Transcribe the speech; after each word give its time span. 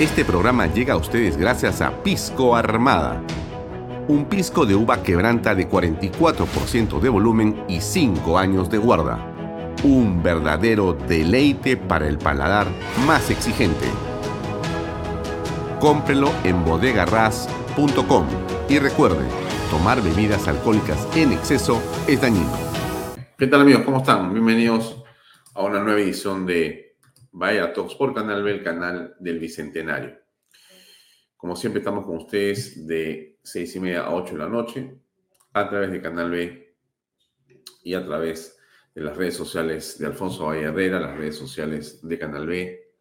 Este 0.00 0.24
programa 0.24 0.66
llega 0.66 0.94
a 0.94 0.96
ustedes 0.96 1.36
gracias 1.36 1.82
a 1.82 2.02
Pisco 2.02 2.56
Armada. 2.56 3.22
Un 4.08 4.24
pisco 4.24 4.64
de 4.64 4.74
uva 4.74 5.02
quebranta 5.02 5.54
de 5.54 5.68
44% 5.68 7.00
de 7.00 7.08
volumen 7.10 7.64
y 7.68 7.82
5 7.82 8.38
años 8.38 8.70
de 8.70 8.78
guarda. 8.78 9.18
Un 9.84 10.22
verdadero 10.22 10.94
deleite 10.94 11.76
para 11.76 12.08
el 12.08 12.16
paladar 12.16 12.66
más 13.06 13.30
exigente. 13.30 13.84
Cómprelo 15.80 16.32
en 16.44 16.64
bodegarras.com 16.64 18.24
y 18.70 18.78
recuerde, 18.78 19.26
tomar 19.70 20.02
bebidas 20.02 20.48
alcohólicas 20.48 21.06
en 21.14 21.32
exceso 21.32 21.78
es 22.08 22.22
dañino. 22.22 22.50
¿Qué 23.36 23.46
tal 23.46 23.60
amigos? 23.60 23.82
¿Cómo 23.82 23.98
están? 23.98 24.32
Bienvenidos 24.32 25.04
a 25.52 25.60
una 25.60 25.80
nueva 25.80 26.00
edición 26.00 26.46
de 26.46 26.89
Vaya 27.32 27.72
Talks 27.72 27.94
por 27.94 28.12
Canal 28.12 28.42
B, 28.42 28.50
el 28.50 28.62
canal 28.64 29.14
del 29.20 29.38
Bicentenario. 29.38 30.18
Como 31.36 31.54
siempre 31.56 31.78
estamos 31.78 32.04
con 32.04 32.16
ustedes 32.16 32.86
de 32.86 33.38
seis 33.42 33.74
y 33.76 33.80
media 33.80 34.02
a 34.02 34.14
8 34.14 34.32
de 34.32 34.38
la 34.38 34.48
noche 34.48 34.94
a 35.52 35.68
través 35.68 35.90
de 35.90 36.02
Canal 36.02 36.30
B 36.30 36.74
y 37.82 37.94
a 37.94 38.04
través 38.04 38.58
de 38.94 39.02
las 39.02 39.16
redes 39.16 39.36
sociales 39.36 39.98
de 39.98 40.06
Alfonso 40.06 40.46
Valle 40.46 40.64
Herrera, 40.64 41.00
las 41.00 41.16
redes 41.16 41.36
sociales 41.36 42.06
de 42.06 42.18
Canal 42.18 42.46
B, 42.46 42.92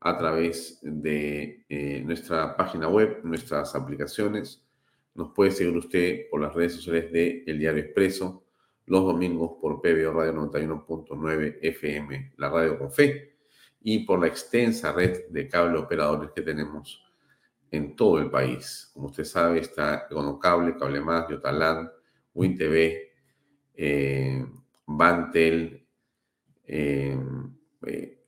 a 0.00 0.16
través 0.16 0.78
de 0.82 1.64
eh, 1.68 2.02
nuestra 2.04 2.56
página 2.56 2.88
web, 2.88 3.20
nuestras 3.24 3.74
aplicaciones. 3.74 4.64
Nos 5.14 5.32
puede 5.32 5.50
seguir 5.50 5.76
usted 5.76 6.28
por 6.30 6.40
las 6.40 6.54
redes 6.54 6.74
sociales 6.74 7.10
de 7.10 7.42
El 7.46 7.58
Diario 7.58 7.82
Expreso, 7.82 8.44
los 8.86 9.04
domingos 9.04 9.56
por 9.60 9.80
PBO 9.80 10.12
Radio 10.12 10.34
91.9 10.34 11.58
FM, 11.62 12.34
la 12.36 12.48
radio 12.50 12.78
con 12.78 12.92
fe, 12.92 13.37
y 13.80 14.00
por 14.00 14.20
la 14.20 14.26
extensa 14.26 14.92
red 14.92 15.28
de 15.30 15.48
cable 15.48 15.78
operadores 15.78 16.30
que 16.34 16.42
tenemos 16.42 17.04
en 17.70 17.94
todo 17.96 18.18
el 18.18 18.30
país. 18.30 18.90
Como 18.92 19.06
usted 19.06 19.24
sabe, 19.24 19.60
está 19.60 20.08
Cable, 20.40 20.76
Cable 20.76 21.00
Más, 21.00 21.28
Yotalán, 21.28 21.90
WinTV, 22.34 23.08
eh, 23.74 24.46
Bantel, 24.86 25.86
eh, 26.64 27.18
eh, 27.86 28.24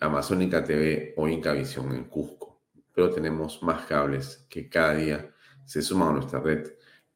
Amazónica 0.00 0.62
TV 0.62 1.14
o 1.16 1.28
Incavisión 1.28 1.94
en 1.94 2.04
Cusco. 2.04 2.62
Pero 2.94 3.10
tenemos 3.10 3.62
más 3.62 3.86
cables 3.86 4.46
que 4.48 4.68
cada 4.68 4.94
día 4.94 5.34
se 5.64 5.82
suman 5.82 6.08
a 6.08 6.12
nuestra 6.12 6.40
red 6.40 6.66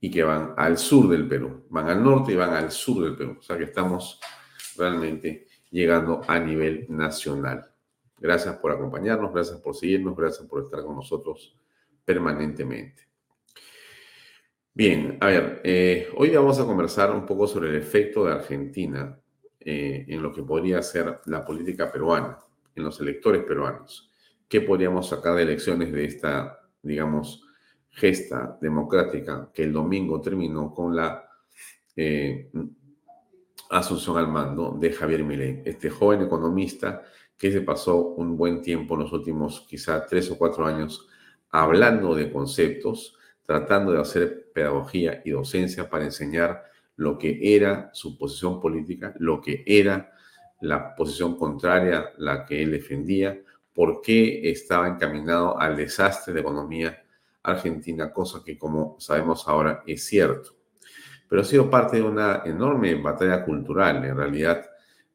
y 0.01 0.11
que 0.11 0.23
van 0.23 0.55
al 0.57 0.79
sur 0.79 1.09
del 1.09 1.29
Perú. 1.29 1.67
Van 1.71 1.89
al 1.89 2.03
norte 2.03 2.33
y 2.33 2.37
van 2.37 2.55
al 2.55 2.71
sur 2.71 3.03
del 3.05 3.17
Perú. 3.17 3.37
O 3.39 3.43
sea 3.43 3.57
que 3.57 3.65
estamos 3.65 4.21
realmente 4.77 5.47
llegando 5.73 6.21
a 6.29 6.39
nivel 6.39 6.87
nacional. 6.89 7.69
Gracias 8.19 8.57
por 8.59 8.71
acompañarnos, 8.71 9.33
gracias 9.33 9.59
por 9.59 9.75
seguirnos, 9.75 10.17
gracias 10.17 10.47
por 10.47 10.63
estar 10.63 10.85
con 10.85 10.95
nosotros 10.95 11.57
permanentemente. 12.05 13.09
Bien, 14.75 15.19
a 15.21 15.27
ver, 15.27 15.61
eh, 15.65 16.09
hoy 16.17 16.31
vamos 16.31 16.61
a 16.61 16.65
conversar 16.65 17.11
un 17.11 17.27
poco 17.27 17.47
sobre 17.47 17.71
el 17.71 17.77
efecto 17.77 18.25
de 18.25 18.33
Argentina 18.33 19.19
eh, 19.59 20.05
en 20.09 20.23
lo 20.23 20.33
que 20.33 20.43
podría 20.43 20.81
ser 20.83 21.21
la 21.27 21.45
política 21.45 21.91
peruana, 21.91 22.39
en 22.75 22.85
los 22.85 23.01
electores 23.01 23.43
peruanos. 23.43 24.11
¿Qué 24.49 24.61
podríamos 24.61 25.09
sacar 25.09 25.35
de 25.35 25.43
elecciones 25.43 25.93
de 25.93 26.05
esta, 26.05 26.61
digamos, 26.83 27.45
gesta 27.91 28.59
democrática 28.61 29.51
que 29.53 29.65
el 29.65 29.73
domingo 29.73 30.21
terminó 30.21 30.73
con 30.73 30.97
la 30.97 31.29
eh, 31.97 32.51
asunción 33.73 34.19
al 34.19 34.29
mando 34.29 34.77
de 34.79 34.93
Javier 34.93 35.25
Milei, 35.25 35.63
este 35.65 35.89
joven 35.89 36.23
economista 36.23 37.03
que 37.39 37.51
se 37.51 37.63
pasó 37.63 37.97
un 37.97 38.37
buen 38.37 38.61
tiempo 38.61 38.95
en 38.95 39.01
los 39.01 39.13
últimos 39.13 39.67
quizá 39.69 40.07
tres 40.07 40.31
o 40.31 40.37
cuatro 40.37 40.67
años 40.67 41.09
hablando 41.51 42.15
de 42.15 42.31
conceptos, 42.31 43.17
tratando 43.45 43.93
de 43.93 44.01
hacer 44.01 44.53
pedagogía 44.53 45.23
y 45.25 45.31
docencia 45.31 45.89
para 45.89 46.05
enseñar 46.05 46.65
lo 46.97 47.19
que 47.19 47.57
era 47.57 47.91
su 47.95 48.19
posición 48.19 48.61
política, 48.61 49.15
lo 49.19 49.41
que 49.41 49.65
era 49.67 50.13
la 50.61 50.95
posición 50.95 51.37
contraria, 51.37 52.13
la 52.19 52.45
que 52.45 52.63
él 52.63 52.73
defendía, 52.73 53.41
por 53.75 54.03
qué 54.03 54.51
estaba 54.51 54.87
encaminado 54.87 55.59
al 55.59 55.77
desastre 55.77 56.35
de 56.35 56.41
economía 56.41 57.03
Argentina, 57.43 58.13
cosa 58.13 58.43
que 58.45 58.59
como 58.59 58.97
sabemos 59.01 59.49
ahora 59.49 59.83
es 59.87 60.05
cierto. 60.05 60.62
Pero 61.33 61.41
ha 61.41 61.47
sido 61.47 61.71
parte 61.71 61.97
de 61.97 62.03
una 62.03 62.43
enorme 62.45 62.95
batalla 62.97 63.43
cultural, 63.43 64.05
en 64.05 64.15
realidad. 64.19 64.67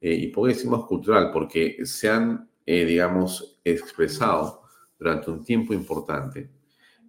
Eh, 0.02 0.16
¿Y 0.16 0.28
por 0.30 0.48
qué 0.48 0.56
decimos 0.56 0.88
cultural? 0.88 1.30
Porque 1.32 1.86
se 1.86 2.10
han, 2.10 2.50
eh, 2.66 2.86
digamos, 2.86 3.60
expresado 3.64 4.64
durante 4.98 5.30
un 5.30 5.44
tiempo 5.44 5.76
importante 5.76 6.50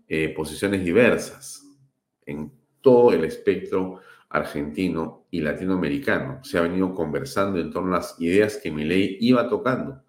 eh, 0.06 0.28
posiciones 0.36 0.84
diversas 0.84 1.66
en 2.26 2.52
todo 2.82 3.10
el 3.14 3.24
espectro 3.24 4.00
argentino 4.28 5.24
y 5.30 5.40
latinoamericano. 5.40 6.44
Se 6.44 6.58
ha 6.58 6.60
venido 6.60 6.94
conversando 6.94 7.58
en 7.58 7.70
torno 7.70 7.94
a 7.94 8.00
las 8.00 8.14
ideas 8.20 8.58
que 8.58 8.70
mi 8.70 8.84
ley 8.84 9.16
iba 9.20 9.48
tocando 9.48 10.02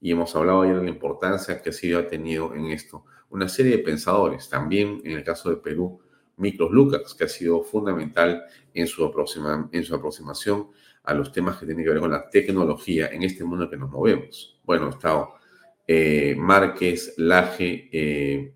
y 0.00 0.10
hemos 0.10 0.34
hablado 0.34 0.62
ayer 0.62 0.74
de 0.74 0.82
la 0.82 0.90
importancia 0.90 1.62
que 1.62 1.70
ha 1.94 2.08
tenido 2.08 2.52
en 2.56 2.64
esto 2.72 3.04
una 3.28 3.48
serie 3.48 3.76
de 3.76 3.84
pensadores, 3.84 4.48
también 4.48 5.00
en 5.04 5.12
el 5.12 5.22
caso 5.22 5.50
de 5.50 5.56
Perú, 5.58 6.00
Miklos 6.40 6.70
Lucas, 6.70 7.14
que 7.14 7.24
ha 7.24 7.28
sido 7.28 7.62
fundamental 7.62 8.44
en 8.74 8.86
su, 8.86 9.04
aproximación 9.04 10.68
a 11.04 11.14
los 11.14 11.32
temas 11.32 11.58
que 11.58 11.66
tienen 11.66 11.84
que 11.84 11.90
ver 11.90 12.00
con 12.00 12.10
la 12.10 12.28
tecnología 12.28 13.08
en 13.08 13.22
este 13.22 13.44
mundo 13.44 13.68
que 13.68 13.76
nos 13.76 13.90
movemos. 13.90 14.58
Bueno, 14.64 14.86
ha 14.86 14.90
estado 14.90 15.34
eh, 15.86 16.34
Márquez, 16.36 17.14
Laje 17.16 17.88
eh, 17.92 18.54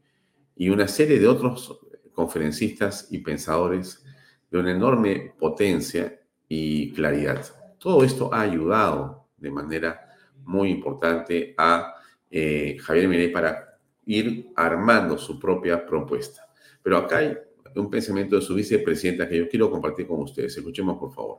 y 0.56 0.68
una 0.68 0.88
serie 0.88 1.18
de 1.18 1.28
otros 1.28 1.80
conferencistas 2.12 3.08
y 3.10 3.18
pensadores 3.18 4.04
de 4.50 4.58
una 4.58 4.72
enorme 4.72 5.34
potencia 5.38 6.20
y 6.48 6.92
claridad. 6.92 7.44
Todo 7.78 8.04
esto 8.04 8.32
ha 8.32 8.42
ayudado 8.42 9.26
de 9.36 9.50
manera 9.50 10.08
muy 10.44 10.70
importante 10.70 11.54
a 11.58 11.94
eh, 12.30 12.76
Javier 12.80 13.08
Milei 13.08 13.28
para 13.28 13.78
ir 14.06 14.50
armando 14.54 15.18
su 15.18 15.38
propia 15.38 15.84
propuesta. 15.84 16.48
Pero 16.82 16.98
acá 16.98 17.18
hay 17.18 17.36
un 17.80 17.90
pensamiento 17.90 18.36
de 18.36 18.42
su 18.42 18.54
vicepresidenta 18.54 19.28
que 19.28 19.38
yo 19.38 19.48
quiero 19.48 19.70
compartir 19.70 20.06
con 20.06 20.20
ustedes. 20.20 20.56
Escuchemos, 20.56 20.98
por 20.98 21.12
favor. 21.12 21.38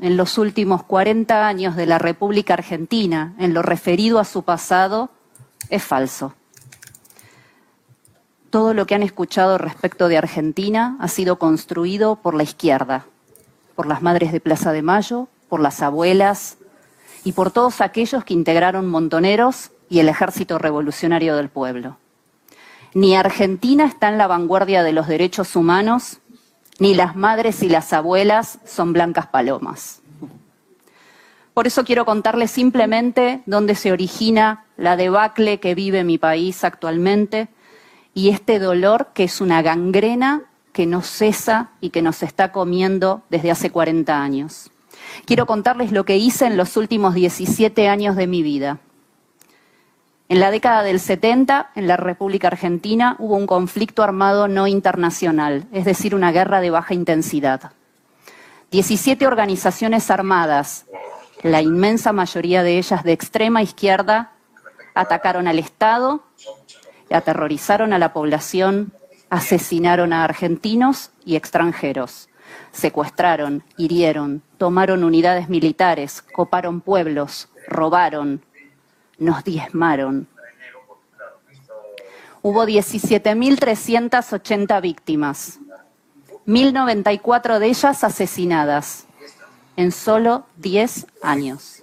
En 0.00 0.16
los 0.16 0.38
últimos 0.38 0.84
40 0.84 1.46
años 1.46 1.74
de 1.74 1.86
la 1.86 1.98
República 1.98 2.54
Argentina, 2.54 3.34
en 3.38 3.54
lo 3.54 3.62
referido 3.62 4.20
a 4.20 4.24
su 4.24 4.44
pasado, 4.44 5.10
es 5.68 5.82
falso. 5.82 6.34
Todo 8.50 8.72
lo 8.72 8.86
que 8.86 8.94
han 8.94 9.02
escuchado 9.02 9.58
respecto 9.58 10.06
de 10.06 10.16
Argentina 10.16 10.96
ha 11.00 11.08
sido 11.08 11.40
construido 11.40 12.16
por 12.16 12.34
la 12.34 12.44
izquierda, 12.44 13.06
por 13.74 13.86
las 13.86 14.00
madres 14.00 14.30
de 14.30 14.38
Plaza 14.38 14.70
de 14.70 14.82
Mayo, 14.82 15.26
por 15.48 15.60
las 15.60 15.82
abuelas, 15.82 16.58
y 17.24 17.32
por 17.32 17.50
todos 17.50 17.80
aquellos 17.80 18.22
que 18.24 18.34
integraron 18.34 18.88
Montoneros 18.88 19.70
y 19.88 19.98
el 19.98 20.08
Ejército 20.08 20.58
Revolucionario 20.58 21.36
del 21.36 21.48
Pueblo. 21.48 21.96
Ni 22.94 23.16
Argentina 23.16 23.86
está 23.86 24.08
en 24.08 24.18
la 24.18 24.28
vanguardia 24.28 24.84
de 24.84 24.92
los 24.92 25.08
derechos 25.08 25.56
humanos, 25.56 26.20
ni 26.78 26.94
las 26.94 27.16
madres 27.16 27.64
y 27.64 27.68
las 27.68 27.92
abuelas 27.92 28.60
son 28.64 28.92
blancas 28.92 29.26
palomas. 29.26 30.00
Por 31.54 31.66
eso 31.66 31.84
quiero 31.84 32.04
contarles 32.04 32.52
simplemente 32.52 33.42
dónde 33.46 33.74
se 33.74 33.90
origina 33.90 34.66
la 34.76 34.96
debacle 34.96 35.58
que 35.58 35.74
vive 35.74 36.04
mi 36.04 36.18
país 36.18 36.62
actualmente 36.62 37.48
y 38.14 38.30
este 38.30 38.60
dolor 38.60 39.08
que 39.12 39.24
es 39.24 39.40
una 39.40 39.60
gangrena 39.60 40.42
que 40.72 40.86
no 40.86 41.02
cesa 41.02 41.70
y 41.80 41.90
que 41.90 42.02
nos 42.02 42.22
está 42.22 42.52
comiendo 42.52 43.22
desde 43.28 43.50
hace 43.50 43.70
40 43.70 44.22
años. 44.22 44.70
Quiero 45.26 45.46
contarles 45.46 45.90
lo 45.90 46.04
que 46.04 46.16
hice 46.16 46.46
en 46.46 46.56
los 46.56 46.76
últimos 46.76 47.14
17 47.14 47.88
años 47.88 48.14
de 48.14 48.28
mi 48.28 48.42
vida. 48.44 48.78
En 50.28 50.40
la 50.40 50.50
década 50.50 50.82
del 50.82 51.00
70, 51.00 51.70
en 51.74 51.86
la 51.86 51.96
República 51.96 52.48
Argentina, 52.48 53.16
hubo 53.18 53.36
un 53.36 53.46
conflicto 53.46 54.02
armado 54.02 54.48
no 54.48 54.66
internacional, 54.66 55.66
es 55.72 55.84
decir, 55.84 56.14
una 56.14 56.32
guerra 56.32 56.60
de 56.60 56.70
baja 56.70 56.94
intensidad. 56.94 57.72
17 58.70 59.26
organizaciones 59.26 60.10
armadas, 60.10 60.86
la 61.42 61.60
inmensa 61.60 62.12
mayoría 62.12 62.62
de 62.62 62.78
ellas 62.78 63.04
de 63.04 63.12
extrema 63.12 63.62
izquierda, 63.62 64.32
atacaron 64.94 65.46
al 65.46 65.58
Estado, 65.58 66.24
aterrorizaron 67.10 67.92
a 67.92 67.98
la 67.98 68.12
población, 68.12 68.92
asesinaron 69.28 70.12
a 70.12 70.24
argentinos 70.24 71.10
y 71.24 71.36
extranjeros 71.36 72.28
secuestraron, 72.72 73.62
hirieron, 73.76 74.42
tomaron 74.58 75.04
unidades 75.04 75.48
militares, 75.48 76.22
coparon 76.22 76.80
pueblos, 76.80 77.48
robaron, 77.68 78.44
nos 79.24 79.44
diezmaron. 79.44 80.28
Hubo 82.42 82.66
17.380 82.66 84.82
víctimas, 84.82 85.60
1.094 86.46 87.58
de 87.58 87.66
ellas 87.66 88.04
asesinadas 88.04 89.06
en 89.76 89.90
solo 89.92 90.46
10 90.56 91.06
años. 91.22 91.80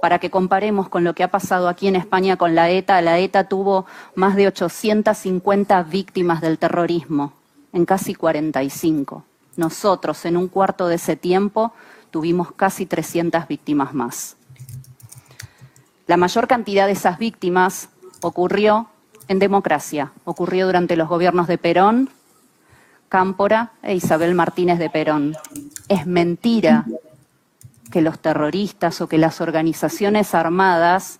para 0.00 0.18
que 0.18 0.30
comparemos 0.30 0.88
con 0.90 1.04
lo 1.04 1.14
que 1.14 1.22
ha 1.24 1.30
pasado 1.30 1.68
aquí 1.68 1.88
en 1.88 1.96
España 1.96 2.36
con 2.36 2.54
la 2.54 2.68
ETA, 2.70 3.00
la 3.00 3.18
ETA 3.18 3.48
tuvo 3.48 3.86
más 4.14 4.36
de 4.36 4.46
850 4.46 5.82
víctimas 5.84 6.42
del 6.42 6.58
terrorismo 6.58 7.32
en 7.72 7.86
casi 7.86 8.14
45. 8.14 9.24
Nosotros, 9.56 10.26
en 10.26 10.36
un 10.36 10.48
cuarto 10.48 10.86
de 10.86 10.96
ese 10.96 11.16
tiempo, 11.16 11.72
tuvimos 12.10 12.52
casi 12.52 12.84
300 12.86 13.48
víctimas 13.48 13.94
más. 13.94 14.36
La 16.06 16.16
mayor 16.16 16.46
cantidad 16.46 16.86
de 16.86 16.92
esas 16.92 17.18
víctimas 17.18 17.88
ocurrió 18.20 18.88
en 19.28 19.40
democracia, 19.40 20.12
ocurrió 20.24 20.66
durante 20.66 20.96
los 20.96 21.08
gobiernos 21.08 21.48
de 21.48 21.58
Perón, 21.58 22.10
Cámpora 23.08 23.72
e 23.82 23.94
Isabel 23.94 24.34
Martínez 24.34 24.78
de 24.78 24.88
Perón. 24.88 25.36
Es 25.88 26.06
mentira 26.06 26.84
que 27.90 28.02
los 28.02 28.20
terroristas 28.20 29.00
o 29.00 29.08
que 29.08 29.18
las 29.18 29.40
organizaciones 29.40 30.34
armadas 30.34 31.18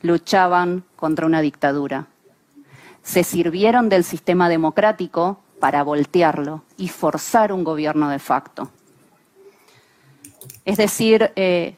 luchaban 0.00 0.84
contra 0.96 1.26
una 1.26 1.42
dictadura. 1.42 2.06
Se 3.02 3.24
sirvieron 3.24 3.88
del 3.88 4.04
sistema 4.04 4.48
democrático 4.48 5.40
para 5.60 5.82
voltearlo 5.82 6.62
y 6.76 6.88
forzar 6.88 7.52
un 7.52 7.64
gobierno 7.64 8.08
de 8.08 8.18
facto. 8.18 8.70
Es 10.64 10.76
decir, 10.76 11.32
eh, 11.36 11.76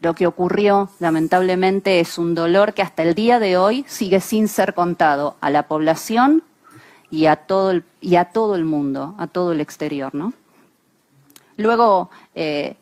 lo 0.00 0.14
que 0.14 0.26
ocurrió, 0.26 0.88
lamentablemente, 0.98 2.00
es 2.00 2.16
un 2.16 2.34
dolor 2.34 2.72
que 2.72 2.82
hasta 2.82 3.02
el 3.02 3.14
día 3.14 3.38
de 3.38 3.56
hoy 3.56 3.84
sigue 3.86 4.20
sin 4.20 4.48
ser 4.48 4.74
contado 4.74 5.36
a 5.40 5.50
la 5.50 5.68
población 5.68 6.42
y 7.10 7.26
a 7.26 7.36
todo 7.36 7.70
el, 7.70 8.64
mundo, 8.64 9.14
a 9.18 9.26
todo 9.26 9.52
el 9.52 9.60
exterior. 9.60 10.12
Luego 11.56 12.10
eh, 12.34 12.76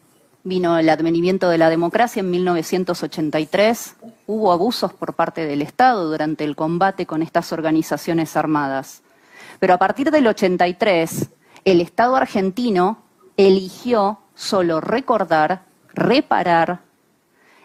vino 0.44 0.78
el 0.78 0.88
advenimiento 0.88 1.48
de 1.48 1.58
la 1.58 1.70
democracia 1.70 2.20
en 2.20 2.30
1983. 2.30 3.96
Hubo 4.26 4.52
abusos 4.52 4.92
por 4.92 5.14
parte 5.14 5.44
del 5.44 5.62
Estado 5.62 6.08
durante 6.08 6.44
el 6.44 6.54
combate 6.54 7.06
con 7.06 7.22
estas 7.22 7.52
organizaciones 7.52 8.36
armadas. 8.36 9.02
Pero 9.58 9.74
a 9.74 9.78
partir 9.78 10.12
del 10.12 10.26
83, 10.26 11.30
el 11.64 11.80
Estado 11.80 12.14
argentino 12.14 12.98
eligió 13.36 14.20
solo 14.34 14.80
recordar, 14.80 15.62
reparar 15.92 16.87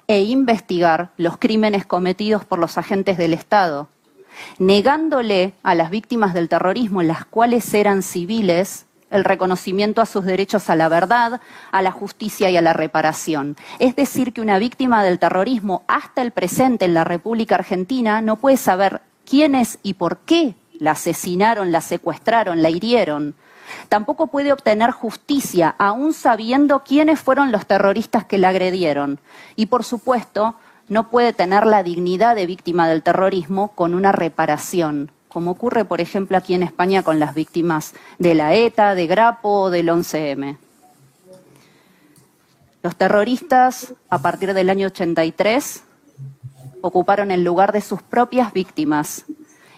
e 0.08 0.22
investigar 0.22 1.12
los 1.18 1.38
crímenes 1.38 1.86
cometidos 1.86 2.46
por 2.46 2.60
los 2.60 2.78
agentes 2.78 3.18
del 3.18 3.34
Estado, 3.34 3.90
negándole 4.60 5.54
a 5.64 5.76
las 5.76 5.90
víctimas 5.90 6.34
del 6.34 6.50
terrorismo, 6.50 7.04
las 7.04 7.26
cuales 7.26 7.74
eran 7.74 8.04
civiles, 8.04 8.86
el 9.10 9.24
reconocimiento 9.24 10.02
a 10.02 10.08
sus 10.08 10.26
derechos 10.26 10.70
a 10.70 10.76
la 10.76 10.90
verdad, 10.90 11.40
a 11.72 11.82
la 11.82 11.92
justicia 11.92 12.50
y 12.50 12.58
a 12.58 12.62
la 12.62 12.74
reparación. 12.74 13.56
Es 13.78 13.96
decir, 13.96 14.34
que 14.34 14.42
una 14.42 14.58
víctima 14.58 15.04
del 15.04 15.20
terrorismo 15.20 15.84
hasta 15.88 16.24
el 16.24 16.32
presente 16.32 16.86
en 16.86 16.96
la 16.96 17.04
República 17.04 17.56
Argentina 17.56 18.22
no 18.22 18.38
puede 18.38 18.58
saber 18.58 19.02
quiénes 19.24 19.78
y 19.84 19.94
por 19.94 20.18
qué 20.20 20.56
la 20.80 20.92
asesinaron, 20.92 21.72
la 21.72 21.82
secuestraron, 21.82 22.64
la 22.64 22.72
hirieron, 22.72 23.36
Tampoco 23.90 24.28
puede 24.28 24.52
obtener 24.52 24.92
justicia, 24.92 25.76
aún 25.78 26.14
sabiendo 26.14 26.84
quiénes 26.84 27.20
fueron 27.20 27.52
los 27.52 27.66
terroristas 27.66 28.26
que 28.26 28.38
la 28.38 28.50
agredieron. 28.50 29.20
Y, 29.56 29.68
por 29.68 29.84
supuesto, 29.84 30.56
no 30.90 31.10
puede 31.10 31.34
tener 31.34 31.66
la 31.66 31.84
dignidad 31.84 32.36
de 32.36 32.46
víctima 32.46 32.88
del 32.88 33.04
terrorismo 33.04 33.70
con 33.70 33.94
una 33.94 34.12
reparación, 34.12 35.12
como 35.28 35.52
ocurre, 35.52 35.86
por 35.86 36.02
ejemplo, 36.02 36.38
aquí 36.38 36.54
en 36.54 36.64
España 36.64 37.04
con 37.04 37.20
las 37.20 37.34
víctimas 37.34 37.94
de 38.20 38.36
la 38.36 38.54
ETA, 38.54 38.96
de 38.96 39.08
Grapo 39.08 39.62
o 39.62 39.70
del 39.70 39.90
11M. 39.90 40.58
Los 42.84 42.96
terroristas, 42.98 43.94
a 44.10 44.20
partir 44.20 44.54
del 44.54 44.70
año 44.70 44.88
83, 44.88 45.84
ocuparon 46.82 47.32
el 47.32 47.44
lugar 47.44 47.72
de 47.72 47.80
sus 47.80 48.02
propias 48.02 48.52
víctimas 48.52 49.26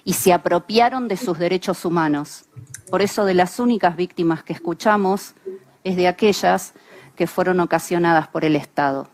y 0.03 0.13
se 0.13 0.33
apropiaron 0.33 1.07
de 1.07 1.15
sus 1.15 1.37
derechos 1.37 1.85
humanos. 1.85 2.45
Por 2.89 3.01
eso 3.01 3.25
de 3.25 3.33
las 3.33 3.59
únicas 3.59 3.95
víctimas 3.95 4.43
que 4.43 4.53
escuchamos 4.53 5.33
es 5.83 5.95
de 5.95 6.07
aquellas 6.07 6.73
que 7.15 7.27
fueron 7.27 7.59
ocasionadas 7.59 8.27
por 8.27 8.45
el 8.45 8.55
Estado. 8.55 9.07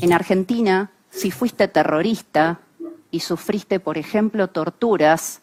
En 0.00 0.12
Argentina, 0.12 0.90
si 1.10 1.30
fuiste 1.30 1.68
terrorista 1.68 2.60
y 3.10 3.20
sufriste, 3.20 3.78
por 3.78 3.98
ejemplo, 3.98 4.48
torturas, 4.48 5.40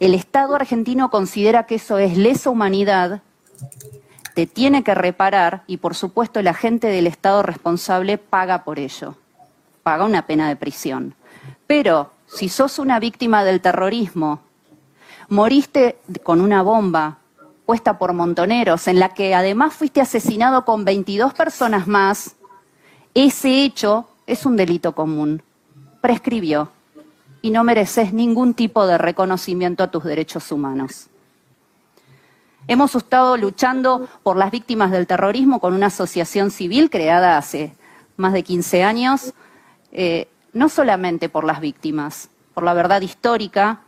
el 0.00 0.14
Estado 0.14 0.54
argentino 0.54 1.10
considera 1.10 1.66
que 1.66 1.76
eso 1.76 1.98
es 1.98 2.16
lesa 2.16 2.50
humanidad, 2.50 3.22
te 4.34 4.46
tiene 4.46 4.82
que 4.82 4.94
reparar 4.94 5.64
y, 5.66 5.76
por 5.76 5.94
supuesto, 5.94 6.40
el 6.40 6.48
agente 6.48 6.86
del 6.86 7.06
Estado 7.06 7.42
responsable 7.42 8.16
paga 8.16 8.64
por 8.64 8.78
ello, 8.78 9.16
paga 9.82 10.04
una 10.04 10.26
pena 10.26 10.48
de 10.48 10.56
prisión. 10.56 11.14
Pero 11.66 12.10
si 12.26 12.48
sos 12.48 12.78
una 12.78 12.98
víctima 12.98 13.44
del 13.44 13.60
terrorismo 13.60 14.40
moriste 15.30 15.98
con 16.22 16.40
una 16.40 16.62
bomba 16.62 17.18
puesta 17.64 17.98
por 17.98 18.12
montoneros, 18.12 18.88
en 18.88 18.98
la 18.98 19.10
que 19.14 19.34
además 19.34 19.72
fuiste 19.72 20.00
asesinado 20.00 20.64
con 20.64 20.84
22 20.84 21.32
personas 21.34 21.86
más, 21.86 22.34
ese 23.14 23.62
hecho 23.62 24.08
es 24.26 24.44
un 24.44 24.56
delito 24.56 24.92
común. 24.92 25.42
Prescribió 26.00 26.70
y 27.42 27.50
no 27.50 27.62
mereces 27.62 28.12
ningún 28.12 28.54
tipo 28.54 28.86
de 28.86 28.98
reconocimiento 28.98 29.84
a 29.84 29.90
tus 29.90 30.02
derechos 30.02 30.50
humanos. 30.50 31.06
Hemos 32.66 32.94
estado 32.94 33.36
luchando 33.36 34.08
por 34.22 34.36
las 34.36 34.50
víctimas 34.50 34.90
del 34.90 35.06
terrorismo 35.06 35.60
con 35.60 35.74
una 35.74 35.86
asociación 35.86 36.50
civil 36.50 36.90
creada 36.90 37.38
hace 37.38 37.72
más 38.16 38.32
de 38.32 38.42
15 38.42 38.82
años, 38.82 39.32
eh, 39.92 40.28
no 40.52 40.68
solamente 40.68 41.28
por 41.28 41.44
las 41.44 41.60
víctimas, 41.60 42.30
por 42.52 42.64
la 42.64 42.74
verdad 42.74 43.00
histórica, 43.00 43.80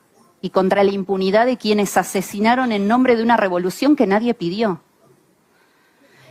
y 0.42 0.50
contra 0.50 0.82
la 0.84 0.90
impunidad 0.90 1.46
de 1.46 1.56
quienes 1.56 1.96
asesinaron 1.96 2.72
en 2.72 2.88
nombre 2.88 3.16
de 3.16 3.22
una 3.22 3.36
revolución 3.36 3.94
que 3.96 4.08
nadie 4.08 4.34
pidió. 4.34 4.80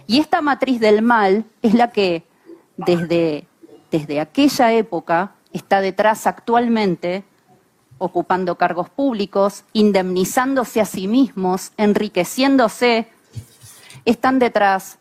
Y 0.05 0.19
esta 0.19 0.41
matriz 0.41 0.81
del 0.81 1.01
mal 1.01 1.45
es 1.61 1.73
la 1.73 1.91
que 1.91 2.25
desde, 2.75 3.47
desde 3.89 4.19
aquella 4.19 4.73
época 4.73 5.35
está 5.53 5.79
detrás 5.79 6.27
actualmente, 6.27 7.23
ocupando 7.97 8.57
cargos 8.57 8.89
públicos, 8.89 9.63
indemnizándose 9.71 10.81
a 10.81 10.85
sí 10.85 11.07
mismos, 11.07 11.71
enriqueciéndose, 11.77 13.07
están 14.03 14.39
detrás 14.39 14.97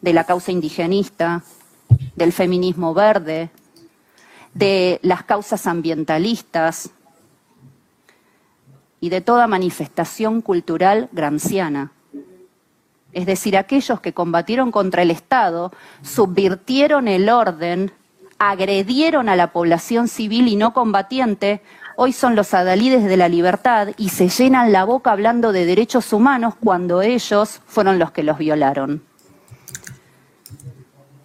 de 0.00 0.12
la 0.12 0.24
causa 0.24 0.52
indigenista, 0.52 1.42
del 2.14 2.32
feminismo 2.32 2.94
verde, 2.94 3.50
de 4.54 5.00
las 5.02 5.24
causas 5.24 5.66
ambientalistas, 5.66 6.90
y 9.02 9.08
de 9.08 9.20
toda 9.20 9.48
manifestación 9.48 10.42
cultural 10.42 11.08
granciana. 11.10 11.90
Es 13.12 13.26
decir, 13.26 13.56
aquellos 13.56 14.00
que 14.00 14.14
combatieron 14.14 14.70
contra 14.70 15.02
el 15.02 15.10
Estado, 15.10 15.72
subvirtieron 16.02 17.08
el 17.08 17.28
orden, 17.28 17.90
agredieron 18.38 19.28
a 19.28 19.34
la 19.34 19.52
población 19.52 20.06
civil 20.06 20.46
y 20.46 20.54
no 20.54 20.72
combatiente, 20.72 21.62
hoy 21.96 22.12
son 22.12 22.36
los 22.36 22.54
adalides 22.54 23.04
de 23.04 23.16
la 23.16 23.28
libertad 23.28 23.88
y 23.98 24.10
se 24.10 24.28
llenan 24.28 24.70
la 24.70 24.84
boca 24.84 25.10
hablando 25.10 25.50
de 25.50 25.66
derechos 25.66 26.12
humanos 26.12 26.54
cuando 26.54 27.02
ellos 27.02 27.60
fueron 27.66 27.98
los 27.98 28.12
que 28.12 28.22
los 28.22 28.38
violaron. 28.38 29.02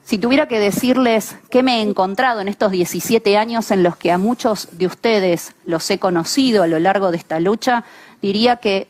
Si 0.07 0.17
tuviera 0.17 0.47
que 0.47 0.57
decirles 0.57 1.35
qué 1.49 1.63
me 1.63 1.79
he 1.79 1.81
encontrado 1.81 2.39
en 2.39 2.47
estos 2.47 2.71
17 2.71 3.37
años 3.37 3.71
en 3.71 3.83
los 3.83 3.97
que 3.97 4.13
a 4.13 4.17
muchos 4.17 4.69
de 4.77 4.87
ustedes 4.87 5.53
los 5.65 5.91
he 5.91 5.99
conocido 5.99 6.63
a 6.63 6.67
lo 6.67 6.79
largo 6.79 7.11
de 7.11 7.17
esta 7.17 7.41
lucha, 7.41 7.83
diría 8.21 8.55
que 8.55 8.87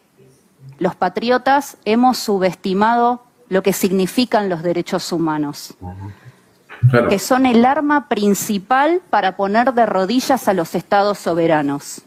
los 0.78 0.94
patriotas 0.94 1.78
hemos 1.86 2.20
subestimado 2.20 3.24
lo 3.50 3.64
que 3.64 3.74
significan 3.74 4.48
los 4.48 4.62
derechos 4.62 5.12
humanos, 5.12 5.74
que 7.10 7.18
son 7.18 7.48
el 7.48 7.66
arma 7.66 8.10
principal 8.10 9.02
para 9.10 9.36
poner 9.36 9.74
de 9.74 9.88
rodillas 9.88 10.48
a 10.48 10.54
los 10.54 10.76
estados 10.76 11.18
soberanos. 11.18 12.04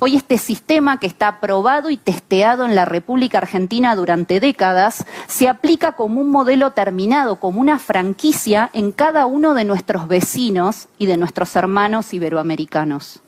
Hoy 0.00 0.14
este 0.14 0.38
sistema 0.38 1.00
que 1.00 1.08
está 1.08 1.26
aprobado 1.28 1.90
y 1.90 1.96
testeado 1.96 2.64
en 2.64 2.76
la 2.76 2.84
República 2.84 3.38
Argentina 3.38 3.96
durante 3.96 4.38
décadas 4.38 5.04
se 5.26 5.48
aplica 5.48 5.92
como 5.92 6.20
un 6.20 6.30
modelo 6.30 6.70
terminado, 6.70 7.40
como 7.40 7.60
una 7.60 7.80
franquicia 7.80 8.70
en 8.74 8.92
cada 8.92 9.26
uno 9.26 9.54
de 9.54 9.64
nuestros 9.64 10.06
vecinos 10.06 10.88
y 10.98 11.06
de 11.06 11.16
nuestros 11.16 11.56
hermanos 11.56 12.14
iberoamericanos. 12.14 13.22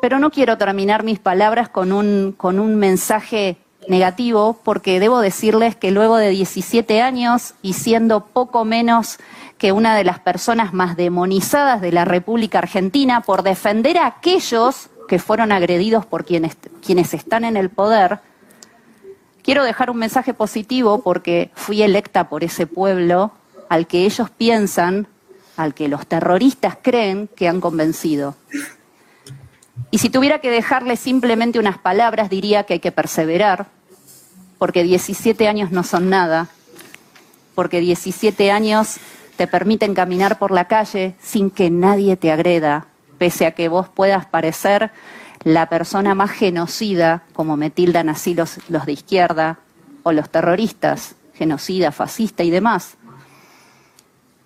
Pero 0.00 0.18
no 0.18 0.32
quiero 0.32 0.58
terminar 0.58 1.04
mis 1.04 1.20
palabras 1.20 1.68
con 1.68 1.92
un, 1.92 2.34
con 2.36 2.58
un 2.58 2.74
mensaje 2.74 3.56
negativo 3.88 4.58
porque 4.64 4.98
debo 4.98 5.20
decirles 5.20 5.76
que 5.76 5.92
luego 5.92 6.16
de 6.16 6.30
17 6.30 7.00
años 7.00 7.54
y 7.62 7.74
siendo 7.74 8.26
poco 8.26 8.64
menos 8.64 9.18
que 9.62 9.70
una 9.70 9.96
de 9.96 10.02
las 10.02 10.18
personas 10.18 10.72
más 10.74 10.96
demonizadas 10.96 11.80
de 11.80 11.92
la 11.92 12.04
República 12.04 12.58
Argentina 12.58 13.20
por 13.20 13.44
defender 13.44 13.96
a 13.96 14.06
aquellos 14.06 14.88
que 15.06 15.20
fueron 15.20 15.52
agredidos 15.52 16.04
por 16.04 16.24
quienes, 16.24 16.56
quienes 16.84 17.14
están 17.14 17.44
en 17.44 17.56
el 17.56 17.70
poder, 17.70 18.18
quiero 19.40 19.62
dejar 19.62 19.88
un 19.88 19.98
mensaje 19.98 20.34
positivo 20.34 21.02
porque 21.02 21.52
fui 21.54 21.80
electa 21.80 22.28
por 22.28 22.42
ese 22.42 22.66
pueblo 22.66 23.30
al 23.68 23.86
que 23.86 24.04
ellos 24.04 24.30
piensan, 24.30 25.06
al 25.56 25.74
que 25.74 25.86
los 25.86 26.08
terroristas 26.08 26.76
creen 26.82 27.28
que 27.28 27.46
han 27.46 27.60
convencido. 27.60 28.34
Y 29.92 29.98
si 29.98 30.10
tuviera 30.10 30.40
que 30.40 30.50
dejarle 30.50 30.96
simplemente 30.96 31.60
unas 31.60 31.78
palabras, 31.78 32.30
diría 32.30 32.64
que 32.64 32.72
hay 32.72 32.80
que 32.80 32.90
perseverar, 32.90 33.68
porque 34.58 34.82
17 34.82 35.46
años 35.46 35.70
no 35.70 35.84
son 35.84 36.10
nada, 36.10 36.48
porque 37.54 37.78
17 37.78 38.50
años 38.50 38.98
te 39.36 39.46
permiten 39.46 39.94
caminar 39.94 40.38
por 40.38 40.50
la 40.50 40.66
calle 40.66 41.14
sin 41.20 41.50
que 41.50 41.70
nadie 41.70 42.16
te 42.16 42.32
agreda, 42.32 42.86
pese 43.18 43.46
a 43.46 43.52
que 43.52 43.68
vos 43.68 43.88
puedas 43.88 44.26
parecer 44.26 44.90
la 45.44 45.68
persona 45.68 46.14
más 46.14 46.30
genocida, 46.30 47.22
como 47.32 47.56
me 47.56 47.70
tildan 47.70 48.08
así 48.08 48.34
los, 48.34 48.58
los 48.68 48.86
de 48.86 48.92
izquierda, 48.92 49.58
o 50.02 50.12
los 50.12 50.28
terroristas, 50.30 51.14
genocida, 51.34 51.92
fascista 51.92 52.42
y 52.42 52.50
demás. 52.50 52.94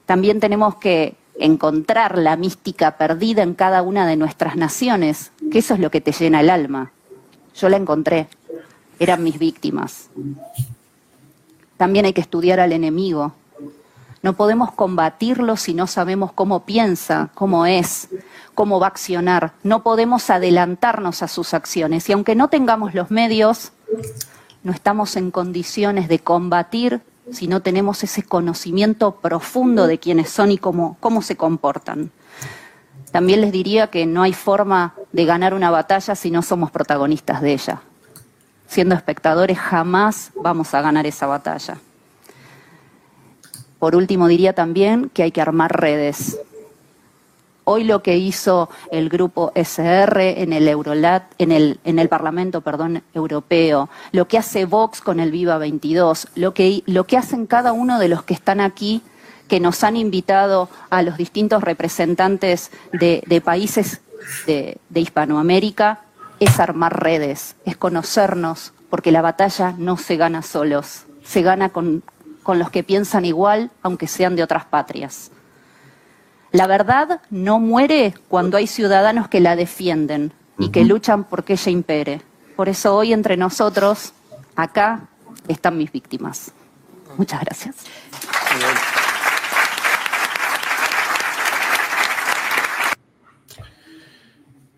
También 0.07 0.41
tenemos 0.41 0.77
que 0.77 1.17
encontrar 1.39 2.17
la 2.19 2.37
mística 2.37 2.97
perdida 2.97 3.43
en 3.43 3.55
cada 3.55 3.83
una 3.83 4.07
de 4.07 4.17
nuestras 4.17 4.57
naciones, 4.57 5.33
que 5.51 5.59
eso 5.59 5.75
es 5.75 5.81
lo 5.81 5.91
que 5.91 6.01
te 6.01 6.13
llena 6.13 6.41
el 6.41 6.51
alma. 6.51 6.93
Yo 7.55 7.69
la 7.69 7.77
encontré, 7.77 8.29
eran 8.99 9.23
mis 9.23 9.39
víctimas. 9.39 10.11
También 11.77 12.07
hay 12.07 12.13
que 12.13 12.21
estudiar 12.21 12.61
al 12.61 12.73
enemigo. 12.73 13.35
No 14.23 14.33
podemos 14.33 14.73
combatirlo 14.73 15.57
si 15.57 15.75
no 15.75 15.87
sabemos 15.87 16.33
cómo 16.33 16.65
piensa, 16.65 17.31
cómo 17.35 17.67
es, 17.67 18.09
cómo 18.55 18.81
va 18.81 18.87
a 18.87 18.91
accionar. 18.91 19.53
No 19.63 19.83
podemos 19.83 20.31
adelantarnos 20.31 21.23
a 21.23 21.29
sus 21.29 21.55
acciones. 21.55 22.09
Y 22.09 22.13
aunque 22.13 22.35
no 22.35 22.49
tengamos 22.49 22.95
los 22.95 23.11
medios, 23.11 23.73
no 24.63 24.73
estamos 24.73 25.17
en 25.17 25.31
condiciones 25.31 26.09
de 26.09 26.19
combatir 26.19 27.03
si 27.33 27.49
no 27.49 27.61
tenemos 27.61 28.03
ese 28.05 28.23
conocimiento 28.23 29.17
profundo 29.17 29.87
de 29.87 29.99
quiénes 29.99 30.31
son 30.31 30.51
y 30.51 30.59
cómo, 30.59 30.97
cómo 31.01 31.23
se 31.23 31.37
comportan. 31.37 32.11
También 33.11 33.41
les 33.41 33.53
diría 33.53 33.89
que 33.89 34.07
no 34.07 34.23
hay 34.23 34.33
forma 34.33 34.95
de 35.13 35.25
ganar 35.25 35.55
una 35.55 35.71
batalla 35.71 36.15
si 36.15 36.31
no 36.31 36.43
somos 36.43 36.71
protagonistas 36.71 37.41
de 37.41 37.53
ella. 37.53 37.83
Siendo 38.67 38.95
espectadores 38.95 39.59
jamás 39.59 40.33
vamos 40.35 40.75
a 40.75 40.83
ganar 40.83 41.07
esa 41.07 41.27
batalla. 41.27 41.79
Por 43.79 43.95
último, 43.95 44.29
diría 44.29 44.55
también 44.55 45.11
que 45.13 45.23
hay 45.23 45.33
que 45.33 45.41
armar 45.41 45.81
redes. 45.81 46.39
Hoy 47.65 47.83
lo 47.83 48.01
que 48.03 48.17
hizo 48.17 48.71
el 48.93 49.09
grupo 49.09 49.51
SR 49.57 50.41
en 50.41 50.53
el 50.53 52.09
Parlamento, 52.09 52.63
europeo, 53.13 53.89
lo 54.13 54.29
que 54.29 54.39
hace 54.39 54.67
Vox 54.67 55.01
con 55.01 55.19
el 55.19 55.33
Viva 55.33 55.59
22, 55.59 56.29
lo 56.37 56.55
que, 56.55 56.85
hacen 57.19 57.47
cada 57.47 57.73
uno 57.73 57.99
de 57.99 58.09
los 58.09 58.23
que 58.23 58.35
están 58.35 58.61
aquí, 58.61 59.03
que 59.49 59.59
nos 59.59 59.83
han 59.83 59.97
invitado 59.97 60.69
a 60.91 61.03
los 61.03 61.17
distintos 61.17 61.63
representantes 61.63 62.71
de, 62.93 63.43
países 63.45 64.01
de 64.47 64.79
Hispanoamérica, 64.95 66.03
es 66.39 66.61
armar 66.61 67.03
redes, 67.03 67.57
es 67.65 67.77
conocernos, 67.77 68.75
porque 68.91 69.11
la 69.11 69.23
batalla 69.23 69.75
no 69.77 69.97
se 69.97 70.17
gana 70.17 70.43
solos, 70.43 71.05
se 71.25 71.43
gana 71.43 71.71
con, 71.71 72.03
con 72.47 72.61
los 72.61 72.71
que 72.71 72.85
piensan 72.85 73.25
igual, 73.25 73.73
aunque 73.83 74.07
sean 74.07 74.37
de 74.37 74.45
otras 74.45 74.67
patrias. 74.67 75.33
La 76.53 76.69
verdad 76.69 77.21
no 77.29 77.59
muere 77.59 78.15
cuando 78.29 78.57
hay 78.57 78.69
ciudadanos 78.69 79.27
que 79.27 79.41
la 79.41 79.57
defienden 79.57 80.33
y 80.57 80.69
que 80.69 80.85
luchan 80.85 81.25
por 81.25 81.43
que 81.43 81.55
ella 81.55 81.73
impere. 81.73 82.23
Por 82.55 82.69
eso 82.69 82.95
hoy 82.95 83.13
entre 83.13 83.37
nosotros, 83.37 84.13
acá, 84.55 85.09
están 85.49 85.77
mis 85.77 85.91
víctimas. 85.91 86.53
Muchas 87.17 87.41
gracias. 87.41 87.75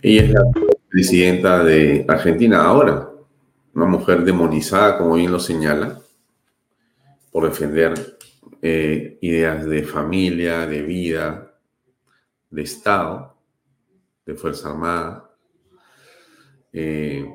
Ella 0.01 0.23
es 0.23 0.31
la 0.31 0.41
presidenta 0.89 1.63
de 1.65 2.07
Argentina 2.09 2.65
ahora, 2.65 3.11
una 3.75 3.85
mujer 3.85 4.25
demonizada, 4.25 4.97
como 4.97 5.17
bien 5.17 5.31
lo 5.31 5.39
señala, 5.39 5.99
por 7.31 7.49
defender 7.49 8.19
eh, 8.63 9.19
ideas 9.21 9.65
de 9.67 9.83
familia, 9.83 10.67
de 10.67 10.83
vida, 10.83 11.55
de 12.51 12.63
Estado, 12.63 13.37
de 14.25 14.35
Fuerza 14.35 14.71
Armada, 14.71 15.31
eh, 16.73 17.27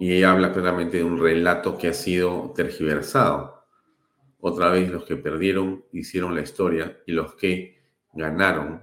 y 0.00 0.22
habla 0.22 0.52
claramente 0.52 0.98
de 0.98 1.04
un 1.04 1.20
relato 1.20 1.76
que 1.76 1.88
ha 1.88 1.94
sido 1.94 2.52
tergiversado. 2.54 3.64
Otra 4.40 4.70
vez 4.70 4.90
los 4.90 5.04
que 5.04 5.16
perdieron 5.16 5.84
hicieron 5.92 6.34
la 6.34 6.42
historia 6.42 6.98
y 7.06 7.12
los 7.12 7.34
que 7.34 7.82
ganaron 8.12 8.82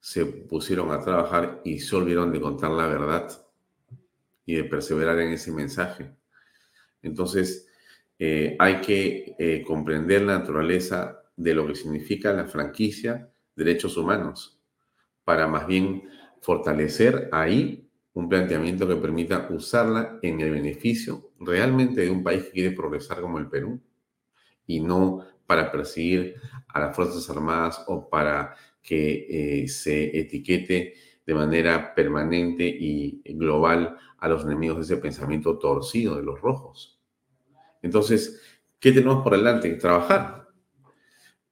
se 0.00 0.26
pusieron 0.26 0.92
a 0.92 1.00
trabajar 1.00 1.62
y 1.64 1.78
se 1.78 1.96
olvidaron 1.96 2.30
de 2.30 2.40
contar 2.40 2.70
la 2.72 2.86
verdad 2.86 3.30
y 4.44 4.56
de 4.56 4.64
perseverar 4.64 5.18
en 5.20 5.32
ese 5.32 5.50
mensaje. 5.50 6.14
Entonces, 7.00 7.63
eh, 8.18 8.56
hay 8.58 8.80
que 8.80 9.34
eh, 9.38 9.64
comprender 9.66 10.22
la 10.22 10.38
naturaleza 10.38 11.22
de 11.36 11.54
lo 11.54 11.66
que 11.66 11.74
significa 11.74 12.32
la 12.32 12.46
franquicia 12.46 13.30
derechos 13.56 13.96
humanos 13.96 14.60
para 15.24 15.46
más 15.46 15.66
bien 15.66 16.04
fortalecer 16.40 17.28
ahí 17.32 17.88
un 18.12 18.28
planteamiento 18.28 18.86
que 18.86 18.96
permita 18.96 19.48
usarla 19.50 20.18
en 20.22 20.40
el 20.40 20.52
beneficio 20.52 21.32
realmente 21.40 22.02
de 22.02 22.10
un 22.10 22.22
país 22.22 22.44
que 22.44 22.52
quiere 22.52 22.70
progresar 22.70 23.20
como 23.20 23.38
el 23.38 23.48
Perú 23.48 23.80
y 24.66 24.80
no 24.80 25.24
para 25.46 25.72
perseguir 25.72 26.36
a 26.68 26.80
las 26.80 26.96
Fuerzas 26.96 27.28
Armadas 27.28 27.84
o 27.88 28.08
para 28.08 28.54
que 28.82 29.62
eh, 29.62 29.68
se 29.68 30.18
etiquete 30.18 30.94
de 31.26 31.34
manera 31.34 31.94
permanente 31.94 32.64
y 32.66 33.22
global 33.34 33.96
a 34.18 34.28
los 34.28 34.44
enemigos 34.44 34.76
de 34.76 34.82
ese 34.82 34.96
pensamiento 34.98 35.58
torcido 35.58 36.16
de 36.16 36.22
los 36.22 36.40
rojos. 36.40 36.93
Entonces, 37.84 38.40
¿qué 38.80 38.92
tenemos 38.92 39.22
por 39.22 39.36
delante? 39.36 39.70
Trabajar, 39.74 40.48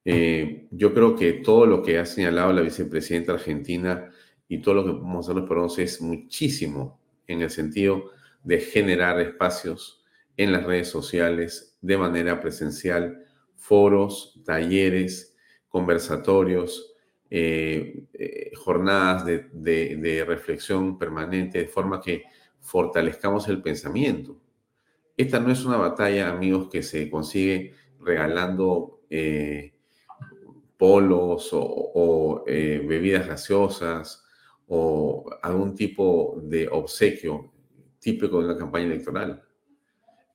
eh, 0.03 0.67
yo 0.71 0.93
creo 0.93 1.15
que 1.15 1.33
todo 1.33 1.67
lo 1.67 1.83
que 1.83 1.99
ha 1.99 2.05
señalado 2.05 2.51
la 2.51 2.61
vicepresidenta 2.61 3.33
argentina 3.33 4.09
y 4.47 4.59
todo 4.59 4.73
lo 4.75 4.85
que 4.85 4.91
podemos 4.93 5.29
hacer 5.29 5.43
los 5.43 5.79
es 5.79 6.01
muchísimo 6.01 6.99
en 7.27 7.43
el 7.43 7.51
sentido 7.51 8.09
de 8.43 8.59
generar 8.59 9.21
espacios 9.21 10.03
en 10.35 10.51
las 10.51 10.63
redes 10.63 10.89
sociales 10.89 11.77
de 11.81 11.97
manera 11.97 12.41
presencial, 12.41 13.23
foros, 13.55 14.41
talleres, 14.43 15.37
conversatorios, 15.69 16.95
eh, 17.29 18.05
eh, 18.13 18.51
jornadas 18.55 19.23
de, 19.25 20.25
reflexión 20.27 20.97
permanente, 20.97 21.59
de 21.59 21.67
forma 21.67 22.01
que 22.01 22.23
fortalezcamos 22.59 23.47
el 23.49 23.61
pensamiento. 23.61 24.42
Esta 25.15 25.39
no 25.39 25.51
es 25.51 25.63
una 25.65 25.77
batalla, 25.77 26.29
amigos, 26.29 26.69
que 26.69 26.83
se 26.83 27.09
consigue 27.09 27.73
regalando 27.99 29.01
polos 30.77 31.49
o, 31.53 32.43
eh, 32.45 32.83
bebidas 32.85 33.25
gaseosas 33.27 34.25
o 34.67 35.29
algún 35.41 35.75
tipo 35.75 36.41
de 36.43 36.67
obsequio 36.67 37.53
típico 37.99 38.39
de 38.39 38.45
una 38.45 38.57
campaña 38.57 38.87
electoral. 38.87 39.41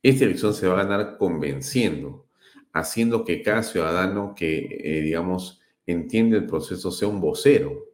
Esta 0.02 0.24
elección 0.24 0.54
se 0.54 0.66
va 0.66 0.80
a 0.80 0.84
ganar 0.84 1.18
convenciendo, 1.18 2.28
haciendo 2.72 3.24
que 3.26 3.42
cada 3.42 3.62
ciudadano 3.62 4.34
que, 4.34 4.80
eh, 4.82 5.02
digamos, 5.02 5.60
entiende 5.86 6.38
el 6.38 6.46
proceso 6.46 6.90
sea 6.90 7.08
un 7.08 7.20
vocero 7.20 7.84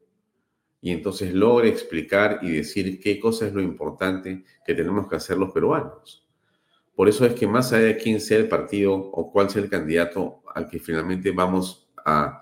y 0.81 0.93
entonces 0.93 1.35
logre 1.35 1.71
explicar 1.71 2.39
y 2.43 2.53
decir 2.53 3.01
qué 3.01 3.19
cosa 3.19 3.49
es 3.49 3.53
lo 3.53 3.63
importante 3.63 4.45
que 4.65 4.75
tenemos 4.75 5.09
que 5.09 5.17
hacer 5.17 5.39
los 5.39 5.51
peruanos. 5.51 6.24
Por 6.95 7.09
eso 7.09 7.27
es 7.27 7.35
que 7.35 7.47
más 7.47 7.73
allá 7.73 7.87
de 7.87 7.97
quién 7.97 8.21
sea 8.21 8.39
el 8.39 8.49
partido 8.49 8.95
o 8.95 9.33
cuál 9.33 9.51
sea 9.51 9.63
el 9.63 9.71
candidato 9.71 10.43
al 10.55 10.69
que 10.69 10.79
finalmente 10.79 11.31
vamos 11.33 11.91
a 12.05 12.41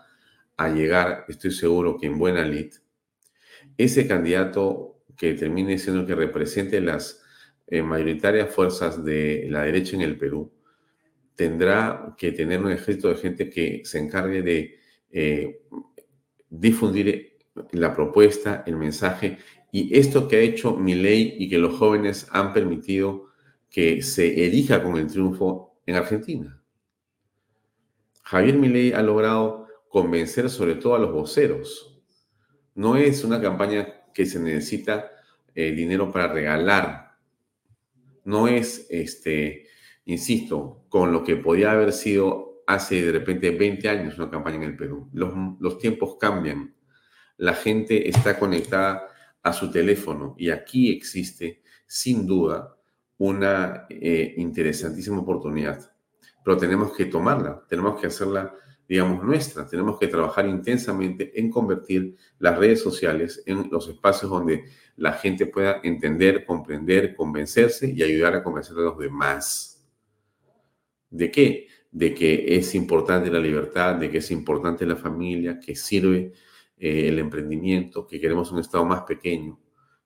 llegar, 0.68 1.24
estoy 1.28 1.50
seguro 1.50 1.98
que 1.98 2.06
en 2.06 2.18
buena 2.18 2.44
lid, 2.44 2.72
ese 3.76 4.06
candidato 4.06 5.02
que 5.16 5.34
termine 5.34 5.78
siendo 5.78 6.06
que 6.06 6.14
represente 6.14 6.80
las 6.80 7.22
eh, 7.66 7.82
mayoritarias 7.82 8.54
fuerzas 8.54 9.04
de 9.04 9.46
la 9.48 9.62
derecha 9.62 9.96
en 9.96 10.02
el 10.02 10.18
Perú, 10.18 10.52
tendrá 11.34 12.14
que 12.18 12.32
tener 12.32 12.60
un 12.60 12.72
ejército 12.72 13.08
de 13.08 13.16
gente 13.16 13.50
que 13.50 13.82
se 13.84 13.98
encargue 13.98 14.42
de 14.42 14.78
eh, 15.10 15.62
difundir 16.48 17.38
la 17.72 17.94
propuesta, 17.94 18.62
el 18.66 18.76
mensaje 18.76 19.38
y 19.70 19.98
esto 19.98 20.28
que 20.28 20.36
ha 20.36 20.40
hecho 20.40 20.76
mi 20.76 20.94
ley 20.94 21.36
y 21.38 21.48
que 21.48 21.58
los 21.58 21.78
jóvenes 21.78 22.26
han 22.30 22.52
permitido 22.52 23.31
que 23.72 24.02
se 24.02 24.46
elija 24.46 24.82
con 24.82 24.98
el 24.98 25.06
triunfo 25.06 25.80
en 25.86 25.96
Argentina. 25.96 26.62
Javier 28.22 28.56
Milei 28.58 28.92
ha 28.92 29.02
logrado 29.02 29.66
convencer 29.88 30.50
sobre 30.50 30.74
todo 30.74 30.94
a 30.94 30.98
los 30.98 31.10
voceros. 31.10 31.98
No 32.74 32.96
es 32.96 33.24
una 33.24 33.40
campaña 33.40 34.04
que 34.12 34.26
se 34.26 34.38
necesita 34.38 35.10
eh, 35.54 35.72
dinero 35.72 36.12
para 36.12 36.30
regalar. 36.30 37.16
No 38.24 38.46
es 38.46 38.86
este, 38.90 39.66
insisto, 40.04 40.84
con 40.90 41.10
lo 41.10 41.24
que 41.24 41.36
podía 41.36 41.72
haber 41.72 41.92
sido 41.92 42.62
hace 42.66 43.02
de 43.02 43.12
repente 43.12 43.50
20 43.50 43.88
años 43.88 44.18
una 44.18 44.30
campaña 44.30 44.56
en 44.56 44.62
el 44.64 44.76
Perú. 44.76 45.08
Los, 45.14 45.32
los 45.60 45.78
tiempos 45.78 46.16
cambian, 46.20 46.74
la 47.38 47.54
gente 47.54 48.08
está 48.08 48.38
conectada 48.38 49.08
a 49.42 49.52
su 49.54 49.70
teléfono 49.70 50.34
y 50.38 50.50
aquí 50.50 50.92
existe, 50.92 51.62
sin 51.86 52.26
duda, 52.26 52.76
una 53.22 53.86
eh, 53.88 54.34
interesantísima 54.36 55.20
oportunidad. 55.20 55.92
Pero 56.44 56.56
tenemos 56.56 56.92
que 56.96 57.04
tomarla, 57.04 57.62
tenemos 57.68 58.00
que 58.00 58.08
hacerla, 58.08 58.52
digamos, 58.88 59.22
nuestra. 59.22 59.64
Tenemos 59.64 59.96
que 59.96 60.08
trabajar 60.08 60.48
intensamente 60.48 61.38
en 61.38 61.48
convertir 61.48 62.16
las 62.40 62.58
redes 62.58 62.82
sociales 62.82 63.40
en 63.46 63.70
los 63.70 63.88
espacios 63.88 64.28
donde 64.28 64.64
la 64.96 65.12
gente 65.12 65.46
pueda 65.46 65.80
entender, 65.84 66.44
comprender, 66.44 67.14
convencerse 67.14 67.92
y 67.92 68.02
ayudar 68.02 68.34
a 68.34 68.42
convencer 68.42 68.76
a 68.76 68.80
los 68.80 68.98
demás. 68.98 69.86
¿De 71.08 71.30
qué? 71.30 71.68
De 71.92 72.12
que 72.14 72.56
es 72.56 72.74
importante 72.74 73.30
la 73.30 73.38
libertad, 73.38 73.94
de 73.94 74.10
que 74.10 74.18
es 74.18 74.32
importante 74.32 74.84
la 74.84 74.96
familia, 74.96 75.60
que 75.60 75.76
sirve 75.76 76.32
eh, 76.76 77.08
el 77.08 77.20
emprendimiento, 77.20 78.04
que 78.04 78.20
queremos 78.20 78.50
un 78.50 78.58
Estado 78.58 78.84
más 78.84 79.02
pequeño, 79.02 79.60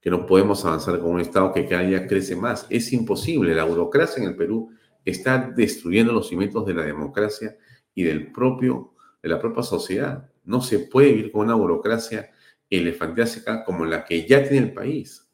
que 0.07 0.11
no 0.11 0.25
podemos 0.25 0.65
avanzar 0.65 1.01
con 1.01 1.11
un 1.11 1.21
Estado 1.21 1.53
que 1.53 1.67
cada 1.67 1.83
día 1.83 2.07
crece 2.07 2.37
más. 2.37 2.65
Es 2.71 2.93
imposible. 2.93 3.57
La 3.57 3.65
burocracia 3.65 4.23
en 4.23 4.29
el 4.29 4.37
Perú 4.37 4.71
está 5.05 5.53
destruyendo 5.57 6.13
los 6.13 6.29
cimientos 6.29 6.65
de 6.65 6.75
la 6.75 6.85
democracia 6.85 7.57
y 7.93 8.05
del 8.05 8.31
propio, 8.31 8.95
de 9.21 9.29
la 9.31 9.41
propia 9.41 9.65
sociedad. 9.65 10.31
No 10.45 10.61
se 10.61 10.79
puede 10.79 11.09
vivir 11.09 11.33
con 11.33 11.47
una 11.47 11.57
burocracia 11.57 12.31
elefantiásica 12.71 13.65
como 13.65 13.85
la 13.85 14.05
que 14.05 14.25
ya 14.29 14.45
tiene 14.45 14.69
el 14.69 14.73
país. 14.73 15.29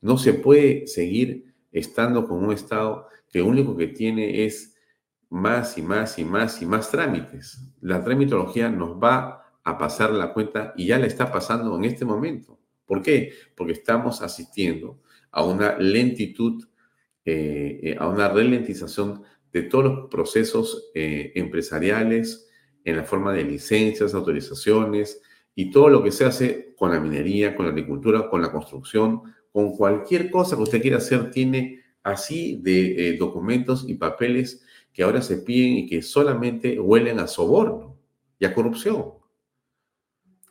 No 0.00 0.18
se 0.18 0.34
puede 0.34 0.88
seguir 0.88 1.54
estando 1.70 2.26
con 2.26 2.42
un 2.42 2.52
Estado 2.52 3.06
que 3.30 3.38
lo 3.38 3.46
único 3.46 3.76
que 3.76 3.86
tiene 3.86 4.44
es 4.44 4.74
más 5.30 5.78
y 5.78 5.82
más 5.82 6.18
y 6.18 6.24
más 6.24 6.60
y 6.60 6.66
más 6.66 6.90
trámites. 6.90 7.60
La 7.80 8.02
tramitología 8.02 8.68
nos 8.68 9.00
va 9.00 9.44
a 9.62 9.78
pasar 9.78 10.10
la 10.10 10.32
cuenta 10.32 10.74
y 10.76 10.86
ya 10.86 10.98
la 10.98 11.06
está 11.06 11.30
pasando 11.30 11.76
en 11.76 11.84
este 11.84 12.04
momento. 12.04 12.58
¿Por 12.88 13.02
qué? 13.02 13.34
Porque 13.54 13.74
estamos 13.74 14.22
asistiendo 14.22 15.02
a 15.30 15.44
una 15.44 15.78
lentitud, 15.78 16.64
eh, 17.22 17.80
eh, 17.82 17.96
a 17.98 18.08
una 18.08 18.28
ralentización 18.28 19.22
de 19.52 19.62
todos 19.64 19.84
los 19.84 20.10
procesos 20.10 20.90
eh, 20.94 21.32
empresariales 21.34 22.48
en 22.84 22.96
la 22.96 23.04
forma 23.04 23.34
de 23.34 23.44
licencias, 23.44 24.14
autorizaciones 24.14 25.20
y 25.54 25.70
todo 25.70 25.90
lo 25.90 26.02
que 26.02 26.10
se 26.10 26.24
hace 26.24 26.74
con 26.76 26.90
la 26.90 26.98
minería, 26.98 27.54
con 27.54 27.66
la 27.66 27.72
agricultura, 27.72 28.30
con 28.30 28.40
la 28.40 28.50
construcción, 28.50 29.22
con 29.52 29.76
cualquier 29.76 30.30
cosa 30.30 30.56
que 30.56 30.62
usted 30.62 30.80
quiera 30.80 30.96
hacer, 30.96 31.30
tiene 31.30 31.82
así 32.02 32.58
de 32.62 33.16
documentos 33.18 33.84
y 33.86 33.94
papeles 33.94 34.64
que 34.94 35.02
ahora 35.02 35.20
se 35.20 35.36
piden 35.38 35.76
y 35.76 35.86
que 35.86 36.00
solamente 36.00 36.80
huelen 36.80 37.18
a 37.18 37.26
soborno 37.26 37.98
y 38.38 38.46
a 38.46 38.54
corrupción. 38.54 39.17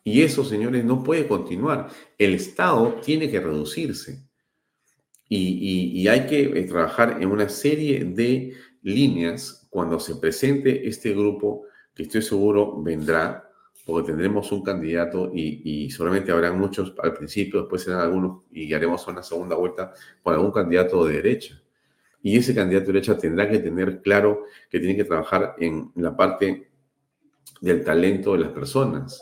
Y 0.07 0.21
eso, 0.21 0.45
señores, 0.45 0.85
no 0.85 1.03
puede 1.03 1.27
continuar. 1.27 1.89
El 2.17 2.33
Estado 2.33 2.93
tiene 3.03 3.29
que 3.29 3.41
reducirse. 3.41 4.23
Y, 5.27 6.07
hay 6.07 6.25
que 6.27 6.43
eh, 6.43 6.63
trabajar 6.63 7.17
en 7.21 7.29
una 7.29 7.49
serie 7.49 8.05
de 8.05 8.53
líneas 8.83 9.67
cuando 9.69 9.99
se 9.99 10.15
presente 10.15 10.87
este 10.87 11.11
grupo, 11.11 11.63
que 11.93 12.03
estoy 12.03 12.21
seguro 12.21 12.81
vendrá, 12.81 13.51
porque 13.85 14.07
tendremos 14.07 14.49
un 14.53 14.63
candidato 14.63 15.29
y, 15.33 15.61
y 15.65 15.91
seguramente 15.91 16.31
habrán 16.31 16.57
muchos 16.57 16.93
al 17.03 17.13
principio, 17.13 17.59
después 17.59 17.81
serán 17.81 17.99
algunos 17.99 18.43
y 18.49 18.73
haremos 18.73 19.05
una 19.09 19.21
segunda 19.21 19.57
vuelta 19.57 19.91
con 20.23 20.33
algún 20.33 20.53
candidato 20.53 21.05
de 21.05 21.15
derecha. 21.15 21.61
Y 22.23 22.37
ese 22.37 22.55
candidato 22.55 22.87
de 22.87 22.93
derecha 22.93 23.17
tendrá 23.17 23.49
que 23.49 23.59
tener 23.59 24.01
claro 24.01 24.45
que 24.69 24.79
tiene 24.79 24.95
que 24.95 25.03
trabajar 25.03 25.55
en 25.59 25.91
la 25.95 26.15
parte 26.15 26.69
del 27.59 27.83
talento 27.83 28.31
de 28.31 28.39
las 28.39 28.51
personas 28.51 29.21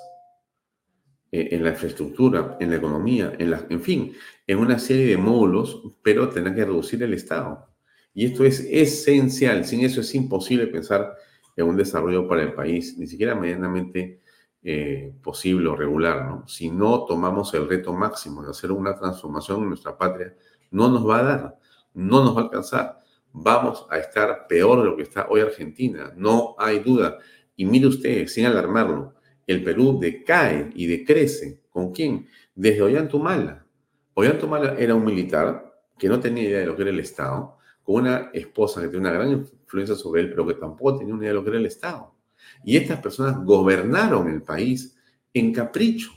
eh, 1.32 1.50
en 1.52 1.64
la 1.64 1.72
infraestructura, 1.72 2.58
en 2.60 2.70
la 2.70 2.78
economía, 2.78 3.34
en, 3.38 3.52
la, 3.52 3.66
en 3.70 3.82
fin, 3.82 4.14
en 4.48 4.58
una 4.58 4.80
serie 4.80 5.08
de 5.08 5.18
módulos, 5.18 5.82
pero 6.02 6.30
tendrá 6.30 6.54
que 6.54 6.66
reducir 6.66 7.02
el 7.04 7.14
Estado. 7.14 7.68
Y 8.14 8.26
esto 8.26 8.46
es 8.46 8.62
esencial. 8.62 9.66
Sin 9.66 9.82
eso 9.82 10.02
es 10.02 10.16
imposible 10.16 10.68
pensar 10.68 11.16
en 11.56 11.66
un 11.66 11.76
desarrollo 11.76 12.28
para 12.28 12.44
el 12.44 12.54
país, 12.54 12.98
ni 12.98 13.08
siquiera 13.08 13.36
medianamente 13.36 14.22
eh, 14.64 15.14
posible 15.22 15.68
o 15.70 15.76
regular. 15.76 16.26
¿no? 16.26 16.48
Si 16.48 16.70
no 16.70 17.06
tomamos 17.06 17.54
el 17.54 17.68
reto 17.68 17.94
máximo 17.94 18.44
de 18.44 18.52
hacer 18.52 18.72
una 18.72 18.96
transformación 18.96 19.64
en 19.64 19.70
nuestra 19.70 19.98
patria, 19.98 20.34
no 20.72 20.90
nos 20.90 21.08
va 21.08 21.20
a 21.20 21.24
dar, 21.24 21.60
no 21.94 22.24
nos 22.24 22.36
va 22.36 22.42
a 22.42 22.44
alcanzar. 22.46 23.00
Vamos 23.32 23.86
a 23.90 23.98
estar 23.98 24.48
peor 24.48 24.80
de 24.80 24.86
lo 24.86 24.96
que 24.96 25.04
está 25.04 25.28
hoy 25.30 25.42
Argentina, 25.42 26.14
no 26.16 26.56
hay 26.58 26.80
duda. 26.80 27.18
Y 27.58 27.66
mire 27.66 27.88
usted, 27.88 28.28
sin 28.28 28.46
alarmarlo, 28.46 29.14
el 29.48 29.64
Perú 29.64 30.00
decae 30.00 30.72
y 30.76 30.88
decrece. 30.88 31.62
¿Con 31.70 31.92
quién? 31.92 32.28
Desde 32.54 32.82
Ollantumala. 32.82 33.66
Ollantumala 34.14 34.76
era 34.78 34.96
un 34.96 35.06
militar 35.06 35.74
que 35.98 36.10
no 36.10 36.20
tenía 36.20 36.44
idea 36.44 36.60
de 36.60 36.66
lo 36.66 36.76
que 36.76 36.84
era 36.84 36.92
el 36.92 37.00
Estado, 37.00 37.58
con 37.84 38.02
una 38.04 38.30
esposa 38.34 38.82
que 38.82 38.88
tenía 38.88 39.02
una 39.02 39.14
gran 39.14 39.32
influencia 39.32 39.96
sobre 39.96 40.22
él, 40.22 40.30
pero 40.30 40.48
que 40.48 40.56
tampoco 40.56 40.98
tenía 40.98 41.14
una 41.14 41.24
idea 41.24 41.32
de 41.32 41.36
lo 41.36 41.44
que 41.44 41.50
era 41.50 41.60
el 41.60 41.66
Estado. 41.66 42.16
Y 42.64 42.78
estas 42.78 43.00
personas 43.00 43.44
gobernaron 43.44 44.30
el 44.30 44.42
país 44.42 44.98
en 45.34 45.54
capricho. 45.54 46.12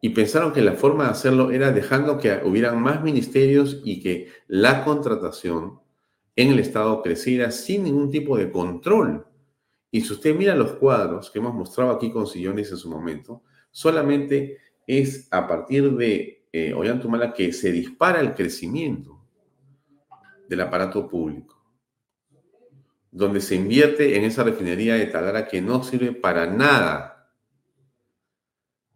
Y 0.00 0.10
pensaron 0.10 0.52
que 0.52 0.62
la 0.62 0.74
forma 0.74 1.04
de 1.04 1.10
hacerlo 1.10 1.50
era 1.50 1.72
dejando 1.72 2.18
que 2.18 2.40
hubieran 2.44 2.80
más 2.80 3.02
ministerios 3.02 3.80
y 3.84 4.00
que 4.00 4.28
la 4.46 4.84
contratación 4.84 5.80
en 6.36 6.50
el 6.50 6.60
Estado 6.60 7.02
creciera 7.02 7.50
sin 7.50 7.84
ningún 7.84 8.10
tipo 8.10 8.36
de 8.36 8.50
control 8.50 9.26
y 9.90 10.02
si 10.02 10.12
usted 10.12 10.34
mira 10.34 10.54
los 10.54 10.72
cuadros 10.72 11.30
que 11.30 11.38
hemos 11.38 11.54
mostrado 11.54 11.90
aquí 11.90 12.10
con 12.10 12.26
sillones 12.26 12.70
en 12.70 12.76
su 12.76 12.90
momento, 12.90 13.42
solamente 13.70 14.58
es 14.86 15.28
a 15.30 15.46
partir 15.46 15.92
de 15.92 16.46
eh, 16.52 16.72
Ollantumala 16.74 17.32
que 17.32 17.52
se 17.52 17.72
dispara 17.72 18.20
el 18.20 18.34
crecimiento 18.34 19.18
del 20.48 20.60
aparato 20.62 21.08
público, 21.08 21.62
donde 23.10 23.40
se 23.40 23.54
invierte 23.54 24.16
en 24.16 24.24
esa 24.24 24.44
refinería 24.44 24.94
de 24.94 25.06
Talara 25.06 25.46
que 25.46 25.60
no 25.60 25.82
sirve 25.82 26.12
para 26.12 26.46
nada. 26.46 27.32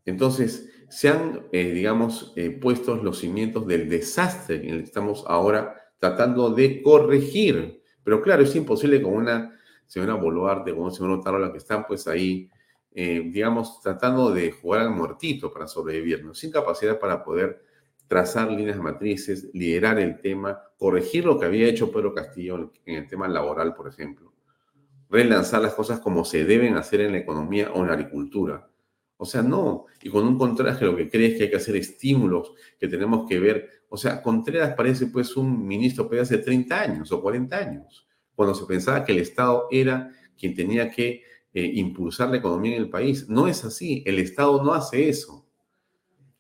Entonces, 0.05 0.71
se 0.89 1.09
han, 1.09 1.47
eh, 1.53 1.73
digamos, 1.73 2.35
eh, 2.37 2.51
puestos 2.51 3.03
los 3.03 3.19
cimientos 3.19 3.67
del 3.67 3.89
desastre 3.89 4.57
en 4.57 4.75
el 4.75 4.79
que 4.81 4.85
estamos 4.85 5.25
ahora 5.27 5.75
tratando 5.99 6.51
de 6.51 6.83
corregir. 6.83 7.83
Pero 8.05 8.21
claro, 8.21 8.43
es 8.43 8.55
imposible 8.55 9.01
con 9.01 9.15
una 9.15 9.59
señora 9.93 10.15
Boluarte, 10.15 10.73
como 10.73 10.89
el 10.89 10.95
señor 10.95 11.39
la 11.39 11.53
que 11.53 11.59
están 11.59 11.87
pues 11.87 12.09
ahí, 12.09 12.49
eh, 12.93 13.29
digamos, 13.31 13.83
tratando 13.83 14.31
de 14.31 14.51
jugar 14.51 14.81
al 14.81 14.91
muertito 14.91 15.53
para 15.53 15.67
sobrevivir, 15.67 16.25
sin 16.33 16.51
capacidad 16.51 16.99
para 16.99 17.23
poder 17.23 17.63
trazar 18.07 18.51
líneas 18.51 18.79
matrices, 18.79 19.51
liderar 19.53 19.99
el 19.99 20.19
tema, 20.19 20.63
corregir 20.79 21.27
lo 21.27 21.39
que 21.39 21.45
había 21.45 21.67
hecho 21.67 21.93
Pedro 21.93 22.15
Castillo 22.15 22.73
en 22.87 22.97
el 22.97 23.07
tema 23.07 23.29
laboral, 23.29 23.75
por 23.75 23.87
ejemplo, 23.87 24.33
relanzar 25.11 25.61
las 25.61 25.75
cosas 25.75 26.01
como 26.01 26.25
se 26.25 26.47
deben 26.47 26.75
hacer 26.77 27.03
en 27.03 27.13
la 27.13 27.19
economía 27.19 27.71
o 27.75 27.83
en 27.83 27.89
la 27.89 27.93
agricultura. 27.93 28.71
O 29.19 29.27
sea, 29.27 29.43
no. 29.43 29.85
Y 30.03 30.09
con 30.09 30.27
un 30.27 30.39
contraste 30.39 30.87
lo 30.87 30.97
que 30.97 31.11
cree 31.11 31.33
es 31.33 31.37
que 31.37 31.45
hay 31.45 31.51
que 31.51 31.57
hacer 31.57 31.77
estímulos, 31.77 32.55
que 32.81 32.89
tenemos 32.89 33.29
que 33.29 33.39
ver. 33.39 33.69
O 33.91 33.99
sea, 33.99 34.23
Contreras 34.23 34.75
parece 34.75 35.09
pues 35.09 35.37
un 35.37 35.67
ministro 35.67 36.09
de 36.09 36.21
hace 36.21 36.39
30 36.39 36.81
años 36.81 37.13
o 37.13 37.21
40 37.21 37.57
años 37.59 38.07
cuando 38.35 38.55
se 38.55 38.67
pensaba 38.67 39.05
que 39.05 39.13
el 39.13 39.19
Estado 39.19 39.69
era 39.71 40.11
quien 40.37 40.55
tenía 40.55 40.91
que 40.91 41.23
eh, 41.55 41.71
impulsar 41.75 42.31
la 42.31 42.39
economía 42.39 42.77
en 42.77 42.83
el 42.83 42.91
país. 42.91 43.29
No 43.29 43.47
es 43.47 43.65
así, 43.65 44.03
el 44.07 44.19
Estado 44.19 44.63
no 44.63 44.73
hace 44.73 45.09
eso. 45.09 45.47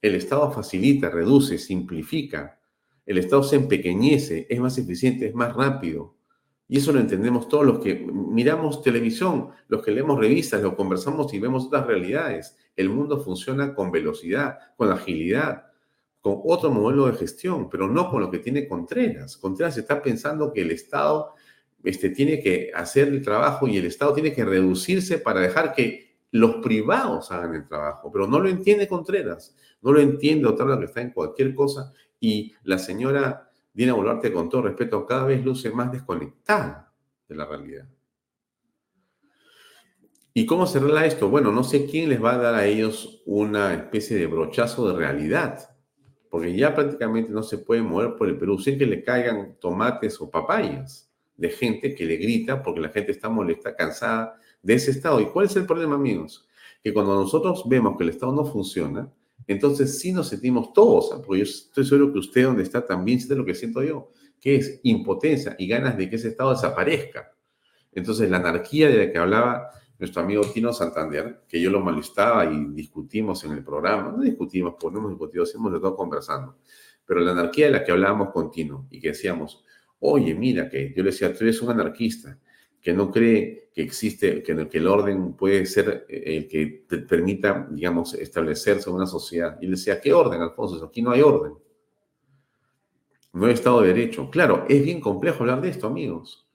El 0.00 0.14
Estado 0.14 0.50
facilita, 0.50 1.10
reduce, 1.10 1.58
simplifica. 1.58 2.58
El 3.04 3.18
Estado 3.18 3.42
se 3.42 3.56
empequeñece, 3.56 4.46
es 4.48 4.60
más 4.60 4.78
eficiente, 4.78 5.26
es 5.26 5.34
más 5.34 5.54
rápido. 5.54 6.16
Y 6.66 6.78
eso 6.78 6.92
lo 6.92 7.00
entendemos 7.00 7.48
todos 7.48 7.66
los 7.66 7.80
que 7.80 7.96
miramos 7.96 8.82
televisión, 8.82 9.50
los 9.68 9.82
que 9.82 9.90
leemos 9.90 10.18
revistas, 10.18 10.62
lo 10.62 10.74
conversamos 10.74 11.32
y 11.34 11.38
vemos 11.38 11.66
otras 11.66 11.86
realidades. 11.86 12.56
El 12.74 12.88
mundo 12.88 13.20
funciona 13.20 13.74
con 13.74 13.90
velocidad, 13.90 14.56
con 14.76 14.90
agilidad, 14.90 15.66
con 16.22 16.40
otro 16.44 16.70
modelo 16.70 17.08
de 17.08 17.18
gestión, 17.18 17.68
pero 17.68 17.88
no 17.88 18.10
con 18.10 18.22
lo 18.22 18.30
que 18.30 18.38
tiene 18.38 18.66
Contreras. 18.66 19.36
Contreras 19.36 19.76
está 19.76 20.00
pensando 20.00 20.52
que 20.52 20.62
el 20.62 20.70
Estado 20.70 21.34
este, 21.84 22.10
tiene 22.10 22.40
que 22.40 22.70
hacer 22.74 23.08
el 23.08 23.22
trabajo 23.22 23.66
y 23.66 23.76
el 23.76 23.86
Estado 23.86 24.14
tiene 24.14 24.32
que 24.32 24.44
reducirse 24.44 25.18
para 25.18 25.40
dejar 25.40 25.74
que 25.74 26.12
los 26.30 26.56
privados 26.56 27.30
hagan 27.30 27.54
el 27.54 27.66
trabajo. 27.66 28.10
Pero 28.12 28.26
no 28.26 28.38
lo 28.38 28.48
entiende 28.48 28.88
Contreras, 28.88 29.56
no 29.82 29.92
lo 29.92 30.00
entiende 30.00 30.46
otra 30.48 30.78
que 30.78 30.84
está 30.84 31.00
en 31.00 31.10
cualquier 31.10 31.54
cosa. 31.54 31.92
Y 32.20 32.54
la 32.62 32.78
señora 32.78 33.50
Dina 33.74 33.94
Boluarte, 33.94 34.32
con 34.32 34.48
todo 34.48 34.62
respeto, 34.62 35.04
cada 35.06 35.24
vez 35.24 35.44
luce 35.44 35.70
más 35.70 35.90
desconectada 35.90 36.92
de 37.28 37.34
la 37.34 37.46
realidad. 37.46 37.86
¿Y 40.34 40.46
cómo 40.46 40.66
se 40.66 40.78
arregla 40.78 41.04
esto? 41.04 41.28
Bueno, 41.28 41.52
no 41.52 41.62
sé 41.62 41.86
quién 41.86 42.08
les 42.08 42.22
va 42.22 42.34
a 42.34 42.38
dar 42.38 42.54
a 42.54 42.64
ellos 42.64 43.22
una 43.26 43.74
especie 43.74 44.16
de 44.16 44.26
brochazo 44.26 44.88
de 44.88 44.96
realidad, 44.96 45.76
porque 46.30 46.56
ya 46.56 46.74
prácticamente 46.74 47.30
no 47.30 47.42
se 47.42 47.58
puede 47.58 47.82
mover 47.82 48.14
por 48.16 48.28
el 48.28 48.38
Perú 48.38 48.58
sin 48.58 48.78
que 48.78 48.86
le 48.86 49.04
caigan 49.04 49.56
tomates 49.60 50.18
o 50.20 50.30
papayas 50.30 51.11
de 51.36 51.50
gente 51.50 51.94
que 51.94 52.04
le 52.04 52.16
grita 52.16 52.62
porque 52.62 52.80
la 52.80 52.88
gente 52.90 53.12
está 53.12 53.28
molesta, 53.28 53.74
cansada 53.74 54.38
de 54.62 54.74
ese 54.74 54.90
Estado. 54.90 55.20
¿Y 55.20 55.26
cuál 55.26 55.46
es 55.46 55.56
el 55.56 55.66
problema, 55.66 55.94
amigos? 55.94 56.46
Que 56.82 56.92
cuando 56.92 57.14
nosotros 57.14 57.64
vemos 57.66 57.96
que 57.96 58.04
el 58.04 58.10
Estado 58.10 58.32
no 58.32 58.44
funciona, 58.44 59.12
entonces 59.46 59.98
sí 59.98 60.12
nos 60.12 60.28
sentimos 60.28 60.72
todos, 60.72 61.20
porque 61.24 61.40
yo 61.40 61.44
estoy 61.44 61.84
seguro 61.84 62.12
que 62.12 62.18
usted 62.20 62.44
donde 62.44 62.62
está 62.62 62.86
también 62.86 63.18
siente 63.18 63.34
lo 63.34 63.44
que 63.44 63.54
siento 63.54 63.82
yo, 63.82 64.10
que 64.40 64.56
es 64.56 64.80
impotencia 64.84 65.56
y 65.58 65.66
ganas 65.66 65.96
de 65.96 66.08
que 66.08 66.16
ese 66.16 66.28
Estado 66.28 66.50
desaparezca. 66.50 67.32
Entonces 67.92 68.30
la 68.30 68.38
anarquía 68.38 68.88
de 68.88 69.06
la 69.06 69.12
que 69.12 69.18
hablaba 69.18 69.70
nuestro 69.98 70.22
amigo 70.22 70.42
Tino 70.42 70.72
Santander, 70.72 71.42
que 71.48 71.60
yo 71.60 71.70
lo 71.70 71.80
malistaba 71.80 72.44
y 72.44 72.66
discutimos 72.72 73.44
en 73.44 73.52
el 73.52 73.62
programa, 73.62 74.10
no 74.10 74.22
discutimos, 74.22 74.74
pues 74.78 74.92
no 74.92 74.98
hemos 74.98 75.12
discutido, 75.12 75.44
hemos 75.54 75.74
estado 75.74 75.94
conversando, 75.94 76.56
pero 77.04 77.20
la 77.20 77.32
anarquía 77.32 77.66
de 77.66 77.72
la 77.72 77.84
que 77.84 77.92
hablábamos 77.92 78.30
con 78.30 78.50
Tino 78.50 78.88
y 78.90 79.00
que 79.00 79.08
decíamos, 79.08 79.64
oye, 80.04 80.34
mira, 80.34 80.68
que 80.68 80.92
yo 80.94 81.02
le 81.02 81.10
decía, 81.10 81.32
tú 81.32 81.44
eres 81.44 81.62
un 81.62 81.70
anarquista, 81.70 82.38
que 82.80 82.92
no 82.92 83.10
cree 83.10 83.70
que 83.72 83.82
existe, 83.82 84.42
que, 84.42 84.52
el 84.52 84.86
orden 84.86 85.34
puede 85.34 85.64
ser 85.66 86.06
eh, 86.08 86.36
el 86.36 86.48
que 86.48 86.84
te 86.88 86.98
permita, 86.98 87.68
digamos, 87.70 88.14
establecerse 88.14 88.90
una 88.90 89.06
sociedad. 89.06 89.56
Y 89.60 89.66
le 89.66 89.72
decía, 89.72 90.00
¿qué 90.00 90.12
orden, 90.12 90.42
Alfonso? 90.42 90.84
Aquí 90.84 91.00
no 91.00 91.12
hay 91.12 91.22
orden. 91.22 91.52
No 93.32 93.46
hay 93.46 93.54
Estado 93.54 93.80
de 93.80 93.88
Derecho. 93.88 94.28
Claro, 94.28 94.66
es 94.68 94.82
bien 94.84 95.00
complejo 95.00 95.44
hablar 95.44 95.60
de 95.60 95.68
esto, 95.68 95.86
amigos. 95.86 96.46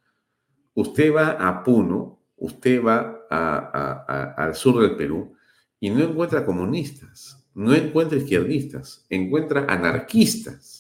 Usted 0.74 1.16
va 1.16 1.32
a 1.32 1.64
Puno, 1.64 2.20
usted 2.36 2.84
va 2.84 3.26
al 3.30 4.54
sur 4.54 4.82
del 4.82 4.96
Perú 4.96 5.34
y 5.80 5.90
no 5.90 6.04
encuentra 6.04 6.46
comunistas, 6.46 7.48
no 7.56 7.74
encuentra 7.74 8.18
izquierdistas, 8.18 9.06
encuentra 9.10 9.66
anarquistas. 9.68 10.77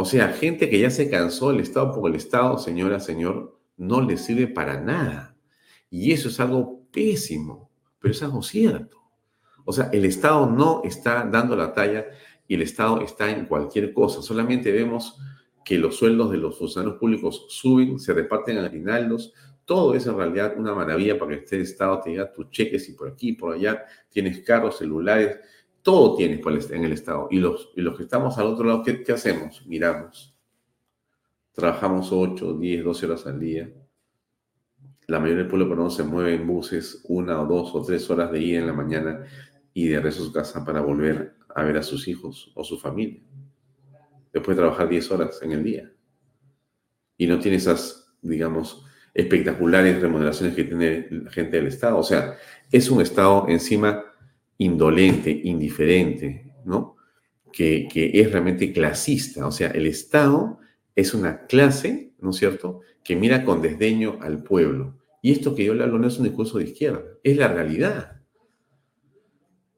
O 0.00 0.04
sea, 0.04 0.28
gente 0.28 0.70
que 0.70 0.78
ya 0.78 0.90
se 0.90 1.10
cansó 1.10 1.50
del 1.50 1.58
Estado 1.58 1.90
porque 1.92 2.10
el 2.10 2.14
Estado, 2.14 2.56
señora, 2.56 3.00
señor, 3.00 3.58
no 3.76 4.00
le 4.00 4.16
sirve 4.16 4.46
para 4.46 4.80
nada. 4.80 5.36
Y 5.90 6.12
eso 6.12 6.28
es 6.28 6.38
algo 6.38 6.84
pésimo, 6.92 7.68
pero 7.98 8.12
es 8.12 8.22
algo 8.22 8.40
cierto. 8.40 8.96
O 9.64 9.72
sea, 9.72 9.90
el 9.92 10.04
Estado 10.04 10.48
no 10.48 10.82
está 10.84 11.24
dando 11.24 11.56
la 11.56 11.74
talla 11.74 12.06
y 12.46 12.54
el 12.54 12.62
Estado 12.62 13.00
está 13.00 13.28
en 13.28 13.46
cualquier 13.46 13.92
cosa. 13.92 14.22
Solamente 14.22 14.70
vemos 14.70 15.18
que 15.64 15.78
los 15.78 15.96
sueldos 15.96 16.30
de 16.30 16.36
los 16.36 16.56
funcionarios 16.56 17.00
públicos 17.00 17.46
suben, 17.48 17.98
se 17.98 18.14
reparten 18.14 18.58
aguinaldos. 18.58 19.34
Todo 19.64 19.96
es 19.96 20.06
en 20.06 20.16
realidad 20.16 20.54
una 20.56 20.76
maravilla 20.76 21.18
para 21.18 21.32
que 21.32 21.38
este 21.38 21.60
Estado 21.60 22.00
te 22.02 22.10
diga 22.10 22.32
tus 22.32 22.50
cheques 22.50 22.88
y 22.88 22.92
por 22.92 23.08
aquí, 23.08 23.32
por 23.32 23.52
allá, 23.52 23.84
tienes 24.10 24.44
carros, 24.44 24.78
celulares, 24.78 25.38
todo 25.82 26.16
tienes 26.16 26.40
en 26.70 26.84
el 26.84 26.92
Estado. 26.92 27.28
Y 27.30 27.38
los, 27.38 27.72
y 27.76 27.80
los 27.80 27.96
que 27.96 28.04
estamos 28.04 28.36
al 28.38 28.46
otro 28.46 28.64
lado, 28.64 28.82
¿qué, 28.82 29.02
qué 29.02 29.12
hacemos? 29.12 29.66
Miramos 29.66 30.38
Trabajamos 31.58 32.12
8, 32.12 32.54
10, 32.54 32.84
12 32.84 33.06
horas 33.06 33.26
al 33.26 33.40
día. 33.40 33.68
La 35.08 35.18
mayoría 35.18 35.42
del 35.42 35.48
pueblo 35.48 35.68
peruano 35.68 35.90
se 35.90 36.04
mueve 36.04 36.34
en 36.34 36.46
buses 36.46 37.00
una 37.08 37.42
o 37.42 37.46
dos 37.46 37.74
o 37.74 37.82
tres 37.82 38.08
horas 38.10 38.30
de 38.30 38.40
ida 38.40 38.60
en 38.60 38.68
la 38.68 38.72
mañana 38.72 39.24
y 39.74 39.88
de 39.88 39.96
regreso 39.96 40.28
a 40.28 40.32
casa 40.32 40.64
para 40.64 40.82
volver 40.82 41.34
a 41.52 41.64
ver 41.64 41.78
a 41.78 41.82
sus 41.82 42.06
hijos 42.06 42.52
o 42.54 42.62
su 42.62 42.78
familia. 42.78 43.20
Después 44.32 44.56
de 44.56 44.62
trabajar 44.62 44.88
10 44.88 45.10
horas 45.10 45.42
en 45.42 45.50
el 45.50 45.64
día. 45.64 45.92
Y 47.16 47.26
no 47.26 47.40
tiene 47.40 47.56
esas, 47.56 48.14
digamos, 48.22 48.86
espectaculares 49.12 50.00
remuneraciones 50.00 50.54
que 50.54 50.62
tiene 50.62 51.08
la 51.10 51.32
gente 51.32 51.56
del 51.56 51.66
Estado. 51.66 51.98
O 51.98 52.04
sea, 52.04 52.36
es 52.70 52.88
un 52.88 53.02
Estado 53.02 53.46
encima 53.48 54.04
indolente, 54.58 55.30
indiferente, 55.44 56.52
¿no? 56.64 56.96
Que, 57.52 57.88
que 57.90 58.20
es 58.20 58.30
realmente 58.30 58.72
clasista. 58.72 59.46
O 59.46 59.52
sea, 59.52 59.70
el 59.70 59.86
Estado 59.86 60.58
es 60.94 61.14
una 61.14 61.46
clase, 61.46 62.12
¿no 62.20 62.30
es 62.30 62.36
cierto?, 62.36 62.80
que 63.02 63.16
mira 63.16 63.44
con 63.44 63.62
desdeño 63.62 64.18
al 64.20 64.42
pueblo. 64.42 64.98
Y 65.22 65.32
esto 65.32 65.54
que 65.54 65.64
yo 65.64 65.74
le 65.74 65.84
hablo 65.84 65.98
no 65.98 66.08
es 66.08 66.18
un 66.18 66.24
discurso 66.24 66.58
de 66.58 66.64
izquierda, 66.64 67.02
es 67.22 67.36
la 67.36 67.48
realidad. 67.48 68.20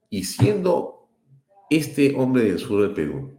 Y 0.08 0.24
siendo 0.24 1.08
este 1.70 2.14
hombre 2.16 2.44
del 2.44 2.58
sur 2.58 2.82
del 2.82 2.92
Perú, 2.92 3.38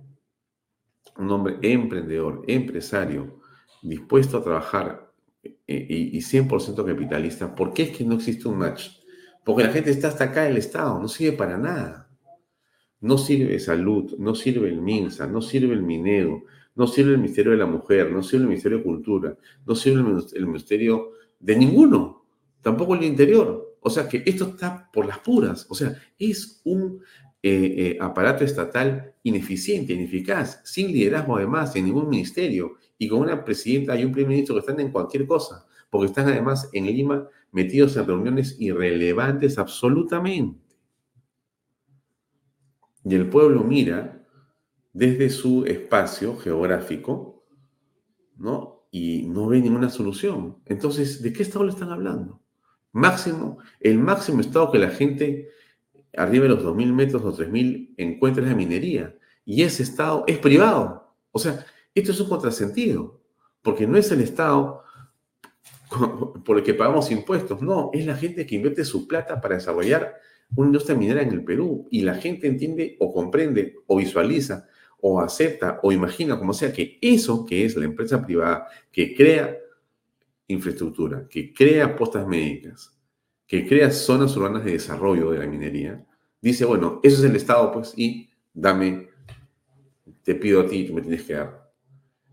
un 1.17 1.31
hombre 1.31 1.57
emprendedor, 1.61 2.43
empresario, 2.47 3.41
dispuesto 3.81 4.37
a 4.37 4.43
trabajar 4.43 5.11
eh, 5.43 5.59
y 5.67 6.17
100% 6.19 6.85
capitalista, 6.85 7.53
¿por 7.53 7.73
qué 7.73 7.83
es 7.83 7.97
que 7.97 8.05
no 8.05 8.15
existe 8.15 8.47
un 8.47 8.59
match? 8.59 9.00
Porque 9.43 9.63
la 9.63 9.71
gente 9.71 9.91
está 9.91 10.09
hasta 10.09 10.25
acá 10.25 10.47
el 10.47 10.57
Estado, 10.57 10.99
no 10.99 11.07
sirve 11.07 11.37
para 11.37 11.57
nada. 11.57 12.09
No 12.99 13.17
sirve 13.17 13.59
salud, 13.59 14.15
no 14.19 14.35
sirve 14.35 14.69
el 14.69 14.81
MINSA, 14.81 15.25
no 15.25 15.41
sirve 15.41 15.73
el 15.73 15.81
minero, 15.81 16.43
no 16.75 16.85
sirve 16.85 17.13
el 17.13 17.17
Ministerio 17.17 17.51
de 17.51 17.57
la 17.57 17.65
Mujer, 17.65 18.11
no 18.11 18.21
sirve 18.21 18.43
el 18.43 18.49
Ministerio 18.49 18.77
de 18.77 18.83
Cultura, 18.83 19.37
no 19.65 19.75
sirve 19.75 20.03
el 20.35 20.45
Ministerio 20.45 21.11
de 21.39 21.55
ninguno, 21.55 22.25
tampoco 22.61 22.93
el 22.93 23.03
Interior. 23.03 23.77
O 23.79 23.89
sea 23.89 24.07
que 24.07 24.21
esto 24.25 24.49
está 24.49 24.89
por 24.93 25.07
las 25.07 25.17
puras. 25.19 25.65
O 25.69 25.73
sea, 25.73 25.95
es 26.19 26.61
un 26.63 27.01
eh, 27.43 27.73
eh, 27.77 27.97
aparato 27.99 28.43
estatal 28.43 29.15
ineficiente, 29.23 29.93
ineficaz, 29.93 30.61
sin 30.63 30.91
liderazgo 30.91 31.37
además 31.37 31.75
en 31.75 31.85
ningún 31.85 32.07
ministerio 32.07 32.75
y 32.99 33.07
con 33.07 33.19
una 33.21 33.43
presidenta 33.43 33.99
y 33.99 34.05
un 34.05 34.11
primer 34.11 34.29
ministro 34.29 34.53
que 34.53 34.59
están 34.59 34.79
en 34.79 34.91
cualquier 34.91 35.25
cosa, 35.25 35.65
porque 35.89 36.05
están 36.05 36.27
además 36.27 36.69
en 36.71 36.85
Lima 36.85 37.27
metidos 37.51 37.97
en 37.97 38.07
reuniones 38.07 38.55
irrelevantes 38.59 39.57
absolutamente. 39.57 40.59
Y 43.03 43.15
el 43.15 43.29
pueblo 43.29 43.63
mira 43.63 44.25
desde 44.93 45.29
su 45.29 45.65
espacio 45.65 46.37
geográfico, 46.37 47.45
¿no? 48.37 48.85
Y 48.91 49.23
no 49.23 49.47
ve 49.47 49.61
ninguna 49.61 49.89
solución. 49.89 50.57
Entonces, 50.65 51.21
¿de 51.21 51.31
qué 51.33 51.43
estado 51.43 51.65
le 51.65 51.71
están 51.71 51.91
hablando? 51.91 52.41
Máximo, 52.91 53.59
el 53.79 53.97
máximo 53.99 54.41
estado 54.41 54.71
que 54.71 54.79
la 54.79 54.89
gente 54.89 55.49
arriba 56.15 56.43
de 56.43 56.49
los 56.49 56.63
2.000 56.63 56.93
metros 56.93 57.23
o 57.23 57.35
3.000 57.35 57.95
encuentra 57.97 58.43
es 58.43 58.49
la 58.49 58.55
minería. 58.55 59.15
Y 59.45 59.63
ese 59.63 59.83
estado 59.83 60.25
es 60.27 60.37
privado. 60.37 61.15
O 61.31 61.39
sea, 61.39 61.65
esto 61.95 62.11
es 62.11 62.19
un 62.19 62.29
contrasentido, 62.29 63.21
porque 63.61 63.87
no 63.87 63.97
es 63.97 64.11
el 64.11 64.21
estado 64.21 64.83
por 66.45 66.57
el 66.57 66.63
que 66.63 66.73
pagamos 66.73 67.11
impuestos, 67.11 67.61
no, 67.61 67.89
es 67.93 68.05
la 68.05 68.15
gente 68.15 68.45
que 68.45 68.55
invierte 68.55 68.85
su 68.85 69.07
plata 69.07 69.41
para 69.41 69.55
desarrollar 69.55 70.15
una 70.55 70.67
industria 70.67 70.97
minera 70.97 71.21
en 71.21 71.31
el 71.31 71.43
Perú. 71.43 71.87
Y 71.91 72.01
la 72.01 72.15
gente 72.15 72.47
entiende 72.47 72.97
o 72.99 73.13
comprende 73.13 73.75
o 73.87 73.97
visualiza 73.97 74.67
o 75.01 75.19
acepta 75.19 75.79
o 75.83 75.91
imagina, 75.91 76.37
como 76.37 76.53
sea, 76.53 76.71
que 76.71 76.97
eso 77.01 77.45
que 77.45 77.65
es 77.65 77.75
la 77.75 77.85
empresa 77.85 78.23
privada 78.23 78.67
que 78.91 79.15
crea 79.15 79.57
infraestructura, 80.47 81.27
que 81.29 81.53
crea 81.53 81.95
postas 81.95 82.27
médicas, 82.27 82.97
que 83.47 83.67
crea 83.67 83.89
zonas 83.91 84.35
urbanas 84.35 84.63
de 84.63 84.73
desarrollo 84.73 85.31
de 85.31 85.39
la 85.39 85.47
minería, 85.47 86.05
dice, 86.41 86.65
bueno, 86.65 86.99
eso 87.03 87.17
es 87.17 87.29
el 87.29 87.35
Estado, 87.35 87.71
pues, 87.71 87.93
y 87.95 88.29
dame, 88.53 89.09
te 90.23 90.35
pido 90.35 90.61
a 90.61 90.67
ti, 90.67 90.85
tú 90.85 90.93
me 90.93 91.01
tienes 91.01 91.23
que 91.23 91.33
dar. 91.33 91.71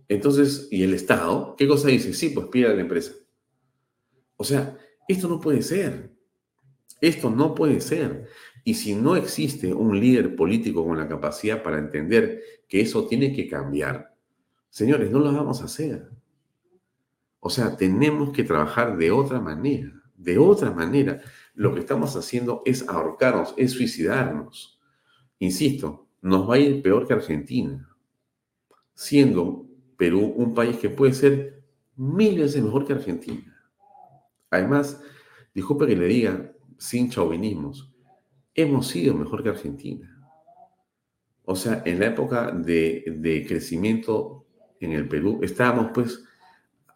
Entonces, 0.09 0.69
¿y 0.71 0.83
el 0.83 0.95
Estado? 0.95 1.55
¿Qué 1.57 1.69
cosa 1.69 1.89
dice? 1.89 2.13
Sí, 2.13 2.31
pues 2.31 2.47
pide 2.47 2.67
a 2.67 2.75
la 2.75 2.81
empresa. 2.81 3.13
O 4.39 4.45
sea, 4.45 4.79
esto 5.07 5.29
no 5.29 5.39
puede 5.39 5.61
ser. 5.61 6.11
Esto 7.01 7.29
no 7.31 7.55
puede 7.55 7.81
ser. 7.81 8.29
Y 8.65 8.75
si 8.75 8.95
no 8.95 9.17
existe 9.17 9.75
un 9.75 9.99
líder 10.01 10.35
político 10.37 10.87
con 10.87 10.97
la 10.97 11.09
capacidad 11.09 11.63
para 11.63 11.79
entender 11.79 12.43
que 12.69 12.81
eso 12.81 13.07
tiene 13.07 13.35
que 13.35 13.49
cambiar, 13.49 14.15
señores, 14.71 15.11
no 15.11 15.19
lo 15.19 15.33
vamos 15.33 15.61
a 15.61 15.65
hacer. 15.65 16.09
O 17.41 17.51
sea, 17.51 17.77
tenemos 17.77 18.33
que 18.33 18.45
trabajar 18.45 18.97
de 18.97 19.11
otra 19.11 19.41
manera. 19.41 19.93
De 20.17 20.39
otra 20.39 20.71
manera, 20.71 21.21
lo 21.55 21.75
que 21.75 21.81
estamos 21.81 22.17
haciendo 22.17 22.63
es 22.65 22.89
ahorcarnos, 22.89 23.55
es 23.57 23.73
suicidarnos. 23.73 24.81
Insisto, 25.39 26.09
nos 26.21 26.49
va 26.49 26.55
a 26.55 26.59
ir 26.59 26.83
peor 26.83 27.07
que 27.07 27.15
Argentina, 27.15 27.89
siendo 28.95 29.67
Perú 29.97 30.33
un 30.37 30.55
país 30.55 30.77
que 30.77 30.91
puede 30.91 31.13
ser 31.13 31.65
mil 31.97 32.39
veces 32.39 32.63
mejor 32.63 32.87
que 32.87 32.93
Argentina. 32.93 33.58
Además, 34.51 35.01
disculpe 35.55 35.87
que 35.87 35.97
le 35.97 36.07
diga, 36.07 36.53
sin 36.79 37.11
chauvinismos, 37.11 37.93
hemos 38.55 38.87
sido 38.89 39.15
mejor 39.15 39.43
que 39.43 39.51
Argentina. 39.51 40.15
O 41.45 41.57
sea, 41.57 41.83
en 41.85 41.99
la 41.99 42.07
época 42.07 42.51
de, 42.51 43.45
crecimiento 43.47 44.47
en 44.81 44.93
el 44.93 45.09
Perú, 45.09 45.41
estábamos 45.43 45.91
pues 45.95 46.23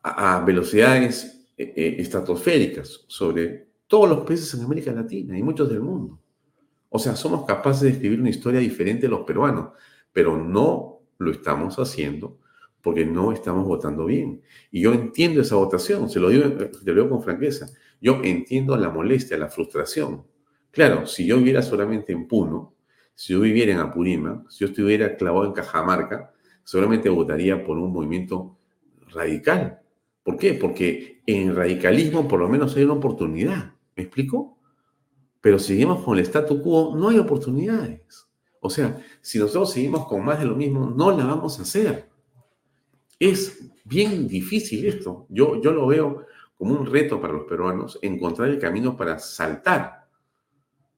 a, 0.02 0.44
velocidades 0.44 1.48
eh, 1.56 1.72
eh, 1.76 1.96
estratosféricas 1.98 3.04
sobre 3.06 3.68
todos 3.86 4.08
los 4.08 4.26
países 4.26 4.52
en 4.54 4.64
América 4.64 4.92
Latina 4.92 5.38
y 5.38 5.42
muchos 5.42 5.68
del 5.68 5.80
mundo. 5.80 6.18
O 6.88 6.98
sea, 6.98 7.16
somos 7.16 7.46
capaces 7.46 7.82
de 7.82 7.90
escribir 7.90 8.20
una 8.20 8.30
historia 8.30 8.60
diferente 8.60 9.02
de 9.02 9.08
los 9.08 9.22
peruanos, 9.22 9.70
pero 10.12 10.36
no 10.36 11.00
lo 11.18 11.30
estamos 11.30 11.76
haciendo 11.78 12.38
porque 12.82 13.04
no 13.04 13.32
estamos 13.32 13.66
votando 13.66 14.04
bien. 14.06 14.42
Y 14.70 14.82
yo 14.82 14.92
entiendo 14.92 15.40
esa 15.40 15.56
votación, 15.56 16.10
se 16.10 16.20
lo 16.20 16.28
digo, 16.28 16.50
te 16.50 16.92
lo 16.92 16.94
digo 16.94 17.08
con 17.10 17.22
franqueza. 17.22 17.68
Yo 18.00 18.20
entiendo 18.24 18.76
la 18.76 18.90
molestia, 18.90 19.38
la 19.38 19.48
frustración, 19.48 20.24
Claro, 20.72 21.06
si 21.06 21.26
yo 21.26 21.36
viviera 21.36 21.60
solamente 21.60 22.14
en 22.14 22.26
Puno, 22.26 22.74
si 23.14 23.34
yo 23.34 23.40
viviera 23.40 23.72
en 23.72 23.78
Apurímac, 23.78 24.48
si 24.48 24.60
yo 24.60 24.68
estuviera 24.68 25.16
clavado 25.16 25.44
en 25.44 25.52
Cajamarca, 25.52 26.32
seguramente 26.64 27.10
votaría 27.10 27.62
por 27.62 27.76
un 27.76 27.92
movimiento 27.92 28.56
radical, 29.12 29.82
¿Por 30.22 30.36
qué? 30.36 30.54
Porque 30.54 31.22
en 31.26 31.54
radicalismo 31.54 32.28
por 32.28 32.38
lo 32.38 32.48
menos 32.48 32.76
hay 32.76 32.84
una 32.84 32.94
oportunidad. 32.94 33.74
¿Me 33.96 34.04
explico? 34.04 34.56
Pero 35.40 35.58
si 35.58 35.68
seguimos 35.68 36.04
con 36.04 36.16
el 36.16 36.24
statu 36.24 36.62
quo, 36.62 36.94
no 36.96 37.08
hay 37.08 37.18
oportunidades. 37.18 38.28
O 38.60 38.70
sea, 38.70 39.04
si 39.20 39.40
nosotros 39.40 39.72
seguimos 39.72 40.06
con 40.06 40.24
más 40.24 40.38
de 40.38 40.46
lo 40.46 40.54
mismo, 40.54 40.90
no 40.96 41.10
la 41.10 41.24
vamos 41.24 41.58
a 41.58 41.62
hacer. 41.62 42.08
Es 43.22 43.70
bien 43.84 44.26
difícil 44.26 44.84
esto. 44.84 45.26
Yo, 45.28 45.62
yo 45.62 45.70
lo 45.70 45.86
veo 45.86 46.26
como 46.58 46.74
un 46.74 46.84
reto 46.84 47.20
para 47.20 47.32
los 47.32 47.44
peruanos, 47.44 47.96
encontrar 48.02 48.48
el 48.48 48.58
camino 48.58 48.96
para 48.96 49.20
saltar. 49.20 50.08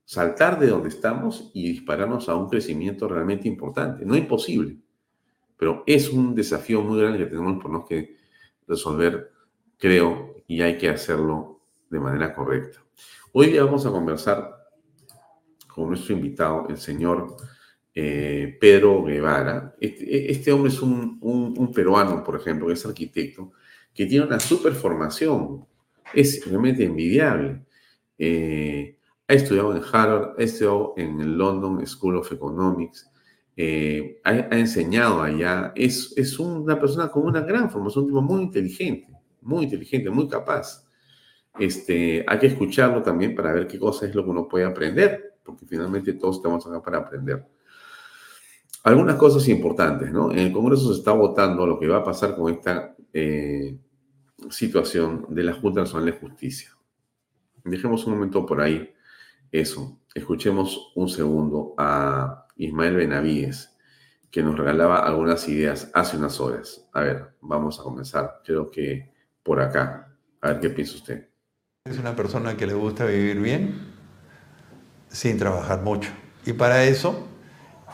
Saltar 0.06 0.58
de 0.58 0.68
donde 0.68 0.88
estamos 0.88 1.50
y 1.52 1.68
dispararnos 1.68 2.30
a 2.30 2.34
un 2.34 2.48
crecimiento 2.48 3.08
realmente 3.08 3.46
importante. 3.46 4.06
No 4.06 4.16
imposible, 4.16 4.78
pero 5.58 5.84
es 5.86 6.08
un 6.08 6.34
desafío 6.34 6.80
muy 6.80 6.98
grande 6.98 7.18
que 7.18 7.26
tenemos 7.26 7.62
por 7.62 7.84
que 7.84 8.16
resolver, 8.66 9.30
creo, 9.76 10.36
y 10.46 10.62
hay 10.62 10.78
que 10.78 10.88
hacerlo 10.88 11.60
de 11.90 12.00
manera 12.00 12.32
correcta. 12.32 12.82
Hoy 13.32 13.48
día 13.48 13.64
vamos 13.64 13.84
a 13.84 13.90
conversar 13.90 14.50
con 15.68 15.88
nuestro 15.88 16.14
invitado, 16.14 16.68
el 16.70 16.78
señor 16.78 17.36
eh, 17.94 18.56
Pedro 18.60 19.04
Guevara. 19.04 19.74
Este, 19.80 20.30
este 20.30 20.52
hombre 20.52 20.70
es 20.70 20.80
un, 20.82 21.72
peruano, 21.74 22.22
por 22.24 22.36
ejemplo, 22.36 22.66
que 22.66 22.74
es 22.74 22.86
arquitecto, 22.86 23.52
que 23.94 24.06
tiene 24.06 24.26
una 24.26 24.40
super 24.40 24.72
formación. 24.72 25.64
Es 26.12 26.44
realmente 26.46 26.84
envidiable. 26.84 27.64
Eh, 28.18 28.98
ha 29.26 29.34
estudiado 29.34 29.74
en 29.74 29.82
Harvard, 29.82 30.38
ha 30.38 30.42
estudiado 30.42 30.94
en 30.96 31.20
el 31.20 31.36
London 31.36 31.86
School 31.86 32.16
of 32.16 32.30
Economics, 32.30 33.10
eh, 33.56 34.20
ha, 34.24 34.34
enseñado 34.56 35.22
allá. 35.22 35.72
Es, 35.74 36.12
es 36.16 36.38
una 36.38 36.78
persona 36.78 37.08
con 37.08 37.26
una 37.26 37.40
gran 37.40 37.70
formación, 37.70 38.04
un 38.04 38.10
tipo 38.10 38.22
muy 38.22 38.42
inteligente, 38.42 39.08
muy 39.40 39.64
inteligente, 39.64 40.10
muy 40.10 40.28
capaz 40.28 40.84
este, 41.58 42.24
hay 42.26 42.38
que 42.38 42.48
escucharlo 42.48 43.02
también 43.02 43.34
para 43.34 43.52
ver 43.52 43.66
qué 43.66 43.78
cosa 43.78 44.06
es 44.06 44.14
lo 44.14 44.24
que 44.24 44.30
uno 44.30 44.48
puede 44.48 44.64
aprender, 44.64 45.34
porque 45.44 45.66
finalmente 45.66 46.14
todos 46.14 46.36
estamos 46.36 46.66
acá 46.66 46.82
para 46.82 46.98
aprender. 46.98 47.44
Algunas 48.84 49.16
cosas 49.16 49.48
importantes, 49.48 50.12
¿no? 50.12 50.30
En 50.30 50.38
el 50.38 50.52
Congreso 50.52 50.92
se 50.92 50.98
está 50.98 51.12
votando 51.12 51.66
lo 51.66 51.80
que 51.80 51.88
va 51.88 51.98
a 51.98 52.04
pasar 52.04 52.36
con 52.36 52.52
esta 52.52 52.94
eh, 53.14 53.78
situación 54.50 55.24
de 55.30 55.42
la 55.42 55.54
Junta 55.54 55.80
Nacional 55.80 56.04
de 56.04 56.12
Justicia. 56.12 56.70
Dejemos 57.64 58.06
un 58.06 58.12
momento 58.12 58.44
por 58.44 58.60
ahí 58.60 58.92
eso. 59.50 60.00
Escuchemos 60.14 60.92
un 60.96 61.08
segundo 61.08 61.74
a 61.78 62.46
Ismael 62.56 62.96
Benavides, 62.96 63.74
que 64.30 64.42
nos 64.42 64.54
regalaba 64.54 64.98
algunas 64.98 65.48
ideas 65.48 65.90
hace 65.94 66.18
unas 66.18 66.38
horas. 66.38 66.86
A 66.92 67.00
ver, 67.00 67.36
vamos 67.40 67.80
a 67.80 67.84
comenzar, 67.84 68.42
creo 68.44 68.70
que 68.70 69.14
por 69.42 69.62
acá. 69.62 70.14
A 70.42 70.48
ver 70.48 70.60
qué 70.60 70.68
piensa 70.68 70.96
usted. 70.96 71.30
Es 71.86 71.98
una 71.98 72.14
persona 72.14 72.54
que 72.54 72.66
le 72.66 72.74
gusta 72.74 73.06
vivir 73.06 73.40
bien 73.40 73.94
sin 75.08 75.38
trabajar 75.38 75.82
mucho. 75.82 76.10
Y 76.44 76.52
para 76.52 76.84
eso 76.84 77.26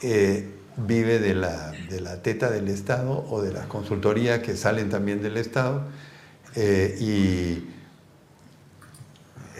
eh, 0.03 0.60
vive 0.87 1.19
de 1.19 1.35
la, 1.35 1.73
de 1.91 2.01
la, 2.01 2.23
teta 2.23 2.51
del 2.51 2.69
Estado 2.69 3.27
o 3.31 3.43
de 3.43 3.53
las 3.53 3.67
consultorías 3.67 4.41
que 4.41 4.57
salen 4.57 4.91
también 4.91 5.23
del 5.23 5.37
Estado. 5.37 5.83
Eh, 6.57 6.97
y 7.01 7.69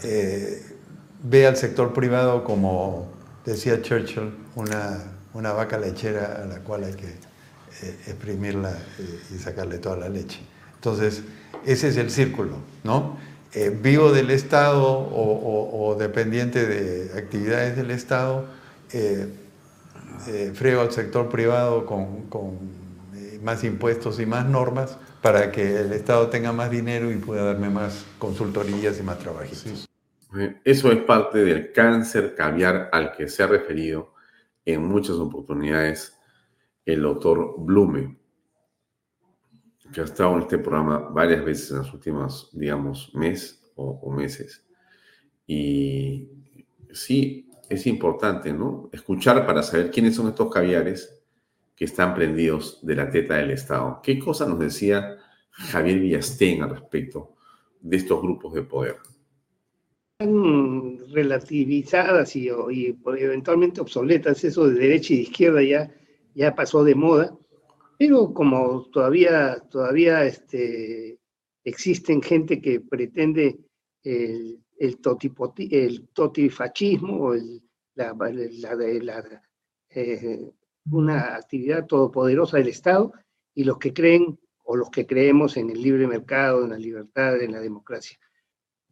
eh, 0.03 0.61
ve 1.23 1.47
al 1.47 1.57
sector 1.57 1.93
privado 1.93 2.43
como, 2.43 3.11
decía 3.45 3.81
Churchill, 3.81 4.33
una, 4.55 4.99
una 5.33 5.53
vaca 5.53 5.77
lechera 5.77 6.41
a 6.43 6.45
la 6.45 6.59
cual 6.59 6.83
hay 6.83 6.93
que 6.93 7.31
exprimirla 8.07 8.77
y 9.33 9.39
sacarle 9.39 9.79
toda 9.79 9.97
la 9.97 10.09
leche. 10.09 10.39
Entonces, 10.75 11.23
ese 11.65 11.89
es 11.89 11.97
el 11.97 12.09
círculo, 12.09 12.57
¿no? 12.83 13.17
Eh, 13.53 13.69
vivo 13.69 14.11
del 14.13 14.31
Estado 14.31 14.83
o, 14.87 15.95
dependiente 15.99 16.65
de 16.65 17.19
actividades 17.19 17.75
del 17.75 17.91
Estado, 17.91 18.45
eh, 20.27 20.47
eh, 20.47 20.51
frego 20.53 20.81
al 20.81 20.91
sector 20.91 21.29
privado 21.29 21.85
con, 21.85 22.29
más 23.41 23.63
impuestos 23.63 24.19
y 24.19 24.25
más 24.25 24.45
normas 24.45 24.97
para 25.21 25.51
que 25.51 25.81
el 25.81 25.93
Estado 25.93 26.27
tenga 26.29 26.51
más 26.51 26.69
dinero 26.69 27.11
y 27.11 27.17
pueda 27.17 27.45
darme 27.45 27.69
más 27.69 28.05
consultorías 28.19 28.99
y 28.99 29.03
más 29.03 29.19
trabajitos. 29.19 29.87
Eso 30.63 30.91
es 30.91 30.99
parte 31.03 31.39
del 31.39 31.71
cáncer 31.71 32.35
caviar 32.35 32.89
al 32.91 33.11
que 33.11 33.27
se 33.27 33.43
ha 33.43 33.47
referido 33.47 34.13
en 34.63 34.83
muchas 34.85 35.15
oportunidades 35.15 36.17
el 36.85 37.01
doctor 37.01 37.55
Blume 37.57 38.21
que 39.91 40.01
ha 40.01 40.05
estado 40.05 40.35
en 40.35 40.41
este 40.43 40.57
programa 40.57 40.99
varias 40.99 41.43
veces 41.43 41.71
en 41.71 41.77
los 41.79 41.93
últimos, 41.93 42.49
digamos, 42.53 43.13
mes 43.13 43.61
o, 43.75 44.11
meses. 44.11 44.63
Y 45.45 46.29
sí, 46.93 47.50
es 47.71 47.87
importante, 47.87 48.53
¿no? 48.53 48.89
Escuchar 48.91 49.45
para 49.45 49.63
saber 49.63 49.91
quiénes 49.91 50.15
son 50.15 50.27
estos 50.27 50.51
caviares 50.51 51.23
que 51.75 51.85
están 51.85 52.13
prendidos 52.13 52.79
de 52.85 52.95
la 52.95 53.09
teta 53.09 53.35
del 53.35 53.51
Estado. 53.51 53.99
¿Qué 54.03 54.19
cosa 54.19 54.47
nos 54.47 54.59
decía 54.59 55.17
Javier 55.51 55.99
Villastén 55.99 56.63
al 56.63 56.71
respecto 56.71 57.35
de 57.79 57.97
estos 57.97 58.21
grupos 58.21 58.53
de 58.53 58.63
poder? 58.63 58.97
Están 60.19 60.97
relativizadas 61.11 62.35
y, 62.35 62.49
eventualmente 62.49 63.81
obsoletas, 63.81 64.43
eso 64.43 64.67
de 64.67 64.79
derecha 64.79 65.13
y 65.13 65.17
de 65.17 65.23
izquierda 65.23 65.63
ya, 65.63 65.91
ya 66.35 66.53
pasó 66.53 66.83
de 66.83 66.95
moda 66.95 67.35
pero 68.01 68.33
como 68.33 68.89
todavía, 68.91 69.59
todavía 69.69 70.25
este, 70.25 71.19
existen 71.63 72.19
gente 72.23 72.59
que 72.59 72.79
pretende 72.79 73.59
el, 74.81 74.99
el, 75.03 75.73
el 75.73 76.07
totifascismo 76.09 77.33
la, 77.95 78.15
eh, 79.89 80.51
una 80.89 81.35
actividad 81.35 81.85
todopoderosa 81.85 82.57
del 82.57 82.69
Estado 82.69 83.11
y 83.53 83.63
los 83.63 83.77
que 83.77 83.93
creen 83.93 84.39
o 84.63 84.75
los 84.75 84.89
que 84.89 85.05
creemos 85.05 85.57
en 85.57 85.69
el 85.69 85.81
libre 85.81 86.07
mercado, 86.07 86.63
en 86.63 86.71
la 86.71 86.77
libertad, 86.77 87.41
en 87.41 87.51
la 87.51 87.59
democracia. 87.59 88.17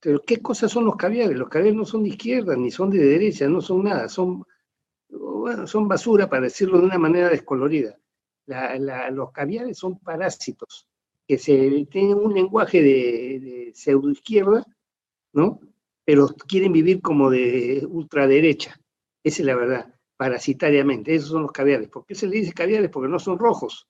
Pero 0.02 0.22
¿qué 0.22 0.42
cosas 0.42 0.72
son 0.72 0.86
los 0.86 0.96
caviares? 0.96 1.38
Los 1.38 1.50
caviares 1.50 1.78
no 1.78 1.86
son 1.86 2.04
de 2.04 2.10
izquierda 2.10 2.56
ni 2.56 2.72
son 2.72 2.90
de 2.90 3.00
derecha, 3.00 3.48
no 3.48 3.62
son 3.62 3.84
nada, 3.84 4.10
son, 4.10 4.46
son 5.66 5.88
basura, 5.88 6.30
para 6.30 6.44
decirlo 6.44 6.80
de 6.80 6.86
una 6.86 6.98
manera 6.98 7.30
descolorida 7.30 8.00
los 9.12 9.32
caviares 9.32 9.78
son 9.78 10.00
parásitos 10.00 10.88
que 11.28 11.38
se 11.38 11.88
tienen 11.92 12.18
un 12.18 12.34
lenguaje 12.34 12.82
de, 12.82 13.40
de 13.40 13.72
pseudoizquierda, 13.76 14.66
¿no? 15.34 15.60
Pero 16.10 16.28
quieren 16.48 16.74
vivir 16.74 17.04
como 17.04 17.30
de 17.30 17.86
ultraderecha. 17.88 18.82
Esa 19.24 19.44
es 19.44 19.46
la 19.46 19.56
verdad, 19.56 19.94
parasitariamente. 20.18 21.14
Esos 21.14 21.30
son 21.30 21.44
los 21.44 21.52
caviares. 21.52 21.88
¿Por 21.88 22.04
qué 22.04 22.16
se 22.16 22.26
le 22.26 22.38
dice 22.38 22.52
caviares? 22.52 22.90
Porque 22.90 23.08
no 23.08 23.20
son 23.20 23.38
rojos, 23.38 23.88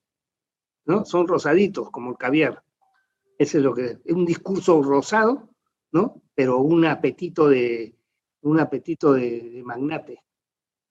¿no? 0.83 1.05
Son 1.05 1.29
rosaditos, 1.29 1.89
como 1.91 2.11
el 2.11 2.17
caviar. 2.17 2.61
Ese 3.37 3.59
es 3.59 3.63
lo 3.63 3.73
que 3.73 3.99
es 4.03 4.13
un 4.13 4.25
discurso 4.25 4.83
rosado, 4.83 5.47
¿no? 5.93 6.21
Pero 6.35 6.57
un 6.57 6.83
apetito 6.83 7.47
de 7.47 7.95
un 8.41 8.59
apetito 8.59 9.13
de 9.13 9.61
magnate. 9.63 10.21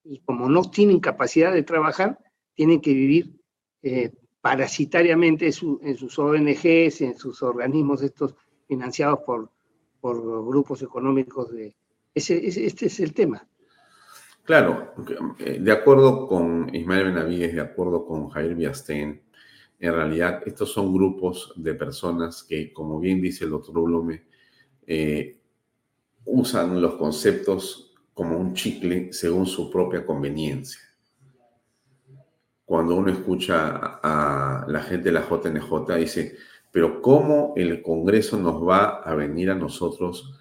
Y 0.05 0.21
como 0.21 0.49
no 0.49 0.63
tienen 0.71 0.99
capacidad 0.99 1.53
de 1.53 1.61
trabajar, 1.61 2.17
tienen 2.55 2.81
que 2.81 2.91
vivir 2.91 3.39
eh, 3.83 4.11
parasitariamente 4.41 5.45
en 5.45 5.95
sus 5.95 6.17
ONGs, 6.17 7.01
en 7.01 7.15
sus 7.15 7.43
organismos 7.43 8.01
estos 8.01 8.33
financiados 8.67 9.19
por, 9.27 9.51
por 9.99 10.45
grupos 10.47 10.81
económicos. 10.81 11.51
De, 11.51 11.75
ese, 12.13 12.45
este 12.65 12.87
es 12.87 12.99
el 12.99 13.13
tema. 13.13 13.47
Claro, 14.43 14.93
eh, 15.39 15.59
de 15.59 15.71
acuerdo 15.71 16.27
con 16.27 16.73
Ismael 16.73 17.05
Benavides, 17.05 17.53
de 17.53 17.61
acuerdo 17.61 18.05
con 18.05 18.29
Jair 18.29 18.55
Biastén, 18.55 19.21
en 19.79 19.93
realidad 19.93 20.41
estos 20.45 20.71
son 20.71 20.93
grupos 20.93 21.53
de 21.55 21.75
personas 21.75 22.43
que, 22.43 22.73
como 22.73 22.99
bien 22.99 23.21
dice 23.21 23.45
el 23.45 23.51
doctor 23.51 23.81
Blume, 23.81 24.23
eh, 24.87 25.39
usan 26.25 26.81
los 26.81 26.95
conceptos 26.95 27.93
como 28.13 28.37
un 28.37 28.53
chicle 28.53 29.13
según 29.13 29.45
su 29.45 29.69
propia 29.69 30.05
conveniencia 30.05 30.89
cuando 32.69 32.97
uno 32.97 33.11
escucha 33.11 33.99
a 34.03 34.63
la 34.67 34.83
gente 34.83 35.05
de 35.05 35.13
la 35.13 35.27
JNJ, 35.27 35.95
dice, 35.97 36.37
pero 36.71 37.01
¿cómo 37.01 37.53
el 37.55 37.81
Congreso 37.81 38.37
nos 38.37 38.67
va 38.67 39.01
a 39.01 39.15
venir 39.15 39.49
a 39.49 39.55
nosotros 39.55 40.33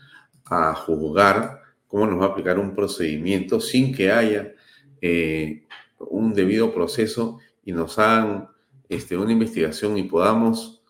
a 0.45 0.75
juzgar? 0.75 1.63
¿Cómo 1.87 2.07
nos 2.07 2.21
va 2.21 2.27
a 2.27 2.29
aplicar 2.29 2.59
un 2.59 2.75
procedimiento 2.75 3.61
sin 3.61 3.95
que 3.95 4.11
haya 4.11 4.53
eh, 5.01 5.67
un 5.99 6.35
debido 6.35 6.73
proceso 6.75 7.39
y 7.65 7.73
nos 7.73 7.99
hagan 7.99 8.49
este, 8.89 9.17
una 9.17 9.33
investigación 9.33 9.97
y 9.97 10.05
podamos, 10.05 10.83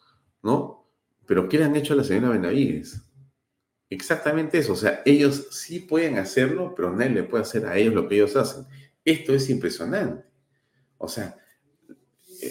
¿no? 0.43 0.87
Pero 1.27 1.49
¿qué 1.49 1.59
le 1.59 1.65
han 1.65 1.77
hecho 1.77 1.93
a 1.93 1.97
la 1.97 2.05
señora 2.05 2.31
Benavides? 2.31 3.05
Exactamente 3.91 4.59
eso, 4.59 4.75
o 4.75 4.77
sea, 4.77 5.03
ellos 5.07 5.49
sí 5.51 5.81
pueden 5.81 6.19
hacerlo, 6.19 6.75
pero 6.77 6.93
nadie 6.93 7.11
le 7.11 7.23
puede 7.23 7.43
hacer 7.43 7.65
a 7.67 7.77
ellos 7.77 7.95
lo 7.95 8.07
que 8.07 8.17
ellos 8.17 8.37
hacen. 8.37 8.67
Esto 9.05 9.35
es 9.35 9.49
impresionante. 9.49 10.25
O 10.99 11.09
sea, 11.09 11.37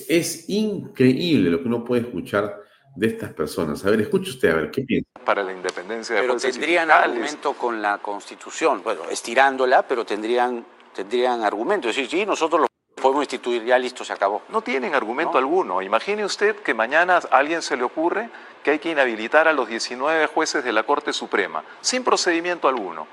es 0.09 0.49
increíble 0.49 1.49
lo 1.49 1.61
que 1.61 1.67
uno 1.67 1.85
puede 1.85 2.03
escuchar 2.03 2.66
de 2.97 3.07
estas 3.07 3.31
personas. 3.31 3.85
A 3.85 3.91
ver, 3.91 4.01
escuche 4.01 4.31
usted, 4.31 4.49
a 4.49 4.55
ver, 4.55 4.71
¿qué 4.71 4.81
piensa? 4.81 5.07
Para 5.23 5.43
la 5.43 5.53
independencia 5.53 6.15
de 6.15 6.21
Pero 6.21 6.35
tendrían 6.37 6.89
argumento 6.89 7.53
con 7.53 7.79
la 7.79 7.99
Constitución, 7.99 8.81
bueno, 8.83 9.03
estirándola, 9.09 9.83
pero 9.83 10.03
tendrían, 10.03 10.65
tendrían 10.95 11.43
argumento. 11.43 11.89
Es 11.89 11.95
decir, 11.95 12.09
sí, 12.09 12.25
nosotros 12.25 12.61
lo 12.61 12.67
podemos 12.99 13.23
instituir, 13.23 13.63
ya 13.63 13.77
listo, 13.77 14.03
se 14.03 14.13
acabó. 14.13 14.41
No 14.49 14.63
tienen 14.63 14.95
argumento 14.95 15.37
alguno. 15.37 15.83
Imagine 15.83 16.25
usted 16.25 16.55
que 16.55 16.73
mañana 16.73 17.17
a 17.17 17.37
alguien 17.37 17.61
se 17.61 17.77
le 17.77 17.83
ocurre 17.83 18.31
que 18.63 18.71
hay 18.71 18.79
que 18.79 18.89
inhabilitar 18.89 19.47
a 19.47 19.53
los 19.53 19.69
19 19.69 20.25
jueces 20.25 20.63
de 20.63 20.73
la 20.73 20.81
Corte 20.81 21.13
Suprema, 21.13 21.63
sin 21.81 22.03
procedimiento 22.03 22.67
alguno. 22.67 23.07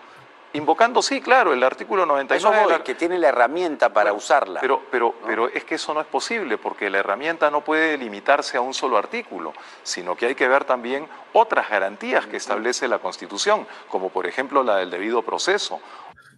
Invocando, 0.55 1.03
sí, 1.03 1.21
claro, 1.21 1.53
el 1.53 1.65
artículo 1.65 2.07
99. 2.07 2.59
Eso 2.59 2.69
voy, 2.69 2.83
que 2.85 2.95
tiene 2.95 3.19
la 3.19 3.31
herramienta 3.31 3.93
para 3.93 4.13
usarla. 4.13 4.61
Pero, 4.61 4.83
pero, 4.89 5.17
pero 5.27 5.49
es 5.49 5.65
que 5.65 5.75
eso 5.75 5.93
no 5.93 6.01
es 6.01 6.07
posible, 6.07 6.59
porque 6.59 6.89
la 6.89 6.99
herramienta 6.99 7.51
no 7.51 7.65
puede 7.65 7.99
limitarse 7.99 8.57
a 8.57 8.61
un 8.61 8.73
solo 8.73 8.97
artículo, 8.97 9.53
sino 9.83 10.17
que 10.17 10.27
hay 10.27 10.37
que 10.37 10.47
ver 10.47 10.65
también 10.65 11.09
otras 11.33 11.69
garantías 11.69 12.29
que 12.29 12.37
establece 12.37 12.87
la 12.87 13.01
Constitución, 13.01 13.67
como 13.89 14.11
por 14.11 14.29
ejemplo 14.29 14.63
la 14.63 14.77
del 14.77 14.91
debido 14.91 15.23
proceso. 15.23 15.81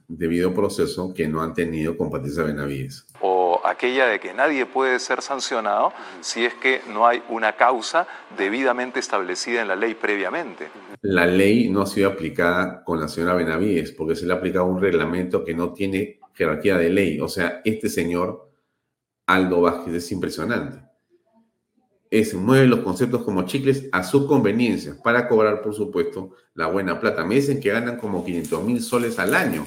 Debido 0.09 0.55
proceso 0.55 1.12
que 1.12 1.29
no 1.29 1.42
han 1.42 1.52
tenido 1.52 1.94
con 1.94 2.11
Patricia 2.11 2.42
Benavides. 2.42 3.07
O 3.20 3.36
aquella 3.66 4.07
de 4.07 4.20
que 4.20 4.35
nadie 4.35 4.66
puede 4.66 4.98
ser 4.98 5.22
sancionado 5.22 5.92
si 6.20 6.44
es 6.44 6.55
que 6.55 6.83
no 6.88 7.07
hay 7.07 7.22
una 7.29 7.52
causa 7.52 8.07
debidamente 8.37 9.00
establecida 9.00 9.62
en 9.62 9.68
la 9.68 9.76
ley 9.76 9.94
previamente 9.94 10.68
la 11.02 11.26
ley 11.26 11.68
no 11.68 11.83
ha 11.83 11.87
sido 11.87 12.09
aplicada 12.09 12.83
con 12.83 13.00
la 13.00 13.09
señora 13.09 13.35
Benavides, 13.35 13.92
porque 13.92 14.16
se 14.16 14.26
le 14.26 14.33
ha 14.33 14.37
aplicado 14.37 14.66
un 14.66 14.81
reglamento 14.81 15.44
que 15.44 15.55
no 15.55 15.72
tiene 15.72 16.18
jerarquía 16.35 16.79
de 16.79 16.90
ley. 16.90 17.20
O 17.20 17.29
sea, 17.29 17.61
este 17.64 17.88
señor, 17.88 18.50
Aldo 19.26 19.61
Vázquez, 19.61 19.94
es 19.94 20.12
impresionante. 20.12 20.81
Es, 22.11 22.35
mueve 22.35 22.66
los 22.66 22.81
conceptos 22.81 23.22
como 23.22 23.46
chicles 23.46 23.88
a 23.92 24.02
su 24.02 24.26
conveniencia, 24.26 24.96
para 25.02 25.29
cobrar, 25.29 25.62
por 25.62 25.74
supuesto, 25.74 26.33
la 26.55 26.66
buena 26.66 26.98
plata. 26.98 27.24
Me 27.24 27.37
dicen 27.37 27.61
que 27.61 27.70
ganan 27.70 27.98
como 27.98 28.24
500 28.24 28.64
mil 28.64 28.83
soles 28.83 29.18
al 29.18 29.35
año 29.35 29.66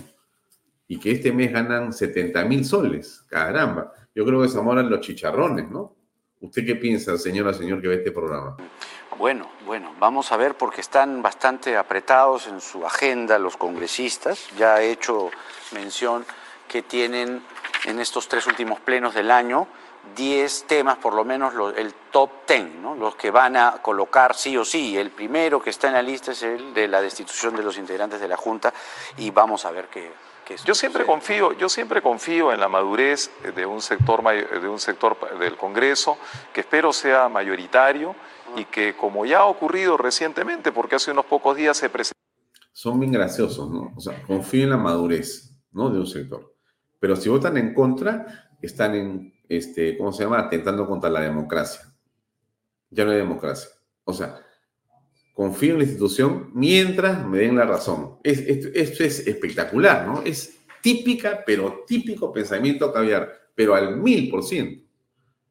y 0.89 0.99
que 0.99 1.12
este 1.12 1.32
mes 1.32 1.54
ganan 1.54 1.93
70 1.93 2.43
mil 2.45 2.65
soles. 2.65 3.23
Caramba, 3.30 3.93
yo 4.13 4.25
creo 4.25 4.41
que 4.41 4.49
se 4.49 4.58
amoran 4.58 4.89
los 4.89 5.02
chicharrones, 5.02 5.69
¿no? 5.69 5.95
¿Usted 6.41 6.65
qué 6.65 6.75
piensa, 6.75 7.15
señora, 7.17 7.54
señor, 7.54 7.80
que 7.80 7.88
ve 7.88 7.95
este 7.95 8.12
programa? 8.12 8.58
Bueno, 9.17 9.52
bueno, 9.67 9.93
vamos 9.99 10.32
a 10.32 10.38
ver 10.38 10.56
porque 10.56 10.82
están 10.82 11.21
bastante 11.21 11.78
apretados 11.78 12.47
en 12.47 12.60
su 12.60 12.86
agenda 12.88 13.38
los 13.38 13.56
congresistas. 13.56 14.49
Ya 14.58 14.82
he 14.82 14.91
hecho 14.91 15.30
mención 15.73 16.25
que 16.67 16.82
tienen 16.82 17.43
en 17.86 17.99
estos 17.99 18.28
tres 18.28 18.47
últimos 18.47 18.80
plenos 18.80 19.13
del 19.13 19.30
año 19.30 19.67
10 20.15 20.63
temas, 20.65 20.97
por 20.97 21.13
lo 21.13 21.23
menos 21.23 21.54
el 21.78 21.93
top 22.10 22.47
10, 22.47 22.75
¿no? 22.82 22.95
los 22.95 23.15
que 23.15 23.30
van 23.30 23.58
a 23.58 23.73
colocar 23.73 24.34
sí 24.34 24.58
o 24.58 24.65
sí. 24.65 24.97
El 24.97 25.12
primero 25.12 25.62
que 25.62 25.69
está 25.69 25.88
en 25.88 25.93
la 25.93 26.02
lista 26.02 26.32
es 26.32 26.41
el 26.41 26.73
de 26.73 26.88
la 26.88 26.99
destitución 26.99 27.56
de 27.56 27.62
los 27.62 27.78
integrantes 27.78 28.19
de 28.19 28.28
la 28.28 28.38
Junta 28.38 28.73
y 29.17 29.30
vamos 29.30 29.65
a 29.65 29.71
ver 29.71 29.88
qué, 29.89 30.12
yo 30.66 30.76
siempre 30.76 31.06
confío, 31.06 31.54
yo 31.54 31.70
siempre 31.70 32.02
confío 32.02 32.52
en 32.52 32.60
la 32.60 32.68
madurez 32.68 33.32
de 33.56 33.66
un 33.66 33.82
sector 33.82 34.24
de 34.24 34.68
un 34.68 34.80
sector 34.80 35.18
del 35.40 35.56
Congreso 35.56 36.18
que 36.54 36.62
espero 36.62 36.92
sea 36.94 37.30
mayoritario 37.30 38.16
y 38.56 38.66
que 38.66 38.96
como 38.96 39.26
ya 39.26 39.40
ha 39.40 39.46
ocurrido 39.46 39.98
recientemente, 39.98 40.72
porque 40.72 40.96
hace 40.96 41.12
unos 41.12 41.26
pocos 41.26 41.56
días 41.56 41.78
se 41.78 41.90
presentó. 41.90 42.20
Son 42.72 43.00
bien 43.00 43.12
graciosos, 43.12 43.70
¿no? 43.70 43.94
O 43.96 44.00
sea, 44.00 44.24
confío 44.24 44.64
en 44.64 44.72
la 44.72 44.78
madurez, 44.78 45.56
¿no? 45.72 45.90
De 45.90 46.00
un 46.00 46.08
sector. 46.08 46.56
Pero 47.00 47.16
si 47.16 47.30
votan 47.30 47.58
en 47.58 47.74
contra, 47.74 48.50
están 48.62 48.96
en, 48.96 49.34
este, 49.48 49.98
¿cómo 49.98 50.12
se 50.12 50.24
llama? 50.24 50.40
Atentando 50.40 50.88
contra 50.88 51.10
la 51.10 51.22
democracia. 51.22 51.82
Ya 52.90 53.06
no 53.06 53.12
hay 53.12 53.18
democracia. 53.18 53.70
O 54.04 54.14
sea, 54.14 54.40
confío 55.39 55.71
en 55.71 55.78
la 55.78 55.84
institución 55.86 56.52
mientras 56.54 57.25
me 57.25 57.38
den 57.38 57.56
la 57.56 57.63
razón. 57.63 58.17
Es, 58.23 58.39
esto, 58.39 59.04
es 59.06 59.25
espectacular, 59.25 60.06
¿no? 60.06 60.21
Es 60.21 60.60
típica, 60.82 61.43
pero 61.45 61.86
típico 61.88 62.34
pensamiento 62.34 62.91
caviar, 62.91 63.32
pero 63.56 63.73
al 63.73 63.95
mil 63.95 64.30
por 64.30 64.43
ciento. 64.43 64.84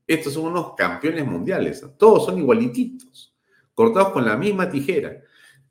Estos 0.06 0.34
son 0.34 0.48
unos 0.48 0.74
campeones 0.74 1.24
mundiales. 1.24 1.82
Todos 1.96 2.26
son 2.26 2.38
igualititos, 2.38 3.34
cortados 3.72 4.12
con 4.12 4.26
la 4.26 4.36
misma 4.36 4.68
tijera. 4.68 5.22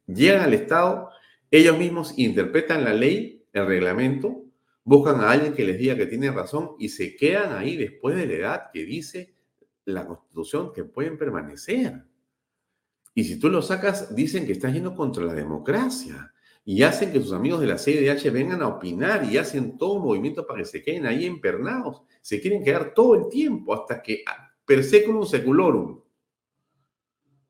Llegan 0.08 0.42
al 0.42 0.56
Estado, 0.56 1.12
ellos 1.52 1.78
mismos 1.78 2.18
interpretan 2.18 2.86
la 2.86 2.96
ley, 2.96 3.46
el 3.54 3.68
reglamento, 3.68 4.46
buscan 4.84 5.22
a 5.22 5.30
alguien 5.30 5.54
que 5.54 5.64
les 5.64 5.78
diga 5.78 5.96
que 5.96 6.08
tiene 6.08 6.32
razón 6.32 6.72
y 6.80 6.90
se 6.90 7.16
quedan 7.16 7.56
ahí 7.56 7.78
después 7.78 8.16
de 8.16 8.26
la 8.26 8.34
edad 8.34 8.72
que 8.74 8.84
dice 8.84 9.36
la 9.86 10.08
Constitución 10.08 10.74
que 10.74 10.86
pueden 10.86 11.20
permanecer. 11.20 12.02
Y 13.18 13.24
si 13.24 13.40
tú 13.40 13.50
lo 13.50 13.64
sacas, 13.64 14.14
dicen 14.14 14.46
que 14.46 14.52
estás 14.52 14.72
yendo 14.72 14.96
contra 14.96 15.24
la 15.24 15.34
democracia 15.34 16.32
y 16.64 16.84
hacen 16.84 17.12
que 17.12 17.20
sus 17.20 17.34
amigos 17.34 17.60
de 17.60 17.66
la 17.66 17.80
CIDH 17.80 18.30
vengan 18.30 18.62
a 18.62 18.68
opinar 18.68 19.24
y 19.24 19.40
hacen 19.40 19.76
todo 19.76 19.94
un 19.94 20.04
movimiento 20.04 20.46
para 20.46 20.60
que 20.60 20.66
se 20.66 20.84
queden 20.84 21.08
ahí 21.08 21.26
empernados. 21.26 22.04
Se 22.22 22.40
quieren 22.40 22.64
quedar 22.64 22.94
todo 22.94 23.16
el 23.16 23.28
tiempo 23.28 23.74
hasta 23.74 24.04
que 24.04 24.24
per 24.64 24.84
seculum 24.84 25.26
seculorum. 25.26 26.00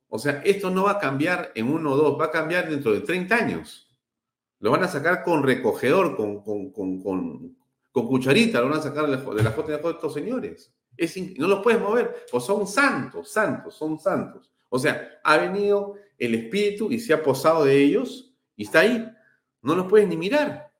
O 0.07 0.17
sea, 0.17 0.41
esto 0.45 0.69
no 0.69 0.85
va 0.85 0.91
a 0.91 0.99
cambiar 0.99 1.51
en 1.53 1.67
uno 1.67 1.91
o 1.91 1.97
dos, 1.97 2.17
va 2.17 2.27
a 2.27 2.31
cambiar 2.31 2.69
dentro 2.69 2.93
de 2.93 3.01
30 3.01 3.35
años. 3.35 3.93
Lo 4.59 4.71
van 4.71 4.85
a 4.85 4.87
sacar 4.87 5.21
con 5.21 5.43
recogedor, 5.43 6.15
con, 6.15 6.41
con, 6.43 6.71
con, 6.71 7.01
con, 7.03 7.57
cucharita, 7.91 8.61
lo 8.61 8.69
van 8.69 8.79
a 8.79 8.83
sacar 8.83 9.05
de 9.05 9.17
la 9.17 9.51
de 9.51 9.77
de 9.77 9.89
estos 9.89 10.13
señores. 10.13 10.73
Es, 10.95 11.17
no 11.37 11.49
los 11.49 11.61
puedes 11.61 11.81
mover, 11.81 12.23
pues 12.31 12.45
son 12.45 12.65
santos, 12.65 13.29
santos, 13.33 13.75
son 13.75 13.99
santos. 13.99 14.49
O 14.69 14.79
sea, 14.79 15.19
ha 15.23 15.37
venido 15.37 15.95
el 16.17 16.35
espíritu 16.35 16.91
y 16.91 16.99
se 16.99 17.13
ha 17.13 17.23
posado 17.23 17.65
de 17.65 17.81
ellos 17.81 18.33
y 18.55 18.63
está 18.63 18.81
ahí. 18.81 19.07
No 19.61 19.75
los 19.75 19.87
puedes 19.87 20.07
ni 20.07 20.17
mirar. 20.17 20.71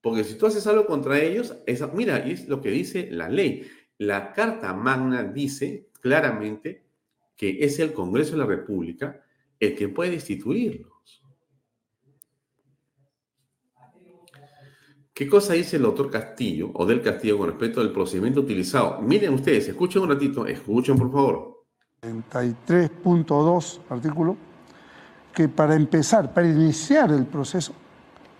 Porque 0.00 0.24
si 0.24 0.36
tú 0.36 0.46
haces 0.46 0.66
algo 0.66 0.86
contra 0.86 1.20
ellos, 1.20 1.56
mira, 1.92 2.26
y 2.26 2.32
es 2.32 2.48
lo 2.48 2.60
que 2.60 2.70
dice 2.70 3.08
la 3.10 3.28
ley. 3.28 3.70
La 3.98 4.32
Carta 4.32 4.72
Magna 4.72 5.22
dice 5.22 5.90
claramente 6.00 6.84
que 7.36 7.58
es 7.64 7.78
el 7.78 7.92
Congreso 7.92 8.32
de 8.32 8.38
la 8.38 8.46
República 8.46 9.22
el 9.58 9.76
que 9.76 9.88
puede 9.88 10.12
destituirlos. 10.12 10.90
¿Qué 15.12 15.28
cosa 15.28 15.52
dice 15.52 15.76
el 15.76 15.82
doctor 15.82 16.10
Castillo 16.10 16.70
o 16.72 16.86
del 16.86 17.02
Castillo 17.02 17.36
con 17.36 17.50
respecto 17.50 17.82
al 17.82 17.92
procedimiento 17.92 18.40
utilizado? 18.40 19.02
Miren 19.02 19.34
ustedes, 19.34 19.68
escuchen 19.68 20.00
un 20.00 20.08
ratito, 20.08 20.46
escuchen 20.46 20.96
por 20.96 21.12
favor. 21.12 21.49
33.2 22.02 23.80
artículo 23.90 24.36
que 25.34 25.48
para 25.48 25.74
empezar, 25.74 26.32
para 26.32 26.48
iniciar 26.48 27.12
el 27.12 27.26
proceso, 27.26 27.72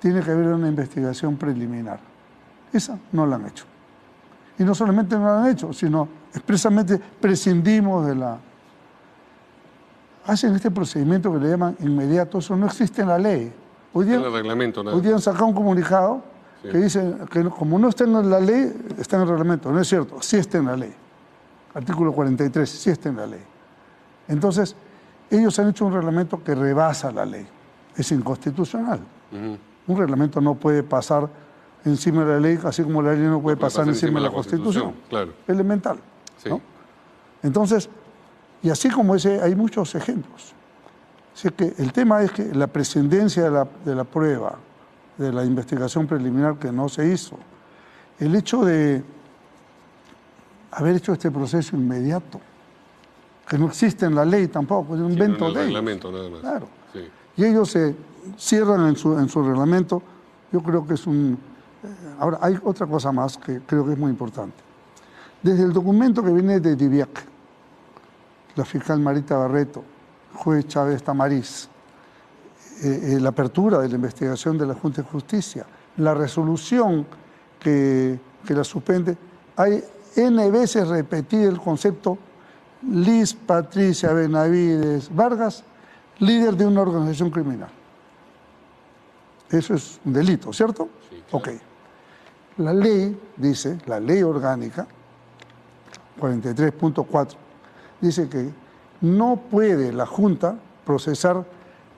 tiene 0.01 0.23
que 0.23 0.31
haber 0.31 0.49
una 0.49 0.69
investigación 0.69 1.37
preliminar. 1.37 2.01
Esa 2.73 2.99
no 3.13 3.27
la 3.27 3.37
han 3.37 3.47
hecho. 3.47 3.65
Y 4.59 4.65
no 4.65 4.75
solamente 4.75 5.17
no 5.17 5.25
la 5.25 5.45
han 5.45 5.51
hecho, 5.51 5.73
sino 5.73 6.09
expresamente 6.35 6.99
prescindimos 6.99 8.07
de 8.07 8.15
la... 8.15 8.39
Hacen 10.27 10.55
este 10.55 10.71
procedimiento 10.71 11.33
que 11.33 11.39
le 11.39 11.51
llaman 11.51 11.77
inmediato, 11.81 12.39
eso 12.39 12.57
no 12.57 12.67
existe 12.67 13.03
en 13.03 13.09
la 13.09 13.19
ley. 13.19 13.53
Hoy 13.93 14.07
día, 14.07 14.17
el 14.17 14.33
reglamento, 14.33 14.81
hoy 14.83 15.01
día 15.01 15.15
han 15.15 15.21
sacado 15.21 15.47
un 15.47 15.55
comunicado 15.55 16.23
que 16.63 16.79
dice 16.79 17.15
que 17.31 17.45
como 17.45 17.79
no 17.79 17.89
está 17.89 18.05
en 18.05 18.31
la 18.31 18.41
ley, 18.41 18.73
está 18.99 19.17
en 19.17 19.23
el 19.23 19.29
reglamento. 19.29 19.73
No 19.73 19.81
es 19.81 19.89
cierto, 19.89 20.21
sí 20.23 20.37
está 20.37 20.59
en 20.59 20.67
la 20.67 20.77
ley. 20.77 20.95
Artículo 21.75 22.13
43, 22.13 22.69
sí 22.69 22.91
está 22.91 23.09
en 23.09 23.17
la 23.17 23.27
ley. 23.27 23.50
Entonces, 24.31 24.75
ellos 25.29 25.59
han 25.59 25.69
hecho 25.69 25.85
un 25.85 25.93
reglamento 25.93 26.43
que 26.43 26.55
rebasa 26.55 27.13
la 27.13 27.27
ley. 27.27 27.47
Es 27.97 28.11
inconstitucional. 28.13 29.01
Un 29.87 29.97
reglamento 29.97 30.41
no 30.41 30.55
puede 30.55 30.83
pasar 30.83 31.29
encima 31.85 32.25
de 32.25 32.35
la 32.35 32.41
ley, 32.41 32.59
así 32.65 32.83
como 32.83 33.03
la 33.03 33.13
ley 33.13 33.23
no 33.23 33.41
puede, 33.41 33.57
pasar, 33.57 33.89
encima 33.89 34.21
de 34.21 34.27
la, 34.27 34.33
Constitución. 34.33 34.95
Claro. 35.09 35.33
Elemental. 35.47 35.99
Entonces, 37.43 37.89
y 38.63 38.71
así 38.71 38.89
como 38.89 39.15
ese, 39.15 39.41
hay 39.43 39.55
muchos 39.55 39.95
ejemplos. 39.95 40.55
Así 41.35 41.49
que 41.51 41.75
el 41.79 41.93
tema 41.93 42.23
es 42.23 42.31
que 42.33 42.55
la 42.55 42.67
prescindencia 42.67 43.45
de 43.45 43.51
la, 43.51 43.69
de 43.85 43.95
la 43.95 44.05
prueba, 44.05 44.57
de 45.17 45.33
la 45.33 45.45
investigación 45.45 46.07
preliminar 46.07 46.57
que 46.59 46.71
no 46.71 46.89
se 46.89 47.09
hizo, 47.09 47.37
el 48.19 48.35
hecho 48.35 48.65
de 48.65 49.03
haber 50.71 50.97
hecho 50.97 51.13
este 51.13 51.31
proceso 51.31 51.77
inmediato, 51.77 52.41
que 53.51 53.59
no 53.59 53.67
existe 53.67 54.07
en 54.07 54.15
la 54.15 54.25
ley 54.25 54.47
tampoco, 54.47 54.95
es 54.95 55.01
un 55.01 55.11
invento 55.11 55.49
no 55.49 55.55
de 55.55 55.65
reglamento 55.65 56.13
nada 56.13 56.31
más. 56.31 56.41
Claro. 56.41 56.69
Y 57.37 57.45
ellos 57.45 57.69
se 57.69 57.97
cierran 58.39 58.87
en 58.87 58.95
su, 58.95 59.19
en 59.19 59.29
su 59.29 59.43
reglamento. 59.43 60.01
Yo 60.53 60.63
creo 60.63 60.87
que 60.87 60.95
es 60.95 61.05
un... 61.05 61.37
Eh, 61.83 61.89
ahora, 62.21 62.39
hay 62.43 62.57
otra 62.63 62.87
cosa 62.87 63.11
más 63.11 63.37
que 63.37 63.61
creo 63.67 63.85
que 63.85 63.95
es 63.95 63.99
muy 63.99 64.11
importante. 64.11 64.55
Desde 65.43 65.65
el 65.65 65.73
documento 65.73 66.23
que 66.23 66.31
viene 66.31 66.61
de 66.61 66.77
Diviac, 66.77 67.25
la 68.55 68.65
fiscal 68.65 69.01
Marita 69.01 69.37
Barreto, 69.37 69.83
juez 70.33 70.69
Chávez 70.69 71.03
Tamariz, 71.03 71.69
eh, 72.85 73.15
eh, 73.17 73.21
la 73.21 73.31
apertura 73.31 73.81
de 73.81 73.89
la 73.89 73.97
investigación 73.97 74.59
de 74.59 74.67
la 74.67 74.75
Junta 74.75 75.03
de 75.03 75.09
Justicia, 75.09 75.67
la 75.97 76.15
resolución 76.15 77.05
que, 77.59 78.17
que 78.47 78.55
la 78.55 78.63
suspende, 78.63 79.19
hay 79.57 79.83
N 80.15 80.51
veces 80.53 80.87
repetido 80.87 81.51
el 81.51 81.59
concepto 81.59 82.17
Liz 82.83 83.35
Patricia 83.35 84.13
Benavides 84.13 85.15
Vargas, 85.15 85.65
líder 86.19 86.57
de 86.57 86.67
una 86.67 86.83
organización 86.83 87.31
criminal. 87.31 87.71
Eso 89.51 89.75
es 89.75 90.01
un 90.05 90.13
delito, 90.13 90.53
¿cierto? 90.53 90.89
Sí, 91.09 91.23
Ok. 91.33 91.49
La 92.57 92.75
ley 92.75 93.19
dice, 93.37 93.79
la 93.87 93.99
ley 93.99 94.23
orgánica, 94.23 94.87
43.4, 96.21 97.37
dice 98.01 98.29
que 98.29 98.51
no 99.01 99.37
puede 99.37 99.93
la 99.93 100.05
Junta 100.05 100.57
procesar 100.85 101.47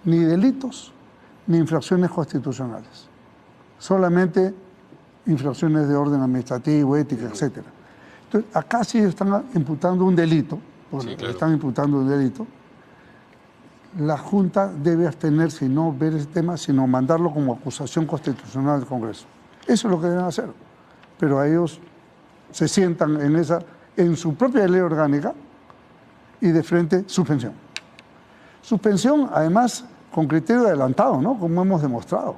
ni 0.04 0.18
delitos 0.18 0.92
ni 1.46 1.58
infracciones 1.58 2.10
constitucionales, 2.10 3.08
solamente 3.78 4.54
infracciones 5.26 5.88
de 5.88 5.96
orden 5.96 6.20
administrativo, 6.20 6.96
ética, 6.96 7.26
etc. 7.26 7.58
Entonces, 8.26 8.56
acá 8.56 8.84
sí 8.84 8.98
están 8.98 9.46
imputando 9.54 10.04
un 10.04 10.14
delito, 10.14 10.58
Sí, 11.00 11.16
claro. 11.16 11.32
están 11.32 11.52
imputando 11.52 11.98
un 11.98 12.08
delito, 12.08 12.46
la 13.98 14.16
Junta 14.16 14.72
debe 14.72 15.06
abstenerse 15.06 15.66
y 15.66 15.68
no 15.68 15.92
ver 15.92 16.14
ese 16.14 16.26
tema, 16.26 16.56
sino 16.56 16.86
mandarlo 16.86 17.30
como 17.32 17.52
acusación 17.54 18.06
constitucional 18.06 18.80
al 18.80 18.86
Congreso. 18.86 19.26
Eso 19.66 19.88
es 19.88 19.92
lo 19.92 20.00
que 20.00 20.06
deben 20.08 20.24
hacer. 20.24 20.46
Pero 21.18 21.38
a 21.38 21.46
ellos 21.46 21.78
se 22.50 22.68
sientan 22.68 23.20
en, 23.20 23.36
esa, 23.36 23.60
en 23.96 24.16
su 24.16 24.34
propia 24.34 24.66
ley 24.66 24.80
orgánica 24.80 25.34
y 26.40 26.48
de 26.48 26.62
frente 26.62 27.04
suspensión. 27.06 27.52
Suspensión, 28.62 29.28
además, 29.32 29.84
con 30.12 30.26
criterio 30.26 30.66
adelantado, 30.66 31.20
¿no? 31.20 31.38
Como 31.38 31.62
hemos 31.62 31.82
demostrado. 31.82 32.36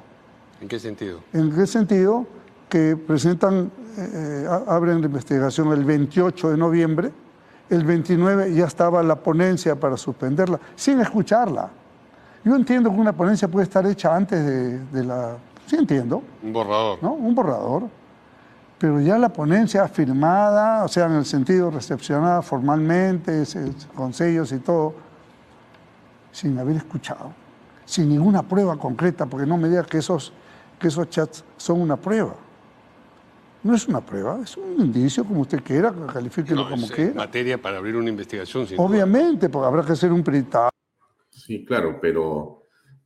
¿En 0.61 0.67
qué 0.67 0.79
sentido? 0.79 1.19
¿En 1.33 1.53
qué 1.55 1.67
sentido? 1.67 2.25
Que 2.69 2.97
presentan, 2.97 3.71
eh, 3.97 4.45
a- 4.49 4.75
abren 4.75 4.99
la 5.01 5.07
investigación 5.07 5.71
el 5.71 5.83
28 5.85 6.49
de 6.49 6.57
noviembre, 6.57 7.11
el 7.69 7.83
29 7.83 8.53
ya 8.53 8.65
estaba 8.65 9.01
la 9.03 9.15
ponencia 9.15 9.75
para 9.75 9.97
suspenderla, 9.97 10.59
sin 10.75 10.99
escucharla. 10.99 11.69
Yo 12.43 12.55
entiendo 12.55 12.91
que 12.91 12.97
una 12.97 13.13
ponencia 13.13 13.47
puede 13.47 13.63
estar 13.63 13.85
hecha 13.87 14.15
antes 14.15 14.45
de, 14.45 14.79
de 14.79 15.03
la... 15.03 15.35
Sí 15.65 15.75
entiendo, 15.75 16.21
Un 16.43 16.53
borrador. 16.53 16.99
¿no? 17.01 17.13
Un 17.13 17.33
borrador. 17.33 17.83
Pero 18.77 18.99
ya 18.99 19.17
la 19.17 19.29
ponencia 19.29 19.87
firmada, 19.87 20.83
o 20.83 20.87
sea, 20.87 21.05
en 21.05 21.13
el 21.13 21.25
sentido 21.25 21.71
recepcionada 21.71 22.41
formalmente, 22.41 23.43
con 23.95 24.13
sellos 24.13 24.51
y 24.51 24.59
todo, 24.59 24.93
sin 26.31 26.59
haber 26.59 26.75
escuchado, 26.75 27.31
sin 27.85 28.09
ninguna 28.09 28.43
prueba 28.43 28.77
concreta, 28.77 29.25
porque 29.25 29.47
no 29.47 29.57
me 29.57 29.69
diga 29.69 29.83
que 29.83 29.99
esos, 29.99 30.33
que 30.77 30.89
esos 30.89 31.09
chats 31.09 31.43
son 31.57 31.81
una 31.81 31.95
prueba. 31.95 32.35
No 33.65 33.73
es 33.73 33.87
una 33.87 34.05
prueba, 34.05 34.39
es 34.43 34.55
un 34.57 34.79
indicio, 34.79 35.25
como 35.25 35.41
usted 35.41 35.63
quiera, 35.63 35.91
califíquelo 36.13 36.65
No, 36.65 36.69
como 36.69 36.85
es, 36.85 36.91
eh, 36.91 36.93
quiera. 36.93 37.13
materia 37.15 37.59
para 37.59 37.77
abrir 37.79 37.95
una 37.95 38.09
investigación. 38.11 38.67
sin 38.67 38.77
duda. 38.77 38.85
Obviamente, 38.85 39.49
porque 39.49 39.65
habrá 39.67 39.83
que 39.83 39.93
hacer 39.93 40.11
un 40.11 40.23
peritaje. 40.23 40.69
Sí, 41.31 41.65
claro, 41.65 41.97
pero 41.99 42.61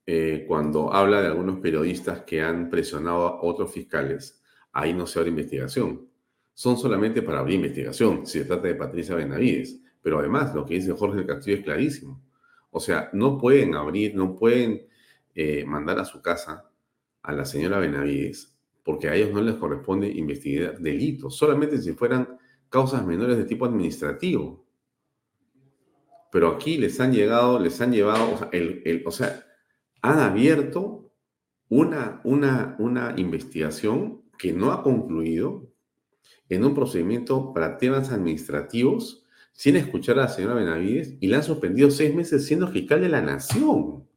eh, 0.05 0.43
cuando 0.45 0.91
habla 0.93 1.21
de 1.21 1.27
algunos 1.27 1.59
periodistas 1.61 2.23
que 2.23 2.41
han 2.41 2.69
presionado 2.69 3.25
a 3.25 3.41
otros 3.41 3.71
fiscales, 3.71 4.41
ahí 4.73 4.93
no 4.93 5.07
se 5.07 5.19
abre 5.19 5.29
investigación. 5.29 6.05
Son 6.53 6.75
solamente 6.77 7.21
para 7.21 7.39
abrir 7.39 7.55
investigación, 7.55 8.25
si 8.25 8.39
se 8.39 8.45
trata 8.45 8.67
de 8.67 8.75
Patricia 8.75 9.15
Benavides. 9.15 9.79
Pero 10.01 10.19
además, 10.19 10.53
lo 10.53 10.65
que 10.65 10.73
dice 10.73 10.91
Jorge 10.91 11.19
del 11.19 11.27
Castillo 11.27 11.55
es 11.55 11.63
clarísimo. 11.63 12.21
O 12.71 12.81
sea, 12.81 13.09
no 13.13 13.37
pueden 13.37 13.75
abrir, 13.75 14.13
no 14.13 14.35
pueden 14.35 14.85
eh, 15.35 15.63
mandar 15.65 15.99
a 15.99 16.05
su 16.05 16.21
casa 16.21 16.65
a 17.23 17.31
la 17.31 17.45
señora 17.45 17.79
Benavides, 17.79 18.57
porque 18.89 19.07
a 19.07 19.13
ellos 19.13 19.31
no 19.31 19.41
les 19.41 19.53
corresponde 19.53 20.09
investigar 20.09 20.79
delitos, 20.79 21.37
solamente 21.37 21.77
si 21.77 21.93
fueran 21.93 22.39
causas 22.69 23.05
menores 23.05 23.37
de 23.37 23.43
tipo 23.43 23.65
administrativo 23.65 24.65
pero 26.31 26.49
aquí 26.49 26.77
les 26.77 26.99
han 26.99 27.11
llegado, 27.11 27.59
les 27.59 27.79
han 27.81 27.91
llevado, 27.91 28.39
o 29.05 29.11
sea, 29.11 29.45
han 30.01 30.19
abierto 30.19 31.11
una, 31.69 32.21
una, 32.23 32.75
una 32.79 33.13
investigación 33.17 34.21
que 34.37 34.53
no 34.53 34.71
ha 34.71 34.83
concluido 34.83 35.71
en 36.47 36.65
un 36.65 36.73
procedimiento 36.73 37.53
para 37.53 37.77
temas 37.77 38.11
administrativos 38.11 39.25
sin 39.53 39.75
escuchar 39.75 40.17
a 40.17 40.23
la 40.23 40.27
señora 40.29 40.53
Benavides 40.53 41.17
y 41.19 41.27
la 41.27 41.37
han 41.37 41.43
suspendido 41.43 41.91
seis 41.91 42.13
meses 42.15 42.45
siendo 42.45 42.67
fiscal 42.67 43.01
de 43.01 43.09
la 43.09 43.21
nación. 43.21 44.07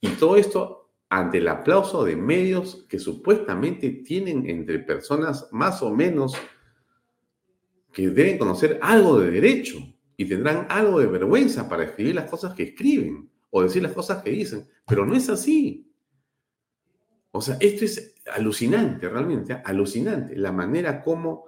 Y 0.00 0.08
todo 0.10 0.36
esto 0.36 0.81
ante 1.12 1.36
el 1.36 1.48
aplauso 1.48 2.06
de 2.06 2.16
medios 2.16 2.86
que 2.88 2.98
supuestamente 2.98 3.90
tienen 3.90 4.48
entre 4.48 4.78
personas 4.78 5.46
más 5.52 5.82
o 5.82 5.94
menos 5.94 6.34
que 7.92 8.08
deben 8.08 8.38
conocer 8.38 8.78
algo 8.80 9.20
de 9.20 9.30
derecho 9.30 9.76
y 10.16 10.24
tendrán 10.24 10.66
algo 10.70 11.00
de 11.00 11.08
vergüenza 11.08 11.68
para 11.68 11.84
escribir 11.84 12.14
las 12.14 12.30
cosas 12.30 12.54
que 12.54 12.62
escriben 12.62 13.28
o 13.50 13.62
decir 13.62 13.82
las 13.82 13.92
cosas 13.92 14.22
que 14.22 14.30
dicen, 14.30 14.66
pero 14.86 15.04
no 15.04 15.14
es 15.14 15.28
así. 15.28 15.86
O 17.30 17.42
sea, 17.42 17.58
esto 17.60 17.84
es 17.84 18.14
alucinante, 18.32 19.06
realmente, 19.06 19.52
alucinante, 19.52 20.34
la 20.34 20.50
manera 20.50 21.02
como 21.02 21.44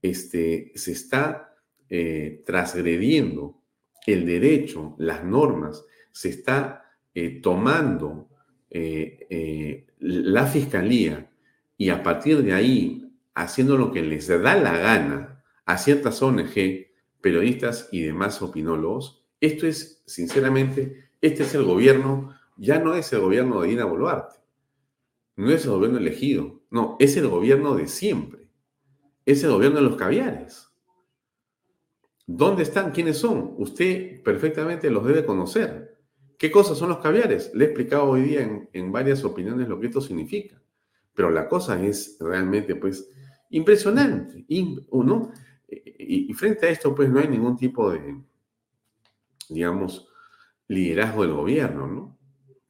este, 0.00 0.70
se 0.76 0.92
está 0.92 1.56
eh, 1.88 2.44
transgrediendo 2.46 3.60
el 4.06 4.24
derecho, 4.24 4.94
las 4.98 5.24
normas, 5.24 5.84
se 6.12 6.28
está 6.28 6.94
eh, 7.12 7.40
tomando 7.40 8.29
eh, 8.70 9.26
eh, 9.30 9.86
la 9.98 10.46
fiscalía 10.46 11.30
y 11.76 11.90
a 11.90 12.02
partir 12.02 12.42
de 12.42 12.52
ahí 12.52 13.12
haciendo 13.34 13.76
lo 13.76 13.90
que 13.92 14.02
les 14.02 14.28
da 14.28 14.54
la 14.54 14.78
gana 14.78 15.42
a 15.64 15.78
ciertas 15.78 16.22
ONG, 16.22 16.86
periodistas 17.20 17.88
y 17.92 18.02
demás 18.02 18.40
opinólogos, 18.42 19.26
esto 19.40 19.66
es, 19.66 20.02
sinceramente, 20.06 21.10
este 21.20 21.42
es 21.42 21.54
el 21.54 21.64
gobierno, 21.64 22.36
ya 22.56 22.78
no 22.78 22.94
es 22.94 23.12
el 23.12 23.20
gobierno 23.20 23.62
de 23.62 23.68
Dina 23.68 23.84
Boluarte, 23.84 24.36
no 25.36 25.50
es 25.50 25.64
el 25.64 25.70
gobierno 25.70 25.98
elegido, 25.98 26.62
no, 26.70 26.96
es 27.00 27.16
el 27.16 27.28
gobierno 27.28 27.74
de 27.74 27.88
siempre, 27.88 28.48
es 29.24 29.42
el 29.42 29.50
gobierno 29.50 29.78
de 29.78 29.84
los 29.84 29.96
caviares. 29.96 30.68
¿Dónde 32.26 32.62
están? 32.62 32.92
¿Quiénes 32.92 33.18
son? 33.18 33.54
Usted 33.58 34.22
perfectamente 34.22 34.88
los 34.90 35.04
debe 35.04 35.24
conocer. 35.24 35.89
¿Qué 36.40 36.50
cosas 36.50 36.78
son 36.78 36.88
los 36.88 37.00
caviares? 37.00 37.50
Le 37.54 37.64
he 37.64 37.68
explicado 37.68 38.04
hoy 38.04 38.22
día 38.22 38.40
en, 38.40 38.66
en 38.72 38.90
varias 38.90 39.22
opiniones 39.24 39.68
lo 39.68 39.78
que 39.78 39.88
esto 39.88 40.00
significa. 40.00 40.58
Pero 41.12 41.28
la 41.30 41.46
cosa 41.46 41.78
es 41.84 42.16
realmente, 42.18 42.74
pues, 42.76 43.10
impresionante. 43.50 44.46
im- 44.48 44.86
¿no? 44.90 45.32
Y, 45.68 46.30
y 46.30 46.32
frente 46.32 46.66
a 46.66 46.70
esto, 46.70 46.94
pues, 46.94 47.10
no 47.10 47.20
hay 47.20 47.28
ningún 47.28 47.58
tipo 47.58 47.92
de, 47.92 48.18
digamos, 49.50 50.08
liderazgo 50.66 51.22
del 51.24 51.34
gobierno, 51.34 51.86
¿no? 51.86 52.18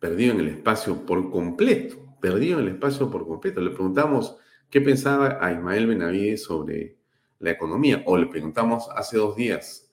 Perdido 0.01 0.35
en 0.35 0.41
el 0.41 0.49
espacio 0.49 1.07
por 1.07 1.31
completo, 1.31 2.16
perdido 2.21 2.59
en 2.59 2.66
el 2.66 2.73
espacio 2.75 3.09
por 3.09 3.25
completo. 3.25 3.61
Le 3.61 3.71
preguntamos 3.71 4.37
qué 4.68 4.81
pensaba 4.81 5.39
a 5.41 5.53
Ismael 5.53 5.87
Benavides 5.87 6.43
sobre 6.43 6.97
la 7.39 7.53
economía, 7.53 8.03
o 8.05 8.16
le 8.16 8.27
preguntamos 8.27 8.89
hace 8.97 9.16
dos 9.16 9.37
días 9.37 9.89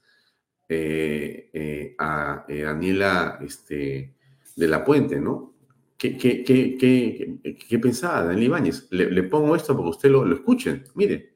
eh, 0.70 1.50
eh, 1.54 1.96
a 1.98 2.46
eh, 2.48 2.62
Daniela 2.64 3.40
este, 3.42 4.16
de 4.56 4.68
la 4.68 4.84
Puente, 4.84 5.20
¿no? 5.20 5.54
¿Qué, 5.98 6.18
qué, 6.18 6.44
qué, 6.44 6.78
qué, 6.78 7.40
qué- 7.44 7.58
qué 7.58 7.80
pensaba 7.80 8.24
Daniela 8.24 8.46
Ibáñez? 8.46 8.88
Le, 8.92 9.10
le 9.12 9.24
pongo 9.24 9.56
esto 9.56 9.76
porque 9.76 9.90
usted 9.92 10.10
lo, 10.12 10.26
lo 10.26 10.36
escuchen. 10.36 10.84
Mire, 10.96 11.34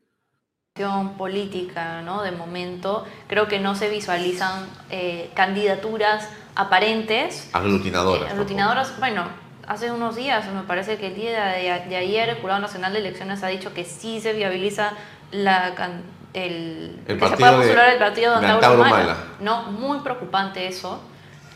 situación 0.75 1.17
política, 1.17 2.01
¿no? 2.01 2.21
De 2.23 2.31
momento, 2.31 3.05
creo 3.27 3.47
que 3.47 3.59
no 3.59 3.75
se 3.75 3.89
visualizan 3.89 4.65
eh, 4.89 5.29
candidaturas 5.33 6.29
aparentes. 6.55 7.49
aglutinadoras. 7.53 8.27
Eh, 8.29 8.31
aglutinadoras, 8.31 8.99
bueno, 8.99 9.25
hace 9.67 9.91
unos 9.91 10.15
días, 10.15 10.45
me 10.53 10.63
parece 10.63 10.97
que 10.97 11.07
el 11.07 11.15
día 11.15 11.45
de, 11.47 11.89
de 11.89 11.95
ayer, 11.97 12.29
el 12.29 12.35
Jurado 12.41 12.59
Nacional 12.61 12.93
de 12.93 12.99
Elecciones 12.99 13.43
ha 13.43 13.47
dicho 13.47 13.73
que 13.73 13.85
sí 13.85 14.21
se 14.21 14.33
viabiliza 14.33 14.93
la, 15.31 15.75
can- 15.75 16.03
el, 16.33 16.99
El 17.07 17.19
que 17.19 17.27
se 17.27 17.35
pueda 17.37 17.51
de- 17.51 17.57
postular 17.57 17.89
el 17.89 17.99
partido 17.99 18.35
de 18.39 18.47
de 18.47 18.51
Antauro. 18.53 18.81
Humala. 18.83 19.17
No, 19.39 19.63
muy 19.63 19.99
preocupante 19.99 20.67
eso, 20.67 21.01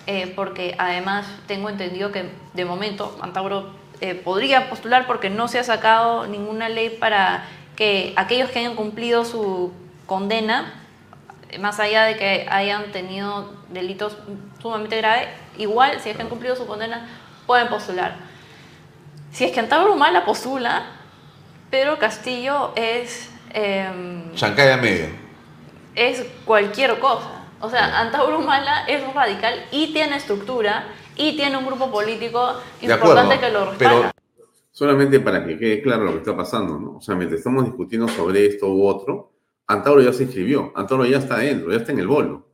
eh, 0.07 0.31
porque 0.35 0.75
además 0.77 1.25
tengo 1.47 1.69
entendido 1.69 2.11
que 2.11 2.29
de 2.53 2.65
momento 2.65 3.17
Antauro 3.21 3.71
eh, 4.01 4.15
podría 4.15 4.69
postular 4.69 5.07
porque 5.07 5.29
no 5.29 5.47
se 5.47 5.59
ha 5.59 5.63
sacado 5.63 6.27
ninguna 6.27 6.67
ley 6.69 6.89
para 6.89 7.45
que 7.75 8.13
aquellos 8.17 8.49
que 8.49 8.59
hayan 8.59 8.75
cumplido 8.75 9.23
su 9.25 9.71
condena, 10.05 10.73
más 11.59 11.79
allá 11.79 12.03
de 12.03 12.17
que 12.17 12.45
hayan 12.49 12.91
tenido 12.91 13.53
delitos 13.69 14.17
sumamente 14.61 14.97
graves, 14.97 15.27
igual 15.57 15.99
si 16.01 16.09
es 16.09 16.15
que 16.17 16.21
han 16.21 16.29
cumplido 16.29 16.55
su 16.55 16.67
condena, 16.67 17.07
pueden 17.47 17.69
postular. 17.69 18.15
Si 19.31 19.45
es 19.45 19.51
que 19.51 19.59
Antauro 19.61 19.93
Humala 19.93 20.25
postula, 20.25 20.83
Pedro 21.69 21.97
Castillo 21.99 22.73
es... 22.75 23.31
em, 23.55 24.33
Chancaya 24.33 24.77
medio. 24.77 25.05
es 25.95 26.25
cualquier 26.43 26.99
cosa. 26.99 27.47
O 27.61 27.69
sea, 27.69 27.99
Antauro 28.01 28.39
Humala 28.39 28.85
es 28.87 29.01
un 29.03 29.13
radical 29.13 29.65
y 29.71 29.93
tiene 29.93 30.17
estructura 30.17 30.87
y 31.15 31.35
tiene 31.35 31.57
un 31.57 31.65
grupo 31.65 31.89
político 31.89 32.55
importante 32.81 33.39
que 33.39 33.49
lo 33.49 33.73
pero 33.77 33.89
respalda. 33.89 34.11
solamente 34.71 35.19
para 35.21 35.45
que 35.45 35.57
quede 35.57 35.81
claro 35.81 36.03
lo 36.03 36.11
que 36.11 36.17
está 36.17 36.35
pasando, 36.35 36.77
¿no? 36.77 36.97
O 36.97 37.01
sea, 37.01 37.15
mientras 37.15 37.39
estamos 37.39 37.63
discutiendo 37.63 38.07
sobre 38.09 38.45
esto 38.45 38.67
u 38.67 38.85
otro, 38.85 39.31
Antauro 39.67 40.01
ya 40.01 40.13
se 40.13 40.23
inscribió, 40.23 40.73
Antauro 40.75 41.05
ya 41.05 41.17
está 41.17 41.37
dentro, 41.37 41.71
ya 41.71 41.77
está 41.77 41.91
en 41.93 41.99
el 41.99 42.07
bolo. 42.07 42.45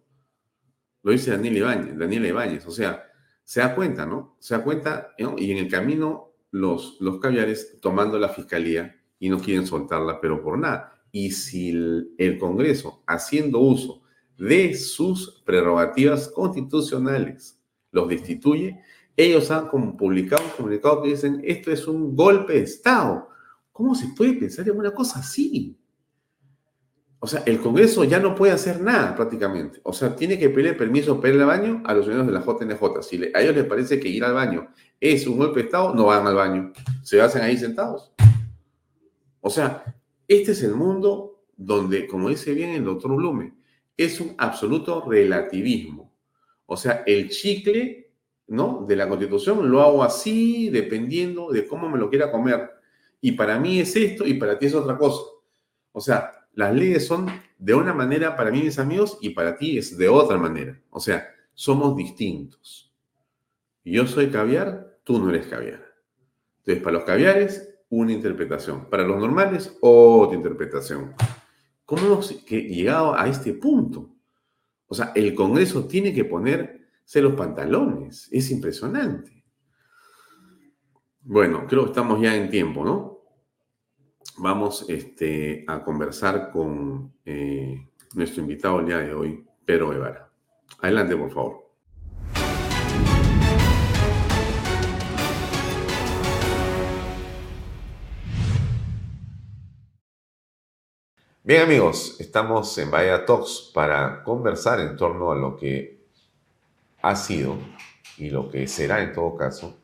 Lo 1.04 1.12
dice 1.12 1.32
Daniel 1.32 1.58
Ibáñez, 1.58 1.98
Daniel 1.98 2.26
Ibáñez. 2.28 2.66
O 2.68 2.72
sea, 2.72 3.04
se 3.44 3.60
da 3.60 3.74
cuenta, 3.74 4.06
¿no? 4.06 4.38
Se 4.40 4.56
da 4.56 4.64
cuenta, 4.64 5.14
¿no? 5.18 5.36
Y 5.38 5.52
en 5.52 5.58
el 5.58 5.70
camino 5.70 6.36
los, 6.52 6.98
los 7.00 7.20
caviares 7.20 7.80
tomando 7.82 8.20
la 8.20 8.30
fiscalía 8.30 9.01
y 9.22 9.30
no 9.30 9.40
quieren 9.40 9.68
soltarla, 9.68 10.20
pero 10.20 10.42
por 10.42 10.58
nada. 10.58 11.00
Y 11.12 11.30
si 11.32 11.70
el, 11.70 12.38
Congreso, 12.40 13.04
haciendo 13.06 13.60
uso 13.60 14.02
de 14.36 14.74
sus 14.74 15.44
prerrogativas 15.46 16.28
constitucionales, 16.28 17.62
los 17.92 18.10
destituye, 18.10 18.82
ellos 19.16 19.52
han 19.52 19.70
publicado 19.70 20.44
un 20.44 20.50
comunicado 20.58 21.04
que 21.04 21.10
dicen, 21.10 21.40
esto 21.44 21.72
es 21.72 21.88
un 21.88 22.16
golpe 22.16 22.54
de 22.54 22.62
Estado. 22.62 23.30
¿Cómo 23.72 23.94
se 23.94 24.08
puede 24.08 24.34
pensar 24.34 24.68
en 24.68 24.78
una 24.78 24.92
cosa 24.92 25.20
así? 25.20 25.78
O 27.20 27.28
sea, 27.28 27.44
el 27.46 27.60
Congreso 27.60 28.04
ya 28.04 28.20
no 28.20 28.34
puede 28.34 28.54
hacer 28.54 28.82
nada 28.82 29.16
prácticamente. 29.16 29.80
O 29.84 29.94
sea, 29.94 30.16
tiene 30.16 30.40
que 30.40 30.50
pedir 30.50 30.76
permiso 30.76 31.22
para 31.22 31.36
ir 31.36 31.40
al 31.40 31.46
baño 31.46 31.84
a 31.86 31.94
los 31.94 32.06
ciudadanos 32.06 32.34
de 32.34 32.40
la 32.40 32.44
JNJ. 32.44 33.04
Si 33.04 33.24
a 33.36 33.42
ellos 33.42 33.56
les 33.56 33.66
parece 33.66 34.00
que 34.00 34.10
ir 34.10 34.24
al 34.24 34.34
baño 34.34 34.70
es 35.00 35.28
un 35.28 35.38
golpe 35.38 35.60
de 35.60 35.66
Estado, 35.66 35.94
no 35.94 36.06
van 36.06 36.26
al 36.26 36.34
baño. 36.34 36.74
Se 37.04 37.22
hacen 37.22 37.44
ahí 37.44 37.58
sentados. 37.58 38.11
O 39.42 39.50
sea, 39.50 39.84
este 40.28 40.54
es 40.54 40.64
el 40.64 40.76
mundo 40.76 41.44
donde, 41.58 42.08
como 42.08 42.30
dice 42.30 42.54
bien 42.54 42.70
el 42.72 42.86
doctor 42.86 43.16
Blume, 43.16 43.54
es 43.98 44.22
un 44.22 44.34
absoluto 44.38 45.04
relativismo. 45.08 46.12
O 46.66 46.78
sea, 46.78 47.04
el 47.06 47.30
chicle 47.30 48.12
¿no? 48.48 48.86
de 48.88 48.96
la 48.96 49.10
constitución 49.10 49.70
lo 49.70 49.82
hago 49.82 50.04
así, 50.04 50.70
dependiendo 50.70 51.52
de 51.52 51.68
cómo 51.68 51.90
me 51.90 51.98
lo 52.00 52.10
quiera 52.10 52.32
comer. 52.32 52.70
Y 53.20 53.34
para 53.34 53.60
mí 53.60 53.80
es 53.80 53.96
esto 53.96 54.26
y 54.26 54.36
para 54.36 54.58
ti 54.58 54.68
es 54.68 54.76
otra 54.76 54.98
cosa. 54.98 55.24
O 55.92 56.00
sea, 56.00 56.32
las 56.54 56.74
leyes 56.74 57.06
son 57.06 57.28
de 57.58 57.74
una 57.74 57.94
manera 57.94 58.36
para 58.36 58.52
mí, 58.52 58.64
mis 58.64 58.80
amigos, 58.80 59.18
y 59.22 59.30
para 59.30 59.58
ti 59.58 59.78
es 59.78 59.98
de 59.98 60.10
otra 60.10 60.38
manera. 60.38 60.80
O 60.90 61.00
sea, 61.00 61.28
somos 61.54 61.96
distintos. 61.96 62.92
Yo 63.84 64.08
soy 64.08 64.30
caviar, 64.30 64.98
tú 65.04 65.20
no 65.20 65.30
eres 65.30 65.48
caviar. 65.48 65.86
Entonces, 66.60 66.84
para 66.84 66.98
los 66.98 67.04
caviares, 67.04 67.71
una 67.92 68.14
interpretación. 68.14 68.90
Para 68.90 69.04
los 69.04 69.20
normales, 69.20 69.78
otra 69.82 70.36
interpretación. 70.36 71.14
¿Cómo 71.86 72.06
hemos 72.06 72.46
llegado 72.46 73.14
a 73.14 73.28
este 73.28 73.54
punto? 73.54 74.10
O 74.88 74.96
sea, 74.96 75.12
el 75.14 75.36
Congreso 75.36 75.86
tiene 75.86 76.14
que 76.14 76.26
ponerse 76.26 77.22
los 77.22 77.34
pantalones. 77.34 78.30
Es 78.32 78.50
impresionante. 78.50 79.44
Bueno, 81.22 81.68
creo 81.68 81.84
que 81.84 81.90
estamos 81.90 82.22
ya 82.22 82.36
en 82.36 82.50
tiempo, 82.50 82.84
¿no? 82.86 83.20
Vamos 84.38 84.86
este, 84.88 85.66
a 85.68 85.84
conversar 85.84 86.50
con 86.50 87.14
eh, 87.26 87.90
nuestro 88.16 88.42
invitado 88.42 88.80
el 88.80 88.86
día 88.86 88.98
de 89.00 89.14
hoy, 89.14 89.46
Pedro 89.66 89.90
Guevara. 89.90 90.32
Adelante, 90.80 91.16
por 91.18 91.32
favor. 91.32 91.71
Bien 101.44 101.64
amigos, 101.64 102.18
estamos 102.20 102.78
en 102.78 102.92
Vaya 102.92 103.26
Talks 103.26 103.72
para 103.74 104.22
conversar 104.22 104.80
en 104.80 104.96
torno 104.96 105.32
a 105.32 105.36
lo 105.36 105.58
que 105.58 105.98
ha 107.02 107.16
sido 107.16 107.58
y 108.20 108.30
lo 108.30 108.48
que 108.52 108.68
será 108.68 109.02
en 109.02 109.12
todo 109.12 109.36
caso 109.36 109.80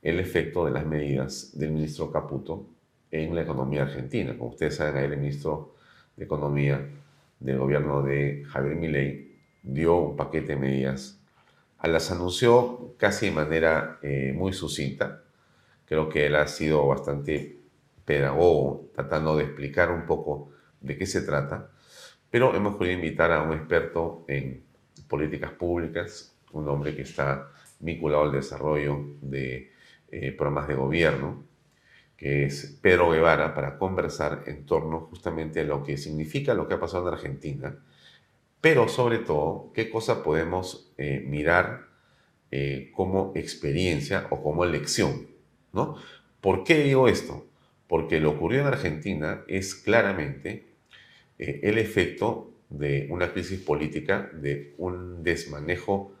el 0.00 0.20
efecto 0.20 0.64
de 0.64 0.70
las 0.70 0.86
medidas 0.86 1.58
del 1.58 1.72
ministro 1.72 2.12
Caputo 2.12 2.68
en 3.10 3.34
la 3.34 3.42
economía 3.42 3.82
argentina. 3.82 4.38
Como 4.38 4.50
ustedes 4.50 4.76
saben, 4.76 5.02
el 5.02 5.18
ministro 5.18 5.74
de 6.16 6.24
Economía 6.24 6.88
del 7.40 7.58
gobierno 7.58 8.02
de 8.02 8.44
Javier 8.46 8.76
Milei 8.76 9.40
dio 9.60 9.96
un 9.96 10.16
paquete 10.16 10.52
de 10.52 10.56
medidas. 10.56 11.18
Las 11.82 12.12
anunció 12.12 12.94
casi 12.96 13.26
de 13.26 13.32
manera 13.32 13.98
eh, 14.02 14.32
muy 14.36 14.52
sucinta. 14.52 15.24
Creo 15.84 16.08
que 16.08 16.26
él 16.26 16.36
ha 16.36 16.46
sido 16.46 16.86
bastante 16.86 17.58
pedagogo, 18.04 18.88
tratando 18.94 19.36
de 19.36 19.42
explicar 19.42 19.90
un 19.90 20.06
poco 20.06 20.52
de 20.82 20.98
qué 20.98 21.06
se 21.06 21.22
trata, 21.22 21.70
pero 22.30 22.54
hemos 22.54 22.76
querido 22.76 22.96
invitar 22.96 23.32
a 23.32 23.42
un 23.42 23.52
experto 23.52 24.24
en 24.28 24.64
políticas 25.08 25.52
públicas, 25.52 26.34
un 26.52 26.68
hombre 26.68 26.94
que 26.96 27.02
está 27.02 27.50
vinculado 27.80 28.24
al 28.24 28.32
desarrollo 28.32 29.16
de 29.20 29.72
eh, 30.10 30.32
programas 30.32 30.68
de 30.68 30.74
gobierno, 30.74 31.44
que 32.16 32.44
es 32.44 32.78
Pedro 32.80 33.10
Guevara, 33.10 33.54
para 33.54 33.78
conversar 33.78 34.44
en 34.46 34.64
torno 34.64 35.00
justamente 35.10 35.60
a 35.60 35.64
lo 35.64 35.82
que 35.82 35.96
significa 35.96 36.54
lo 36.54 36.68
que 36.68 36.74
ha 36.74 36.80
pasado 36.80 37.08
en 37.08 37.14
Argentina, 37.14 37.76
pero 38.60 38.88
sobre 38.88 39.18
todo, 39.18 39.72
qué 39.74 39.90
cosa 39.90 40.22
podemos 40.22 40.92
eh, 40.96 41.22
mirar 41.26 41.88
eh, 42.50 42.92
como 42.94 43.32
experiencia 43.34 44.28
o 44.30 44.42
como 44.42 44.64
lección, 44.64 45.26
¿no? 45.72 45.96
¿Por 46.40 46.64
qué 46.64 46.82
digo 46.82 47.08
esto? 47.08 47.46
Porque 47.88 48.20
lo 48.20 48.30
ocurrido 48.30 48.62
en 48.62 48.68
Argentina 48.68 49.42
es 49.48 49.74
claramente 49.74 50.71
eh, 51.42 51.58
el 51.64 51.78
efecto 51.78 52.52
de 52.70 53.08
una 53.10 53.32
crisis 53.32 53.60
política, 53.60 54.30
de 54.32 54.74
un 54.78 55.24
desmanejo 55.24 56.12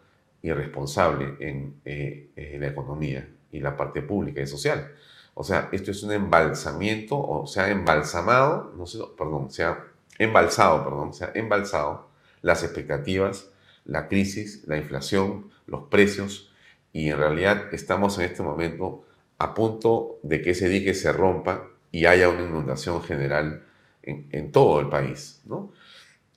irresponsable 0.42 1.36
en, 1.38 1.80
eh, 1.84 2.56
la 2.58 2.66
economía 2.66 3.28
y 3.52 3.60
la 3.60 3.76
parte 3.76 4.02
pública 4.02 4.40
y 4.40 4.48
social. 4.48 4.90
O 5.34 5.44
sea, 5.44 5.68
esto 5.70 5.92
es 5.92 6.02
un 6.02 6.10
embalsamiento, 6.10 7.16
o 7.16 7.46
se 7.46 7.60
ha 7.60 7.70
embalsamado, 7.70 8.74
no 8.76 8.84
sé, 8.84 8.98
perdón, 9.16 9.48
se 9.52 9.62
ha 9.62 9.84
embalsado, 10.18 10.82
perdón, 10.82 11.14
se 11.14 11.24
ha 11.24 11.30
embalsado 11.34 12.08
las 12.42 12.64
expectativas, 12.64 13.48
la 13.84 14.08
crisis, 14.08 14.64
la 14.66 14.76
inflación, 14.76 15.52
los 15.68 15.84
precios, 15.84 16.52
y 16.92 17.10
en 17.10 17.18
realidad 17.18 17.72
estamos 17.72 18.18
en 18.18 18.24
este 18.24 18.42
momento 18.42 19.04
a 19.38 19.54
punto 19.54 20.18
de 20.24 20.42
que 20.42 20.50
ese 20.50 20.68
dique 20.68 20.94
se 20.94 21.12
rompa 21.12 21.68
y 21.92 22.06
haya 22.06 22.28
una 22.28 22.42
inundación 22.42 23.02
general 23.04 23.62
en, 24.02 24.52
todo 24.52 24.80
el 24.80 24.88
país. 24.88 25.42
¿no? 25.44 25.72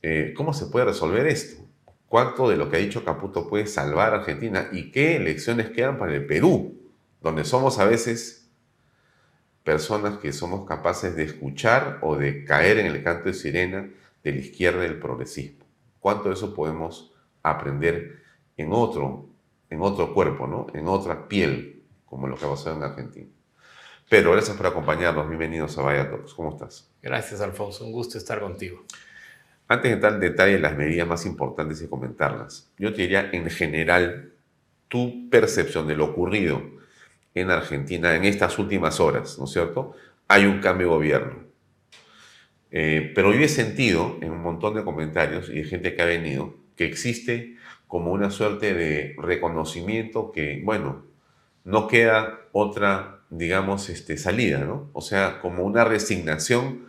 Eh, 0.01 0.34
¿Cómo 0.36 0.53
se 0.53 0.68
puede 0.68 0.86
resolver 0.86 1.26
esto? 1.28 1.63
¿Cuánto 2.07 2.49
de 2.49 2.57
lo 2.57 2.70
que 2.70 2.78
ha 2.78 2.80
dicho 2.80 3.03
Caputo 3.03 3.49
puede 3.49 3.68
salvar 3.68 4.13
a 4.13 4.18
Argentina? 4.18 4.70
¿Y 4.72 4.91
qué 4.91 5.16
elecciones 5.16 5.72
quedan 5.72 5.97
para 5.97 6.13
el 6.13 6.26
Perú? 6.26 6.80
Donde 7.22 7.43
somos 7.43 7.80
a 7.80 7.86
veces 7.86 8.49
personas 9.63 10.20
que 10.20 10.32
somos 10.32 10.68
capaces 10.68 11.16
de 11.16 11.24
escuchar 11.24 11.99
o 12.01 12.16
de 12.16 12.45
caer 12.45 12.78
en 12.78 12.86
el 12.86 13.03
canto 13.03 13.26
de 13.26 13.34
sirena 13.34 13.89
de 14.24 14.32
la 14.32 14.38
izquierda 14.38 14.82
del 14.82 14.99
progresismo. 14.99 15.66
¿Cuánto 15.99 16.30
de 16.30 16.36
eso 16.36 16.53
podemos 16.53 17.11
aprender 17.41 18.22
en 18.57 18.72
otro, 18.72 19.28
en 19.70 19.82
otro 19.82 20.13
cuerpo, 20.13 20.45
¿no? 20.45 20.68
en 20.74 20.88
otra 20.88 21.28
piel, 21.28 21.84
como 22.05 22.28
lo 22.28 22.36
que 22.36 22.45
ha 22.45 22.49
pasado 22.49 22.78
en 22.78 22.84
Argentina? 22.84 23.35
Pero 24.08 24.34
gracias 24.34 24.56
por 24.56 24.68
acompañarnos. 24.68 25.28
Bienvenidos 25.28 25.78
a 25.80 25.82
Vaya 25.82 26.10
Talks. 26.10 26.36
¿Cómo 26.36 26.51
estás? 26.51 26.88
Gracias, 27.01 27.41
Alfonso. 27.41 27.86
Un 27.86 27.91
gusto 27.91 28.20
estar 28.20 28.39
contigo. 28.39 28.86
Antes 29.68 29.89
de 29.89 29.93
entrar 29.95 30.14
en 30.14 30.20
detalle 30.20 30.60
las 30.60 30.78
medidas 30.78 31.08
más 31.08 31.26
importantes 31.26 31.82
y 31.82 31.88
comentarlas, 31.88 32.70
yo 32.78 32.93
te 32.93 33.01
diría 33.01 33.32
en 33.32 33.49
general 33.49 34.34
tu 34.89 35.28
percepción 35.32 35.88
de 35.88 35.95
lo 35.95 36.06
ocurrido 36.06 36.62
en 37.34 37.49
Argentina 37.49 38.16
en 38.16 38.26
estas 38.26 38.60
últimas 38.60 38.99
horas, 38.99 39.39
¿no 39.39 39.45
es 39.45 39.51
cierto? 39.51 39.95
Hay 40.28 40.45
un 40.45 40.60
cambio 40.60 40.88
de 40.88 40.93
gobierno. 40.93 41.43
Eh, 42.70 43.12
pero 43.16 43.34
yo 43.34 43.39
he 43.39 43.49
sentido 43.49 44.20
en 44.22 44.32
un 44.32 44.43
montón 44.43 44.76
de 44.76 44.84
comentarios 44.84 45.49
y 45.49 45.56
de 45.56 45.64
gente 45.64 45.95
que 45.95 46.01
ha 46.03 46.06
venido 46.06 46.53
que 46.76 46.86
existe 46.86 47.56
como 47.88 48.12
una 48.12 48.30
suerte 48.30 48.76
de 48.76 49.16
reconocimiento 49.18 50.32
que, 50.32 50.62
bueno, 50.64 51.06
no 51.64 51.88
queda 51.88 52.41
otra 52.51 53.14
digamos, 53.30 53.90
este, 53.90 54.18
salida, 54.18 54.60
¿no? 54.60 54.90
O 54.94 55.02
sea, 55.02 55.40
como 55.42 55.64
una 55.64 55.84
resignación 55.84 56.86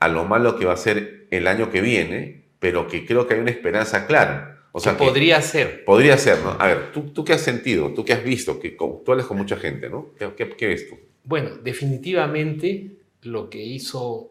a 0.00 0.08
lo 0.08 0.24
malo 0.24 0.58
que 0.58 0.64
va 0.64 0.74
a 0.74 0.76
ser 0.76 1.26
el 1.30 1.46
año 1.46 1.70
que 1.70 1.80
viene, 1.80 2.44
pero 2.58 2.86
que 2.88 3.04
creo 3.04 3.26
que 3.26 3.34
hay 3.34 3.40
una 3.40 3.50
esperanza 3.50 4.06
clara. 4.06 4.58
O 4.72 4.80
sea, 4.80 4.96
podría 4.96 5.40
ser. 5.42 5.84
Podría 5.84 6.18
ser, 6.18 6.38
¿no? 6.40 6.50
A 6.58 6.66
ver, 6.66 6.92
¿tú, 6.92 7.10
¿tú 7.12 7.24
qué 7.24 7.32
has 7.32 7.40
sentido? 7.40 7.92
¿Tú 7.94 8.04
qué 8.04 8.12
has 8.12 8.22
visto? 8.22 8.60
Que 8.60 8.70
tú 8.70 9.02
hablas 9.08 9.26
con 9.26 9.36
mucha 9.36 9.56
gente, 9.56 9.88
¿no? 9.88 10.12
¿Qué, 10.16 10.54
qué, 10.56 10.66
ves 10.66 10.88
tú? 10.88 10.96
Bueno, 11.24 11.56
definitivamente 11.56 12.92
lo 13.22 13.50
que 13.50 13.62
hizo 13.62 14.30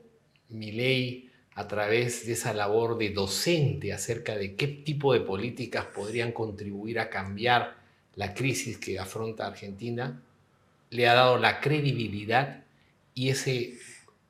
ley 0.50 1.30
a 1.56 1.68
través 1.68 2.26
de 2.26 2.34
esa 2.34 2.54
labor 2.54 2.98
de 2.98 3.10
docente 3.10 3.92
acerca 3.92 4.38
de 4.38 4.56
qué 4.56 4.68
tipo 4.68 5.14
de 5.14 5.22
políticas 5.22 5.86
podrían 5.86 6.32
contribuir 6.32 7.00
a 7.00 7.10
cambiar 7.10 7.78
la 8.16 8.34
crisis 8.34 8.78
que 8.78 9.00
afronta 9.00 9.48
Argentina, 9.48 10.22
le 10.90 11.08
ha 11.08 11.14
dado 11.14 11.38
la 11.38 11.60
credibilidad 11.60 12.64
y 13.14 13.30
ese, 13.30 13.74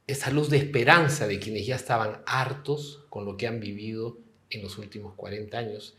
esa 0.08 0.32
luz 0.32 0.50
de 0.50 0.58
esperanza 0.58 1.28
de 1.28 1.40
quienes 1.40 1.66
ya 1.66 1.76
estaban 1.76 2.22
hartos 2.26 3.06
con 3.10 3.26
lo 3.26 3.38
que 3.38 3.48
han 3.48 3.60
vivido 3.60 4.18
en 4.50 4.64
los 4.64 4.78
últimos 4.78 5.14
40 5.16 5.58
años. 5.58 5.96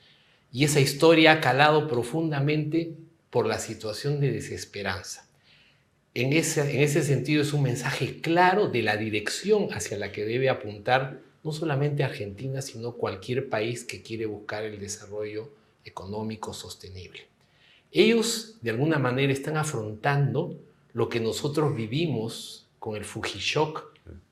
Y 0.52 0.64
esa 0.64 0.80
historia 0.80 1.32
ha 1.32 1.40
calado 1.40 1.88
profundamente 1.88 2.94
por 3.30 3.46
la 3.46 3.59
situación 3.59 4.20
de 4.20 4.32
desesperanza. 4.32 5.28
En 6.14 6.32
ese, 6.32 6.62
en 6.74 6.82
ese 6.82 7.02
sentido 7.02 7.42
es 7.42 7.52
un 7.52 7.62
mensaje 7.62 8.20
claro 8.20 8.68
de 8.68 8.82
la 8.82 8.96
dirección 8.96 9.68
hacia 9.72 9.98
la 9.98 10.11
que 10.11 10.24
debe 10.24 10.48
apuntar 10.48 11.20
no 11.44 11.52
solamente 11.52 12.02
Argentina, 12.02 12.62
sino 12.62 12.92
cualquier 12.92 13.48
país 13.48 13.84
que 13.84 14.02
quiere 14.02 14.26
buscar 14.26 14.64
el 14.64 14.78
desarrollo 14.80 15.50
económico 15.84 16.52
sostenible. 16.52 17.26
Ellos, 17.93 18.59
de 18.61 18.70
alguna 18.70 18.99
manera, 18.99 19.32
están 19.32 19.57
afrontando 19.57 20.57
lo 20.93 21.09
que 21.09 21.20
nosotros 21.20 21.74
vivimos 21.74 22.66
con 22.78 22.97
el 22.97 23.05
Fujishock 23.05 23.84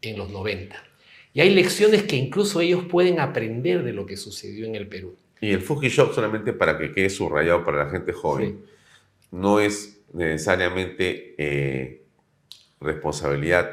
en 0.03 0.19
los 0.19 0.31
90. 0.31 0.77
Y 1.33 1.41
hay 1.41 1.51
lecciones 1.51 2.05
que 2.05 2.17
incluso 2.17 2.61
ellos 2.61 2.85
pueden 2.85 3.21
aprender 3.21 3.83
de 3.83 3.93
lo 3.93 4.07
que 4.07 4.17
sucedió 4.17 4.67
en 4.67 4.75
el 4.75 4.87
Perú. 4.87 5.17
Y 5.41 5.51
el 5.51 5.61
Fujishock, 5.61 6.15
solamente 6.15 6.53
para 6.53 6.79
que 6.79 6.93
quede 6.93 7.11
subrayado 7.11 7.65
para 7.65 7.85
la 7.85 7.91
gente 7.91 8.13
joven, 8.13 8.65
no 9.31 9.61
es 9.61 10.01
necesariamente 10.13 11.35
eh, 11.37 12.03
responsabilidad 12.81 13.71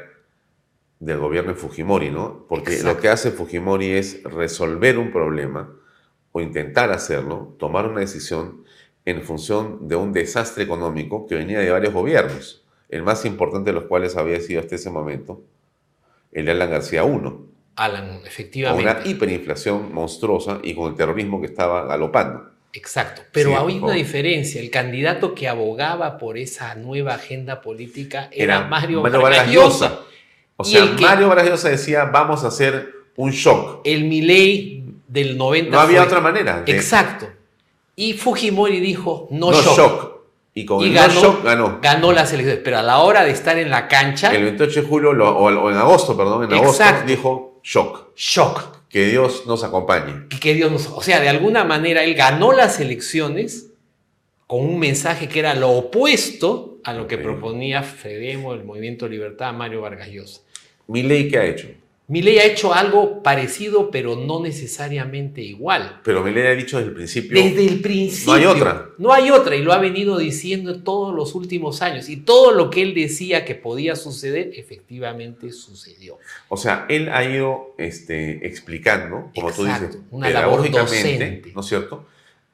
del 1.00 1.18
gobierno 1.18 1.52
de 1.52 1.58
Fujimori, 1.58 2.10
¿no? 2.10 2.46
Porque 2.48 2.82
lo 2.82 2.98
que 2.98 3.08
hace 3.08 3.30
Fujimori 3.30 3.92
es 3.92 4.22
resolver 4.24 4.98
un 4.98 5.10
problema 5.10 5.74
o 6.32 6.40
intentar 6.40 6.90
hacerlo, 6.90 7.54
tomar 7.58 7.86
una 7.86 8.00
decisión 8.00 8.64
en 9.04 9.22
función 9.22 9.88
de 9.88 9.96
un 9.96 10.12
desastre 10.12 10.64
económico 10.64 11.26
que 11.26 11.34
venía 11.34 11.58
de 11.58 11.70
varios 11.70 11.92
gobiernos, 11.92 12.64
el 12.88 13.02
más 13.02 13.24
importante 13.24 13.70
de 13.70 13.74
los 13.74 13.84
cuales 13.84 14.16
había 14.16 14.40
sido 14.40 14.60
hasta 14.60 14.76
ese 14.76 14.90
momento 14.90 15.42
el 16.32 16.46
de 16.46 16.50
Alan 16.50 16.70
García 16.70 17.04
I. 17.04 17.32
Alan, 17.76 18.20
efectivamente. 18.24 18.84
Con 18.84 18.96
una 18.96 19.06
hiperinflación 19.08 19.92
monstruosa 19.92 20.60
y 20.62 20.74
con 20.74 20.90
el 20.90 20.96
terrorismo 20.96 21.40
que 21.40 21.46
estaba 21.46 21.86
galopando. 21.86 22.50
Exacto, 22.72 23.22
pero 23.30 23.56
hay 23.56 23.78
una 23.78 23.94
diferencia. 23.94 24.60
El 24.60 24.70
candidato 24.70 25.32
que 25.34 25.48
abogaba 25.48 26.18
por 26.18 26.36
esa 26.36 26.74
nueva 26.74 27.14
agenda 27.14 27.60
política 27.60 28.28
era, 28.32 28.66
Mario, 28.66 29.00
Vargas 29.00 29.48
Llosa. 29.48 30.00
O 30.56 30.64
sea, 30.64 30.84
Mario 30.84 31.28
Vargas 31.28 31.50
Llosa 31.50 31.68
decía, 31.68 32.04
vamos 32.06 32.42
a 32.42 32.48
hacer 32.48 32.92
un 33.16 33.30
shock. 33.30 33.82
El 33.84 34.04
Milei 34.04 34.84
del 35.06 35.38
90 35.38 35.70
No 35.70 35.80
había 35.80 36.02
otra 36.02 36.20
manera. 36.20 36.64
Exacto. 36.66 37.28
Y 37.96 38.14
Fujimori 38.14 38.80
dijo, 38.80 39.28
no, 39.30 39.50
no 39.50 39.62
shock. 39.62 40.14
Y 40.54 40.64
con 40.64 40.84
el 40.84 40.94
ganó, 40.94 41.20
shock 41.20 41.44
ganó. 41.44 41.78
Ganó 41.82 42.12
las 42.12 42.32
elecciones. 42.32 42.62
Pero 42.64 42.78
a 42.78 42.82
la 42.82 42.98
hora 42.98 43.24
de 43.24 43.30
estar 43.30 43.58
en 43.58 43.70
la 43.70 43.88
cancha... 43.88 44.32
El 44.34 44.44
28 44.44 44.82
de 44.82 44.86
julio, 44.86 45.10
o, 45.10 45.70
en 45.70 45.76
agosto, 45.76 46.16
perdón, 46.16 46.44
en 46.44 46.54
agosto 46.54 46.84
dijo 47.06 47.60
shock. 47.62 48.14
Shock. 48.16 48.74
Que 48.88 49.06
Dios 49.06 49.44
nos 49.46 49.64
acompañe. 49.64 50.28
Que 50.40 50.54
Dios 50.54 50.70
nos... 50.70 50.86
O 50.86 51.02
sea, 51.02 51.18
de 51.20 51.28
alguna 51.28 51.64
manera 51.64 52.04
él 52.04 52.14
ganó 52.14 52.52
las 52.52 52.78
elecciones 52.78 53.70
con 54.46 54.60
un 54.60 54.78
mensaje 54.78 55.28
que 55.28 55.40
era 55.40 55.54
lo 55.54 55.70
opuesto 55.70 56.78
a 56.84 56.92
lo 56.92 57.08
que 57.08 57.18
proponía 57.18 57.82
Fedemo, 57.82 58.52
el 58.54 58.62
Movimiento 58.62 59.08
Libertad, 59.08 59.52
Mario 59.52 59.80
Vargas 59.80 60.08
Llosa. 60.10 60.42
¿Mi 60.86 61.02
ley 61.02 61.28
qué 61.28 61.38
ha 61.38 61.44
hecho? 61.46 61.68
Ley 62.08 62.38
ha 62.38 62.44
hecho 62.44 62.74
algo 62.74 63.22
parecido, 63.22 63.90
pero 63.90 64.14
no 64.14 64.42
necesariamente 64.42 65.40
igual. 65.40 66.00
Pero 66.04 66.26
ley 66.26 66.46
ha 66.46 66.50
dicho 66.50 66.76
desde 66.76 66.90
el 66.90 66.94
principio. 66.94 67.42
Desde 67.42 67.66
el 67.66 67.80
principio. 67.80 68.32
No 68.32 68.38
hay 68.38 68.44
otra. 68.44 68.90
No 68.98 69.12
hay 69.12 69.30
otra, 69.30 69.56
y 69.56 69.62
lo 69.62 69.72
ha 69.72 69.78
venido 69.78 70.18
diciendo 70.18 70.82
todos 70.82 71.14
los 71.14 71.34
últimos 71.34 71.80
años. 71.80 72.10
Y 72.10 72.18
todo 72.18 72.52
lo 72.52 72.68
que 72.68 72.82
él 72.82 72.94
decía 72.94 73.46
que 73.46 73.54
podía 73.54 73.96
suceder, 73.96 74.50
efectivamente 74.54 75.50
sucedió. 75.52 76.18
O 76.48 76.58
sea, 76.58 76.84
él 76.90 77.08
ha 77.08 77.24
ido 77.24 77.74
este, 77.78 78.46
explicando, 78.46 79.30
como 79.34 79.50
tú 79.52 79.64
dices, 79.64 79.98
una 80.10 80.28
labor 80.28 80.70
docente. 80.70 81.52
¿no 81.54 81.60
es 81.62 81.66
cierto? 81.66 82.06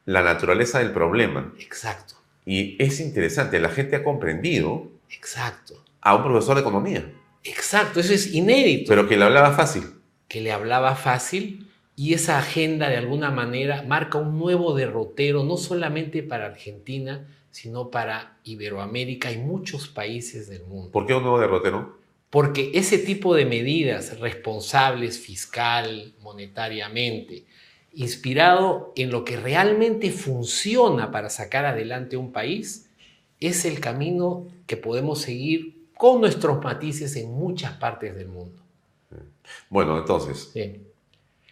La 0.04 0.22
naturaleza 0.22 0.78
del 0.78 0.92
problema. 0.92 1.52
Exacto. 1.58 2.14
Y 2.46 2.76
es 2.82 3.00
interesante, 3.00 3.58
la 3.58 3.68
gente 3.70 3.96
ha 3.96 4.04
comprendido. 4.04 4.88
Exacto. 5.10 5.82
A 6.00 6.14
un 6.14 6.22
profesor 6.22 6.54
de 6.54 6.60
economía. 6.60 7.12
Exacto, 7.44 8.00
eso 8.00 8.12
es 8.12 8.34
inédito. 8.34 8.88
Pero 8.88 9.08
que 9.08 9.16
le 9.16 9.24
hablaba 9.24 9.52
fácil. 9.52 9.84
Que 10.28 10.40
le 10.40 10.52
hablaba 10.52 10.94
fácil 10.94 11.66
y 11.96 12.14
esa 12.14 12.38
agenda 12.38 12.88
de 12.88 12.96
alguna 12.96 13.30
manera 13.30 13.82
marca 13.82 14.18
un 14.18 14.38
nuevo 14.38 14.74
derrotero, 14.74 15.44
no 15.44 15.56
solamente 15.56 16.22
para 16.22 16.46
Argentina, 16.46 17.28
sino 17.50 17.90
para 17.90 18.38
Iberoamérica 18.44 19.32
y 19.32 19.38
muchos 19.38 19.88
países 19.88 20.48
del 20.48 20.64
mundo. 20.64 20.92
¿Por 20.92 21.06
qué 21.06 21.14
un 21.14 21.22
nuevo 21.22 21.40
derrotero? 21.40 21.98
Porque 22.30 22.70
ese 22.74 22.96
tipo 22.98 23.34
de 23.34 23.44
medidas 23.44 24.18
responsables 24.20 25.18
fiscal, 25.18 26.14
monetariamente, 26.20 27.44
inspirado 27.92 28.92
en 28.96 29.10
lo 29.10 29.24
que 29.24 29.36
realmente 29.36 30.10
funciona 30.10 31.10
para 31.10 31.28
sacar 31.28 31.66
adelante 31.66 32.16
un 32.16 32.32
país, 32.32 32.88
es 33.40 33.64
el 33.64 33.80
camino 33.80 34.46
que 34.66 34.76
podemos 34.76 35.20
seguir 35.20 35.79
con 36.00 36.22
nuestros 36.22 36.64
matices 36.64 37.14
en 37.16 37.30
muchas 37.30 37.74
partes 37.74 38.16
del 38.16 38.28
mundo. 38.28 38.58
Bueno, 39.68 39.98
entonces. 39.98 40.50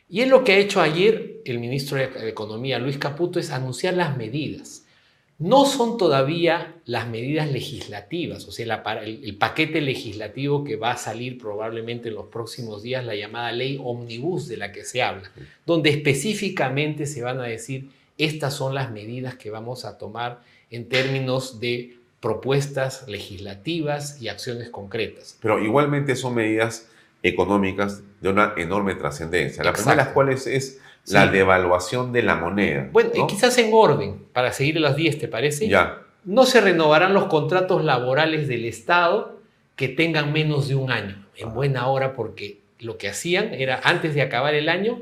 Y 0.09 0.23
es 0.23 0.27
lo 0.27 0.43
que 0.43 0.53
ha 0.53 0.57
hecho 0.57 0.81
ayer 0.81 1.43
el 1.45 1.59
ministro 1.59 1.99
de 1.99 2.31
Economía, 2.31 2.79
Luis 2.79 2.97
Caputo, 2.97 3.39
es 3.39 3.51
anunciar 3.51 3.93
las 3.93 4.17
medidas. 4.17 4.87
No 5.37 5.67
son 5.67 5.99
todavía 5.99 6.77
las 6.87 7.07
medidas 7.09 7.53
legislativas, 7.53 8.49
o 8.49 8.51
sea, 8.51 8.83
el, 9.03 9.23
el, 9.23 9.37
paquete 9.37 9.83
legislativo 9.83 10.65
que 10.65 10.77
va 10.77 10.93
a 10.93 10.97
salir 10.97 11.37
probablemente 11.37 12.09
en 12.09 12.15
los 12.15 12.29
próximos 12.29 12.83
días, 12.83 13.05
la 13.05 13.15
llamada 13.15 13.53
ley 13.53 13.79
omnibus 13.79 14.49
de 14.49 14.57
la 14.57 14.73
que 14.73 14.83
se 14.83 15.03
habla, 15.03 15.31
donde 15.67 15.91
específicamente 15.91 17.05
se 17.05 17.23
van 17.23 17.39
a 17.39 17.45
decir, 17.45 17.91
estas 18.17 18.55
son 18.55 18.75
las 18.75 18.91
medidas 18.91 19.37
que 19.37 19.51
vamos 19.51 19.85
a 19.85 19.99
tomar 19.99 20.41
en 20.71 20.89
términos 20.89 21.61
de 21.61 21.98
propuestas 22.21 23.07
legislativas 23.09 24.21
y 24.21 24.29
acciones 24.29 24.71
concretas. 24.71 25.39
Pero 25.41 25.63
igualmente 25.63 26.17
son 26.17 26.35
medidas 26.35 26.89
económicas 27.23 28.03
de 28.21 28.29
una 28.29 28.55
enorme 28.57 28.95
trascendencia. 28.95 29.63
La 29.65 29.73
primera 29.73 29.93
de 29.93 29.97
las 29.97 30.09
cuales 30.09 30.47
es 30.47 30.81
la 31.07 31.27
devaluación 31.27 32.13
de 32.13 32.23
la 32.23 32.35
moneda. 32.35 32.89
Bueno, 32.93 33.27
quizás 33.27 33.57
en 33.59 33.71
orden, 33.73 34.27
para 34.33 34.53
seguir 34.53 34.81
las 34.81 34.97
10, 34.97 35.19
¿te 35.19 35.29
parece? 35.29 35.69
Ya. 35.69 36.03
No 36.25 36.45
se 36.45 36.61
renovarán 36.61 37.15
los 37.15 37.25
contratos 37.27 37.85
laborales 37.85 38.49
del 38.49 38.65
Estado 38.65 39.39
que 39.77 39.89
tengan 39.89 40.33
menos 40.33 40.69
de 40.69 40.75
un 40.75 40.91
año, 40.91 41.25
en 41.37 41.55
buena 41.55 41.87
hora, 41.87 42.15
porque 42.15 42.59
lo 42.81 42.99
que 42.99 43.09
hacían 43.09 43.55
era, 43.55 43.81
antes 43.85 44.15
de 44.15 44.23
acabar 44.23 44.55
el 44.55 44.69
año, 44.69 45.01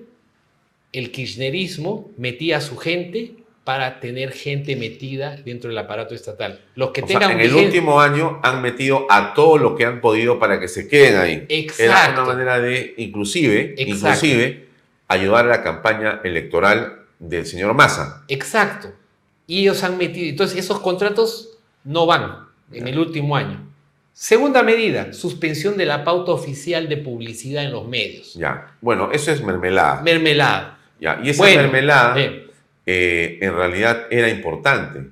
el 0.92 1.10
kirchnerismo 1.10 2.10
metía 2.16 2.58
a 2.58 2.60
su 2.60 2.76
gente 2.76 3.36
para 3.66 3.98
tener 3.98 4.30
gente 4.30 4.76
metida 4.76 5.34
dentro 5.44 5.68
del 5.68 5.76
aparato 5.76 6.14
estatal. 6.14 6.60
Los 6.76 6.92
que 6.92 7.02
tengan 7.02 7.32
en 7.32 7.40
el 7.40 7.52
último 7.52 8.00
año 8.00 8.38
han 8.44 8.62
metido 8.62 9.08
a 9.10 9.34
todo 9.34 9.58
lo 9.58 9.74
que 9.74 9.84
han 9.84 10.00
podido 10.00 10.38
para 10.38 10.60
que 10.60 10.68
se 10.68 10.86
queden 10.86 11.16
ahí. 11.16 11.46
Exacto. 11.48 11.82
Era 11.82 12.22
una 12.22 12.32
manera 12.32 12.60
de, 12.60 12.94
inclusive, 12.96 13.74
inclusive, 13.76 14.68
ayudar 15.08 15.46
a 15.46 15.48
la 15.48 15.62
campaña 15.64 16.20
electoral 16.22 17.06
del 17.18 17.44
señor 17.44 17.74
Massa. 17.74 18.22
Exacto. 18.28 18.92
Y 19.48 19.62
ellos 19.62 19.82
han 19.82 19.98
metido, 19.98 20.28
entonces 20.28 20.60
esos 20.60 20.78
contratos 20.78 21.58
no 21.82 22.06
van 22.06 22.46
en 22.70 22.86
el 22.86 22.96
último 23.00 23.34
año. 23.34 23.68
Segunda 24.12 24.62
medida, 24.62 25.12
suspensión 25.12 25.76
de 25.76 25.86
la 25.86 26.04
pauta 26.04 26.30
oficial 26.30 26.88
de 26.88 26.98
publicidad 26.98 27.64
en 27.64 27.72
los 27.72 27.88
medios. 27.88 28.34
Ya, 28.34 28.76
bueno, 28.80 29.10
eso 29.10 29.32
es 29.32 29.42
mermelada. 29.42 30.02
Mermelada. 30.02 30.78
Ya, 31.00 31.18
y 31.20 31.30
esa 31.30 31.42
mermelada... 31.42 32.16
Eh, 32.20 32.45
en 32.86 33.54
realidad 33.54 34.06
era 34.10 34.28
importante. 34.28 35.10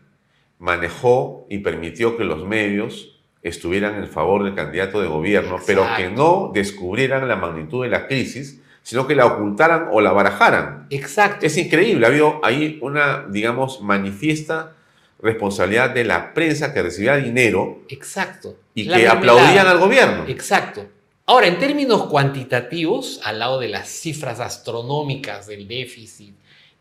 Manejó 0.58 1.46
y 1.50 1.58
permitió 1.58 2.16
que 2.16 2.24
los 2.24 2.46
medios 2.46 3.20
estuvieran 3.42 3.96
en 3.96 4.08
favor 4.08 4.44
del 4.44 4.54
candidato 4.54 5.00
de 5.00 5.08
gobierno, 5.08 5.58
pero 5.66 5.86
que 5.96 6.08
no 6.08 6.50
descubrieran 6.54 7.28
la 7.28 7.36
magnitud 7.36 7.82
de 7.82 7.90
la 7.90 8.06
crisis, 8.06 8.60
sino 8.82 9.06
que 9.06 9.14
la 9.14 9.26
ocultaran 9.26 9.88
o 9.92 10.00
la 10.00 10.12
barajaran. 10.12 10.86
Exacto. 10.90 11.44
Es 11.44 11.56
increíble, 11.56 12.06
había 12.06 12.24
ahí 12.42 12.78
una, 12.80 13.26
digamos, 13.28 13.80
manifiesta 13.82 14.72
responsabilidad 15.20 15.90
de 15.90 16.04
la 16.04 16.34
prensa 16.34 16.72
que 16.72 16.82
recibía 16.82 17.16
dinero. 17.16 17.82
Exacto. 17.88 18.56
Y 18.74 18.88
que 18.88 19.08
aplaudían 19.08 19.66
al 19.66 19.78
gobierno. 19.78 20.24
Exacto. 20.28 20.86
Ahora, 21.26 21.46
en 21.46 21.58
términos 21.58 22.04
cuantitativos, 22.06 23.20
al 23.24 23.38
lado 23.38 23.58
de 23.58 23.68
las 23.68 23.88
cifras 23.88 24.40
astronómicas 24.40 25.46
del 25.46 25.66
déficit, 25.66 26.34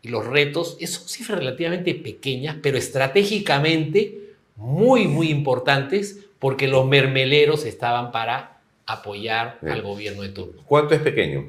y 0.04 0.08
los 0.08 0.26
retos 0.26 0.76
son 0.78 1.08
cifras 1.08 1.38
relativamente 1.38 1.94
pequeñas, 1.94 2.56
pero 2.62 2.76
estratégicamente 2.76 4.34
muy, 4.54 5.08
muy 5.08 5.30
importantes 5.30 6.20
porque 6.38 6.68
los 6.68 6.86
mermeleros 6.86 7.64
estaban 7.64 8.12
para 8.12 8.58
apoyar 8.84 9.58
al 9.62 9.80
gobierno 9.80 10.20
de 10.20 10.28
turno. 10.28 10.62
¿Cuánto 10.66 10.94
es 10.94 11.00
pequeño? 11.00 11.46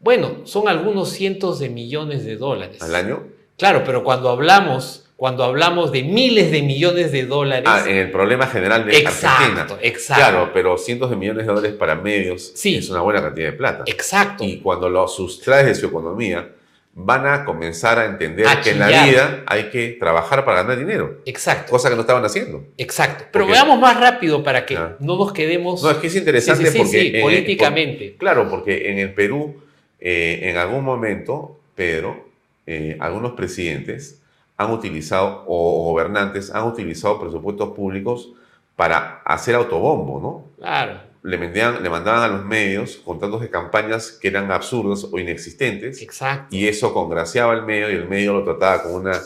Bueno, 0.00 0.46
son 0.46 0.66
algunos 0.66 1.10
cientos 1.10 1.58
de 1.58 1.68
millones 1.68 2.24
de 2.24 2.36
dólares. 2.36 2.80
¿Al 2.80 2.94
año? 2.94 3.24
Claro, 3.58 3.82
pero 3.84 4.02
cuando 4.02 4.30
hablamos, 4.30 5.04
cuando 5.16 5.44
hablamos 5.44 5.92
de 5.92 6.04
miles 6.04 6.50
de 6.52 6.62
millones 6.62 7.12
de 7.12 7.26
dólares... 7.26 7.68
Ah, 7.70 7.84
en 7.86 7.96
el 7.96 8.10
problema 8.10 8.46
general 8.46 8.86
de 8.86 8.96
exacto, 8.96 9.26
Argentina. 9.26 9.78
Exacto, 9.82 10.22
Claro, 10.22 10.50
pero 10.54 10.78
cientos 10.78 11.10
de 11.10 11.16
millones 11.16 11.46
de 11.46 11.52
dólares 11.52 11.76
para 11.76 11.96
medios 11.96 12.50
sí. 12.54 12.76
es 12.76 12.88
una 12.88 13.02
buena 13.02 13.20
cantidad 13.20 13.50
de 13.50 13.52
plata. 13.52 13.84
Exacto. 13.86 14.42
Y 14.42 14.60
cuando 14.60 14.88
lo 14.88 15.06
sustraes 15.06 15.66
de 15.66 15.74
su 15.74 15.84
economía, 15.84 16.48
van 16.96 17.26
a 17.26 17.44
comenzar 17.44 17.98
a 17.98 18.04
entender 18.04 18.46
que 18.62 18.70
en 18.70 18.78
la 18.78 18.88
vida 18.88 19.42
hay 19.46 19.64
que 19.70 19.96
trabajar 19.98 20.44
para 20.44 20.62
ganar 20.62 20.78
dinero. 20.78 21.20
Exacto. 21.26 21.70
Cosa 21.70 21.90
que 21.90 21.96
no 21.96 22.02
estaban 22.02 22.24
haciendo. 22.24 22.64
Exacto. 22.78 23.24
Pero 23.32 23.46
veamos 23.46 23.80
más 23.80 23.98
rápido 23.98 24.44
para 24.44 24.64
que 24.64 24.78
no 25.00 25.16
nos 25.16 25.32
quedemos. 25.32 25.82
No, 25.82 25.90
es 25.90 25.96
que 25.96 26.06
es 26.06 26.16
interesante 26.16 26.70
porque. 26.70 27.18
políticamente. 27.20 28.14
claro, 28.16 28.48
porque 28.48 28.90
en 28.90 28.98
el 28.98 29.12
Perú, 29.12 29.60
eh, 30.00 30.40
en 30.42 30.56
algún 30.56 30.84
momento, 30.84 31.58
Pedro, 31.74 32.28
eh, 32.66 32.96
algunos 33.00 33.32
presidentes 33.32 34.20
han 34.56 34.70
utilizado, 34.70 35.44
o 35.48 35.84
gobernantes 35.84 36.54
han 36.54 36.64
utilizado 36.64 37.20
presupuestos 37.20 37.70
públicos 37.70 38.30
para 38.76 39.20
hacer 39.24 39.56
autobombo, 39.56 40.20
¿no? 40.20 40.62
Claro. 40.62 41.13
Le, 41.24 41.38
mandaban, 41.38 41.82
le 41.82 41.90
mandaban 41.90 42.22
a 42.22 42.28
los 42.36 42.44
medios 42.44 42.96
contratos 43.04 43.40
de 43.40 43.50
campañas 43.50 44.12
que 44.12 44.28
eran 44.28 44.52
absurdos 44.52 45.08
o 45.10 45.18
inexistentes. 45.18 46.00
Exacto. 46.02 46.54
Y 46.54 46.68
eso 46.68 46.92
congraciaba 46.94 47.52
al 47.54 47.64
medio 47.66 47.90
y 47.90 47.94
el 47.94 48.06
medio 48.08 48.34
lo 48.34 48.44
trataba 48.44 48.82
con 48.84 48.92
una, 48.94 49.16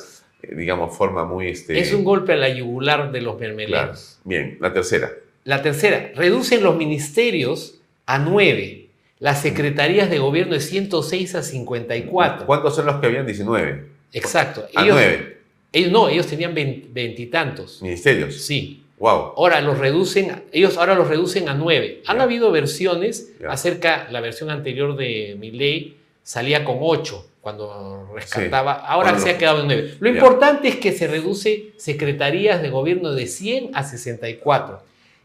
eh, 0.42 0.54
digamos, 0.54 0.96
forma 0.96 1.24
muy... 1.24 1.48
Este, 1.48 1.78
Es 1.78 1.92
un 1.92 2.04
golpe 2.04 2.32
a 2.32 2.36
la 2.36 2.48
yugular 2.48 3.10
de 3.12 3.20
los 3.20 3.36
claro. 3.36 3.56
mermeleros. 3.56 4.20
Bien, 4.24 4.56
la 4.60 4.72
tercera. 4.72 5.10
La 5.44 5.60
tercera, 5.60 6.12
reducen 6.14 6.62
los 6.62 6.76
ministerios 6.76 7.80
a 8.06 8.18
nueve. 8.18 8.86
Las 9.18 9.42
secretarías 9.42 10.08
de 10.08 10.18
gobierno 10.20 10.54
de 10.54 10.60
106 10.60 11.34
a 11.34 11.42
54. 11.42 12.46
¿Cuántos 12.46 12.76
son 12.76 12.86
los 12.86 13.00
que 13.00 13.06
habían? 13.08 13.26
19. 13.26 13.86
Exacto. 14.12 14.66
A 14.76 14.84
Ellos, 14.84 14.94
9 14.94 15.38
ellos 15.72 15.90
no, 15.92 16.08
ellos 16.08 16.26
tenían 16.28 16.54
vein- 16.54 16.88
veintitantos. 16.92 17.82
ministerios. 17.82 18.36
Sí. 18.36 18.84
Wow. 18.98 19.34
Ahora 19.36 19.60
los 19.60 19.78
reducen, 19.78 20.42
ellos 20.52 20.76
ahora 20.76 20.94
los 20.94 21.08
reducen 21.08 21.48
a 21.48 21.54
nueve. 21.54 22.02
Han 22.06 22.16
Ya. 22.18 22.22
habido 22.24 22.50
versiones 22.50 23.32
Ya. 23.40 23.50
acerca, 23.50 24.08
la 24.10 24.20
versión 24.20 24.50
anterior 24.50 24.96
de 24.96 25.36
mi 25.38 25.50
ley 25.52 25.96
salía 26.22 26.64
con 26.64 26.78
ocho 26.80 27.24
cuando 27.40 28.10
rescataba, 28.14 28.72
ahora 28.74 29.18
se 29.18 29.30
ha 29.30 29.38
quedado 29.38 29.60
en 29.60 29.66
nueve. 29.68 29.94
Lo 30.00 30.08
Ya. 30.10 30.16
importante 30.16 30.68
es 30.68 30.76
que 30.76 30.92
se 30.92 31.06
reduce 31.06 31.72
secretarías 31.76 32.60
de 32.60 32.70
gobierno 32.70 33.12
de 33.12 33.26
100 33.26 33.70
a 33.74 33.84
64 33.84 34.82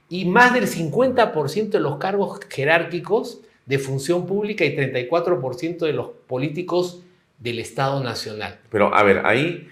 y 0.09 0.25
más 0.25 0.53
del 0.53 0.67
50% 0.67 1.77
de 1.77 1.83
los 1.83 1.97
cargos 1.97 2.39
jerárquicos 2.49 3.39
de 3.65 3.79
función 3.79 4.27
pública 4.27 4.63
y 4.65 4.75
34% 4.75 5.85
de 5.85 5.93
los 5.93 6.09
políticos 6.27 7.01
del 7.39 7.59
Estado 7.59 8.03
Nacional. 8.03 8.59
Pero 8.69 8.93
a 8.95 9.03
ver, 9.03 9.25
ahí 9.25 9.67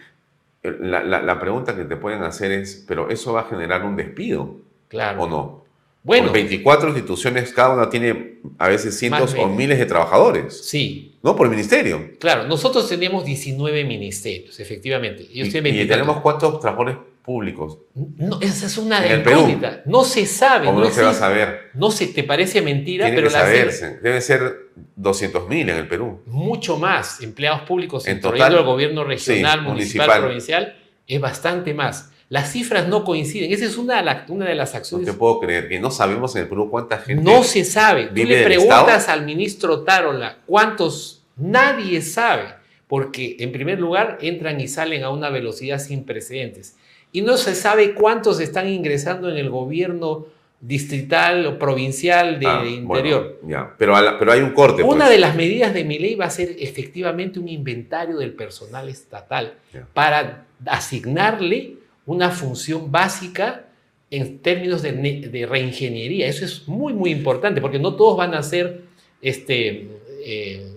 la, 0.64 1.03
la- 1.03 1.22
la 1.22 1.39
pregunta 1.39 1.76
que 1.76 1.86
te 1.86 1.95
pueden 1.95 2.24
hacer 2.24 2.51
es, 2.51 2.84
¿pero 2.88 3.09
eso 3.09 3.34
va 3.34 3.41
a 3.41 3.43
generar 3.45 3.84
un 3.84 3.95
despido 3.95 4.57
Claro. 4.88 5.24
o 5.24 5.28
no? 5.28 5.62
Bueno, 6.03 6.26
Por 6.28 6.34
24 6.34 6.89
instituciones, 6.89 7.53
cada 7.53 7.76
una 7.76 7.89
tiene 7.89 8.39
a 8.57 8.68
veces 8.70 8.97
cientos 8.97 9.36
o 9.38 9.47
miles 9.47 9.78
de 9.78 9.86
trabajadores, 9.86 10.66
sí, 10.68 11.16
¿no? 11.22 11.36
Por 11.36 11.47
ministerio. 11.47 12.09
Claro, 12.20 12.47
nosotros 12.47 12.89
tenemos 12.89 13.24
19 13.24 13.84
ministerios, 13.84 14.59
efectivamente. 14.59 15.28
Ellos 15.32 15.49
Y, 15.49 15.51
tienen 15.51 15.76
y 15.76 15.78
20 15.78 15.93
tenemos 15.93 16.22
cuántos 16.22 16.59
trabajadores 16.59 16.97
públicos. 17.24 17.80
No, 17.93 18.39
esa 18.41 18.65
es 18.65 18.78
una 18.78 19.01
Perú. 19.01 19.22
incógnita. 19.41 19.82
No 19.86 20.03
se 20.03 20.26
sabe. 20.26 20.65
¿Cómo 20.67 20.80
no, 20.80 20.86
no 20.86 20.91
se 20.91 21.03
va 21.03 21.11
a 21.11 21.13
saber? 21.13 21.69
No 21.74 21.91
se 21.91 22.07
te 22.07 22.24
parece 22.24 22.61
mentira, 22.61 23.05
Tiene 23.05 23.15
pero 23.17 23.28
que 23.30 23.34
la 23.34 23.39
saberse. 23.41 23.99
Debe 24.01 24.22
ser 24.22 24.69
200 24.95 25.47
mil 25.47 25.69
en 25.69 25.78
el 25.78 25.88
Perú. 25.88 26.22
mucho 26.26 26.78
más 26.78 27.22
empleados 27.22 27.61
públicos, 27.61 28.07
En 28.07 28.19
total, 28.22 28.55
el 28.55 28.63
gobierno 28.63 29.03
regional, 29.03 29.59
sí, 29.59 29.65
municipal, 29.65 30.07
municipal. 30.07 30.19
provincial, 30.22 30.76
es 31.07 31.22
bastante 31.22 31.74
más. 31.74 32.09
Las 32.30 32.51
cifras 32.53 32.88
no 32.88 33.03
coinciden. 33.03 33.51
Esa 33.51 33.65
es 33.65 33.78
una 33.78 34.01
de, 34.01 34.32
una 34.32 34.45
de 34.45 34.55
las 34.55 34.72
No 34.74 34.78
acciones. 34.78 35.05
te 35.05 35.13
puedo 35.13 35.41
creer 35.41 35.67
que 35.67 35.80
no 35.82 35.91
sabemos 35.91 36.34
en 36.38 36.43
el 36.43 36.47
Perú 36.47 36.69
cuánta 36.72 36.97
gente. 36.99 37.22
No 37.24 37.43
se 37.43 37.65
sabe. 37.65 38.05
Tú 38.07 38.24
le 38.24 38.43
preguntas 38.45 39.09
al 39.09 39.26
ministro 39.26 39.82
Tarola 39.84 40.38
cuántos, 40.45 41.24
nadie 41.36 42.01
sabe, 42.01 42.45
porque 42.92 43.38
en 43.39 43.54
primer 43.54 43.80
lugar 43.80 44.18
entran 44.20 44.60
y 44.60 44.68
salen 44.68 45.04
a 45.06 45.12
una 45.12 45.30
velocidad 45.30 45.80
sin 45.80 46.04
precedentes. 46.04 46.76
Y 47.14 47.22
no 47.22 47.38
se 47.38 47.56
sabe 47.56 47.94
cuántos 47.94 48.42
están 48.42 48.68
ingresando 48.68 49.30
en 49.32 49.38
el 49.38 49.50
gobierno 49.50 50.26
distrital 50.60 51.46
o 51.46 51.58
provincial 51.58 52.38
de 52.38 52.48
Ah, 52.48 52.58
bueno, 52.58 52.70
interior. 52.76 53.39
ya. 53.48 53.74
Pero, 53.78 53.96
a 53.96 54.02
la- 54.02 54.20
pero 54.20 54.34
hay 54.34 54.42
un 54.42 54.52
corte. 54.52 54.84
Una 54.84 55.06
pues. 55.06 55.10
de 55.12 55.20
las 55.20 55.38
medidas 55.38 55.74
de 55.74 55.86
mi 55.86 56.00
ley 56.00 56.16
va 56.16 56.26
a 56.26 56.30
ser 56.30 56.54
efectivamente 56.60 57.39
un 57.39 57.48
inventario 57.48 58.18
del 58.18 58.34
personal 58.34 58.89
estatal 58.89 59.54
Ya. 59.74 59.88
para 59.94 60.48
asignarle 60.66 61.76
una 62.06 62.30
función 62.30 62.92
básica 62.92 63.68
en 64.10 64.39
términos 64.39 64.82
de, 64.82 65.48
reingeniería. 65.50 66.28
Eso 66.28 66.44
es 66.44 66.68
muy, 66.68 66.92
muy 66.92 67.12
importante 67.12 67.62
porque 67.62 67.80
no 67.80 67.96
todos 67.96 68.18
van 68.18 68.34
a 68.34 68.44
ser 68.44 68.82
este, 69.22 69.88
eh, 70.26 70.74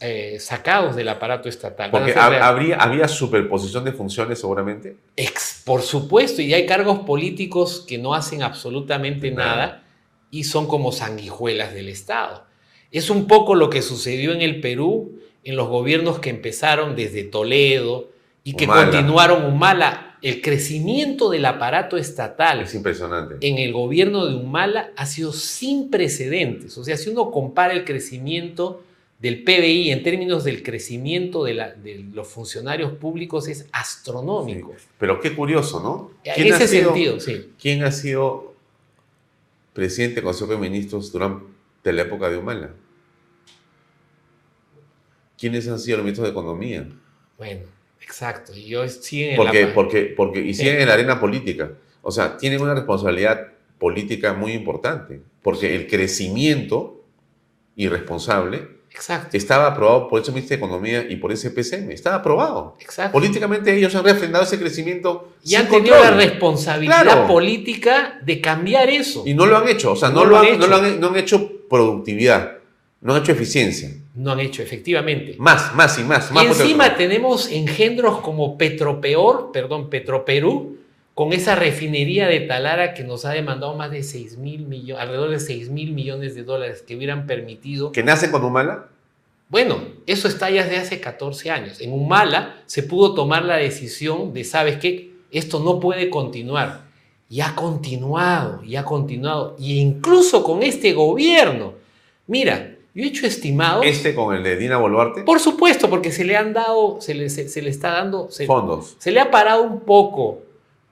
eh, 0.00 0.38
sacados 0.40 0.96
del 0.96 1.08
aparato 1.08 1.48
estatal. 1.48 1.90
Porque 1.90 2.14
habría, 2.14 2.76
había 2.76 3.08
superposición 3.08 3.84
de 3.84 3.92
funciones 3.92 4.38
seguramente. 4.40 4.96
Ex- 5.16 5.62
por 5.64 5.82
supuesto, 5.82 6.42
y 6.42 6.54
hay 6.54 6.66
cargos 6.66 7.00
políticos 7.00 7.84
que 7.86 7.98
no 7.98 8.14
hacen 8.14 8.42
absolutamente 8.42 9.30
Nada. 9.30 9.56
nada 9.56 9.84
y 10.30 10.44
son 10.44 10.66
como 10.66 10.92
sanguijuelas 10.92 11.74
del 11.74 11.88
Estado. 11.88 12.44
Es 12.90 13.10
un 13.10 13.26
poco 13.26 13.54
lo 13.54 13.68
que 13.70 13.82
sucedió 13.82 14.32
en 14.32 14.40
el 14.42 14.60
Perú 14.60 15.18
en 15.44 15.56
los 15.56 15.68
gobiernos 15.68 16.18
que 16.18 16.30
empezaron 16.30 16.96
desde 16.96 17.22
Toledo 17.24 18.10
y 18.44 18.54
que 18.54 18.64
Humala. 18.64 18.82
continuaron 18.90 19.44
Humala. 19.44 20.04
El 20.20 20.42
crecimiento 20.42 21.30
del 21.30 21.44
aparato 21.44 21.96
estatal 21.96 22.62
Es 22.62 22.74
impresionante. 22.74 23.36
en 23.46 23.58
el 23.58 23.72
gobierno 23.72 24.26
de 24.26 24.34
Humala 24.34 24.90
ha 24.96 25.06
sido 25.06 25.32
sin 25.32 25.90
precedentes. 25.90 26.76
O 26.76 26.82
sea, 26.82 26.96
si 26.96 27.08
uno 27.08 27.30
compara 27.30 27.72
el 27.72 27.84
crecimiento 27.84 28.82
del 29.18 29.42
PBI 29.42 29.90
en 29.90 30.02
términos 30.04 30.44
del 30.44 30.62
crecimiento 30.62 31.42
de, 31.44 31.54
la- 31.54 31.74
de 31.74 32.04
los 32.12 32.28
funcionarios 32.28 32.92
públicos 32.92 33.48
es 33.48 33.66
astronómico. 33.72 34.74
Pero 34.98 35.18
qué 35.20 35.34
curioso, 35.34 35.80
¿no? 35.82 36.12
En 36.24 36.34
¿Quién 36.34 36.52
ha 36.52 36.56
ese 36.56 36.68
sido- 36.68 36.92
sentido, 36.92 37.18
sí. 37.20 37.50
¿Quién 37.60 37.82
ha 37.82 37.90
sido 37.90 38.54
presidente 39.72 40.16
del 40.16 40.24
Consejo 40.24 40.52
de 40.52 40.58
Ministros 40.58 41.10
durante 41.10 41.92
la 41.92 42.02
época 42.02 42.28
de 42.30 42.36
Humala? 42.36 42.70
¿Quiénes 45.38 45.68
han 45.68 45.78
sido 45.78 45.98
los 45.98 46.04
ministros 46.04 46.26
de 46.26 46.32
Economía? 46.32 46.88
Bueno, 47.36 47.62
exacto. 48.00 48.52
Y 48.54 48.66
yo 48.66 48.88
siguen 48.88 49.30
en 49.30 49.36
Porque, 49.36 49.62
la... 49.66 49.74
porque, 49.74 50.02
porque 50.16 50.40
y 50.40 50.54
siguen 50.54 50.76
Sí. 50.76 50.82
en 50.82 50.88
la 50.88 50.94
arena 50.94 51.20
política. 51.20 51.72
O 52.02 52.10
sea, 52.10 52.36
tienen 52.36 52.60
una 52.60 52.74
responsabilidad 52.74 53.48
política 53.78 54.32
muy 54.34 54.52
importante. 54.52 55.20
Porque 55.42 55.74
el 55.76 55.86
crecimiento 55.86 57.04
irresponsable 57.76 58.77
Exacto, 58.90 59.36
estaba 59.36 59.66
aprobado 59.68 60.08
por 60.08 60.20
ese 60.20 60.32
ministro 60.32 60.56
de 60.56 60.64
Economía 60.64 61.06
y 61.08 61.16
por 61.16 61.30
ese 61.32 61.50
PCM. 61.50 61.90
Estaba 61.92 62.16
aprobado. 62.16 62.76
exacto. 62.80 63.12
Políticamente 63.12 63.74
ellos 63.76 63.94
han 63.94 64.04
refrendado 64.04 64.44
ese 64.44 64.58
crecimiento 64.58 65.28
Y 65.44 65.54
han 65.54 65.68
tenido 65.68 65.94
la 65.96 66.08
control. 66.10 66.18
responsabilidad 66.24 67.02
Claro. 67.02 67.26
política 67.26 68.18
de 68.24 68.40
cambiar 68.40 68.88
eso. 68.90 69.22
Y 69.26 69.34
no 69.34 69.46
lo 69.46 69.56
han 69.56 69.68
hecho. 69.68 69.92
O 69.92 69.96
sea, 69.96 70.08
no, 70.08 70.16
No 70.20 70.24
lo 70.24 70.30
lo 70.30 70.36
han, 70.38 70.44
no 70.46 70.52
hecho. 70.54 70.66
lo 70.66 70.76
han- 70.76 71.00
no 71.00 71.08
han 71.08 71.16
hecho 71.16 71.50
productividad. 71.68 72.58
No 73.00 73.14
han 73.14 73.22
hecho 73.22 73.32
eficiencia. 73.32 73.90
No 74.16 74.32
han 74.32 74.40
hecho, 74.40 74.62
efectivamente. 74.62 75.36
Más, 75.38 75.72
más 75.76 75.96
y 76.00 76.02
más. 76.02 76.32
más 76.32 76.42
y 76.42 76.46
encima 76.48 76.96
tenemos 76.96 77.48
engendros 77.52 78.20
como 78.20 78.58
Petropeor, 78.58 79.52
perdón, 79.52 79.88
Petroperú, 79.88 80.78
con 81.18 81.32
esa 81.32 81.56
refinería 81.56 82.28
de 82.28 82.38
Talara 82.38 82.94
que 82.94 83.02
nos 83.02 83.24
ha 83.24 83.32
demandado 83.32 83.74
más 83.74 83.90
de 83.90 84.04
6 84.04 84.36
mil 84.38 84.66
millones, 84.68 85.02
alrededor 85.02 85.30
de 85.30 85.40
6 85.40 85.68
mil 85.68 85.90
millones 85.92 86.36
de 86.36 86.44
dólares 86.44 86.82
que 86.86 86.94
hubieran 86.94 87.26
permitido. 87.26 87.90
que 87.90 88.04
nacen 88.04 88.30
con 88.30 88.44
Humala. 88.44 88.86
Bueno, 89.48 89.80
eso 90.06 90.28
está 90.28 90.48
ya 90.48 90.62
desde 90.62 90.76
hace 90.76 91.00
14 91.00 91.50
años. 91.50 91.80
En 91.80 91.92
Humala 91.92 92.62
se 92.66 92.84
pudo 92.84 93.14
tomar 93.14 93.44
la 93.44 93.56
decisión 93.56 94.32
de, 94.32 94.44
¿sabes 94.44 94.76
qué? 94.78 95.10
Esto 95.32 95.58
no 95.58 95.80
puede 95.80 96.08
continuar. 96.08 96.82
Y 97.28 97.40
ha 97.40 97.56
continuado, 97.56 98.62
y 98.62 98.76
ha 98.76 98.84
continuado. 98.84 99.56
Y 99.58 99.80
incluso 99.80 100.44
con 100.44 100.62
este 100.62 100.92
gobierno. 100.92 101.72
Mira, 102.28 102.76
yo 102.94 103.02
he 103.02 103.08
hecho 103.08 103.26
estimados. 103.26 103.84
Este 103.84 104.14
con 104.14 104.36
el 104.36 104.44
de 104.44 104.56
Dina 104.56 104.76
Boluarte. 104.76 105.22
Por 105.24 105.40
supuesto, 105.40 105.90
porque 105.90 106.12
se 106.12 106.22
le 106.24 106.36
han 106.36 106.52
dado, 106.52 107.00
se 107.00 107.14
le, 107.14 107.28
se- 107.28 107.48
se 107.48 107.60
le 107.60 107.70
está 107.70 107.90
dando, 107.90 108.30
se, 108.30 108.46
Fondos. 108.46 108.94
se 109.00 109.10
le 109.10 109.18
ha 109.18 109.32
parado 109.32 109.64
un 109.64 109.80
poco 109.80 110.42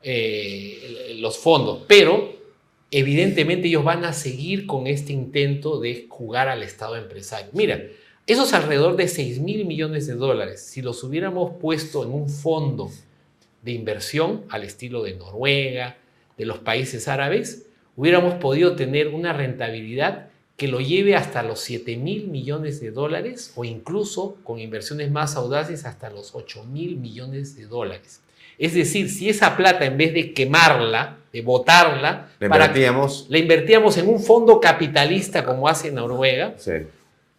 eh, 0.03 1.17
los 1.19 1.39
fondos, 1.39 1.85
pero 1.87 2.37
evidentemente 2.91 3.69
ellos 3.69 3.85
van 3.85 4.05
a 4.05 4.13
seguir 4.13 4.67
con 4.67 4.87
este 4.87 5.13
intento 5.13 5.81
de 5.81 6.07
jugar 6.09 6.49
al 6.49 6.63
Estado 6.63 6.97
empresario. 6.97 7.49
Mira, 7.53 7.83
esos 8.27 8.53
alrededor 8.53 8.97
de 8.97 9.09
6 9.09 9.41
mil 9.41 9.67
millones 9.67 10.07
de 10.07 10.15
dólares, 10.15 10.61
si 10.61 10.83
los 10.83 11.03
hubiéramos 11.05 11.53
puesto 11.61 12.03
en 12.03 12.11
un 12.11 12.29
fondo 12.29 12.91
de 13.63 13.73
inversión 13.73 14.45
al 14.49 14.65
estilo 14.65 15.03
de 15.03 15.15
Noruega, 15.15 15.97
de 16.37 16.47
los 16.47 16.59
países 16.59 17.09
árabes, 17.09 17.67
hubiéramos 17.97 18.35
podido 18.35 18.77
tener 18.77 19.09
una 19.09 19.33
rentabilidad 19.33 20.29
que 20.57 20.69
lo 20.69 20.81
lleve 20.81 21.17
hasta 21.17 21.43
los 21.43 21.61
7 21.61 21.97
mil 21.97 22.29
millones 22.29 22.81
de 22.81 22.91
dólares 22.91 23.53
o 23.57 23.65
incluso 23.65 24.37
con 24.43 24.59
inversiones 24.59 25.11
más 25.11 25.37
audaces 25.37 25.85
hasta 25.85 26.11
los 26.11 26.35
8 26.35 26.65
mil 26.65 26.97
millones 26.97 27.57
de 27.57 27.67
dólares. 27.67 28.23
Es 28.59 28.75
decir, 28.75 29.11
si 29.11 29.29
esa 29.29 29.57
plata 29.57 29.85
en 29.85 29.97
vez 29.99 30.15
de 30.15 30.33
quemarla, 30.33 31.17
de 31.33 31.43
botarla, 31.43 32.29
para- 32.39 32.73
la 33.29 33.39
invertíamos 33.39 33.99
en 33.99 34.09
un 34.09 34.21
fondo 34.21 34.61
capitalista 34.61 35.45
como 35.45 35.69
hace 35.69 35.93
Noruega 35.93 36.55
Sí. 36.57 36.73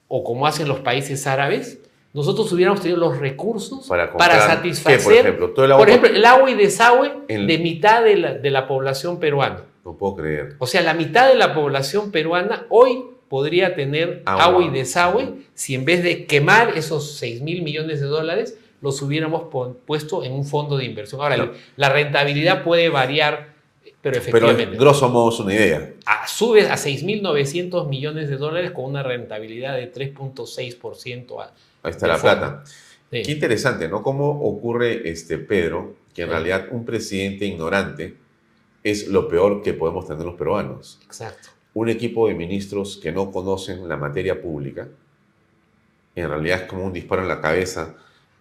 o 0.08 0.24
como 0.24 0.46
hacen 0.46 0.68
los 0.68 0.80
países 0.80 1.26
árabes, 1.26 1.80
nosotros 2.14 2.52
hubiéramos 2.54 2.82
tenido 2.82 3.00
los 3.00 3.18
recursos 3.20 3.88
Para 3.88 4.40
satisfacer, 4.40 4.98
¿qué, 5.00 5.04
por 5.04 5.14
ejemplo? 5.14 5.50
Todo 5.52 5.66
el 5.66 5.72
agua- 5.72 5.82
por 5.82 5.90
ejemplo, 5.90 6.10
el 6.10 6.26
agua 6.26 6.50
y 6.52 6.56
desagüe 6.56 7.12
El- 7.28 7.48
de 7.48 7.58
mitad 7.58 8.04
de 8.04 8.16
la, 8.18 8.34
de 8.36 8.50
la 8.52 8.68
población 8.68 9.20
peruana. 9.20 9.64
No 9.84 9.94
puedo 9.98 10.16
creer. 10.18 10.56
O 10.60 10.68
sea, 10.68 10.82
la 10.82 10.94
mitad 10.94 11.28
de 11.28 11.36
la 11.36 11.54
población 11.56 12.12
peruana 12.12 12.66
hoy 12.70 13.04
podría 13.30 13.76
tener 13.76 14.22
Agua. 14.26 14.44
agua, 14.46 14.64
y 14.64 14.70
desagüe 14.70 15.34
si 15.54 15.76
en 15.76 15.86
vez 15.86 16.04
de 16.04 16.26
quemar 16.26 16.78
esos 16.78 17.18
6 17.18 17.42
mil 17.42 17.62
millones 17.62 18.00
de 18.00 18.06
dólares, 18.08 18.58
los 18.82 19.02
hubiéramos 19.02 19.44
puesto 19.86 20.24
en 20.24 20.34
un 20.34 20.46
fondo 20.46 20.78
de 20.78 20.86
inversión. 20.86 21.22
Ahora, 21.22 21.36
Claro. 21.36 21.54
la 21.78 21.90
rentabilidad 21.90 22.64
puede 22.64 22.90
variar, 22.90 23.54
pero 24.02 24.18
efectivamente. 24.18 24.68
Pero 24.68 24.80
grosso 24.80 25.10
modo 25.10 25.30
es 25.30 25.40
una 25.40 25.54
idea. 25.54 25.94
a- 26.06 26.28
sube 26.28 26.70
a 26.70 26.78
6.900 26.78 27.88
millones 27.88 28.30
de 28.30 28.38
dólares 28.38 28.72
con 28.72 28.86
una 28.86 29.04
rentabilidad 29.04 29.76
de 29.76 29.88
3.6%. 29.88 31.42
a- 31.42 31.54
Ahí 31.84 31.92
está 31.92 32.08
la 32.08 32.18
fondo. 32.18 32.38
plata. 32.38 32.64
Sí. 33.12 33.22
Qué 33.24 33.32
interesante, 33.32 33.88
¿no? 33.88 34.04
Cómo 34.04 34.30
ocurre, 34.42 35.10
este, 35.10 35.38
Pedro, 35.38 35.96
que 36.14 36.24
en 36.24 36.28
Sí. 36.28 36.32
realidad 36.34 36.68
un 36.72 36.86
presidente 36.86 37.46
ignorante 37.46 38.16
es 38.84 39.08
lo 39.08 39.28
peor 39.28 39.62
que 39.64 39.74
podemos 39.74 40.08
tener 40.08 40.26
los 40.26 40.36
peruanos. 40.36 41.00
Exacto. 41.06 41.50
Un 41.74 41.90
equipo 41.90 42.28
de 42.28 42.34
ministros 42.36 42.98
que 42.98 43.12
no 43.12 43.32
conocen 43.32 43.88
la 43.88 43.98
materia 43.98 44.42
pública, 44.42 44.88
en 46.16 46.30
realidad 46.30 46.62
es 46.64 46.68
como 46.68 46.84
un 46.86 46.94
disparo 46.94 47.22
en 47.22 47.28
la 47.28 47.40
cabeza, 47.42 47.96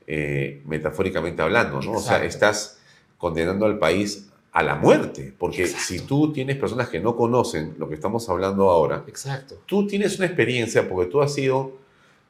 eh, 0.07 0.63
metafóricamente 0.67 1.43
hablando, 1.43 1.81
¿no? 1.81 1.93
O 1.93 2.01
sea, 2.01 2.17
Exacto. 2.23 2.27
estás 2.27 2.79
condenando 3.19 3.67
al 3.67 3.79
país 3.79 4.29
a 4.53 4.63
la 4.63 4.75
muerte, 4.77 5.35
porque 5.39 5.63
Exacto. 5.65 5.85
si 5.87 6.01
tú 6.01 6.33
tienes 6.33 6.57
personas 6.57 6.89
que 6.89 7.01
no 7.01 7.15
conocen 7.17 7.75
lo 7.79 7.89
que 7.89 7.95
estamos 7.95 8.29
hablando 8.29 8.71
ahora, 8.71 9.05
Exacto. 9.07 9.57
tú 9.67 9.87
tienes 9.87 10.17
una 10.19 10.27
experiencia 10.27 10.89
porque 10.89 11.11
tú 11.11 11.21
has 11.21 11.35
sido, 11.35 11.73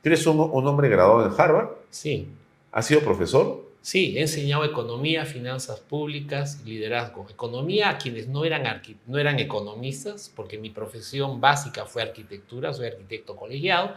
tú 0.02 0.08
eres 0.08 0.26
un, 0.26 0.40
un 0.40 0.66
hombre 0.66 0.88
graduado 0.88 1.26
en 1.26 1.40
Harvard, 1.40 1.68
Sí. 1.90 2.28
has 2.72 2.86
sido 2.86 3.00
profesor, 3.00 3.64
Sí, 3.82 4.18
he 4.18 4.22
enseñado 4.22 4.64
economía, 4.64 5.24
finanzas 5.24 5.78
públicas 5.78 6.60
liderazgo. 6.64 7.24
Economía 7.30 7.90
a 7.90 7.98
quienes 7.98 8.26
no 8.26 8.44
eran, 8.44 8.64
no 9.06 9.16
eran 9.16 9.38
economistas, 9.38 10.28
porque 10.34 10.58
mi 10.58 10.70
profesión 10.70 11.40
básica 11.40 11.84
fue 11.84 12.02
arquitectura, 12.02 12.74
soy 12.74 12.88
arquitecto 12.88 13.36
colegiado, 13.36 13.94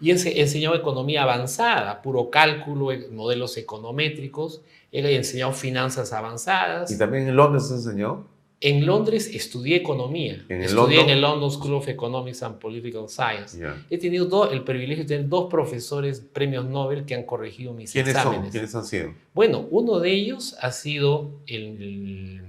y 0.00 0.10
enseñado 0.10 0.74
economía 0.76 1.22
avanzada, 1.24 2.02
puro 2.02 2.30
cálculo, 2.30 2.92
e- 2.92 3.08
modelos 3.10 3.56
econométricos, 3.56 4.60
he 4.92 5.14
enseñado 5.16 5.52
finanzas 5.52 6.12
avanzadas. 6.12 6.90
y 6.90 6.96
también 6.98 7.28
en 7.28 7.36
Londres 7.36 7.70
enseñado. 7.70 8.24
En 8.60 8.86
Londres 8.86 9.30
estudié 9.32 9.76
economía, 9.76 10.44
¿En 10.48 10.56
el 10.58 10.64
estudié 10.64 10.96
London? 10.96 11.04
en 11.04 11.10
el 11.10 11.20
London 11.20 11.50
School 11.52 11.74
of 11.74 11.86
Economics 11.88 12.42
and 12.42 12.58
Political 12.58 13.08
Science. 13.08 13.56
Ya. 13.56 13.76
He 13.88 13.98
tenido 13.98 14.24
do- 14.24 14.50
el 14.50 14.64
privilegio 14.64 15.04
de 15.04 15.08
tener 15.08 15.28
dos 15.28 15.48
profesores 15.48 16.18
premios 16.20 16.64
Nobel 16.64 17.04
que 17.04 17.14
han 17.14 17.22
corregido 17.22 17.72
mis 17.72 17.92
¿Quiénes 17.92 18.16
exámenes. 18.16 18.46
son? 18.46 18.50
¿Quiénes 18.50 18.74
han 18.74 18.84
sido? 18.84 19.14
Bueno, 19.32 19.64
uno 19.70 20.00
de 20.00 20.10
ellos 20.12 20.56
ha 20.60 20.72
sido 20.72 21.30
el, 21.46 22.40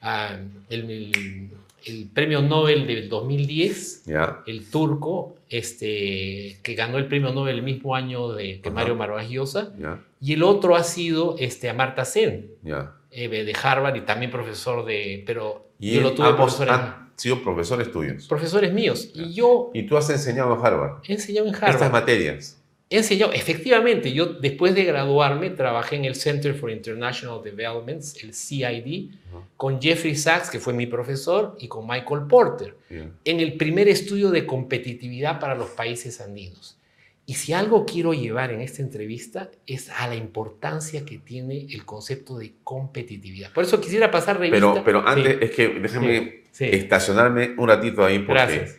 ah, 0.00 0.36
el- 0.68 0.90
el- 0.90 1.50
el 1.86 2.08
premio 2.12 2.42
Nobel 2.42 2.86
del 2.86 3.08
2010, 3.08 4.04
Ya. 4.06 4.42
el 4.46 4.70
turco, 4.70 5.36
este, 5.48 6.58
que 6.62 6.74
ganó 6.74 6.98
el 6.98 7.06
premio 7.06 7.32
Nobel 7.32 7.56
el 7.56 7.62
mismo 7.62 7.94
año 7.94 8.32
de 8.32 8.60
que. 8.60 8.70
Mario 8.70 8.96
Llosa, 9.28 9.72
Ya. 9.78 10.00
y 10.20 10.32
el 10.34 10.42
otro 10.42 10.76
ha 10.76 10.82
sido 10.84 11.36
este, 11.38 11.68
Amartya 11.70 12.04
Sen, 12.04 12.50
Ya. 12.62 12.92
eh, 13.10 13.28
de 13.28 13.54
Harvard 13.62 13.96
y 13.96 14.02
también 14.02 14.30
profesor 14.30 14.84
de, 14.84 15.22
pero 15.26 15.66
Y 15.78 15.94
yo 15.94 16.00
lo 16.02 16.12
tuve 16.12 16.28
ambos 16.28 16.60
han 16.60 17.10
sido 17.16 17.42
profesores 17.42 17.90
tuyos. 17.92 18.26
profesores 18.26 18.72
míos, 18.72 19.10
y 19.14 19.32
yo 19.34 19.70
Y 19.74 19.82
tú 19.84 19.96
has 19.96 20.08
enseñado 20.10 20.54
en 20.54 20.64
Harvard. 20.64 21.02
he 21.08 21.12
enseñado 21.14 21.46
en 21.48 21.54
Harvard. 21.54 21.70
Estas 21.74 21.92
materias. 21.92 22.59
He 22.92 22.96
enseñado, 22.98 23.32
efectivamente, 23.32 24.12
yo 24.12 24.26
después 24.26 24.74
de 24.74 24.82
graduarme 24.84 25.50
trabajé 25.50 25.94
en 25.94 26.04
el 26.06 26.16
Center 26.16 26.54
for 26.54 26.72
International 26.72 27.40
Developments, 27.42 28.22
el 28.24 28.34
CID, 28.34 29.10
con 29.56 29.80
Jeffrey 29.80 30.16
Sachs, 30.16 30.50
que 30.50 30.58
fue 30.58 30.72
mi 30.72 30.86
profesor, 30.86 31.56
y 31.60 31.68
con 31.68 31.86
Michael 31.86 32.22
Porter, 32.28 32.76
en 32.90 33.38
el 33.40 33.54
primer 33.56 33.86
estudio 33.88 34.32
de 34.32 34.44
competitividad 34.44 35.38
para 35.38 35.54
los 35.54 35.70
países 35.70 36.20
andinos. 36.20 36.78
Y 37.26 37.34
si 37.34 37.52
algo 37.52 37.86
quiero 37.86 38.12
llevar 38.12 38.50
en 38.50 38.60
esta 38.60 38.82
entrevista 38.82 39.50
es 39.68 39.88
a 39.90 40.08
la 40.08 40.16
importancia 40.16 41.04
que 41.04 41.18
tiene 41.18 41.68
el 41.70 41.84
concepto 41.84 42.38
de 42.38 42.54
competitividad. 42.64 43.52
Por 43.52 43.62
eso 43.62 43.80
quisiera 43.80 44.10
pasar 44.10 44.40
revista. 44.40 44.72
Pero, 44.72 44.84
pero 44.84 45.06
antes, 45.06 45.34
Sí, 45.38 45.44
es 45.44 45.50
que 45.52 45.68
déjame 45.78 46.42
sí. 46.50 46.64
estacionarme 46.64 47.54
un 47.56 47.68
ratito 47.68 48.04
ahí 48.04 48.18
porque, 48.18 48.32
Gracias. 48.32 48.78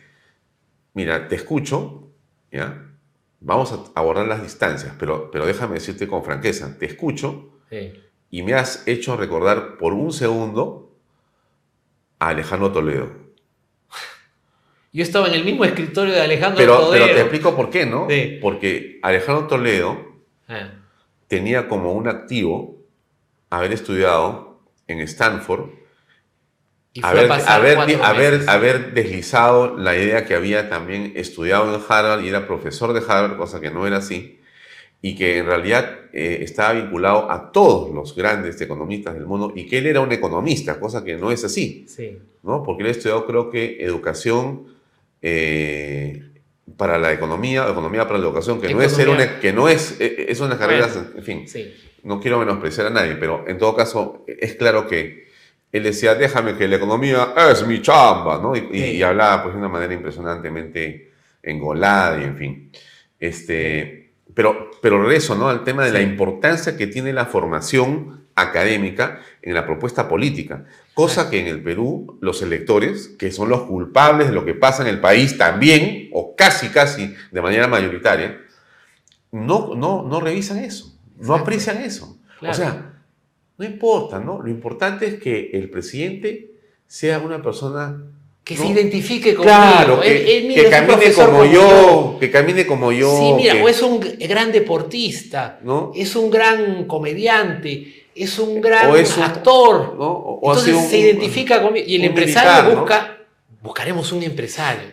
mira, 0.92 1.28
te 1.28 1.36
escucho, 1.36 2.10
¿ya? 2.50 2.91
Vamos 3.44 3.72
a 3.72 3.98
abordar 3.98 4.26
las 4.26 4.42
distancias, 4.42 4.94
pero, 4.98 5.30
pero 5.30 5.46
déjame 5.46 5.74
decirte 5.74 6.06
con 6.06 6.24
franqueza, 6.24 6.76
te 6.78 6.86
escucho 6.86 7.58
Sí. 7.70 7.92
y 8.30 8.42
me 8.42 8.54
has 8.54 8.86
hecho 8.86 9.16
recordar 9.16 9.78
por 9.78 9.94
un 9.94 10.12
segundo 10.12 10.92
a 12.18 12.28
Alejandro 12.28 12.70
Toledo. 12.70 13.10
Yo 14.92 15.02
estaba 15.02 15.26
en 15.28 15.34
el 15.34 15.44
mismo 15.44 15.64
escritorio 15.64 16.12
de 16.12 16.20
Alejandro 16.20 16.58
Pero, 16.58 16.78
Todero. 16.78 17.04
pero 17.04 17.14
te 17.16 17.20
explico 17.22 17.56
por 17.56 17.70
qué, 17.70 17.86
¿no? 17.86 18.06
Sí. 18.10 18.38
Porque 18.42 18.98
Alejandro 19.02 19.46
Toledo 19.46 20.12
Ah, 20.48 20.70
tenía 21.28 21.66
como 21.66 21.92
un 21.92 22.08
activo 22.08 22.76
haber 23.48 23.72
estudiado 23.72 24.60
en 24.86 25.00
Stanford, 25.00 25.70
y 26.94 27.00
haber, 27.04 27.30
haber, 27.32 27.78
haber, 28.02 28.40
haber 28.48 28.92
deslizado 28.94 29.78
la 29.78 29.96
idea 29.96 30.26
que 30.26 30.34
había 30.34 30.68
también 30.68 31.12
estudiado 31.16 31.74
en 31.74 31.80
Harvard 31.88 32.22
y 32.22 32.28
era 32.28 32.46
profesor 32.46 32.92
de 32.92 33.00
Harvard, 33.00 33.36
cosa 33.38 33.60
que 33.60 33.70
no 33.70 33.86
era 33.86 33.96
así, 33.98 34.38
y 35.00 35.14
que 35.16 35.38
en 35.38 35.46
realidad 35.46 35.98
eh, 36.12 36.40
estaba 36.42 36.74
vinculado 36.74 37.30
a 37.30 37.50
todos 37.50 37.92
los 37.94 38.14
grandes 38.14 38.60
economistas 38.60 39.14
del 39.14 39.24
mundo 39.26 39.52
y 39.56 39.66
que 39.66 39.78
él 39.78 39.86
era 39.86 40.00
un 40.00 40.12
economista, 40.12 40.78
cosa 40.78 41.02
que 41.02 41.16
no 41.16 41.30
es 41.32 41.42
así, 41.44 41.86
Sí. 41.88 42.18
¿no? 42.42 42.62
Porque 42.62 42.82
él 42.82 42.90
estudió 42.90 43.24
creo 43.26 43.50
que 43.50 43.78
educación 43.82 44.66
eh, 45.22 46.22
para 46.76 46.98
la 46.98 47.12
economía, 47.12 47.66
economía 47.70 48.06
para 48.06 48.18
la 48.18 48.26
educación, 48.26 48.60
que 48.60 48.72
no 48.72 48.82
es 48.82 48.92
ser 48.92 49.02
Economía. 49.08 49.30
una, 49.32 49.40
que 49.40 49.52
no 49.52 49.68
es, 49.68 49.96
eh, 50.00 50.26
es 50.28 50.40
una 50.40 50.58
carrera, 50.58 50.88
en 51.16 51.22
fin 51.22 51.48
Sí. 51.48 51.72
no 52.02 52.20
quiero 52.20 52.38
menospreciar 52.38 52.88
a 52.88 52.90
nadie, 52.90 53.16
pero 53.16 53.44
en 53.46 53.58
todo 53.58 53.74
caso 53.74 54.24
es 54.26 54.54
claro 54.56 54.86
que 54.86 55.30
él 55.72 55.82
decía, 55.82 56.14
déjame 56.14 56.54
que 56.56 56.68
la 56.68 56.76
economía 56.76 57.34
es 57.50 57.66
mi 57.66 57.80
chamba, 57.82 58.38
¿no? 58.38 58.54
Y, 58.54 58.60
y- 58.72 58.78
Sí. 58.80 58.90
y 58.98 59.02
hablaba 59.02 59.42
pues 59.42 59.54
de 59.54 59.58
una 59.60 59.68
manera 59.70 59.94
impresionantemente 59.94 61.10
engolada 61.42 62.20
y 62.20 62.24
en 62.24 62.36
fin. 62.36 62.70
Este, 63.18 64.12
pero, 64.34 64.70
pero 64.80 65.00
regreso, 65.02 65.34
¿no? 65.34 65.48
Al 65.48 65.64
tema 65.64 65.84
de 65.84 65.92
la 65.92 66.00
importancia 66.02 66.76
que 66.76 66.86
tiene 66.86 67.12
la 67.12 67.26
formación 67.26 68.26
académica 68.34 69.20
en 69.42 69.54
la 69.54 69.66
propuesta 69.66 70.08
política, 70.08 70.64
cosa 70.94 71.28
que 71.30 71.40
en 71.40 71.46
el 71.48 71.62
Perú 71.62 72.18
los 72.20 72.40
electores, 72.42 73.08
que 73.18 73.30
son 73.30 73.48
los 73.50 73.62
culpables 73.62 74.28
de 74.28 74.32
lo 74.34 74.44
que 74.44 74.54
pasa 74.54 74.82
en 74.82 74.88
el 74.88 75.00
país 75.00 75.36
también, 75.36 76.08
o 76.12 76.34
casi, 76.36 76.68
casi 76.68 77.14
de 77.30 77.42
manera 77.42 77.68
mayoritaria, 77.68 78.40
no, 79.32 79.74
no, 79.74 80.02
no 80.02 80.20
revisan 80.20 80.58
eso, 80.58 80.94
no 81.18 81.34
aprecian 81.34 81.78
eso. 81.78 82.18
Claro. 82.38 82.52
O 82.52 82.56
sea, 82.56 82.91
no 83.58 83.64
importa, 83.64 84.18
¿no? 84.18 84.40
Lo 84.42 84.48
importante 84.50 85.06
es 85.06 85.14
que 85.20 85.50
el 85.52 85.70
presidente 85.70 86.50
sea 86.86 87.18
una 87.18 87.42
persona... 87.42 88.02
Que 88.44 88.56
¿no? 88.56 88.62
se 88.62 88.68
identifique 88.70 89.34
con 89.36 89.44
Claro, 89.44 90.00
que, 90.00 90.48
que 90.52 90.68
camine 90.68 91.12
como 91.14 91.44
yo, 91.44 92.16
que 92.18 92.28
camine 92.30 92.66
como 92.66 92.90
yo. 92.90 93.16
Sí, 93.16 93.32
mira, 93.36 93.52
que- 93.54 93.62
o 93.62 93.68
es 93.68 93.80
un 93.82 94.00
gran 94.00 94.50
deportista, 94.50 95.60
¿no? 95.62 95.92
es 95.94 96.16
un 96.16 96.28
gran 96.28 96.86
comediante, 96.86 98.06
es 98.16 98.38
un 98.40 98.60
gran 98.60 98.90
O 98.90 98.96
es 98.96 99.16
un- 99.16 99.22
actor. 99.22 99.94
¿no? 99.96 100.10
O- 100.10 100.50
Entonces 100.50 100.74
un- 100.74 100.82
se 100.90 100.98
identifica 100.98 101.62
conmigo. 101.62 101.86
Y 101.88 101.94
el 101.94 102.04
empresario 102.04 102.74
busca, 102.80 103.18
buscaremos 103.62 104.10
un 104.10 104.24
empresario. 104.24 104.90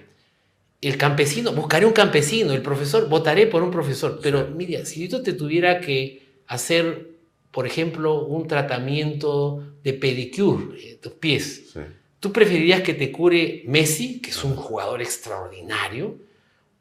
El 0.82 0.96
campesino, 0.98 1.52
buscaré 1.52 1.88
un 1.88 1.92
campesino. 1.94 2.54
El 2.54 2.62
profesor, 2.62 3.10
votaré 3.10 3.48
por 3.48 3.64
un 3.64 3.72
profesor. 3.72 4.20
Pero 4.22 4.48
mira, 4.56 4.86
si 4.86 5.08
yo 5.08 5.24
te 5.24 5.34
tuviera 5.34 5.82
que 5.82 6.22
hacer, 6.48 7.08
por 7.52 7.66
ejemplo, 7.66 8.26
un 8.26 8.48
tratamiento 8.48 9.64
de 9.84 9.94
pedicure, 9.94 10.78
de 10.82 10.96
tus 10.96 11.14
pies, 11.14 11.72
Sí. 11.74 11.80
¿Tú 12.20 12.34
preferirías 12.34 12.82
que 12.82 12.94
te 12.94 13.12
cure 13.14 13.64
Messi, 13.66 14.20
que 14.22 14.32
es 14.32 14.44
un 14.44 14.56
jugador 14.56 15.02
extraordinario, 15.02 16.18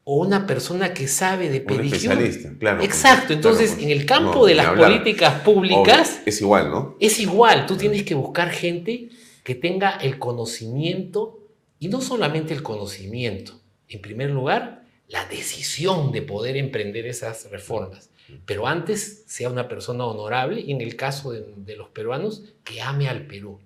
o 0.03 0.17
una 0.25 0.45
persona 0.45 0.93
que 0.93 1.07
sabe 1.07 1.49
de 1.49 1.59
Un 1.59 1.65
pedicure? 1.65 1.85
especialista, 1.87 2.53
claro. 2.59 2.83
Exacto. 2.83 3.27
Claro, 3.27 3.33
Entonces, 3.35 3.71
pues, 3.71 3.83
en 3.83 3.89
el 3.91 4.05
campo 4.05 4.39
no, 4.39 4.45
de 4.45 4.55
las 4.55 4.65
hablar. 4.65 4.91
políticas 4.91 5.41
públicas 5.41 6.09
Obvio, 6.15 6.23
es 6.25 6.41
igual, 6.41 6.69
¿no? 6.71 6.95
es 6.99 7.19
igual. 7.19 7.65
Tú 7.67 7.77
tienes 7.77 8.03
que 8.03 8.15
buscar 8.15 8.49
gente 8.49 9.09
que 9.43 9.55
tenga 9.55 9.91
el 9.97 10.19
conocimiento 10.19 11.39
y 11.79 11.87
no 11.87 12.01
solamente 12.01 12.53
el 12.53 12.61
conocimiento. 12.63 13.53
En 13.87 14.01
primer 14.01 14.31
lugar, 14.31 14.83
la 15.07 15.23
decisión 15.25 16.11
de 16.11 16.21
poder 16.21 16.57
emprender 16.57 17.05
esas 17.05 17.49
reformas. 17.49 18.08
Pero 18.45 18.67
antes 18.67 19.23
sea 19.27 19.49
una 19.49 19.67
persona 19.67 20.05
honorable 20.05 20.61
y 20.61 20.71
en 20.71 20.81
el 20.81 20.95
caso 20.95 21.31
de, 21.31 21.45
de 21.55 21.75
los 21.75 21.89
peruanos, 21.89 22.43
que 22.63 22.81
ame 22.81 23.07
al 23.07 23.27
Perú. 23.27 23.59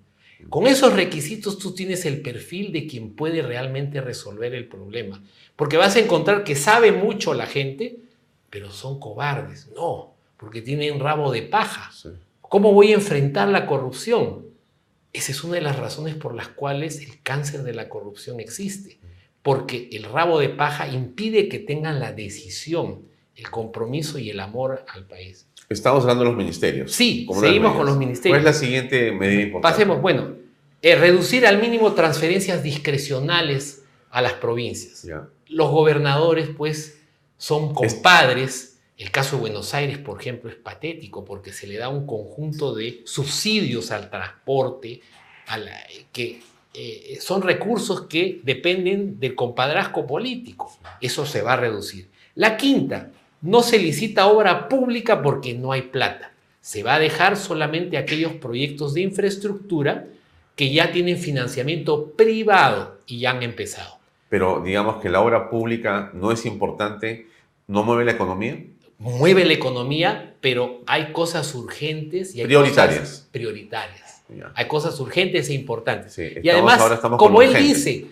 Con 0.50 0.66
esos 0.66 0.92
requisitos 0.92 1.58
tú 1.58 1.74
tienes 1.74 2.04
el 2.04 2.20
perfil 2.20 2.72
de 2.72 2.86
quien 2.86 3.14
puede 3.14 3.42
realmente 3.42 4.00
resolver 4.00 4.54
el 4.54 4.66
problema. 4.66 5.22
Porque 5.56 5.76
vas 5.76 5.96
a 5.96 6.00
encontrar 6.00 6.44
que 6.44 6.56
sabe 6.56 6.92
mucho 6.92 7.34
la 7.34 7.46
gente, 7.46 7.98
pero 8.50 8.70
son 8.70 9.00
cobardes. 9.00 9.68
No, 9.74 10.14
porque 10.36 10.60
tienen 10.60 11.00
rabo 11.00 11.32
de 11.32 11.42
paja. 11.42 11.90
Sí. 11.92 12.10
¿Cómo 12.42 12.72
voy 12.72 12.92
a 12.92 12.94
enfrentar 12.94 13.48
la 13.48 13.66
corrupción? 13.66 14.46
Esa 15.12 15.32
es 15.32 15.42
una 15.44 15.54
de 15.54 15.60
las 15.60 15.78
razones 15.78 16.14
por 16.14 16.34
las 16.34 16.48
cuales 16.48 17.00
el 17.00 17.20
cáncer 17.22 17.62
de 17.62 17.74
la 17.74 17.88
corrupción 17.88 18.40
existe. 18.40 18.98
Porque 19.42 19.88
el 19.92 20.04
rabo 20.04 20.38
de 20.38 20.50
paja 20.50 20.88
impide 20.88 21.48
que 21.48 21.58
tengan 21.58 22.00
la 22.00 22.12
decisión. 22.12 23.02
El 23.36 23.50
compromiso 23.50 24.18
y 24.18 24.30
el 24.30 24.40
amor 24.40 24.84
al 24.92 25.04
país. 25.06 25.46
Estamos 25.68 26.02
hablando 26.02 26.24
de 26.24 26.30
los 26.30 26.36
ministerios. 26.38 26.92
Sí, 26.92 27.26
seguimos 27.40 27.74
con 27.74 27.86
los 27.86 27.96
ministerios. 27.96 28.38
¿Cuál 28.38 28.46
es 28.48 28.54
la 28.54 28.60
siguiente 28.66 29.12
medida 29.12 29.42
importante? 29.42 29.72
Pasemos, 29.74 30.00
bueno, 30.02 30.34
eh, 30.82 30.94
reducir 30.96 31.46
al 31.46 31.60
mínimo 31.60 31.92
transferencias 31.94 32.62
discrecionales 32.62 33.82
a 34.10 34.20
las 34.22 34.34
provincias. 34.34 35.06
Los 35.48 35.70
gobernadores, 35.70 36.48
pues, 36.56 37.00
son 37.36 37.74
compadres. 37.74 38.78
El 38.96 39.10
caso 39.10 39.36
de 39.36 39.40
Buenos 39.40 39.74
Aires, 39.74 39.98
por 39.98 40.20
ejemplo, 40.20 40.48
es 40.50 40.56
patético 40.56 41.24
porque 41.24 41.52
se 41.52 41.66
le 41.66 41.76
da 41.78 41.88
un 41.88 42.06
conjunto 42.06 42.74
de 42.74 43.00
subsidios 43.04 43.90
al 43.90 44.08
transporte, 44.10 45.00
a 45.46 45.58
la- 45.58 45.82
que 46.12 46.40
eh, 46.76 47.18
son 47.20 47.42
recursos 47.42 48.02
que 48.02 48.40
dependen 48.42 49.18
del 49.20 49.34
compadrazgo 49.34 50.06
político. 50.06 50.76
Eso 51.00 51.24
se 51.24 51.40
va 51.42 51.52
a 51.52 51.56
reducir. 51.56 52.10
La 52.34 52.56
quinta, 52.56 53.10
no 53.44 53.62
se 53.62 53.78
licita 53.78 54.26
obra 54.26 54.68
pública 54.70 55.20
porque 55.22 55.52
no 55.52 55.70
hay 55.72 55.82
plata. 55.82 56.32
Se 56.62 56.82
va 56.82 56.94
a 56.94 56.98
dejar 56.98 57.36
solamente 57.36 57.98
aquellos 57.98 58.32
proyectos 58.32 58.94
de 58.94 59.02
infraestructura 59.02 60.06
que 60.56 60.72
ya 60.72 60.92
tienen 60.92 61.18
financiamiento 61.18 62.12
privado 62.12 62.96
y 63.06 63.20
ya 63.20 63.32
han 63.32 63.42
empezado. 63.42 63.98
Pero 64.30 64.62
digamos 64.64 65.02
que 65.02 65.10
la 65.10 65.20
obra 65.20 65.50
pública 65.50 66.10
no 66.14 66.32
es 66.32 66.46
importante, 66.46 67.26
no 67.66 67.82
mueve 67.82 68.06
la 68.06 68.12
economía. 68.12 68.64
Mueve 68.98 69.44
la 69.44 69.52
economía, 69.52 70.34
pero 70.40 70.80
hay 70.86 71.12
cosas 71.12 71.54
urgentes 71.54 72.34
y 72.34 72.40
hay 72.40 72.46
Prioritarias. 72.46 73.00
cosas 73.00 73.28
prioritarias. 73.30 74.22
Hay 74.54 74.66
cosas 74.66 74.98
urgentes 75.00 75.50
e 75.50 75.54
importantes. 75.54 76.14
Sí, 76.14 76.30
y 76.42 76.48
además, 76.48 76.80
ahora 76.80 76.98
como 77.18 77.42
él 77.42 77.50
urgente. 77.50 77.68
dice, 77.68 78.06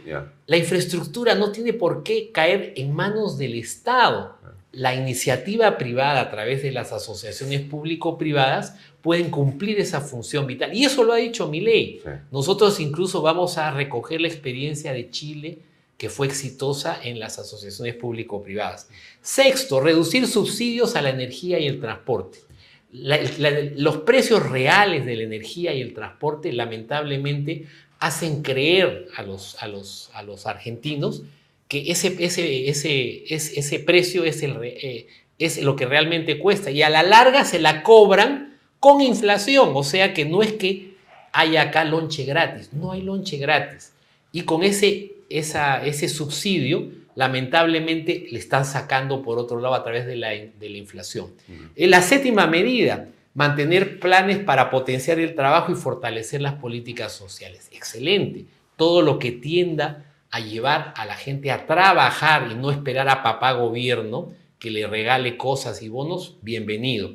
la 0.46 0.56
infraestructura 0.58 1.34
no 1.34 1.50
tiene 1.52 1.72
por 1.72 2.02
qué 2.02 2.30
caer 2.30 2.74
en 2.76 2.92
manos 2.92 3.38
del 3.38 3.54
Estado. 3.54 4.36
La 4.72 4.94
iniciativa 4.94 5.76
privada 5.76 6.20
a 6.22 6.30
través 6.30 6.62
de 6.62 6.72
las 6.72 6.92
asociaciones 6.92 7.60
público-privadas 7.60 8.76
pueden 9.02 9.30
cumplir 9.30 9.78
esa 9.78 10.00
función 10.00 10.46
vital. 10.46 10.74
Y 10.74 10.84
eso 10.84 11.04
lo 11.04 11.12
ha 11.12 11.16
dicho 11.16 11.46
mi 11.48 11.60
ley. 11.60 12.00
Sí. 12.02 12.10
Nosotros 12.30 12.80
incluso 12.80 13.20
vamos 13.20 13.58
a 13.58 13.70
recoger 13.70 14.20
la 14.22 14.28
experiencia 14.28 14.92
de 14.92 15.10
Chile 15.10 15.58
que 15.98 16.08
fue 16.08 16.26
exitosa 16.26 16.98
en 17.04 17.20
las 17.20 17.38
asociaciones 17.38 17.94
público-privadas. 17.96 18.88
Sexto, 19.20 19.78
reducir 19.80 20.26
subsidios 20.26 20.96
a 20.96 21.02
la 21.02 21.10
energía 21.10 21.58
y 21.60 21.66
el 21.66 21.78
transporte. 21.80 22.38
La- 22.92 23.20
la- 23.38 23.50
los 23.76 23.98
precios 23.98 24.48
reales 24.50 25.04
de 25.06 25.16
la 25.16 25.22
energía 25.22 25.72
y 25.74 25.80
el 25.80 25.94
transporte 25.94 26.50
lamentablemente 26.52 27.66
hacen 28.00 28.42
creer 28.42 29.06
a 29.16 29.22
los, 29.22 29.56
a 29.62 29.68
los, 29.68 30.10
a 30.14 30.22
los 30.22 30.46
argentinos 30.46 31.22
que 31.72 31.90
ese, 31.90 32.14
ese, 32.18 32.68
ese, 32.68 33.24
ese, 33.34 33.58
ese 33.58 33.78
precio 33.80 34.24
es, 34.24 34.42
el, 34.42 34.54
re- 34.56 34.76
eh, 34.86 35.06
es 35.38 35.62
lo 35.62 35.74
que 35.74 35.86
realmente 35.86 36.38
cuesta 36.38 36.70
y 36.70 36.82
a 36.82 36.90
la 36.90 37.02
larga 37.02 37.46
se 37.46 37.58
la 37.58 37.82
cobran 37.82 38.58
con 38.78 39.00
inflación, 39.00 39.70
o 39.74 39.82
sea 39.82 40.12
que 40.12 40.26
no 40.26 40.42
es 40.42 40.52
que 40.52 40.92
haya 41.32 41.62
acá 41.62 41.84
lonche 41.84 42.24
gratis, 42.26 42.74
no 42.74 42.92
hay 42.92 43.00
lonche 43.00 43.38
gratis. 43.38 43.94
Y 44.32 44.42
con 44.42 44.62
ese, 44.62 45.12
esa, 45.30 45.82
ese 45.86 46.10
subsidio, 46.10 46.90
lamentablemente 47.14 48.26
le 48.30 48.38
están 48.38 48.66
sacando 48.66 49.22
por 49.22 49.38
otro 49.38 49.58
lado 49.58 49.74
a 49.74 49.82
través 49.82 50.04
de 50.06 50.16
la, 50.16 50.28
de 50.30 50.68
la 50.68 50.76
inflación. 50.76 51.28
La 51.76 52.02
séptima 52.02 52.46
medida, 52.46 53.08
mantener 53.34 53.98
planes 53.98 54.38
para 54.40 54.68
potenciar 54.70 55.18
el 55.20 55.34
trabajo 55.34 55.72
y 55.72 55.74
fortalecer 55.74 56.42
las 56.42 56.54
políticas 56.54 57.12
sociales. 57.12 57.68
Excelente. 57.72 58.44
Todo 58.76 59.00
lo 59.00 59.18
que 59.18 59.32
tienda 59.32 60.11
a 60.32 60.40
llevar 60.40 60.94
a 60.96 61.04
la 61.04 61.14
gente 61.14 61.50
a 61.50 61.66
trabajar 61.66 62.48
y 62.50 62.54
no 62.54 62.70
esperar 62.70 63.08
a 63.10 63.22
papá 63.22 63.52
gobierno 63.52 64.32
que 64.58 64.70
le 64.70 64.86
regale 64.86 65.36
cosas 65.36 65.82
y 65.82 65.90
bonos, 65.90 66.38
bienvenido. 66.40 67.10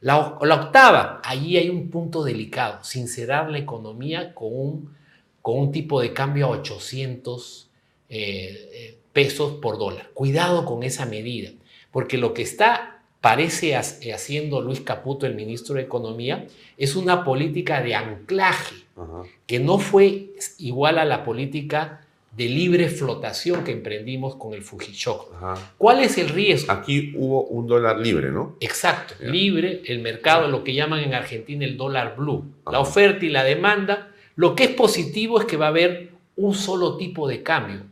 La, 0.00 0.16
octava, 0.18 1.20
allí 1.22 1.58
hay 1.58 1.68
un 1.68 1.90
punto 1.90 2.24
delicado, 2.24 2.82
sincerar 2.82 3.50
la 3.50 3.58
economía 3.58 4.34
con 4.34 4.48
un, 4.58 4.96
con 5.42 5.58
un 5.58 5.70
tipo 5.70 6.00
de 6.00 6.14
cambio 6.14 6.46
a 6.46 6.50
800 6.50 7.68
eh, 8.08 8.70
eh, 8.72 8.98
pesos 9.12 9.52
por 9.60 9.78
dólar. 9.78 10.08
Cuidado 10.14 10.64
con 10.64 10.82
esa 10.82 11.04
medida, 11.04 11.50
porque 11.90 12.16
lo 12.16 12.32
que 12.32 12.40
está, 12.40 13.02
parece 13.20 13.76
ha- 13.76 13.80
haciendo 14.14 14.62
Luis 14.62 14.80
Caputo, 14.80 15.26
el 15.26 15.34
ministro 15.34 15.74
de 15.74 15.82
Economía, 15.82 16.46
es 16.78 16.96
una 16.96 17.22
política 17.22 17.82
de 17.82 17.94
anclaje 17.96 18.76
Ajá. 18.96 19.24
que 19.46 19.58
no 19.58 19.78
fue 19.78 20.30
igual 20.56 20.98
a 20.98 21.04
la 21.04 21.22
política 21.22 22.01
de 22.36 22.48
libre 22.48 22.88
flotación 22.88 23.62
que 23.62 23.72
emprendimos 23.72 24.36
con 24.36 24.54
el 24.54 24.62
Fujishoku. 24.62 25.34
Ajá. 25.34 25.74
¿Cuál 25.76 26.00
es 26.00 26.16
el 26.16 26.30
riesgo? 26.30 26.72
Aquí 26.72 27.12
hubo 27.16 27.44
un 27.44 27.66
dólar 27.66 27.98
libre, 27.98 28.30
¿no? 28.30 28.56
Exacto, 28.60 29.14
libre 29.20 29.82
el 29.86 29.98
mercado, 30.00 30.48
lo 30.48 30.64
que 30.64 30.74
llaman 30.74 31.00
en 31.00 31.12
Argentina 31.14 31.64
el 31.64 31.76
dólar 31.76 32.16
blue, 32.16 32.44
la 32.70 32.80
oferta 32.80 33.24
y 33.24 33.28
la 33.28 33.44
demanda. 33.44 34.08
Lo 34.34 34.54
que 34.54 34.64
es 34.64 34.70
positivo 34.70 35.38
es 35.40 35.46
que 35.46 35.58
va 35.58 35.66
a 35.66 35.68
haber 35.70 36.10
un 36.36 36.54
solo 36.54 36.96
tipo 36.96 37.28
de 37.28 37.42
cambio. 37.42 37.82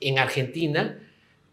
En 0.00 0.18
Argentina 0.18 0.98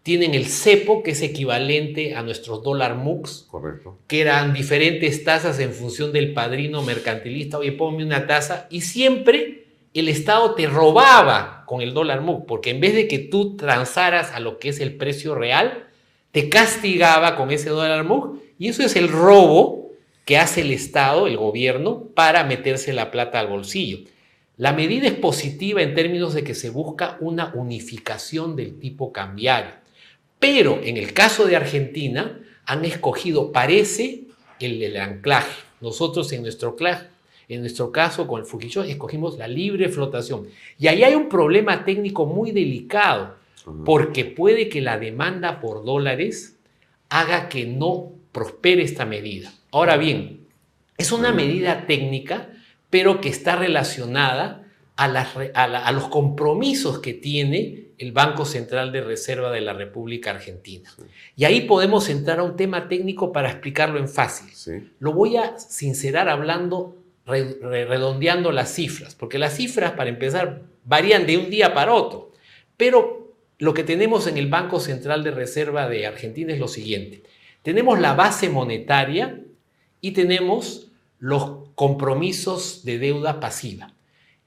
tienen 0.03 0.33
el 0.33 0.47
cepo, 0.47 1.03
que 1.03 1.11
es 1.11 1.21
equivalente 1.21 2.15
a 2.15 2.23
nuestros 2.23 2.63
dólar 2.63 2.95
MUX, 2.95 3.45
Correcto. 3.51 3.99
que 4.07 4.19
eran 4.21 4.51
diferentes 4.51 5.23
tasas 5.23 5.59
en 5.59 5.71
función 5.73 6.11
del 6.11 6.33
padrino 6.33 6.81
mercantilista. 6.81 7.59
Oye, 7.59 7.71
ponme 7.71 8.03
una 8.03 8.25
tasa. 8.25 8.65
Y 8.71 8.81
siempre 8.81 9.60
el 9.93 10.07
Estado 10.07 10.55
te 10.55 10.67
robaba 10.67 11.63
con 11.65 11.81
el 11.81 11.93
dólar 11.93 12.21
MUC, 12.21 12.45
porque 12.45 12.69
en 12.69 12.79
vez 12.79 12.93
de 12.93 13.07
que 13.07 13.19
tú 13.19 13.57
transaras 13.57 14.31
a 14.31 14.39
lo 14.39 14.57
que 14.57 14.69
es 14.69 14.79
el 14.79 14.95
precio 14.95 15.35
real, 15.35 15.87
te 16.31 16.49
castigaba 16.49 17.35
con 17.35 17.51
ese 17.51 17.69
dólar 17.69 18.03
MUC. 18.05 18.39
Y 18.57 18.69
eso 18.69 18.83
es 18.83 18.95
el 18.95 19.09
robo 19.09 19.91
que 20.25 20.37
hace 20.37 20.61
el 20.61 20.71
Estado, 20.71 21.27
el 21.27 21.37
gobierno, 21.37 22.05
para 22.15 22.43
meterse 22.43 22.93
la 22.93 23.11
plata 23.11 23.39
al 23.39 23.47
bolsillo. 23.47 23.99
La 24.57 24.73
medida 24.73 25.07
es 25.07 25.13
positiva 25.13 25.81
en 25.81 25.93
términos 25.93 26.33
de 26.33 26.43
que 26.43 26.53
se 26.53 26.69
busca 26.69 27.17
una 27.19 27.51
unificación 27.55 28.55
del 28.55 28.79
tipo 28.79 29.11
cambiario. 29.11 29.71
Pero 30.39 30.79
en 30.83 30.97
el 30.97 31.13
caso 31.13 31.45
de 31.45 31.55
Argentina 31.55 32.39
han 32.65 32.85
escogido, 32.85 33.51
parece, 33.51 34.25
el 34.59 34.79
del 34.79 34.97
anclaje. 34.97 35.51
Nosotros 35.81 36.31
en 36.31 36.43
nuestro, 36.43 36.75
en 37.53 37.61
nuestro 37.61 37.91
caso 37.91 38.27
con 38.27 38.39
el 38.41 38.45
Fujishoku 38.45 38.87
escogimos 38.89 39.37
la 39.37 39.47
libre 39.47 39.89
flotación. 39.89 40.47
Y 40.79 40.87
ahí 40.87 41.03
hay 41.03 41.15
un 41.15 41.27
problema 41.29 41.83
técnico 41.85 42.25
muy 42.25 42.51
delicado, 42.51 43.35
porque 43.85 44.25
puede 44.25 44.69
que 44.69 44.81
la 44.81 44.97
demanda 44.97 45.59
por 45.59 45.83
dólares 45.85 46.57
haga 47.09 47.49
que 47.49 47.65
no 47.65 48.11
prospere 48.31 48.83
esta 48.83 49.05
medida. 49.05 49.51
Ahora 49.71 49.97
bien, 49.97 50.47
es 50.97 51.11
una 51.11 51.31
medida 51.31 51.85
técnica, 51.85 52.49
pero 52.89 53.21
que 53.21 53.29
está 53.29 53.55
relacionada 53.55 54.63
a, 54.95 55.07
las 55.07 55.29
a 55.53 55.67
la- 55.67 55.85
a 55.85 55.91
los 55.91 56.07
compromisos 56.09 56.99
que 56.99 57.13
tiene 57.13 57.87
el 57.97 58.11
Banco 58.11 58.45
Central 58.45 58.91
de 58.91 59.01
Reserva 59.01 59.51
de 59.51 59.61
la 59.61 59.73
República 59.73 60.31
Argentina. 60.31 60.89
Y 61.35 61.45
ahí 61.45 61.61
podemos 61.61 62.09
entrar 62.09 62.39
a 62.39 62.43
un 62.43 62.55
tema 62.55 62.87
técnico 62.87 63.31
para 63.31 63.49
explicarlo 63.51 63.99
en 63.99 64.09
fácil. 64.09 64.49
Sí. 64.53 64.71
Lo 64.99 65.13
voy 65.13 65.37
a 65.37 65.57
sincerar 65.59 66.27
hablando, 66.29 66.95
redondeando 67.25 68.51
las 68.51 68.73
cifras, 68.73 69.15
porque 69.15 69.37
las 69.37 69.55
cifras, 69.55 69.91
para 69.91 70.09
empezar, 70.09 70.63
varían 70.83 71.25
de 71.25 71.37
un 71.37 71.49
día 71.49 71.73
para 71.73 71.93
otro. 71.93 72.31
Pero 72.77 73.35
lo 73.59 73.73
que 73.73 73.83
tenemos 73.83 74.27
en 74.27 74.37
el 74.37 74.47
Banco 74.47 74.79
Central 74.79 75.23
de 75.23 75.31
Reserva 75.31 75.87
de 75.87 76.07
Argentina 76.07 76.53
es 76.53 76.59
lo 76.59 76.67
siguiente. 76.67 77.23
Tenemos 77.61 77.99
la 77.99 78.15
base 78.15 78.49
monetaria 78.49 79.39
y 80.01 80.11
tenemos 80.11 80.91
los 81.19 81.69
compromisos 81.75 82.83
de 82.83 82.97
deuda 82.97 83.39
pasiva. 83.39 83.93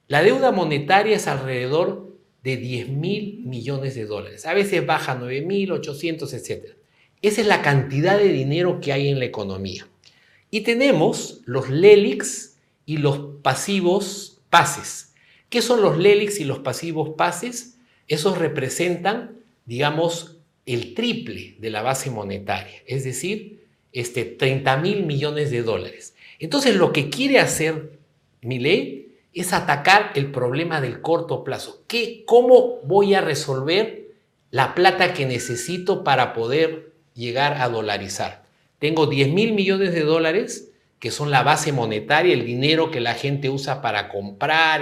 La 0.08 0.22
deuda 0.22 0.50
monetaria 0.50 1.16
es 1.16 1.28
alrededor 1.28 2.12
de 2.42 2.56
10 2.56 2.88
mil 2.88 3.40
millones 3.44 3.94
de 3.94 4.04
dólares. 4.04 4.46
A 4.46 4.54
veces 4.54 4.84
baja 4.84 5.14
9 5.14 5.42
mil, 5.42 5.72
800, 5.72 6.34
etc. 6.34 6.74
Esa 7.22 7.40
es 7.40 7.46
la 7.46 7.62
cantidad 7.62 8.18
de 8.18 8.28
dinero 8.28 8.80
que 8.80 8.92
hay 8.92 9.08
en 9.08 9.18
la 9.18 9.24
economía. 9.24 9.88
Y 10.50 10.60
tenemos 10.62 11.40
los 11.46 11.70
LELIX 11.70 12.53
y 12.86 12.98
los 12.98 13.18
pasivos 13.42 14.40
pases. 14.50 15.14
¿Qué 15.48 15.62
son 15.62 15.82
los 15.82 15.98
LELIX 15.98 16.40
y 16.40 16.44
los 16.44 16.60
pasivos 16.60 17.10
pases? 17.16 17.78
Esos 18.08 18.38
representan, 18.38 19.38
digamos, 19.66 20.38
el 20.66 20.94
triple 20.94 21.56
de 21.58 21.70
la 21.70 21.82
base 21.82 22.10
monetaria, 22.10 22.82
es 22.86 23.04
decir, 23.04 23.64
este, 23.92 24.24
30 24.24 24.76
mil 24.78 25.04
millones 25.04 25.50
de 25.50 25.62
dólares. 25.62 26.14
Entonces, 26.38 26.76
lo 26.76 26.92
que 26.92 27.10
quiere 27.10 27.38
hacer 27.38 27.98
Milei 28.42 29.12
es 29.32 29.52
atacar 29.52 30.12
el 30.14 30.30
problema 30.30 30.80
del 30.80 31.00
corto 31.00 31.44
plazo. 31.44 31.82
¿Qué, 31.86 32.24
¿Cómo 32.26 32.80
voy 32.84 33.14
a 33.14 33.20
resolver 33.20 34.08
la 34.50 34.74
plata 34.74 35.12
que 35.12 35.26
necesito 35.26 36.04
para 36.04 36.32
poder 36.32 36.92
llegar 37.14 37.60
a 37.60 37.68
dolarizar? 37.68 38.44
Tengo 38.78 39.06
10 39.06 39.32
mil 39.32 39.52
millones 39.52 39.92
de 39.92 40.02
dólares, 40.02 40.70
que 41.04 41.10
son 41.10 41.30
la 41.30 41.42
base 41.42 41.70
monetaria, 41.70 42.32
el 42.32 42.46
dinero 42.46 42.90
que 42.90 42.98
la 42.98 43.12
gente 43.12 43.50
usa 43.50 43.82
para 43.82 44.08
comprar 44.08 44.80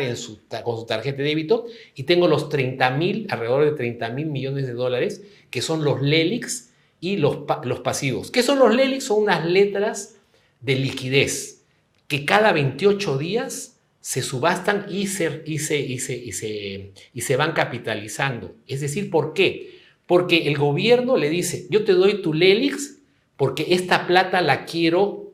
con 0.63 0.79
su 0.79 0.87
tarjeta 0.87 1.17
de 1.17 1.25
débito, 1.25 1.67
y 1.97 2.05
tengo 2.05 2.29
los 2.29 2.49
30 2.49 2.91
mil, 2.91 3.27
alrededor 3.29 3.65
de 3.65 3.73
30 3.73 4.09
mil 4.11 4.27
millones 4.27 4.69
de 4.69 4.73
dólares, 4.73 5.25
que 5.51 5.63
son 5.63 5.83
los 5.83 6.01
LELIX 6.01 6.71
y 7.01 7.17
los, 7.17 7.39
los 7.65 7.81
pasivos. 7.81 8.31
¿Qué 8.31 8.45
son 8.45 8.61
los 8.61 8.73
LELIX? 8.73 9.03
Son 9.03 9.21
unas 9.21 9.45
letras 9.45 10.15
de 10.61 10.77
liquidez 10.77 11.65
que 12.07 12.25
cada 12.25 12.53
28 12.53 13.19
días 13.19 13.81
se 13.99 14.23
subastan 14.23 14.87
y 14.89 15.09
se, 15.09 15.43
y 15.45 15.59
se, 15.59 15.81
y 15.81 15.99
se, 15.99 16.17
y 16.17 16.31
se, 16.31 16.93
y 17.13 17.21
se 17.23 17.37
van 17.37 17.51
capitalizando. 17.51 18.55
Es 18.69 18.81
decir, 18.81 19.11
¿por 19.11 19.35
qué? 19.35 19.81
Porque 20.07 20.47
el 20.47 20.57
gobierno 20.57 21.17
le 21.17 21.31
dice, 21.31 21.67
yo 21.69 21.83
te 21.83 21.95
doy 21.95 22.23
tu 22.23 22.33
LELIX 22.33 22.99
porque 23.37 23.75
esta 23.75 24.07
plata 24.07 24.41
la 24.41 24.67
quiero, 24.67 25.32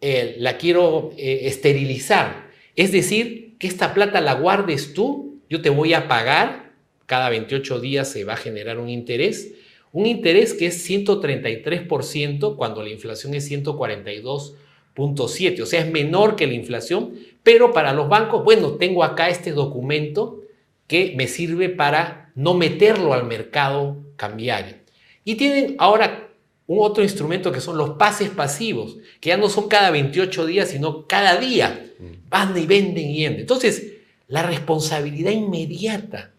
eh, 0.00 0.36
la 0.38 0.56
quiero 0.56 1.12
eh, 1.16 1.42
esterilizar. 1.44 2.50
Es 2.76 2.92
decir, 2.92 3.56
que 3.58 3.66
esta 3.66 3.92
plata 3.92 4.20
la 4.20 4.34
guardes 4.34 4.94
tú, 4.94 5.40
yo 5.48 5.60
te 5.60 5.70
voy 5.70 5.94
a 5.94 6.06
pagar, 6.08 6.72
cada 7.06 7.28
28 7.28 7.80
días 7.80 8.10
se 8.10 8.24
va 8.24 8.34
a 8.34 8.36
generar 8.36 8.78
un 8.78 8.88
interés, 8.88 9.54
un 9.92 10.06
interés 10.06 10.54
que 10.54 10.66
es 10.66 10.88
133% 10.88 12.56
cuando 12.56 12.82
la 12.82 12.90
inflación 12.90 13.34
es 13.34 13.50
142.7, 13.50 15.60
o 15.60 15.66
sea, 15.66 15.80
es 15.80 15.90
menor 15.90 16.36
que 16.36 16.46
la 16.46 16.54
inflación, 16.54 17.14
pero 17.42 17.72
para 17.72 17.92
los 17.92 18.08
bancos, 18.08 18.44
bueno, 18.44 18.74
tengo 18.74 19.02
acá 19.02 19.28
este 19.28 19.50
documento 19.52 20.42
que 20.86 21.14
me 21.16 21.26
sirve 21.26 21.68
para 21.68 22.30
no 22.34 22.54
meterlo 22.54 23.12
al 23.12 23.26
mercado 23.26 23.96
cambiario. 24.16 24.76
Y 25.24 25.34
tienen 25.34 25.74
ahora 25.78 26.29
un 26.70 26.78
otro 26.78 27.02
instrumento 27.02 27.50
que 27.50 27.60
son 27.60 27.76
los 27.76 27.90
pases 27.90 28.30
pasivos, 28.30 28.96
que 29.18 29.30
ya 29.30 29.36
no 29.36 29.48
son 29.48 29.66
cada 29.66 29.90
28 29.90 30.46
días, 30.46 30.68
sino 30.68 31.04
cada 31.08 31.36
día. 31.36 31.84
Van 32.28 32.56
y 32.56 32.64
venden 32.64 33.10
y 33.10 33.24
venden. 33.24 33.40
Entonces, 33.40 33.94
la 34.28 34.44
responsabilidad 34.44 35.32
inmediata 35.32 36.30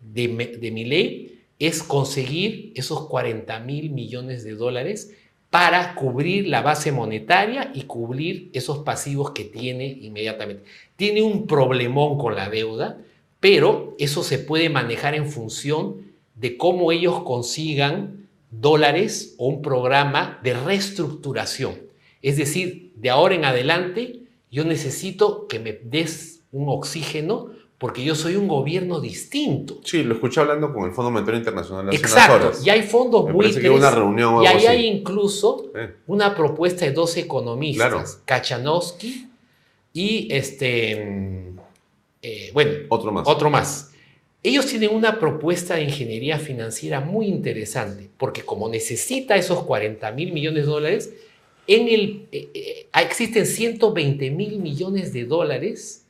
de, 0.00 0.58
de 0.60 0.70
mi 0.72 0.84
ley 0.84 1.44
es 1.60 1.84
conseguir 1.84 2.72
esos 2.74 3.06
40 3.06 3.60
mil 3.60 3.90
millones 3.90 4.42
de 4.42 4.56
dólares 4.56 5.14
para 5.48 5.94
cubrir 5.94 6.48
la 6.48 6.60
base 6.62 6.90
monetaria 6.90 7.70
y 7.72 7.82
cubrir 7.82 8.50
esos 8.54 8.78
pasivos 8.78 9.30
que 9.30 9.44
tiene 9.44 9.86
inmediatamente. 9.86 10.64
Tiene 10.96 11.22
un 11.22 11.46
problemón 11.46 12.18
con 12.18 12.34
la 12.34 12.50
deuda, 12.50 12.98
pero 13.38 13.94
eso 14.00 14.24
se 14.24 14.40
puede 14.40 14.70
manejar 14.70 15.14
en 15.14 15.30
función 15.30 15.98
de 16.34 16.56
cómo 16.56 16.90
ellos 16.90 17.22
consigan 17.22 18.27
dólares 18.50 19.34
o 19.38 19.46
un 19.48 19.62
programa 19.62 20.38
de 20.42 20.54
reestructuración. 20.54 21.74
Es 22.22 22.36
decir, 22.36 22.92
de 22.96 23.10
ahora 23.10 23.34
en 23.34 23.44
adelante 23.44 24.20
yo 24.50 24.64
necesito 24.64 25.46
que 25.46 25.58
me 25.58 25.72
des 25.72 26.40
un 26.52 26.68
oxígeno 26.68 27.48
porque 27.76 28.02
yo 28.02 28.16
soy 28.16 28.34
un 28.34 28.48
gobierno 28.48 29.00
distinto. 29.00 29.78
Sí, 29.84 30.02
lo 30.02 30.14
escuché 30.14 30.40
hablando 30.40 30.72
con 30.74 30.84
el 30.88 30.92
Fondo 30.92 31.12
Monetario 31.12 31.38
Internacional 31.38 31.88
hace 31.88 31.96
Exacto, 31.98 32.34
unas 32.34 32.46
horas. 32.46 32.66
y 32.66 32.70
hay 32.70 32.82
fondos 32.82 33.26
Me 33.32 33.52
que 33.60 33.70
una 33.70 33.90
reunión 33.92 34.34
o 34.34 34.42
y 34.42 34.46
ahí 34.46 34.66
hay 34.66 34.86
incluso 34.86 35.66
Eh. 35.76 35.94
una 36.08 36.34
propuesta 36.34 36.84
de 36.86 36.90
dos 36.92 37.16
economistas, 37.16 37.88
Claro. 37.88 38.04
Kachanowski 38.24 39.28
y 39.92 40.26
este, 40.32 41.04
mm, 41.04 41.58
eh, 42.22 42.50
bueno, 42.52 42.70
Otro 42.88 43.12
más. 43.12 43.28
otro 43.28 43.48
más. 43.50 43.92
Ellos 44.42 44.66
tienen 44.66 44.94
una 44.94 45.18
propuesta 45.18 45.74
de 45.74 45.84
ingeniería 45.84 46.38
financiera 46.38 47.00
muy 47.00 47.26
interesante, 47.26 48.08
porque 48.18 48.42
como 48.42 48.68
necesita 48.68 49.36
esos 49.36 49.64
40 49.64 50.12
mil 50.12 50.32
millones 50.32 50.64
de 50.64 50.70
dólares, 50.70 51.12
eh, 51.66 52.26
eh, 52.32 52.86
existen 52.94 53.46
120 53.46 54.30
mil 54.30 54.58
millones 54.58 55.12
de 55.12 55.24
dólares 55.24 56.06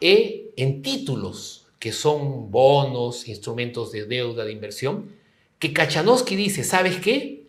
eh, 0.00 0.50
en 0.56 0.82
títulos, 0.82 1.66
que 1.80 1.92
son 1.92 2.50
bonos, 2.50 3.28
instrumentos 3.28 3.90
de 3.90 4.06
deuda, 4.06 4.44
de 4.44 4.52
inversión, 4.52 5.10
que 5.58 5.72
Kachanowski 5.72 6.36
dice, 6.36 6.62
¿sabes 6.62 6.98
qué? 6.98 7.42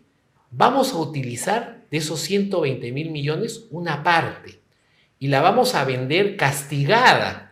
Vamos 0.50 0.92
a 0.92 0.98
utilizar 0.98 1.84
de 1.90 1.98
esos 1.98 2.20
120 2.20 2.90
mil 2.90 3.10
millones 3.10 3.66
una 3.70 4.02
parte 4.02 4.58
y 5.20 5.28
la 5.28 5.40
vamos 5.40 5.76
a 5.76 5.84
vender 5.84 6.36
castigada 6.36 7.49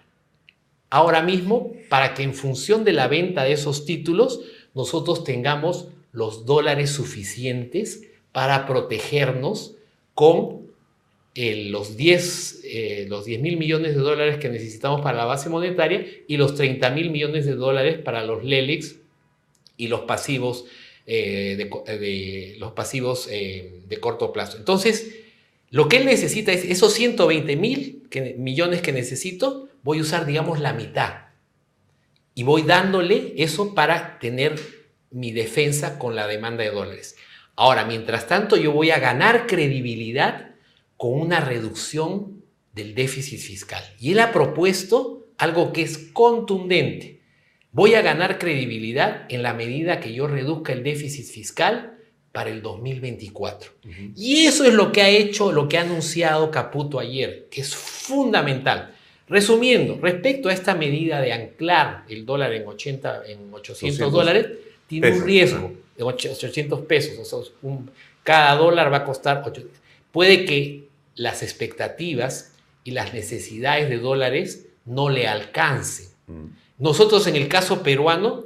ahora 0.90 1.22
mismo 1.22 1.72
para 1.88 2.14
que 2.14 2.22
en 2.22 2.34
función 2.34 2.84
de 2.84 2.92
la 2.92 3.08
venta 3.08 3.44
de 3.44 3.52
esos 3.52 3.84
títulos 3.84 4.40
nosotros 4.74 5.24
tengamos 5.24 5.88
los 6.12 6.46
dólares 6.46 6.90
suficientes 6.90 8.02
para 8.32 8.66
protegernos 8.66 9.74
con 10.14 10.68
eh, 11.34 11.66
los 11.70 11.96
10 11.96 12.60
eh, 12.64 13.06
los 13.08 13.24
10 13.24 13.40
mil 13.40 13.56
millones 13.58 13.94
de 13.94 14.00
dólares 14.00 14.38
que 14.38 14.48
necesitamos 14.48 15.00
para 15.02 15.18
la 15.18 15.24
base 15.24 15.48
monetaria 15.48 16.04
y 16.26 16.36
los 16.36 16.54
30 16.54 16.90
mil 16.90 17.10
millones 17.10 17.46
de 17.46 17.54
dólares 17.54 17.98
para 17.98 18.24
los 18.24 18.44
LELIX 18.44 18.96
y 19.76 19.86
los 19.88 20.00
pasivos 20.00 20.64
eh, 21.06 21.54
de, 21.56 21.98
de- 21.98 22.56
los 22.58 22.72
pasivos 22.72 23.28
de 23.28 23.98
corto 24.00 24.32
plazo. 24.32 24.56
Entonces, 24.58 25.14
lo 25.70 25.88
que 25.88 25.98
él 25.98 26.06
necesita 26.06 26.52
es 26.52 26.64
esos 26.64 26.92
120 26.94 27.56
mil 27.56 28.02
millones 28.36 28.82
que 28.82 28.92
necesito, 28.92 29.67
voy 29.82 29.98
a 29.98 30.02
usar, 30.02 30.26
digamos, 30.26 30.60
la 30.60 30.72
mitad. 30.72 31.28
Y 32.34 32.42
voy 32.44 32.62
dándole 32.62 33.34
eso 33.36 33.74
para 33.74 34.18
tener 34.18 34.60
mi 35.10 35.32
defensa 35.32 35.98
con 35.98 36.14
la 36.14 36.26
demanda 36.26 36.62
de 36.62 36.70
dólares. 36.70 37.16
Ahora, 37.56 37.84
mientras 37.84 38.26
tanto, 38.26 38.56
yo 38.56 38.72
voy 38.72 38.90
a 38.90 38.98
ganar 38.98 39.46
credibilidad 39.46 40.50
con 40.96 41.20
una 41.20 41.40
reducción 41.40 42.44
del 42.72 42.94
déficit 42.94 43.40
fiscal. 43.40 43.82
Y 43.98 44.12
él 44.12 44.20
ha 44.20 44.32
propuesto 44.32 45.26
algo 45.38 45.72
que 45.72 45.82
es 45.82 45.98
contundente. 46.12 47.20
Voy 47.72 47.94
a 47.94 48.02
ganar 48.02 48.38
credibilidad 48.38 49.26
en 49.28 49.42
la 49.42 49.54
medida 49.54 50.00
que 50.00 50.12
yo 50.12 50.26
reduzca 50.26 50.72
el 50.72 50.82
déficit 50.82 51.26
fiscal 51.26 51.98
para 52.32 52.50
el 52.50 52.62
2024. 52.62 53.72
Y 54.14 54.46
eso 54.46 54.64
es 54.64 54.74
lo 54.74 54.92
que 54.92 55.02
ha 55.02 55.08
hecho, 55.08 55.52
lo 55.52 55.68
que 55.68 55.78
ha 55.78 55.82
anunciado 55.82 56.50
Caputo 56.50 56.98
ayer, 56.98 57.48
que 57.50 57.60
es 57.60 57.74
fundamental. 57.74 58.94
Resumiendo, 59.28 59.98
respecto 60.00 60.48
a 60.48 60.52
esta 60.52 60.74
medida 60.74 61.20
de 61.20 61.32
anclar 61.32 62.04
el 62.08 62.24
dólar 62.24 62.52
en, 62.54 62.66
80, 62.66 63.22
en 63.26 63.38
800 63.52 63.98
200 63.98 64.12
dólares, 64.12 64.46
tiene 64.86 65.08
pesos, 65.08 65.20
un 65.22 65.26
riesgo 65.26 65.72
de 65.96 66.02
800 66.04 66.80
pesos. 66.86 67.18
o 67.18 67.24
sea, 67.44 67.52
un- 67.62 67.90
cada 68.22 68.54
dólar 68.56 68.92
va 68.92 68.98
a 68.98 69.04
costar 69.04 69.42
8. 69.46 69.62
Puede 70.12 70.44
que 70.44 70.84
las 71.14 71.42
expectativas 71.42 72.52
y 72.84 72.92
las 72.92 73.12
necesidades 73.12 73.88
de 73.88 73.98
dólares 73.98 74.66
no 74.84 75.08
le 75.10 75.26
alcancen. 75.28 76.06
Mm. 76.26 76.44
Nosotros 76.78 77.26
en 77.26 77.36
el 77.36 77.48
caso 77.48 77.82
peruano, 77.82 78.44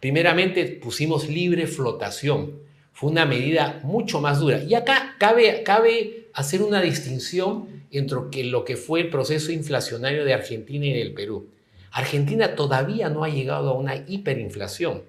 primeramente 0.00 0.64
pusimos 0.66 1.28
libre 1.28 1.66
flotación. 1.66 2.52
Fue 2.94 3.10
una 3.10 3.26
medida 3.26 3.80
mucho 3.82 4.20
más 4.20 4.40
dura. 4.40 4.62
Y 4.62 4.74
acá 4.74 5.16
cabe, 5.18 5.62
cabe 5.64 6.28
hacer 6.32 6.62
una 6.62 6.80
distinción 6.80 7.66
entre 7.90 8.44
lo 8.44 8.64
que 8.64 8.76
fue 8.76 9.00
el 9.00 9.10
proceso 9.10 9.52
inflacionario 9.52 10.24
de 10.24 10.32
Argentina 10.32 10.86
y 10.86 10.92
del 10.92 11.12
Perú. 11.12 11.48
Argentina 11.90 12.56
todavía 12.56 13.08
no 13.08 13.22
ha 13.22 13.28
llegado 13.28 13.70
a 13.70 13.74
una 13.74 13.96
hiperinflación. 13.96 15.02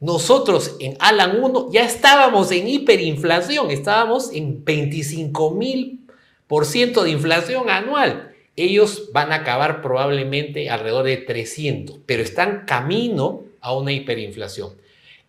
Nosotros 0.00 0.76
en 0.78 0.96
Alan 1.00 1.42
1 1.42 1.70
ya 1.72 1.84
estábamos 1.84 2.52
en 2.52 2.68
hiperinflación, 2.68 3.70
estábamos 3.72 4.32
en 4.32 4.64
25 4.64 5.50
mil 5.52 6.00
por 6.46 6.64
ciento 6.64 7.02
de 7.02 7.10
inflación 7.10 7.70
anual. 7.70 8.32
Ellos 8.54 9.10
van 9.12 9.32
a 9.32 9.36
acabar 9.36 9.82
probablemente 9.82 10.70
alrededor 10.70 11.04
de 11.04 11.16
300, 11.16 11.98
pero 12.06 12.22
están 12.22 12.64
camino 12.66 13.42
a 13.60 13.76
una 13.76 13.92
hiperinflación. 13.92 14.70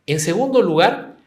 En 0.06 0.20
segundo 0.20 0.62
lugar, 0.62 1.18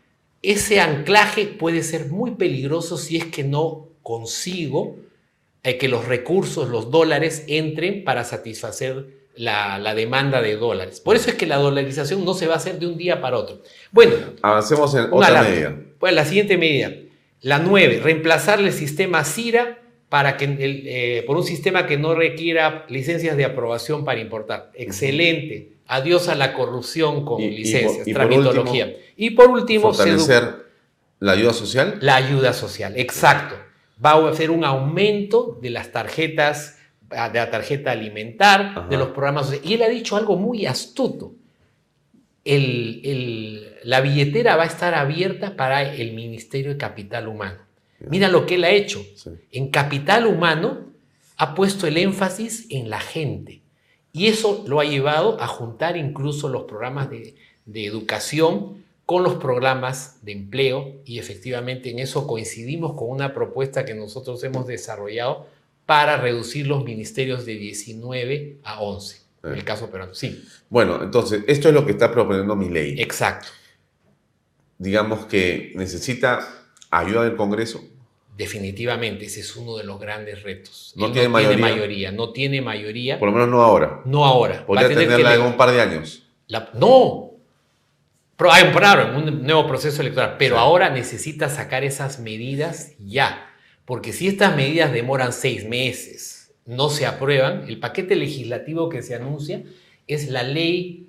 ese 0.42 0.80
anclaje 0.80 1.46
puede 1.46 1.82
ser 1.82 2.08
muy 2.08 2.32
peligroso 2.32 2.98
si 2.98 3.16
es 3.16 3.26
que 3.26 3.44
no 3.44 3.88
consigo 4.02 4.96
eh, 5.62 5.78
que 5.78 5.88
los 5.88 6.06
recursos, 6.06 6.68
los 6.68 6.90
dólares, 6.90 7.44
entren 7.46 8.02
para 8.02 8.24
satisfacer 8.24 9.22
la, 9.36 9.78
la 9.78 9.94
demanda 9.94 10.42
de 10.42 10.56
dólares. 10.56 11.00
Por 11.00 11.16
eso 11.16 11.30
es 11.30 11.36
que 11.36 11.46
la 11.46 11.56
dolarización 11.56 12.24
no 12.24 12.34
se 12.34 12.48
va 12.48 12.54
a 12.54 12.56
hacer 12.56 12.78
de 12.78 12.86
un 12.86 12.96
día 12.96 13.20
para 13.20 13.38
otro. 13.38 13.62
Bueno, 13.92 14.14
Avancemos 14.42 14.94
en 14.94 15.06
otra 15.10 15.42
medida. 15.42 15.76
Pues 15.98 16.12
la 16.12 16.24
siguiente 16.24 16.58
medida, 16.58 16.92
la 17.40 17.60
9, 17.60 18.00
reemplazarle 18.02 18.68
el 18.68 18.74
sistema 18.74 19.24
CIRA 19.24 19.78
para 20.08 20.36
que 20.36 20.44
el, 20.44 20.82
eh, 20.86 21.24
por 21.26 21.36
un 21.36 21.44
sistema 21.44 21.86
que 21.86 21.96
no 21.96 22.14
requiera 22.14 22.84
licencias 22.88 23.36
de 23.36 23.44
aprobación 23.44 24.04
para 24.04 24.20
importar. 24.20 24.70
Excelente. 24.74 25.72
Adiós 25.94 26.28
a 26.28 26.34
la 26.34 26.54
corrupción 26.54 27.24
con 27.24 27.40
Y- 27.40 27.44
y 27.44 27.48
por- 27.50 27.58
licencias, 27.58 28.08
y 28.08 28.12
por 28.14 28.20
tramitología. 28.28 28.84
último, 28.86 29.04
y 29.16 29.30
por 29.30 29.48
último, 29.50 29.92
Fortalecer 29.92 30.66
la 31.20 31.32
ayuda 31.32 31.52
social. 31.52 31.98
la 32.00 32.16
ayuda 32.16 32.52
social, 32.52 32.94
exacto. 32.96 33.54
Va 34.04 34.12
a 34.12 34.28
hacer 34.30 34.50
un 34.50 34.64
aumento 34.64 35.58
de 35.60 35.70
las 35.70 35.92
tarjetas, 35.92 36.78
ah, 37.10 37.28
de 37.28 37.38
la 37.38 37.50
tarjeta 37.50 37.90
alimentar, 37.92 38.60
Ajá. 38.62 38.86
de 38.88 38.96
los 38.96 39.08
programas. 39.08 39.46
sociales. 39.46 39.70
Y 39.70 39.74
él 39.74 39.82
ha 39.82 39.88
dicho 39.88 40.16
algo 40.16 40.36
muy 40.36 40.66
astuto. 40.66 41.34
El- 42.44 43.00
el- 43.04 43.74
la 43.84 44.00
billetera 44.00 44.56
va 44.56 44.64
a 44.64 44.66
estar 44.66 44.94
abierta 44.94 45.56
para 45.56 45.94
el 45.94 46.12
Ministerio 46.12 46.72
de 46.72 46.76
Capital 46.76 47.28
Humano. 47.28 47.58
Mira 48.08 48.26
lo 48.28 48.46
que 48.46 48.56
él 48.56 48.64
ha 48.64 48.70
hecho. 48.70 49.00
Sí. 49.14 49.30
En 49.52 49.68
capital 49.68 50.26
humano 50.26 50.90
ha 51.36 51.54
puesto 51.54 51.86
el 51.86 51.96
énfasis 51.98 52.66
en 52.70 52.90
la 52.90 52.98
gente. 52.98 53.61
Y 54.12 54.26
eso 54.26 54.64
lo 54.66 54.80
ha 54.80 54.84
llevado 54.84 55.40
a 55.40 55.46
juntar 55.46 55.96
incluso 55.96 56.48
los 56.48 56.64
programas 56.64 57.10
de, 57.10 57.34
de 57.64 57.86
educación 57.86 58.82
con 59.06 59.22
los 59.22 59.34
programas 59.34 60.18
de 60.22 60.32
empleo 60.32 61.02
y 61.04 61.18
efectivamente 61.18 61.90
en 61.90 61.98
eso 61.98 62.26
coincidimos 62.26 62.94
con 62.94 63.10
una 63.10 63.34
propuesta 63.34 63.84
que 63.84 63.94
nosotros 63.94 64.42
hemos 64.44 64.66
desarrollado 64.66 65.46
para 65.86 66.16
reducir 66.16 66.66
los 66.66 66.84
ministerios 66.84 67.44
de 67.44 67.54
19 67.56 68.58
a 68.62 68.80
11. 68.80 69.22
En 69.44 69.52
el 69.54 69.64
caso 69.64 69.90
peruano, 69.90 70.14
sí. 70.14 70.44
Bueno, 70.70 71.02
entonces, 71.02 71.42
esto 71.48 71.68
es 71.68 71.74
lo 71.74 71.84
que 71.84 71.92
está 71.92 72.12
proponiendo 72.12 72.54
mi 72.54 72.68
ley. 72.68 72.94
Exacto. 73.00 73.48
Digamos 74.78 75.26
que 75.26 75.72
necesita 75.74 76.48
ayuda 76.90 77.24
del 77.24 77.36
Congreso. 77.36 77.82
Definitivamente, 78.36 79.26
ese 79.26 79.40
es 79.40 79.56
uno 79.56 79.76
de 79.76 79.84
los 79.84 80.00
grandes 80.00 80.42
retos. 80.42 80.94
No 80.96 81.12
tiene 81.12 81.28
mayoría. 81.28 81.58
mayoría. 81.58 82.12
No 82.12 82.30
tiene 82.30 82.62
mayoría. 82.62 83.18
Por 83.18 83.28
lo 83.28 83.34
menos 83.34 83.48
no 83.48 83.62
ahora. 83.62 84.00
No 84.04 84.24
ahora. 84.24 84.64
Podría 84.64 84.88
tener 84.88 85.08
tenerla 85.08 85.34
en 85.34 85.42
un 85.42 85.56
par 85.56 85.70
de 85.70 85.80
años. 85.80 86.24
La- 86.46 86.70
no. 86.74 87.30
Pero 88.36 88.50
hay 88.50 88.64
un, 88.64 89.42
nuevo 89.42 89.68
proceso 89.68 90.00
electoral, 90.00 90.36
pero 90.38 90.58
ahora 90.58 90.90
necesita 90.90 91.48
sacar 91.48 91.84
esas 91.84 92.18
medidas 92.18 92.92
ya. 92.98 93.48
Porque 93.84 94.12
si 94.12 94.26
estas 94.26 94.56
medidas 94.56 94.92
demoran 94.92 95.32
seis 95.32 95.68
meses, 95.68 96.52
no 96.64 96.88
se 96.88 97.06
aprueban, 97.06 97.66
el 97.68 97.78
paquete 97.78 98.16
legislativo 98.16 98.88
que 98.88 99.02
se 99.02 99.14
anuncia 99.14 99.62
es 100.08 100.28
la 100.28 100.42
ley 100.42 101.06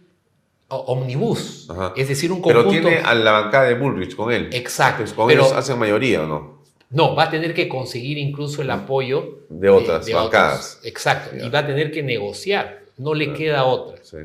omnibus. 0.68 1.70
Ajá. 1.70 1.94
Es 1.96 2.10
decir, 2.10 2.32
un 2.32 2.42
Pero 2.42 2.64
conjunto... 2.64 2.90
tiene 2.90 3.04
a 3.04 3.16
la 3.16 3.32
bancada 3.32 3.66
de 3.66 3.76
Bullrich 3.76 4.16
con 4.16 4.32
él. 4.32 4.50
Exacto. 4.52 5.04
Pues 5.04 5.14
con 5.14 5.28
pero- 5.28 5.44
ellos 5.44 5.54
hacen 5.54 5.80
mayoría 5.80 6.22
o 6.24 6.28
no. 6.28 6.53
No, 6.94 7.16
va 7.16 7.24
a 7.24 7.30
tener 7.30 7.54
que 7.54 7.68
conseguir 7.68 8.18
incluso 8.18 8.62
el 8.62 8.70
apoyo 8.72 9.40
De 9.50 9.68
otras 9.70 10.06
de 10.06 10.14
bancadas. 10.14 10.76
otros. 10.78 10.86
Exacto. 10.86 11.36
Y 11.36 11.50
va 11.50 11.60
a 11.60 11.66
tener 11.68 11.92
que 11.92 12.04
negociar. 12.04 12.84
No 12.98 13.14
le 13.14 13.34
queda 13.34 13.66
otra. 13.66 13.98
Sí. 14.04 14.18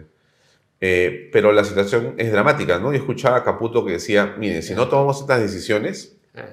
Eh, 0.80 1.28
pero 1.32 1.50
la 1.52 1.64
situación 1.64 2.14
es 2.18 2.30
dramática, 2.30 2.78
¿no? 2.78 2.92
Yo 2.92 2.98
escuchaba 2.98 3.38
a 3.38 3.44
Caputo 3.44 3.84
que 3.84 3.92
decía, 3.92 4.34
miren, 4.38 4.62
si 4.62 4.74
no 4.74 4.86
tomamos 4.88 5.20
estas 5.20 5.40
decisiones, 5.40 6.14
Ah. 6.36 6.44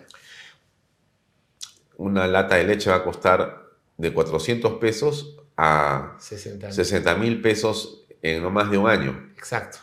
una 1.98 2.28
lata 2.28 2.56
de 2.56 2.64
leche 2.66 2.90
va 2.90 2.98
a 2.98 3.04
costar 3.04 3.66
de 3.98 4.12
400 4.14 4.74
pesos 4.80 5.38
a 5.58 6.16
60. 6.20 6.72
60 6.72 7.16
mil 7.16 7.42
pesos 7.42 8.06
en 8.22 8.42
no 8.42 8.50
más 8.50 8.70
de 8.72 8.78
un 8.78 8.90
año. 8.90 9.32
Exacto. 9.38 9.78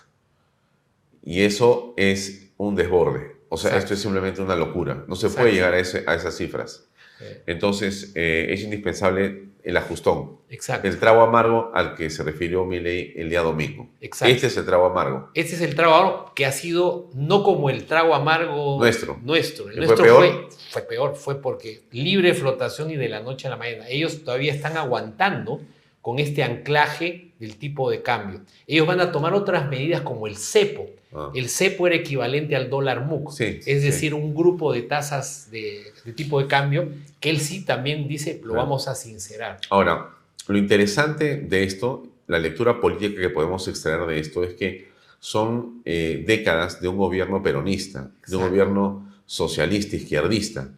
Y 1.22 1.42
eso 1.42 1.94
es 1.96 2.48
un 2.56 2.74
desborde. 2.74 3.31
O 3.52 3.56
sea, 3.58 3.68
Exacto. 3.70 3.84
esto 3.84 3.94
es 3.94 4.00
simplemente 4.00 4.40
una 4.40 4.56
locura. 4.56 5.04
No 5.08 5.14
se 5.14 5.26
Exacto. 5.26 5.42
puede 5.42 5.54
llegar 5.54 5.74
a, 5.74 5.78
ese- 5.78 6.04
a 6.06 6.14
esas 6.14 6.34
cifras. 6.36 6.88
Sí. 7.18 7.24
Entonces, 7.46 8.12
eh, 8.14 8.46
es 8.50 8.62
indispensable 8.62 9.48
el 9.62 9.76
ajustón. 9.76 10.38
Exacto. 10.48 10.88
El 10.88 10.98
trago 10.98 11.20
amargo 11.22 11.70
al 11.74 11.94
que 11.94 12.08
se 12.10 12.22
refirió 12.24 12.64
Milei 12.64 13.12
el 13.16 13.28
día 13.28 13.42
domingo. 13.42 13.88
Exacto. 14.00 14.34
Este 14.34 14.46
es 14.48 14.56
el 14.56 14.64
trago 14.64 14.86
amargo. 14.86 15.30
Este 15.34 15.54
es 15.54 15.60
el 15.60 15.74
trago 15.76 15.94
amargo 15.94 16.32
que 16.34 16.46
ha 16.46 16.52
sido 16.52 17.10
no 17.14 17.42
como 17.44 17.68
el 17.70 17.84
trago 17.84 18.14
amargo 18.14 18.78
Nuestro. 18.78 19.18
Nuestro. 19.22 19.68
El 19.68 19.78
¿Que 19.80 19.86
fue 19.86 19.96
peor? 19.96 20.18
fue, 20.18 20.48
fue 20.70 20.82
peor, 20.82 21.14
fue 21.16 21.40
porque 21.42 21.82
libre 21.92 22.34
flotación 22.34 22.90
y 22.90 22.96
de 22.96 23.08
la 23.08 23.20
noche 23.20 23.46
a 23.46 23.50
la 23.50 23.56
mañana. 23.56 23.84
Ellos 23.88 24.24
todavía 24.24 24.52
están 24.52 24.76
aguantando 24.78 25.60
con 26.02 26.18
este 26.18 26.42
anclaje 26.42 27.28
del 27.38 27.56
tipo 27.56 27.90
de 27.90 28.02
cambio. 28.02 28.40
Ellos 28.66 28.86
van 28.86 29.00
a 29.00 29.10
tomar 29.12 29.32
otras 29.34 29.68
medidas 29.70 30.02
como 30.02 30.26
el 30.26 30.36
cepo. 30.36 30.86
Ah. 31.14 31.30
El 31.34 31.48
cepo 31.48 31.86
era 31.86 31.96
equivalente 31.96 32.56
al 32.56 32.68
dólar 32.68 33.06
MUC, 33.06 33.30
Sí, 33.32 33.44
es 33.44 33.64
sí. 33.64 33.74
decir, 33.74 34.12
un 34.14 34.34
grupo 34.34 34.72
de 34.72 34.82
tasas 34.82 35.48
de, 35.50 35.84
de 36.04 36.12
tipo 36.12 36.40
de 36.40 36.48
cambio 36.48 36.88
que 37.20 37.30
él 37.30 37.38
sí 37.40 37.64
también 37.64 38.08
dice 38.08 38.34
lo 38.42 38.50
Claro. 38.52 38.62
vamos 38.62 38.88
a 38.88 38.94
sincerar. 38.94 39.58
Ahora, 39.70 40.10
lo 40.48 40.58
interesante 40.58 41.36
de 41.36 41.62
esto, 41.64 42.04
la 42.26 42.38
lectura 42.38 42.80
política 42.80 43.20
que 43.20 43.28
podemos 43.30 43.66
extraer 43.68 44.04
de 44.06 44.18
esto 44.18 44.42
es 44.42 44.54
que 44.54 44.90
son 45.20 45.82
eh, 45.84 46.24
décadas 46.26 46.80
de 46.80 46.88
un 46.88 46.96
gobierno 46.96 47.42
peronista, 47.42 48.10
de 48.26 48.36
un 48.36 48.48
gobierno 48.48 49.08
socialista, 49.26 49.94
izquierdista, 49.94 50.68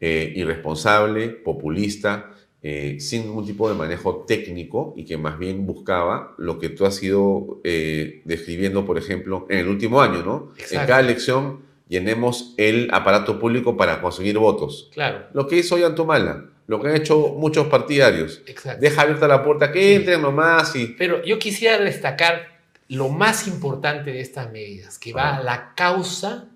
eh, 0.00 0.32
irresponsable, 0.34 1.28
populista, 1.28 2.30
eh, 2.68 2.98
sin 2.98 3.26
ningún 3.26 3.46
tipo 3.46 3.68
de 3.68 3.76
manejo 3.76 4.24
técnico 4.26 4.92
y 4.96 5.04
que 5.04 5.16
más 5.16 5.38
bien 5.38 5.66
buscaba 5.66 6.34
lo 6.36 6.58
que 6.58 6.68
tú 6.68 6.84
has 6.84 7.00
ido 7.00 7.60
eh, 7.62 8.22
describiendo, 8.24 8.84
por 8.84 8.98
ejemplo, 8.98 9.46
en 9.48 9.58
el 9.60 9.68
último 9.68 10.00
año, 10.02 10.24
¿no? 10.24 10.52
En 10.56 10.62
Exacto. 10.62 10.88
cada 10.88 10.98
elección 10.98 11.60
llenemos 11.88 12.54
el 12.56 12.88
aparato 12.90 13.38
público 13.38 13.76
para 13.76 14.00
conseguir 14.00 14.36
votos. 14.38 14.90
Claro, 14.92 15.26
Lo 15.32 15.46
que 15.46 15.58
hizo 15.58 15.78
Yantumala, 15.78 16.46
lo 16.66 16.82
que 16.82 16.88
han 16.88 16.96
hecho 16.96 17.36
muchos 17.38 17.68
partidarios. 17.68 18.42
exacto. 18.46 18.80
Deja 18.80 19.02
abierta 19.02 19.28
la 19.28 19.44
puerta, 19.44 19.70
que 19.70 19.94
entren 19.94 20.20
nomás 20.20 20.74
y... 20.74 20.86
Pero 20.98 21.24
yo 21.24 21.38
quisiera 21.38 21.78
destacar 21.78 22.48
lo 22.88 23.10
más 23.10 23.46
importante 23.46 24.10
de 24.10 24.20
estas 24.20 24.50
medidas, 24.50 24.98
que 24.98 25.12
va 25.12 25.36
a 25.36 25.40
la 25.40 25.72
causa 25.76 26.48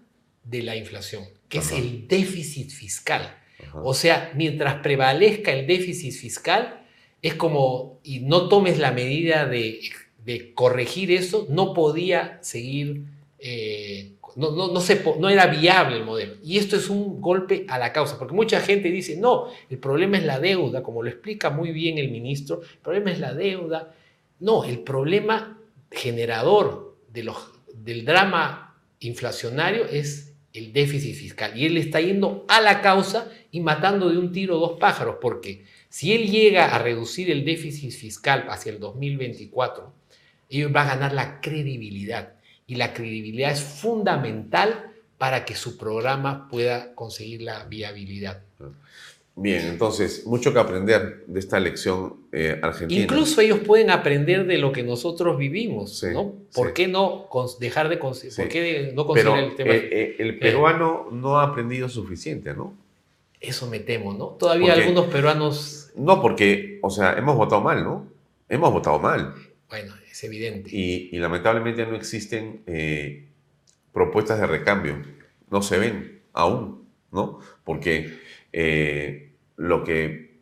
de 0.43 0.65
la 0.65 0.75
inflación, 0.75 1.23
que 1.49 1.59
es 1.59 1.71
el 1.71 2.09
déficit 2.09 2.71
fiscal. 2.71 3.37
O 3.75 3.95
sea, 3.95 4.33
mientras 4.35 4.77
prevalezca 4.77 5.53
el 5.53 5.67
déficit 5.67 6.13
fiscal, 6.13 6.81
es 7.23 7.35
como, 7.35 8.01
y 8.03 8.21
no 8.21 8.49
tomes 8.49 8.79
la 8.79 8.93
medida 8.93 9.47
de, 9.47 9.81
de 10.25 10.55
corregir 10.55 11.11
eso, 11.11 11.47
no 11.51 11.75
podía 11.75 12.39
seguir, 12.43 13.05
eh, 13.39 14.13
no, 14.37 14.51
no, 14.53 14.73
no, 14.73 14.81
se 14.81 15.03
no 15.19 15.29
era 15.29 15.47
viable 15.47 15.97
el 15.97 16.05
modelo. 16.05 16.35
Y 16.43 16.59
esto 16.59 16.77
es 16.77 16.89
un 16.89 17.21
golpe 17.21 17.67
a 17.69 17.79
la 17.79 17.93
causa, 17.93 18.19
porque 18.19 18.35
mucha 18.35 18.61
gente 18.61 18.91
dice, 18.91 19.17
no, 19.17 19.47
el 19.69 19.79
problema 19.79 20.19
es 20.19 20.25
la 20.25 20.39
deuda, 20.39 20.83
como 20.83 21.03
lo 21.03 21.11
explica 21.11 21.51
muy 21.51 21.73
bien 21.73 21.99
el 21.99 22.11
ministro, 22.11 22.61
el 22.63 22.79
problema 22.79 23.13
es 23.13 23.19
la 23.19 23.35
deuda. 23.35 23.95
No, 24.39 24.65
el 24.65 24.79
problema 24.81 25.59
generador 25.91 26.97
de 27.13 27.25
los, 27.25 27.37
del 27.75 28.05
drama 28.05 28.79
inflacionario 29.01 29.85
es 29.87 30.30
el 30.53 30.73
déficit 30.73 31.15
fiscal. 31.15 31.57
Y 31.57 31.67
él 31.67 31.77
está 31.77 32.01
yendo 32.01 32.45
a 32.49 32.61
la 32.61 32.81
causa 32.81 33.31
y 33.51 33.61
matando 33.61 34.09
de 34.09 34.19
un 34.19 34.33
tiro 34.33 34.59
dos 34.59 34.79
pájaros, 34.79 35.17
porque 35.21 35.65
si 35.89 36.13
él 36.13 36.31
llega 36.31 36.75
a 36.75 36.79
reducir 36.79 37.31
el 37.31 37.45
déficit 37.45 37.93
fiscal 37.93 38.47
hacia 38.49 38.73
el 38.73 38.81
2024, 38.81 39.93
ellos 40.49 40.73
van 40.73 40.89
a 40.89 40.95
ganar 40.95 41.13
la 41.13 41.41
credibilidad. 41.41 42.35
Y 42.67 42.77
la 42.77 42.93
credibilidad 42.93 43.53
es 43.53 43.63
fundamental 43.63 44.93
para 45.19 45.45
que 45.45 45.55
su 45.55 45.77
programa 45.77 46.49
pueda 46.49 46.95
conseguir 46.95 47.43
la 47.43 47.65
viabilidad. 47.65 48.43
Bien, 49.43 49.67
entonces, 49.69 50.27
mucho 50.27 50.53
que 50.53 50.59
aprender 50.59 51.25
de 51.27 51.41
esta 51.41 51.59
lección 51.59 52.17
eh, 52.31 52.59
argentina. 52.63 53.03
Incluso 53.03 53.41
ellos 53.41 53.61
pueden 53.61 53.89
aprender 53.91 54.47
de 54.47 54.59
lo 54.59 54.71
que 54.71 54.83
nosotros 54.83 55.39
vivimos, 55.39 55.99
Sí, 56.01 56.09
¿no? 56.13 56.35
¿Por 56.55 56.69
sí. 56.69 56.73
qué 56.75 56.89
no 56.89 57.27
dejar 57.59 57.89
de 57.89 57.99
Sí. 58.35 58.43
¿Por 58.43 58.49
qué 58.51 58.93
no 58.95 59.07
considerar 59.07 59.39
el 59.45 59.55
tema? 59.55 59.71
eh, 59.75 59.89
eh, 59.91 60.17
el 60.19 60.39
peruano 60.39 61.09
no 61.11 61.39
ha 61.39 61.45
aprendido 61.45 61.89
suficiente, 61.89 62.53
¿no? 62.55 62.75
Eso 63.41 63.67
me 63.71 63.81
temo, 63.81 64.13
¿no? 64.13 64.27
Todavía 64.39 64.75
Porque- 64.75 64.83
algunos 64.83 65.07
peruanos, 65.07 65.91
No, 65.97 66.21
porque, 66.21 66.79
o 66.83 66.91
sea, 66.91 67.15
hemos 67.15 67.37
votado 67.37 67.63
mal, 67.63 67.83
¿no? 67.83 68.07
Hemos 68.49 68.71
votado 68.73 68.99
mal. 68.99 69.35
bueno, 69.71 69.95
es 70.11 70.23
evidente. 70.25 70.69
Y, 70.71 71.09
y 71.13 71.19
lamentablemente 71.19 71.87
no 71.87 71.97
existen 71.97 72.61
eh, 72.67 73.25
propuestas 73.93 74.39
de 74.41 74.47
recambio. 74.47 74.97
No 75.51 75.63
se 75.63 75.79
ven 75.79 76.21
aún, 76.35 76.85
¿no? 77.11 77.39
Porque 77.65 78.19
eh, 78.53 79.30
lo 79.61 79.85
que 79.85 80.41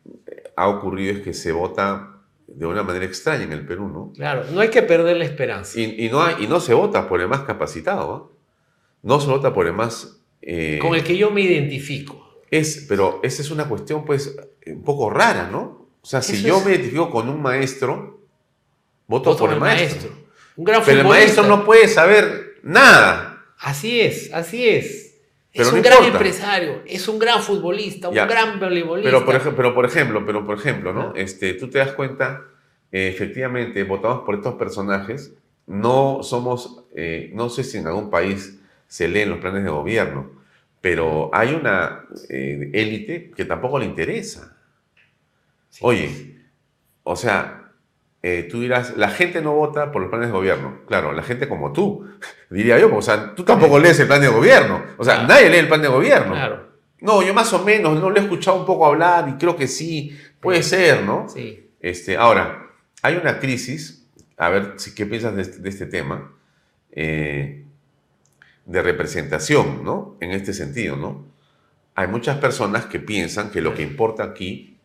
ha 0.55 0.67
ocurrido 0.69 1.13
es 1.13 1.19
que 1.21 1.33
se 1.33 1.51
vota 1.51 2.21
de 2.47 2.65
una 2.65 2.83
manera 2.83 3.05
extraña 3.05 3.43
en 3.43 3.51
el 3.51 3.65
Perú, 3.65 3.89
¿no? 3.89 4.13
Claro, 4.15 4.45
no 4.53 4.61
hay 4.61 4.69
que 4.69 4.81
perder 4.81 5.17
la 5.17 5.25
esperanza. 5.25 5.77
Y, 5.79 6.05
y 6.05 6.09
no, 6.09 6.21
hay- 6.23 6.43
y 6.43 6.47
no 6.47 6.59
se 6.61 6.73
vota 6.73 7.07
por 7.09 7.19
el 7.21 7.27
más 7.27 7.41
capacitado, 7.41 8.13
¿ah? 8.13 8.35
No 9.03 9.19
se 9.19 9.27
vota 9.27 9.53
por 9.53 9.67
el 9.67 9.73
más... 9.73 10.21
eh, 10.41 10.79
Con 10.81 10.95
el 10.95 11.03
que 11.03 11.15
yo 11.17 11.31
me 11.31 11.41
identifico. 11.41 12.41
es, 12.49 12.85
pero 12.87 13.19
esa 13.23 13.41
es 13.41 13.51
una 13.51 13.65
cuestión, 13.67 14.05
pues, 14.05 14.35
un 14.65 14.83
poco 14.83 15.09
rara, 15.09 15.49
¿no? 15.51 15.89
O 16.01 16.05
sea, 16.07 16.21
si 16.21 16.37
Eso 16.37 16.47
yo 16.47 16.57
es- 16.59 16.65
me 16.65 16.71
identifico 16.71 17.09
con 17.11 17.27
un 17.29 17.41
maestro, 17.41 18.21
voto, 19.07 19.31
Voto 19.31 19.39
por 19.41 19.49
el 19.49 19.55
al 19.55 19.59
maestro. 19.59 20.09
Un 20.55 20.63
gran 20.65 20.81
Pero 20.85 21.01
el 21.01 21.07
maestro 21.07 21.43
no 21.43 21.65
puede 21.65 21.87
saber 21.89 22.55
nada. 22.63 23.43
Así 23.59 23.99
es, 24.01 24.33
así 24.33 24.67
es. 24.67 25.08
Pero 25.51 25.65
es 25.65 25.71
no 25.71 25.77
un 25.77 25.83
gran 25.83 26.03
empresario, 26.03 26.81
es 26.85 27.07
un 27.07 27.17
gran 27.17 27.41
futbolista, 27.41 28.11
Ya. 28.11 28.23
un 28.23 28.29
gran 28.29 28.59
voleibolista. 28.59 29.09
Pero 29.09 29.25
por, 29.25 29.35
ejemplo, 29.35 29.55
pero 29.55 29.73
por 29.73 29.85
ejemplo, 29.85 30.25
pero 30.25 30.45
por 30.45 30.57
ejemplo, 30.57 30.93
¿no? 30.93 31.13
Este, 31.15 31.53
tú 31.55 31.69
te 31.69 31.79
das 31.79 31.93
cuenta, 31.93 32.43
eh, 32.91 33.11
efectivamente, 33.13 33.83
votamos 33.83 34.21
por 34.25 34.35
estos 34.35 34.55
personajes, 34.55 35.33
no 35.65 36.19
somos, 36.21 36.83
eh, 36.95 37.31
no 37.33 37.49
sé 37.49 37.63
si 37.63 37.77
en 37.77 37.87
algún 37.87 38.09
país 38.09 38.59
se 38.87 39.07
leen 39.07 39.29
los 39.29 39.39
planes 39.39 39.63
de 39.63 39.69
gobierno, 39.69 40.31
pero 40.81 41.29
hay 41.33 41.53
una 41.53 42.05
eh, 42.29 42.69
élite 42.73 43.31
que 43.35 43.45
tampoco 43.45 43.79
le 43.79 43.85
interesa. 43.85 44.55
Sí. 45.69 45.79
Oye, 45.81 46.35
o 47.03 47.15
sea, 47.15 47.58
eh, 48.21 48.47
tú 48.51 48.61
dirás, 48.61 48.97
la 48.97 49.09
gente 49.09 49.41
no 49.41 49.53
vota 49.53 49.91
por 49.91 50.01
los 50.01 50.09
planes 50.09 50.27
de 50.27 50.33
gobierno. 50.33 50.79
Claro, 50.87 51.13
la 51.13 51.23
gente 51.23 51.47
como 51.47 51.71
tú, 51.71 52.05
diría 52.49 52.77
yo, 52.79 52.93
o 52.95 53.01
sea, 53.01 53.33
tú 53.35 53.43
tampoco 53.43 53.79
lees 53.79 53.99
el 53.99 54.07
plan 54.07 54.21
de 54.21 54.27
gobierno. 54.27 54.83
O 54.97 55.03
sea, 55.03 55.15
Claro. 55.15 55.27
nadie 55.29 55.49
lee 55.49 55.57
el 55.57 55.67
plan 55.67 55.81
de 55.81 55.87
gobierno. 55.87 56.33
Claro, 56.33 56.69
No, 57.01 57.21
yo 57.21 57.33
más 57.33 57.51
o 57.53 57.63
menos, 57.63 57.99
no 57.99 58.09
lo 58.09 58.17
he 58.17 58.23
escuchado 58.23 58.59
un 58.59 58.65
poco 58.65 58.85
hablar 58.85 59.29
y 59.29 59.33
creo 59.33 59.55
que 59.55 59.67
sí, 59.67 60.17
puede 60.41 60.63
ser, 60.63 61.03
¿no? 61.03 61.27
sí. 61.29 61.65
Este, 61.81 62.17
ahora, 62.17 62.67
hay 63.01 63.15
una 63.15 63.39
crisis, 63.39 64.05
a 64.37 64.49
ver 64.49 64.73
si, 64.75 64.93
qué 64.93 65.05
piensas 65.05 65.33
de 65.35 65.41
este, 65.43 65.59
de 65.59 65.69
este 65.69 65.85
tema. 65.85 66.33
Eh, 66.91 67.63
de 68.65 68.81
representación, 68.83 69.83
¿no? 69.83 70.17
En 70.19 70.31
este 70.31 70.53
sentido, 70.53 70.95
¿no? 70.97 71.25
Hay 71.95 72.07
muchas 72.07 72.37
personas 72.37 72.85
que 72.85 72.99
piensan 72.99 73.49
que 73.49 73.61
lo 73.61 73.73
que 73.73 73.81
importa 73.81 74.23
aquí 74.23 74.77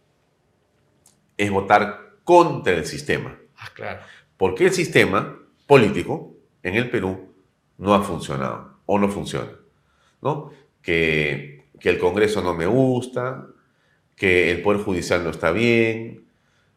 es 1.36 1.51
votar 1.51 2.04
contra 2.25 2.73
el 2.75 2.85
sistema. 2.87 3.39
Ah, 3.57 3.69
claro. 3.75 4.01
Porque 4.37 4.65
el 4.67 4.73
sistema 4.73 5.39
político 5.67 6.35
en 6.63 6.75
el 6.75 6.91
Perú 6.91 7.29
no 7.79 7.95
ha 7.95 8.03
funcionado 8.03 8.79
o 8.87 8.99
no 8.99 9.09
funciona, 9.09 9.53
¿no? 10.23 10.51
Que, 10.83 11.65
que 11.81 11.91
el 11.91 11.99
Congreso 11.99 12.43
no 12.43 12.55
me 12.55 12.67
gusta, 12.67 13.47
que 14.17 14.51
el 14.51 14.63
Poder 14.63 14.83
Judicial 14.83 15.25
no 15.25 15.31
está 15.31 15.51
bien, 15.53 16.25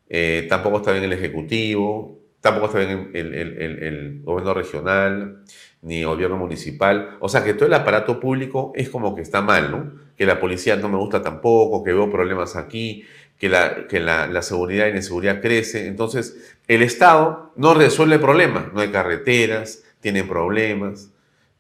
eh, 0.10 0.46
tampoco 0.50 0.78
está 0.78 0.92
bien 0.92 1.04
el 1.04 1.14
Ejecutivo, 1.14 2.18
tampoco 2.42 2.68
está 2.68 2.80
bien 2.80 3.12
el, 3.14 3.34
el- 3.34 3.58
el- 3.62 3.84
el 3.84 4.22
gobierno 4.24 4.54
regional, 4.54 5.44
ni 5.82 6.04
gobierno 6.04 6.38
municipal. 6.38 7.18
O 7.20 7.30
sea 7.30 7.44
que 7.44 7.54
todo 7.54 7.66
el 7.68 7.74
aparato 7.74 8.20
público 8.20 8.72
es 8.76 8.90
como 8.90 9.14
que 9.16 9.22
está 9.22 9.42
mal, 9.42 9.72
¿no? 9.72 9.92
Que 10.16 10.26
la 10.26 10.40
policía 10.40 10.76
no 10.78 10.90
me 10.90 10.98
gusta 10.98 11.22
tampoco, 11.22 11.84
que 11.84 11.94
veo 11.94 12.10
problemas 12.10 12.56
aquí, 12.56 13.04
que 13.38 13.50
la, 13.50 13.88
que 13.88 14.00
la, 14.00 14.28
la 14.28 14.42
seguridad 14.42 14.88
y 14.88 14.92
la 14.92 14.98
inseguridad 14.98 15.42
crece. 15.42 15.88
Entonces, 15.88 16.56
el 16.68 16.82
Estado 16.82 17.54
no 17.56 17.74
resuelve 17.74 18.16
el 18.16 18.22
problema. 18.22 18.72
No 18.74 18.82
hay 18.82 18.90
carreteras, 18.90 19.84
tienen 20.00 20.28
problemas. 20.28 21.10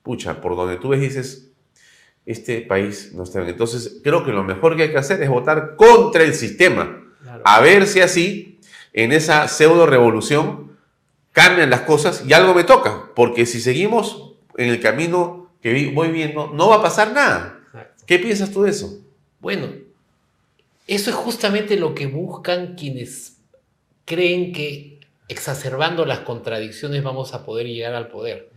Pucha, 0.03 0.41
por 0.41 0.55
donde 0.55 0.77
tú 0.77 0.89
ves 0.89 1.01
dices, 1.01 1.51
este 2.25 2.61
país 2.61 3.11
no 3.13 3.23
está 3.23 3.39
bien. 3.39 3.51
Entonces, 3.51 3.99
creo 4.03 4.25
que 4.25 4.31
lo 4.31 4.43
mejor 4.43 4.75
que 4.75 4.83
hay 4.83 4.91
que 4.91 4.97
hacer 4.97 5.21
es 5.21 5.29
votar 5.29 5.75
contra 5.75 6.23
el 6.23 6.33
sistema. 6.33 7.03
Claro. 7.21 7.41
A 7.45 7.61
ver 7.61 7.87
si 7.87 8.01
así, 8.01 8.59
en 8.93 9.11
esa 9.11 9.47
pseudo 9.47 9.85
revolución, 9.85 10.77
cambian 11.31 11.69
las 11.69 11.81
cosas 11.81 12.23
y 12.27 12.33
algo 12.33 12.53
me 12.53 12.63
toca. 12.63 13.11
Porque 13.15 13.45
si 13.45 13.61
seguimos 13.61 14.35
en 14.57 14.69
el 14.69 14.79
camino 14.79 15.51
que 15.61 15.91
voy 15.93 16.09
viendo, 16.09 16.51
no 16.53 16.69
va 16.69 16.77
a 16.77 16.81
pasar 16.81 17.11
nada. 17.13 17.59
Exacto. 17.67 18.03
¿Qué 18.07 18.19
piensas 18.19 18.51
tú 18.51 18.63
de 18.63 18.71
eso? 18.71 19.05
Bueno, 19.39 19.67
eso 20.88 21.09
es 21.09 21.15
justamente 21.15 21.76
lo 21.76 21.93
que 21.93 22.07
buscan 22.07 22.76
quienes 22.76 23.41
creen 24.05 24.53
que 24.53 25.01
exacerbando 25.27 26.05
las 26.05 26.19
contradicciones 26.19 27.03
vamos 27.03 27.34
a 27.34 27.45
poder 27.45 27.68
llegar 27.68 27.93
al 27.93 28.07
poder. 28.07 28.49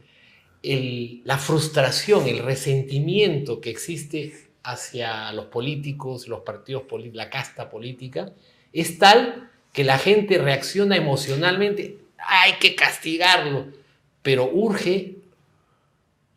La 0.63 1.39
frustración, 1.39 2.29
el 2.29 2.39
resentimiento 2.39 3.61
que 3.61 3.71
existe 3.71 4.49
hacia 4.63 5.33
los 5.33 5.47
políticos, 5.47 6.29
los 6.29 6.41
partidos 6.43 6.85
la 7.13 7.31
casta 7.31 7.69
política, 7.69 8.33
es 8.73 8.99
tal 8.99 9.51
que 9.73 9.85
la 9.85 9.99
gente 9.99 10.39
reacciona 10.39 10.97
emocionalmente, 10.97 11.99
hay 12.19 12.53
que 12.61 12.77
castigarlo, 12.77 13.69
pero 14.23 14.49
urge 14.53 15.17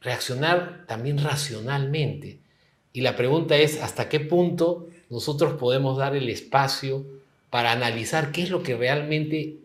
reaccionar 0.02 0.86
también 0.88 1.18
racionalmente. 1.18 2.40
Y 2.94 3.02
la 3.02 3.16
pregunta 3.16 3.58
es, 3.58 3.82
¿hasta 3.82 4.08
qué 4.08 4.20
punto 4.20 4.88
nosotros 5.10 5.54
podemos 5.54 5.98
dar 5.98 6.16
el 6.16 6.30
espacio 6.30 7.06
para 7.50 7.72
analizar 7.72 8.32
qué 8.32 8.44
es 8.44 8.50
lo 8.50 8.64
que 8.64 8.78
realmente 8.78 9.58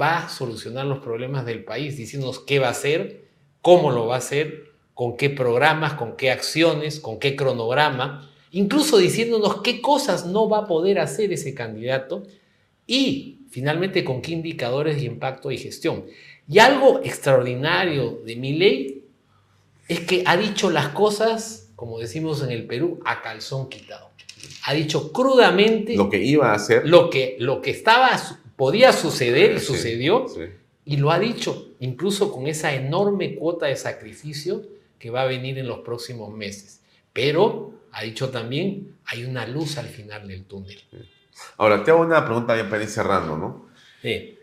va 0.00 0.24
a 0.24 0.28
solucionar 0.28 0.86
los 0.86 0.98
problemas 0.98 1.44
del 1.46 1.64
país, 1.64 1.96
diciéndonos 1.96 2.40
qué 2.40 2.58
va 2.58 2.68
a 2.68 2.72
hacer, 2.72 3.24
cómo 3.62 3.90
lo 3.90 4.06
va 4.06 4.16
a 4.16 4.18
hacer, 4.18 4.72
con 4.94 5.16
qué 5.16 5.30
programas, 5.30 5.94
con 5.94 6.16
qué 6.16 6.30
acciones, 6.30 7.00
con 7.00 7.18
qué 7.18 7.36
cronograma, 7.36 8.30
incluso 8.52 8.98
diciéndonos 8.98 9.62
qué 9.62 9.80
cosas 9.80 10.26
no 10.26 10.48
va 10.48 10.58
a 10.58 10.66
poder 10.66 10.98
hacer 11.00 11.32
ese 11.32 11.54
candidato. 11.54 12.22
Y 12.86 13.38
finalmente 13.50 14.04
con 14.04 14.20
qué 14.20 14.32
indicadores 14.32 14.96
de 14.96 15.04
impacto 15.04 15.50
y 15.50 15.58
gestión. 15.58 16.04
Y 16.48 16.58
algo 16.58 17.00
extraordinario 17.04 18.20
de 18.26 18.36
mi 18.36 18.52
ley 18.52 19.04
es 19.88 20.00
que 20.00 20.22
ha 20.26 20.36
dicho 20.36 20.70
las 20.70 20.88
cosas, 20.88 21.63
como 21.84 21.98
decimos 21.98 22.42
en 22.42 22.50
el 22.50 22.66
Perú, 22.66 22.98
a 23.04 23.20
calzón 23.20 23.68
quitado. 23.68 24.08
Ha 24.64 24.72
dicho 24.72 25.12
crudamente 25.12 25.94
Lo 25.94 26.08
que 26.08 26.16
iba 26.16 26.50
a 26.52 26.54
hacer. 26.54 26.88
lo 26.88 27.10
que, 27.10 27.36
lo 27.38 27.60
que 27.60 27.72
estaba, 27.72 28.10
podía 28.56 28.90
suceder 28.90 29.56
y 29.56 29.60
Sí, 29.60 29.66
sucedió, 29.66 30.26
sí. 30.26 30.44
y 30.86 30.96
lo 30.96 31.10
ha 31.10 31.18
dicho, 31.18 31.72
incluso 31.80 32.32
con 32.32 32.46
esa 32.46 32.72
enorme 32.74 33.34
cuota 33.34 33.66
de 33.66 33.76
sacrificio 33.76 34.62
que 34.98 35.10
va 35.10 35.20
a 35.20 35.26
venir 35.26 35.58
en 35.58 35.68
los 35.68 35.80
próximos 35.80 36.32
meses. 36.34 36.80
Pero 37.12 37.74
ha 37.92 38.02
dicho 38.02 38.30
también, 38.30 38.96
hay 39.04 39.24
una 39.26 39.46
luz 39.46 39.76
al 39.76 39.88
final 39.88 40.26
del 40.26 40.44
túnel. 40.44 40.80
Ahora, 41.58 41.84
te 41.84 41.90
hago 41.90 42.00
una 42.00 42.24
pregunta 42.24 42.56
ya 42.56 42.66
para 42.70 42.82
ir 42.82 42.88
cerrando, 42.88 43.36
¿no? 43.36 43.68
Sí, 44.00 44.38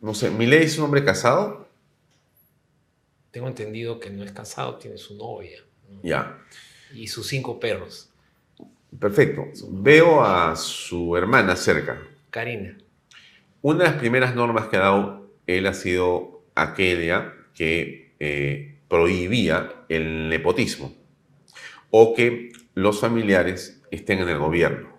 No 0.00 0.14
sé, 0.14 0.30
¿Milei 0.30 0.64
es 0.64 0.78
un 0.78 0.86
hombre 0.86 1.04
casado? 1.04 1.64
tengo 3.30 3.48
entendido 3.48 4.00
que 4.00 4.08
no 4.08 4.24
es 4.24 4.32
casado, 4.32 4.76
tiene 4.76 4.96
su 4.96 5.14
novia 5.14 5.58
¿no? 5.60 5.65
Ya. 6.02 6.38
y 6.94 7.08
sus 7.08 7.26
cinco 7.26 7.58
perros. 7.58 8.10
Perfecto. 8.98 9.46
Veo 9.70 10.22
a 10.24 10.56
su 10.56 11.16
hermana 11.16 11.56
cerca. 11.56 12.00
Karina. 12.30 12.76
Una 13.62 13.84
de 13.84 13.90
las 13.90 13.98
primeras 13.98 14.34
normas 14.34 14.68
que 14.68 14.76
ha 14.76 14.80
dado 14.80 15.30
él 15.46 15.66
ha 15.66 15.74
sido 15.74 16.42
aquella 16.54 17.34
que 17.54 18.12
eh, 18.20 18.78
prohibía 18.88 19.84
el 19.88 20.28
nepotismo 20.28 20.94
o 21.90 22.14
que 22.14 22.52
los 22.74 23.00
familiares 23.00 23.82
estén 23.90 24.20
en 24.20 24.28
el 24.28 24.38
gobierno. 24.38 24.96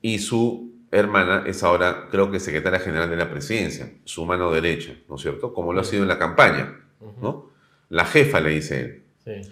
Y 0.00 0.18
su 0.18 0.72
hermana 0.90 1.44
es 1.46 1.62
ahora, 1.62 2.08
creo 2.10 2.30
que 2.30 2.40
secretaria 2.40 2.80
general 2.80 3.08
de 3.08 3.16
la 3.16 3.30
presidencia, 3.30 3.92
su 4.04 4.24
mano 4.26 4.50
derecha, 4.50 4.94
¿no 5.08 5.16
es 5.16 5.22
cierto? 5.22 5.54
Como 5.54 5.72
lo 5.72 5.80
ha 5.80 5.84
sido 5.84 6.02
en 6.02 6.08
la 6.08 6.18
campaña, 6.18 6.80
¿no? 7.20 7.51
La 7.92 8.06
jefa, 8.06 8.40
le 8.40 8.50
dice 8.50 8.80
él. 8.80 9.02
Sí. 9.24 9.50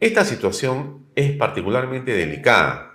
Esta 0.00 0.24
situación 0.24 1.04
es 1.14 1.32
particularmente 1.36 2.12
delicada. 2.12 2.92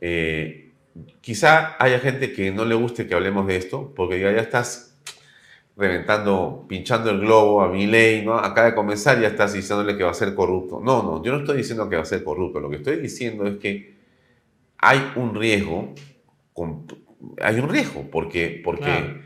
Eh, 0.00 0.72
quizá 1.20 1.76
haya 1.78 2.00
gente 2.00 2.32
que 2.32 2.50
no 2.50 2.64
le 2.64 2.74
guste 2.74 3.06
que 3.06 3.14
hablemos 3.14 3.46
de 3.46 3.56
esto, 3.56 3.92
porque 3.94 4.18
ya, 4.18 4.32
ya 4.32 4.40
estás 4.40 4.98
reventando, 5.76 6.66
pinchando 6.68 7.10
el 7.10 7.20
globo 7.20 7.62
a 7.62 7.68
mi 7.68 7.86
ley, 7.86 8.24
¿no? 8.24 8.34
Acaba 8.38 8.66
de 8.70 8.74
comenzar 8.74 9.18
y 9.18 9.22
ya 9.22 9.28
estás 9.28 9.52
diciéndole 9.52 9.96
que 9.96 10.02
va 10.02 10.10
a 10.10 10.14
ser 10.14 10.34
corrupto. 10.34 10.80
No, 10.82 11.02
no, 11.04 11.22
yo 11.24 11.30
no 11.32 11.38
estoy 11.38 11.58
diciendo 11.58 11.88
que 11.88 11.94
va 11.96 12.02
a 12.02 12.06
ser 12.06 12.24
corrupto. 12.24 12.58
Lo 12.58 12.68
que 12.68 12.76
estoy 12.76 12.96
diciendo 12.96 13.46
es 13.46 13.56
que 13.58 13.94
hay 14.78 15.12
un 15.14 15.34
riesgo, 15.36 15.94
con- 16.52 16.86
hay 17.40 17.60
un 17.60 17.68
riesgo, 17.68 18.08
porque, 18.10 18.60
porque, 18.64 18.82
Claro. 18.82 19.20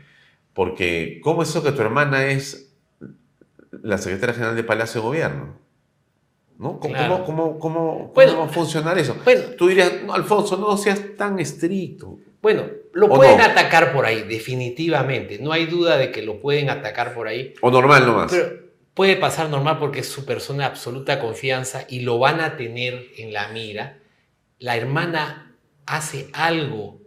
porque 0.53 1.19
¿cómo 1.23 1.41
es 1.41 1.49
eso 1.49 1.63
que 1.63 1.71
tu 1.71 1.81
hermana 1.81 2.27
es 2.27 2.66
la 3.71 3.97
secretaria 3.97 4.33
general 4.35 4.55
de 4.55 4.63
Palacio 4.63 5.01
de 5.01 5.07
Gobierno? 5.07 5.57
¿No? 6.57 6.79
¿Cómo, 6.79 6.93
Claro. 6.95 7.23
cómo, 7.23 7.59
cómo, 7.59 8.11
cómo 8.13 8.37
va 8.39 8.45
a 8.45 8.49
funcionar 8.49 8.97
eso? 8.97 9.15
bueno. 9.23 9.41
Tú 9.57 9.67
dirías, 9.67 9.91
no, 10.05 10.13
Alfonso, 10.13 10.57
no 10.57 10.75
seas 10.77 11.01
tan 11.15 11.39
estricto. 11.39 12.17
Bueno, 12.41 12.63
lo 12.93 13.07
¿O 13.07 13.15
pueden 13.15 13.37
no? 13.37 13.43
atacar 13.43 13.93
por 13.93 14.05
ahí, 14.05 14.23
definitivamente. 14.23 15.37
No 15.39 15.51
hay 15.51 15.65
duda 15.65 15.97
de 15.97 16.11
que 16.11 16.21
lo 16.23 16.39
pueden 16.39 16.69
atacar 16.69 17.13
por 17.13 17.27
ahí. 17.27 17.53
O 17.61 17.69
normal 17.69 18.05
nomás. 18.05 18.31
Pero 18.31 18.49
puede 18.93 19.15
pasar 19.17 19.49
normal 19.49 19.77
porque 19.79 19.99
es 19.99 20.07
su 20.09 20.25
persona 20.25 20.59
de 20.59 20.65
absoluta 20.71 21.19
confianza 21.19 21.85
y 21.89 21.99
lo 22.01 22.17
van 22.17 22.41
a 22.41 22.57
tener 22.57 23.05
en 23.17 23.33
la 23.33 23.49
mira. 23.49 23.99
La 24.59 24.75
hermana 24.77 25.55
hace 25.85 26.29
algo 26.33 26.99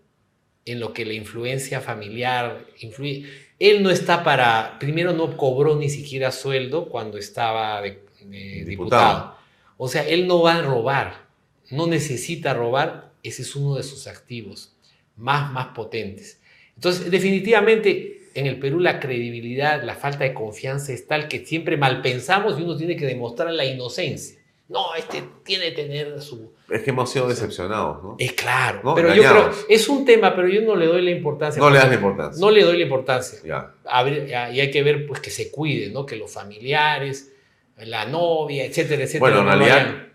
en 0.64 0.78
lo 0.78 0.92
que 0.92 1.04
la 1.04 1.14
influencia 1.14 1.80
familiar 1.80 2.66
influye. 2.78 3.26
Él 3.60 3.82
no 3.82 3.90
está 3.90 4.24
para, 4.24 4.78
primero 4.80 5.12
no 5.12 5.36
cobró 5.36 5.76
ni 5.76 5.88
siquiera 5.88 6.32
sueldo 6.32 6.88
cuando 6.88 7.18
estaba 7.18 7.80
de, 7.82 8.02
de 8.24 8.64
Diputado. 8.64 8.66
diputado. 8.66 9.36
O 9.76 9.86
sea, 9.86 10.06
él 10.08 10.26
no 10.26 10.42
va 10.42 10.56
a 10.56 10.62
robar, 10.62 11.26
no 11.70 11.86
necesita 11.86 12.54
robar, 12.54 13.12
ese 13.22 13.42
es 13.42 13.54
uno 13.54 13.76
de 13.76 13.82
sus 13.82 14.06
activos 14.08 14.74
más, 15.16 15.52
más 15.52 15.68
potentes. 15.68 16.40
Entonces, 16.74 17.10
definitivamente, 17.10 18.30
en 18.34 18.46
el 18.46 18.58
Perú 18.58 18.80
la 18.80 19.00
credibilidad, 19.00 19.82
la 19.82 19.94
falta 19.94 20.24
de 20.24 20.34
confianza 20.34 20.92
es 20.92 21.06
tal 21.06 21.28
que 21.28 21.44
siempre 21.44 21.76
mal 21.76 22.00
pensamos 22.00 22.58
y 22.58 22.62
uno 22.62 22.76
tiene 22.76 22.96
que 22.96 23.06
demostrar 23.06 23.52
la 23.52 23.64
inocencia. 23.64 24.39
No, 24.70 24.94
este 24.94 25.22
tiene 25.44 25.74
que 25.74 25.82
tener 25.82 26.20
su... 26.22 26.52
Es 26.70 26.82
que 26.82 26.90
hemos 26.90 27.10
sido 27.10 27.26
decepcionados, 27.28 28.02
¿no? 28.04 28.14
Es 28.18 28.32
claro, 28.34 28.80
No, 28.84 28.94
pero 28.94 29.12
yo 29.12 29.22
creo, 29.22 29.50
es 29.68 29.88
un 29.88 30.04
tema, 30.04 30.34
pero 30.36 30.46
yo 30.48 30.60
no 30.62 30.76
le 30.76 30.86
doy 30.86 31.02
la 31.02 31.10
importancia. 31.10 31.60
No 31.60 31.68
le 31.70 31.78
das 31.78 31.88
la 31.88 31.94
importancia. 31.96 32.40
No 32.40 32.50
le 32.52 32.62
doy 32.62 32.76
la 32.78 32.84
importancia. 32.84 33.40
Ya. 33.44 33.74
A 33.84 34.02
ver, 34.04 34.28
y 34.28 34.60
hay 34.60 34.70
que 34.70 34.82
ver 34.84 35.06
pues 35.08 35.18
que 35.20 35.30
se 35.30 35.50
cuide, 35.50 35.90
¿no? 35.90 36.06
Que 36.06 36.14
los 36.14 36.32
familiares, 36.32 37.32
la 37.78 38.04
novia, 38.06 38.64
etcétera, 38.64 39.02
etcétera. 39.02 39.20
Bueno, 39.20 39.40
en 39.40 39.46
realidad, 39.58 39.76
vayan- 39.86 40.12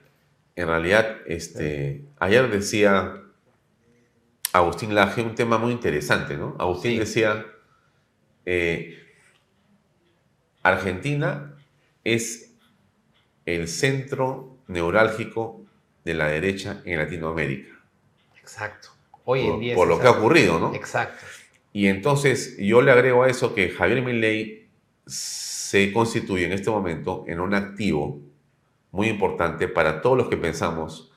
en 0.56 0.68
realidad, 0.68 1.18
este, 1.27 2.02
ayer 2.19 2.49
decía 2.49 3.22
Agustín 4.53 4.95
Laje 4.95 5.22
un 5.22 5.36
tema 5.36 5.57
muy 5.57 5.73
interesante, 5.73 6.38
¿no? 6.38 6.56
Agustín 6.60 6.94
Sí. 6.94 6.99
decía, 6.99 7.45
eh, 8.45 8.98
Argentina 10.64 11.53
es 12.03 12.55
el 13.45 13.67
centro 13.67 14.57
neurálgico 14.67 15.61
de 16.03 16.13
la 16.13 16.27
derecha 16.27 16.81
en 16.85 16.99
Latinoamérica, 16.99 17.76
Exacto. 18.39 18.89
Hoy 19.23 19.41
en 19.41 19.51
por, 19.51 19.59
día 19.59 19.72
es 19.72 19.76
por 19.76 19.88
lo 19.88 19.99
que 19.99 20.07
ha 20.07 20.11
ocurrido, 20.11 20.59
¿no? 20.59 20.76
Exacto. 20.76 21.26
Y 21.73 21.88
entonces 21.88 22.55
yo 22.59 22.81
le 22.81 22.91
agrego 22.91 23.23
a 23.23 23.27
eso 23.27 23.55
que 23.55 23.69
Javier 23.69 24.03
Milei 24.03 24.69
se 25.07 25.91
constituye 25.91 26.45
en 26.45 26.53
este 26.53 26.69
momento 26.69 27.26
en 27.27 27.39
un 27.39 27.55
activo 27.55 28.22
muy 28.91 29.07
importante 29.07 29.67
para 29.67 30.01
todos 30.01 30.15
los 30.15 30.30
que 30.30 30.38
pensamos 30.38 31.11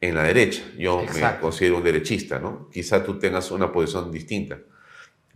en 0.00 0.16
la 0.16 0.24
derecha. 0.24 0.64
Yo 0.76 0.98
me 0.98 1.04
Exacto. 1.04 1.40
considero 1.42 1.78
un 1.78 1.84
derechista, 1.84 2.38
¿no? 2.38 2.68
Quizá 2.70 3.04
tú 3.04 3.18
tengas 3.18 3.50
una 3.52 3.72
posición 3.72 4.10
distinta. 4.10 4.58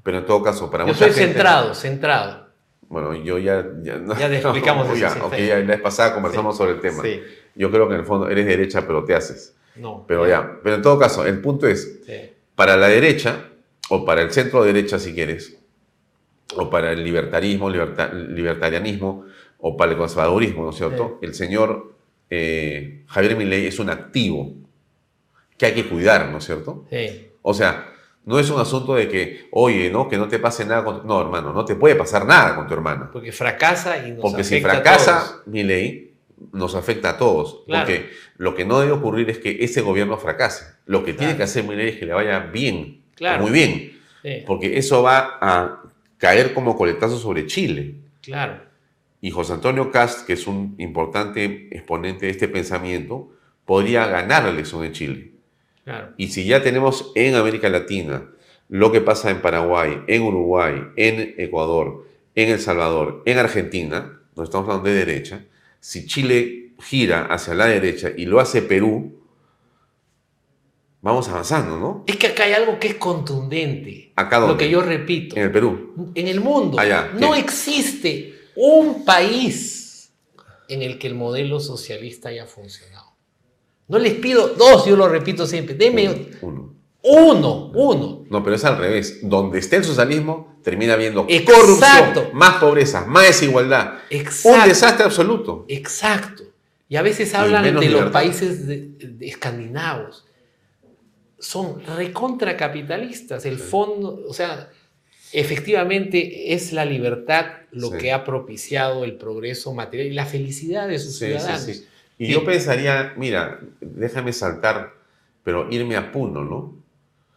Pero 0.03 0.19
en 0.19 0.27
todo 0.27 0.43
caso, 0.43 0.71
para 0.71 0.85
Yo 0.85 0.89
mucha 0.89 1.07
soy 1.07 1.15
gente... 1.15 1.33
centrado, 1.33 1.75
centrado. 1.75 2.50
Bueno, 2.91 3.15
yo 3.15 3.39
ya... 3.39 3.67
Ya, 3.83 3.97
no- 3.97 4.19
Ya 4.19 4.29
te 4.29 4.37
explicamos 4.39 4.87
no, 4.87 4.93
eso, 4.93 5.01
ya, 5.01 5.11
sí, 5.11 5.21
ok, 5.23 5.35
sí. 5.35 5.47
ya 5.47 5.59
la 5.61 5.65
vez 5.65 5.81
pasada 5.81 6.13
conversamos 6.13 6.57
sobre 6.59 6.73
el 6.73 6.81
tema. 6.81 7.03
Sí. 7.03 7.23
Yo 7.55 7.71
creo 7.71 7.89
que 7.89 7.95
en 7.95 8.01
el 8.01 8.07
fondo 8.07 8.29
eres 8.29 8.45
derecha, 8.45 8.87
pero 8.87 9.05
te 9.05 9.15
haces. 9.15 9.57
No. 9.77 10.05
Pero 10.07 10.27
ya, 10.29 10.59
pero 10.63 10.75
en 10.77 10.83
todo 10.83 10.99
caso, 10.99 11.25
el 11.25 11.41
punto 11.41 11.67
es, 11.67 12.01
Sí. 12.05 12.13
para 12.55 12.77
la 12.77 12.89
derecha, 12.89 13.45
o 13.89 14.05
para 14.05 14.21
el 14.21 14.31
centro 14.33 14.63
derecha 14.65 14.99
si 14.99 15.15
quieres, 15.15 15.57
o 16.57 16.69
para 16.69 16.93
el 16.93 17.03
libertarismo, 17.03 17.71
liberta- 17.71 18.13
libertarianismo, 18.13 19.25
o 19.59 19.77
para 19.77 19.93
el 19.93 19.99
conservadurismo, 19.99 20.65
¿no 20.65 20.71
es 20.71 20.77
cierto? 20.77 21.19
El 21.23 21.35
señor 21.35 21.95
eh, 22.29 23.05
Javier 23.09 23.37
Milei 23.37 23.67
es 23.67 23.79
un 23.79 23.91
activo 23.91 24.53
que 25.59 25.67
hay 25.67 25.75
que 25.75 25.89
cuidar, 25.89 26.29
¿no 26.31 26.39
es 26.39 26.45
cierto? 26.45 26.87
Sí. 26.91 27.29
O 27.43 27.55
sea, 27.55 27.90
no 28.31 28.39
es 28.39 28.49
un 28.49 28.61
asunto 28.61 28.95
de 28.95 29.09
que, 29.09 29.49
oye, 29.51 29.91
no, 29.91 30.09
que 30.09 30.17
no 30.17 30.29
te 30.29 30.39
pase 30.39 30.65
nada 30.65 30.85
con... 30.85 31.07
No, 31.07 31.21
hermano, 31.21 31.53
no 31.53 31.65
te 31.65 31.75
puede 31.75 31.97
pasar 31.97 32.25
nada 32.25 32.55
con 32.57 32.67
tu 32.69 32.75
hermano. 32.75 33.11
Porque 33.13 33.33
fracasa 33.33 34.07
y 34.07 34.13
nos 34.13 34.21
Porque 34.21 34.45
si 34.45 34.59
a 34.59 34.61
fracasa 34.63 35.19
todos. 35.21 35.47
mi 35.49 35.65
ley, 35.65 36.15
nos 36.53 36.75
afecta 36.77 37.11
a 37.11 37.19
todos. 37.19 37.65
Claro. 37.67 37.85
Porque 37.87 38.11
lo 38.39 38.55
que 38.55 38.65
no 38.65 38.79
debe 38.81 38.93
ocurrir 38.93 39.29
es 39.29 39.39
que 39.39 39.59
ese 39.65 39.81
gobierno 39.83 40.17
fracase. 40.17 40.65
Lo 40.87 41.05
que 41.05 41.13
tiene 41.13 41.37
que 41.37 41.43
hacer 41.43 41.65
mi 41.65 41.75
ley 41.75 41.89
es 41.91 41.97
que 41.99 42.07
le 42.07 42.13
vaya 42.15 42.39
bien, 42.39 43.03
Claro. 43.17 43.43
muy 43.43 43.51
bien. 43.51 43.99
Sí, 44.23 44.45
Porque 44.47 44.79
eso 44.79 45.03
va 45.03 45.39
a 45.41 45.83
caer 46.17 46.55
como 46.55 46.77
coletazo 46.77 47.19
sobre 47.19 47.47
Chile. 47.47 47.97
claro. 48.23 48.71
Y 49.23 49.31
José 49.33 49.53
Antonio 49.53 49.91
Cast, 49.91 50.27
que 50.27 50.33
es 50.33 50.47
un 50.47 50.77
importante 50.79 51.69
exponente 51.73 52.25
de 52.25 52.33
este 52.33 52.49
pensamiento, 52.49 53.29
podría 53.67 54.07
ganar 54.07 54.45
la 54.45 54.49
elección 54.51 54.83
en 54.83 54.93
Chile. 54.93 55.33
Claro. 55.85 56.15
Y 56.17 56.29
si 56.29 56.45
ya 56.45 56.63
tenemos 56.63 57.13
en 57.15 57.35
América 57.35 57.69
Latina 57.69 58.31
lo 58.69 58.93
que 58.93 59.01
pasa 59.01 59.31
en 59.31 59.43
Paraguay, 59.43 60.03
en 60.07 60.23
Uruguay, 60.23 60.83
en 60.97 61.35
Ecuador, 61.39 62.07
en 62.35 62.51
El 62.51 62.61
Salvador, 62.61 63.23
en 63.27 63.39
Argentina, 63.39 64.21
no 64.37 64.45
estamos 64.45 64.69
hablando 64.69 64.89
de 64.89 65.05
derecha, 65.05 65.45
si 65.81 66.07
Chile 66.07 66.73
gira 66.79 67.27
hacia 67.27 67.55
la 67.55 67.67
derecha 67.67 68.11
y 68.17 68.27
lo 68.27 68.41
hace 68.41 68.63
Perú, 68.63 69.21
vamos 71.03 71.29
avanzando, 71.29 71.79
¿no? 71.79 72.05
Es 72.07 72.17
que 72.17 72.29
acá 72.29 72.45
hay 72.45 72.53
algo 72.53 72.79
que 72.79 72.89
es 72.89 72.95
contundente. 72.95 74.13
¿Acá 74.17 74.39
dónde? 74.39 74.55
Lo 74.55 74.59
que 74.59 74.71
yo 74.71 74.83
repito. 74.83 75.37
En 75.37 75.43
el 75.43 75.53
Perú. 75.53 76.13
En 76.15 76.29
el 76.29 76.41
mundo 76.41 76.79
Allá, 76.79 77.11
no 77.19 77.35
existe 77.35 78.35
un 78.55 79.05
país 79.05 80.13
en 80.69 80.83
el 80.83 80.99
que 80.99 81.09
el 81.09 81.15
modelo 81.15 81.59
socialista 81.61 82.29
haya 82.29 82.47
funcionado. 82.47 83.10
No 83.91 83.99
les 83.99 84.15
pido 84.15 84.49
dos, 84.49 84.87
yo 84.87 84.97
lo 84.97 85.09
repito 85.09 85.47
siempre. 85.47 85.75
Deme 85.75 86.29
Uno. 86.41 86.75
uno, 87.03 87.71
uno. 87.75 88.25
No, 88.31 88.43
pero 88.43 88.57
es 88.57 88.65
al 88.65 88.79
revés. 88.79 89.19
Donde 89.23 89.59
esté 89.59 89.77
el 89.77 89.85
socialismo, 89.85 90.59
termina 90.63 90.95
habiendo 90.95 91.27
Exacto. 91.29 91.53
corrupción, 91.61 92.29
más 92.35 92.57
pobreza, 92.61 93.05
más 93.07 93.27
desigualdad. 93.27 93.95
Exacto. 94.11 94.59
Un 94.63 94.69
desastre 94.69 95.05
absoluto. 95.05 95.65
Exacto. 95.69 96.45
Y 96.89 96.97
a 96.97 97.03
veces 97.03 97.35
hablan 97.35 97.65
de 97.79 97.89
los 97.89 98.11
países 98.11 98.67
de- 98.67 98.89
de 98.99 99.27
escandinavos. 99.29 100.25
Son 101.39 101.81
recontracapitalistas. 101.97 103.47
El 103.47 103.59
fondo, 103.59 104.25
o 104.29 104.35
sea, 104.35 104.69
efectivamente 105.33 106.53
es 106.53 106.73
la 106.73 106.85
libertad 106.85 107.47
lo 107.73 107.89
Sí. 107.91 107.99
que 107.99 108.13
ha 108.13 108.25
propiciado 108.25 109.05
el 109.05 109.17
progreso 109.17 109.73
material 109.73 110.09
y 110.09 110.15
la 110.15 110.27
felicidad 110.27 110.89
de 110.89 110.99
sus 110.99 111.13
Sí, 111.19 111.27
sí, 111.27 111.27
ciudadanos. 111.27 111.83
Y 112.21 112.27
Sí. 112.27 112.33
yo 112.35 112.45
pensaría, 112.45 113.15
mira, 113.17 113.61
déjame 113.81 114.33
saltar, 114.35 114.93
pero 115.43 115.69
irme 115.73 115.97
a 115.97 116.13
Puno, 116.13 116.45
¿no? 116.45 116.75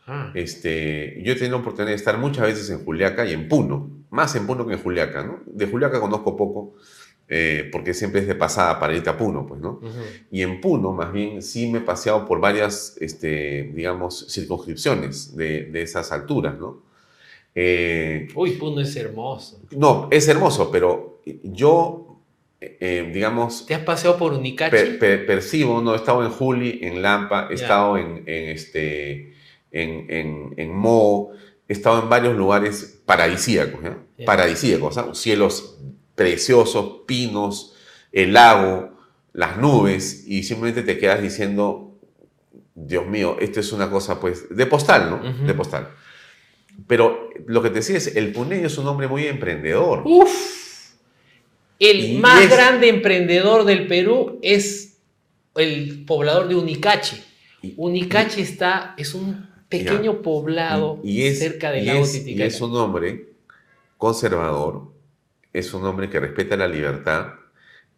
Ah, 0.06 0.32
Este, 0.36 1.22
yo 1.24 1.32
he 1.32 1.36
tenido 1.36 1.56
la 1.58 1.62
oportunidad 1.62 1.92
de 1.92 1.96
estar 1.96 2.18
muchas 2.18 2.46
veces 2.48 2.70
en 2.70 2.84
Juliaca 2.84 3.26
y 3.26 3.32
en 3.32 3.48
Puno, 3.48 3.90
más 4.10 4.36
en 4.36 4.46
Puno 4.46 4.68
que 4.68 4.74
en 4.74 4.84
Juliaca, 4.84 5.24
¿no? 5.24 5.40
De 5.46 5.66
Juliaca 5.68 6.02
conozco 6.02 6.36
poco, 6.36 6.74
eh, 7.30 7.70
porque 7.72 7.94
siempre 7.94 8.20
es 8.20 8.28
de 8.28 8.36
pasada 8.36 8.78
para 8.78 8.94
irte 8.94 9.10
a 9.10 9.18
Puno, 9.18 9.48
pues, 9.48 9.62
¿no? 9.62 9.80
Y 10.30 10.42
en 10.42 10.60
Puno, 10.60 10.92
más 10.92 11.14
bien, 11.14 11.42
sí 11.42 11.72
me 11.72 11.78
he 11.78 11.82
paseado 11.82 12.26
por 12.26 12.42
varias, 12.42 12.98
este, 13.00 13.72
digamos, 13.74 14.28
circunscripciones 14.30 15.34
de, 15.38 15.64
de 15.72 15.82
esas 15.82 16.12
alturas, 16.12 16.60
¿no? 16.60 16.82
Eh, 17.56 18.28
Uy, 18.36 18.52
Puno 18.58 18.82
es 18.82 18.94
hermoso. 18.98 19.62
no, 19.78 20.10
es 20.12 20.28
hermoso, 20.28 20.70
pero 20.70 21.22
yo, 21.44 22.13
eh, 22.64 22.78
eh, 22.80 23.12
digamos, 23.14 23.66
¿Te 23.66 23.76
has 23.76 23.82
paseado 23.84 24.18
por 24.18 24.34
Unicachi? 24.34 24.72
per- 24.72 25.00
per- 25.00 25.26
percibo, 25.26 25.82
no, 25.82 25.94
he 25.94 25.98
estado 25.98 26.24
en 26.24 26.30
Juli, 26.32 26.80
en 26.84 27.02
Lampa, 27.02 27.48
he 27.50 27.56
Ya. 27.58 27.62
estado 27.64 27.98
en, 27.98 28.24
en, 28.26 28.50
este, 28.50 29.34
en, 29.72 30.06
en, 30.10 30.54
en 30.58 30.74
Mo, 30.76 31.32
he 31.68 31.74
estado 31.74 32.02
en 32.02 32.10
varios 32.10 32.36
lugares 32.36 33.02
paradisíacos, 33.06 33.84
¿ya? 33.84 33.98
Ya. 34.18 34.26
Paradisíacos, 34.26 34.98
¿ah? 34.98 35.10
cielos 35.14 35.78
preciosos, 36.16 37.02
pinos, 37.08 37.74
el 38.12 38.34
lago, 38.34 38.92
las 39.34 39.58
nubes, 39.58 40.26
y 40.28 40.44
simplemente 40.44 40.84
te 40.84 40.98
quedas 41.00 41.22
diciendo, 41.22 41.98
Dios 42.76 43.08
mío, 43.08 43.38
esto 43.40 43.60
es 43.60 43.72
una 43.74 43.90
cosa, 43.90 44.20
pues, 44.20 44.56
de 44.56 44.66
postal, 44.68 45.10
¿no? 45.10 45.16
Ujú. 45.30 45.46
De 45.48 45.54
postal. 45.54 45.90
Pero 46.88 47.30
lo 47.48 47.62
que 47.62 47.70
te 47.70 47.76
decía 47.76 47.98
es, 47.98 48.16
el 48.16 48.32
puneño 48.32 48.68
es 48.68 48.78
un 48.78 48.88
hombre 48.88 49.08
muy 49.08 49.26
emprendedor. 49.28 50.02
Uf. 50.06 50.63
El 51.90 52.06
Y 52.12 52.18
más 52.18 52.50
grande 52.50 52.88
emprendedor 52.90 53.66
del 53.66 53.88
Perú 53.88 54.40
es 54.42 54.98
el 55.56 56.06
poblador 56.06 56.48
de 56.48 56.56
Unicachi. 56.56 57.22
Y- 57.62 57.74
Unicachi 57.78 58.42
está, 58.42 58.94
es 58.98 59.14
un 59.14 59.50
pequeño 59.70 60.22
poblado 60.22 61.00
Y- 61.04 61.22
y 61.22 61.24
es- 61.24 61.40
cerca 61.40 61.72
del 61.72 61.84
y 61.84 61.88
lago 61.88 62.04
es- 62.04 62.16
Y 62.16 62.20
Titicaca. 62.20 62.46
es 62.46 62.62
un 62.62 62.76
hombre 62.78 63.26
conservador, 63.98 64.94
es 65.52 65.74
un 65.74 65.86
hombre 65.86 66.10
que 66.10 66.20
respeta 66.20 66.56
la 66.58 66.68
libertad, 66.68 67.34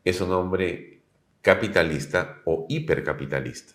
es 0.04 0.20
un 0.22 0.32
hombre 0.32 1.02
capitalista 1.42 2.42
o 2.46 2.66
hipercapitalista. 2.70 3.74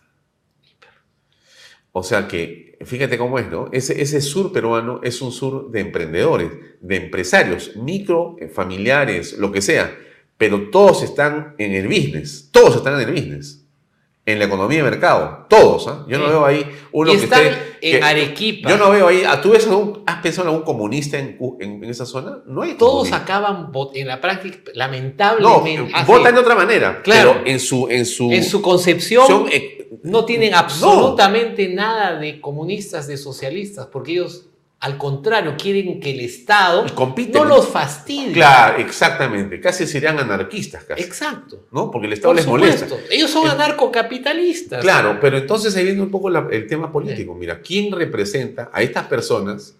O 1.93 2.03
sea 2.03 2.29
que, 2.29 2.79
fíjate 2.85 3.19
cómo 3.19 3.39
es, 3.39 3.51
¿no? 3.51 3.69
Ese, 3.73 4.01
ese 4.01 4.21
sur 4.21 4.53
peruano 4.53 5.01
es 5.03 5.21
un 5.23 5.33
sur 5.33 5.71
de 5.71 5.81
emprendedores, 5.81 6.53
de 6.81 6.97
empresarios, 6.97 7.77
micro, 7.77 8.37
eh, 8.41 8.49
familiares, 8.49 9.37
lo 9.39 9.51
que 9.51 9.61
sea, 9.61 9.97
pero 10.39 10.71
todos 10.71 11.03
están 11.03 11.55
en 11.59 11.73
el 11.73 11.87
business, 11.87 12.49
todos 12.53 12.77
están 12.77 12.95
en 13.01 13.09
el 13.09 13.15
business, 13.15 13.60
en 14.33 14.39
la 14.39 14.45
economía 14.47 14.79
de 14.83 14.91
mercado, 14.91 15.47
todos, 15.49 15.87
¿ah? 15.89 16.05
Yo 16.09 16.19
no 16.19 16.25
Sí. 16.25 16.31
veo 16.31 16.45
ahí 16.47 16.67
uno 16.93 17.13
y 17.13 17.17
que 17.17 17.25
están 17.25 17.41
esté... 17.47 17.59
en 17.83 18.01
que- 18.01 18.03
Arequipa. 18.07 18.71
yo 18.71 18.77
no 18.79 18.91
veo 18.91 19.09
ahí. 19.09 19.23
¿Tú 19.43 19.51
ves 19.51 19.67
algún- 19.67 20.03
has 20.07 20.21
pensado 20.23 20.49
en 20.49 20.55
algún 20.55 20.65
comunista 20.65 21.19
en, 21.19 21.39
en- 21.61 21.85
en 21.85 21.91
esa 21.91 22.07
zona? 22.07 22.39
No 22.47 22.63
hay 22.63 22.75
Todos 22.75 23.09
comunista. 23.09 23.17
acaban 23.19 23.71
en 23.95 24.07
la 24.09 24.21
práctica, 24.21 24.59
No, 24.67 24.73
lamentablemente. 24.75 25.93
ah, 25.95 26.05
sí. 26.05 26.13
votan 26.13 26.35
de 26.35 26.41
otra 26.41 26.55
manera. 26.55 27.03
Claro. 27.03 27.35
Pero 27.39 27.47
en 27.47 27.61
su. 27.61 27.89
En 27.89 28.07
su, 28.07 28.31
en 28.33 28.45
su 28.45 28.61
concepción 28.63 29.27
son, 29.27 29.49
eh, 29.51 29.89
no 30.03 30.25
tienen 30.25 30.53
no. 30.53 30.59
absolutamente 30.59 31.69
nada 31.69 32.19
de 32.19 32.41
comunistas, 32.41 33.07
de 33.07 33.17
socialistas, 33.17 33.87
porque 33.87 34.13
ellos, 34.13 34.47
al 34.81 34.97
contrario, 34.97 35.57
quieren 35.59 36.01
que 36.01 36.11
el 36.13 36.21
Estado 36.21 36.87
no 37.35 37.45
los 37.45 37.69
fastidie. 37.69 38.33
Claro, 38.33 38.79
exactamente. 38.79 39.61
Casi 39.61 39.87
serían 39.87 40.19
anarquistas, 40.19 40.85
casi. 40.85 41.03
Exacto. 41.03 41.67
¿No? 41.71 41.91
Porque 41.91 42.07
el 42.07 42.15
Estado 42.15 42.31
Por 42.31 42.37
les 42.37 42.45
supuesto. 42.47 42.87
molesta. 42.97 43.15
Ellos 43.15 43.31
son 43.31 43.47
Es- 43.47 43.53
anarcocapitalistas. 43.53 44.81
Claro, 44.81 45.19
pero 45.21 45.39
entonces 45.39 45.77
ahí 45.77 45.85
viene 45.85 46.01
un 46.03 46.11
poco 46.11 46.31
la- 46.31 46.49
el 46.51 46.67
tema 46.67 46.91
político. 46.91 47.35
Mira, 47.35 47.61
¿quién 47.61 47.93
representa 47.93 48.71
a 48.73 48.83
estas 48.83 49.07
personas 49.07 49.75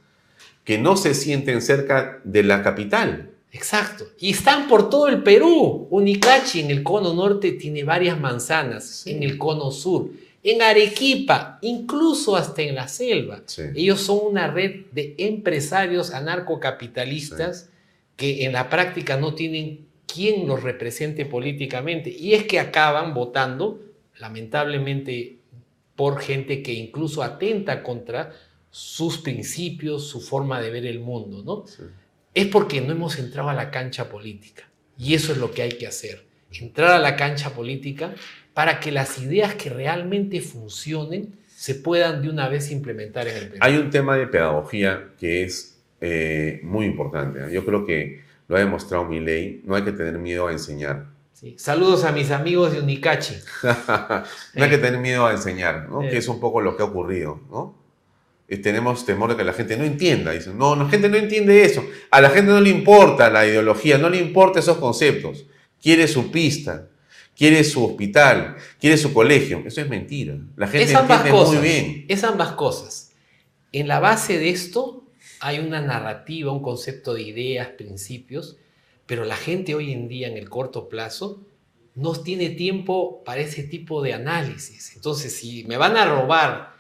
que 0.65 0.77
no 0.79 0.97
se 0.97 1.15
sienten 1.15 1.63
cerca 1.63 2.21
de 2.25 2.43
la 2.43 2.63
capital? 2.63 3.31
Exacto. 3.53 4.05
Y 4.21 4.31
están 4.31 4.69
por 4.69 4.91
todo 4.91 5.09
el 5.09 5.23
Perú. 5.23 5.89
Unicachi 5.91 6.61
en 6.61 6.71
el 6.71 6.83
cono 6.83 7.15
norte 7.15 7.53
tiene 7.53 7.83
varias 7.85 8.21
manzanas, 8.21 8.85
Sí. 8.87 9.11
en 9.13 9.23
el 9.23 9.39
cono 9.39 9.71
sur, 9.73 10.09
en 10.43 10.63
Arequipa, 10.63 11.59
incluso 11.63 12.37
hasta 12.37 12.63
en 12.63 12.75
la 12.75 12.89
selva. 12.89 13.43
Sí. 13.47 13.63
Ellos 13.75 14.01
son 14.01 14.21
una 14.23 14.51
red 14.51 14.87
de 14.93 15.15
empresarios 15.19 16.13
anarcocapitalistas 16.13 17.71
que 18.17 18.45
en 18.45 18.53
la 18.53 18.71
práctica 18.71 19.17
no 19.17 19.35
tienen 19.35 19.87
quien 20.07 20.47
los 20.47 20.63
represente 20.63 21.27
políticamente. 21.27 22.11
Y 22.11 22.35
es 22.35 22.45
que 22.45 22.59
acaban 22.59 23.15
votando, 23.15 23.81
lamentablemente, 24.19 25.39
por 25.95 26.21
gente 26.21 26.63
que 26.63 26.73
incluso 26.73 27.23
atenta 27.23 27.83
contra 27.83 28.33
sus 28.71 29.19
principios, 29.19 30.09
su 30.09 30.21
forma 30.21 30.61
de 30.61 30.71
ver 30.71 30.87
el 30.87 31.01
mundo, 31.01 31.43
¿no? 31.45 31.67
Sí. 31.67 31.83
es 32.33 32.47
porque 32.47 32.81
no 32.81 32.93
hemos 32.93 33.19
entrado 33.19 33.49
a 33.49 33.55
la 33.55 33.71
cancha 33.71 34.09
política. 34.09 34.69
Y 34.97 35.15
eso 35.15 35.33
es 35.33 35.39
lo 35.39 35.51
que 35.51 35.63
hay 35.63 35.73
que 35.73 35.87
hacer. 35.87 36.30
Entrar 36.53 36.91
a 36.91 36.99
la 36.99 37.17
cancha 37.17 37.51
política 37.51 38.15
para 38.55 38.81
que 38.81 38.91
las 38.91 39.19
ideas 39.19 39.55
que 39.55 39.71
realmente 39.71 40.41
funcionen 40.41 41.39
se 41.47 41.75
puedan 41.75 42.23
de 42.23 42.29
una 42.29 42.49
vez 42.49 42.71
implementar 42.71 43.29
en 43.29 43.37
el 43.37 43.49
Perú. 43.49 43.59
Hay 43.61 43.77
un 43.77 43.91
tema 43.91 44.17
de 44.17 44.27
pedagogía 44.27 45.11
que 45.19 45.45
es 45.45 45.79
eh, 46.01 46.61
muy 46.63 46.87
importante. 46.87 47.41
¿eh? 47.41 47.53
Yo 47.53 47.65
creo 47.65 47.85
que 47.85 48.23
Lo 48.49 48.57
ha 48.57 48.59
demostrado 48.59 49.05
mi 49.05 49.21
ley. 49.21 49.63
No 49.65 49.77
hay 49.77 49.85
que 49.85 49.93
tener 49.93 50.19
miedo 50.19 50.49
a 50.49 50.53
enseñar. 50.53 51.07
Sí. 51.35 51.55
Saludos 51.57 52.05
a 52.05 52.11
mis 52.11 52.33
amigos 52.33 52.73
de 52.73 52.81
Unicachi. 52.81 53.37
no 53.63 54.65
hay 54.65 54.71
que 54.71 54.79
tener 54.79 54.99
miedo 54.99 55.25
a 55.25 55.33
enseñar, 55.33 55.89
¿no? 55.89 56.01
Que 56.01 56.17
es 56.17 56.27
un 56.27 56.41
poco 56.41 56.61
lo 56.61 56.77
que 56.77 56.83
ha 56.83 56.87
ocurrido, 56.87 57.41
¿no? 57.49 57.79
Y 58.49 58.57
tenemos 58.57 59.07
temor 59.07 59.31
de 59.31 59.37
que 59.37 59.45
la 59.45 59.53
gente 59.53 59.77
no 59.77 59.85
entienda. 59.85 60.33
Dicen, 60.33 60.59
no, 60.59 60.75
la 60.75 60.89
gente 60.89 61.09
no 61.09 61.17
entiende 61.17 61.63
eso. 61.63 61.85
A 62.11 62.21
la 62.21 62.31
gente 62.31 62.51
no 62.51 62.61
le 62.61 62.71
importa 62.71 63.31
la 63.31 63.47
ideología, 63.47 63.97
no 63.97 64.11
le 64.11 64.19
importa 64.19 64.59
esos 64.59 64.79
conceptos. 64.79 65.47
Quiere 65.81 66.07
su 66.09 66.31
pista, 66.31 66.89
quiere 67.37 67.65
su 67.65 67.85
hospital, 67.85 68.57
quiere 68.79 68.97
su 68.97 69.13
colegio. 69.13 69.63
Eso 69.67 69.81
es 69.81 69.89
mentira. 69.89 70.37
La 70.57 70.67
gente 70.67 70.91
es 70.91 70.95
ambas 70.95 71.19
entiende 71.19 71.39
cosas, 71.39 71.55
muy 71.55 71.69
bien. 71.69 72.05
Es 72.09 72.25
ambas 72.25 72.53
cosas. 72.53 73.13
En 73.73 73.89
la 73.89 74.01
base 74.01 74.39
de 74.39 74.51
esto 74.51 75.05
hay 75.41 75.59
una 75.59 75.81
narrativa, 75.81 76.53
un 76.53 76.63
concepto 76.63 77.15
de 77.15 77.23
ideas, 77.23 77.69
principios, 77.69 78.57
pero 79.07 79.25
la 79.25 79.37
gente 79.37 79.75
hoy 79.75 79.93
en 79.93 80.07
día 80.09 80.29
en 80.29 80.37
el 80.37 80.51
corto 80.51 80.89
plazo 80.89 81.41
no 81.95 82.13
tiene 82.13 82.51
tiempo 82.51 83.23
para 83.25 83.41
ese 83.41 83.63
tipo 83.63 84.03
de 84.03 84.15
análisis. 84.15 84.95
Entonces, 84.95 85.35
si 85.35 85.65
me 85.65 85.77
van 85.77 85.97
a 85.97 86.07
robar, 86.07 86.75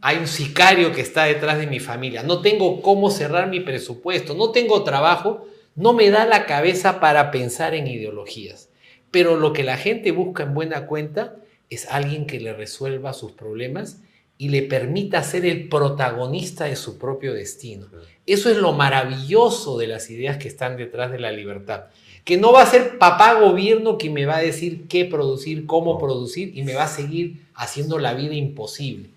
hay 0.00 0.18
un 0.18 0.26
sicario 0.26 0.92
que 0.92 1.00
está 1.00 1.24
detrás 1.24 1.58
de 1.58 1.66
mi 1.66 1.80
familia, 1.80 2.22
no 2.22 2.40
tengo 2.40 2.82
cómo 2.82 3.10
cerrar 3.10 3.48
mi 3.48 3.60
presupuesto, 3.60 4.34
no 4.34 4.50
tengo 4.50 4.82
trabajo, 4.82 5.46
no 5.76 5.92
me 5.92 6.10
da 6.10 6.26
la 6.26 6.46
cabeza 6.46 7.00
para 7.00 7.30
pensar 7.30 7.74
en 7.74 7.86
ideologías. 7.86 8.70
Pero 9.10 9.36
lo 9.36 9.52
que 9.52 9.62
la 9.62 9.76
gente 9.76 10.10
busca 10.10 10.42
en 10.42 10.54
buena 10.54 10.86
cuenta 10.86 11.36
es 11.70 11.86
alguien 11.90 12.26
que 12.26 12.40
le 12.40 12.52
resuelva 12.52 13.12
sus 13.12 13.32
problemas 13.32 14.00
y 14.38 14.48
le 14.50 14.62
permita 14.62 15.22
ser 15.22 15.46
el 15.46 15.68
protagonista 15.68 16.64
de 16.64 16.76
su 16.76 16.98
propio 16.98 17.32
destino. 17.32 17.86
Eso 18.26 18.50
es 18.50 18.56
lo 18.56 18.72
maravilloso 18.72 19.78
de 19.78 19.86
las 19.86 20.10
ideas 20.10 20.36
que 20.36 20.48
están 20.48 20.76
detrás 20.76 21.10
de 21.10 21.18
la 21.18 21.32
libertad. 21.32 21.86
Que 22.24 22.36
no 22.36 22.52
va 22.52 22.62
a 22.62 22.66
ser 22.66 22.98
papá 22.98 23.40
gobierno 23.40 23.98
que 23.98 24.10
me 24.10 24.26
va 24.26 24.36
a 24.36 24.42
decir 24.42 24.88
qué 24.88 25.04
producir, 25.04 25.64
cómo 25.66 25.98
producir 25.98 26.56
y 26.56 26.62
me 26.64 26.74
va 26.74 26.84
a 26.84 26.88
seguir 26.88 27.46
haciendo 27.54 27.98
la 27.98 28.14
vida 28.14 28.34
imposible. 28.34 29.10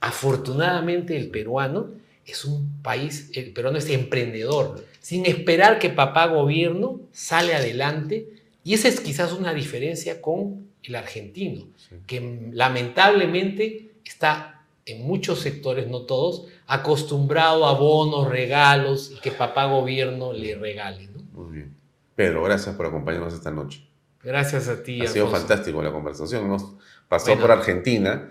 Afortunadamente 0.00 1.16
el 1.16 1.28
peruano 1.28 1.90
es 2.24 2.44
un 2.44 2.80
país, 2.82 3.30
el 3.34 3.52
peruano 3.52 3.78
es 3.78 3.88
emprendedor, 3.90 4.84
sin 5.02 5.26
esperar 5.26 5.78
que 5.78 5.90
papá 5.90 6.26
gobierno 6.28 7.00
sale 7.12 7.54
adelante 7.54 8.28
y 8.64 8.72
esa 8.74 8.88
es 8.88 9.00
quizás 9.00 9.32
una 9.32 9.52
diferencia 9.52 10.22
con 10.22 10.68
el 10.84 10.94
argentino, 10.94 11.66
que 12.06 12.48
lamentablemente 12.52 13.90
está 14.04 14.64
en 14.86 15.02
muchos 15.06 15.40
sectores, 15.40 15.88
no 15.88 16.02
todos, 16.02 16.46
acostumbrado 16.66 17.66
a 17.66 17.74
bonos, 17.74 18.28
regalos 18.28 19.12
y 19.16 19.20
que 19.20 19.30
papá 19.30 19.66
gobierno 19.66 20.32
le 20.32 20.54
regale. 20.56 21.08
¿no? 21.08 21.22
Muy 21.42 21.56
bien. 21.56 21.74
Pedro, 22.16 22.42
gracias 22.42 22.74
por 22.76 22.86
acompañarnos 22.86 23.34
esta 23.34 23.50
noche. 23.50 23.84
Gracias 24.22 24.68
a 24.68 24.82
ti. 24.82 25.00
Ha 25.02 25.06
sido 25.08 25.28
fantástico 25.28 25.82
la 25.82 25.92
conversación. 25.92 26.48
Nos 26.48 26.74
pasó 27.08 27.26
Bueno. 27.26 27.40
por 27.42 27.50
Argentina, 27.52 28.30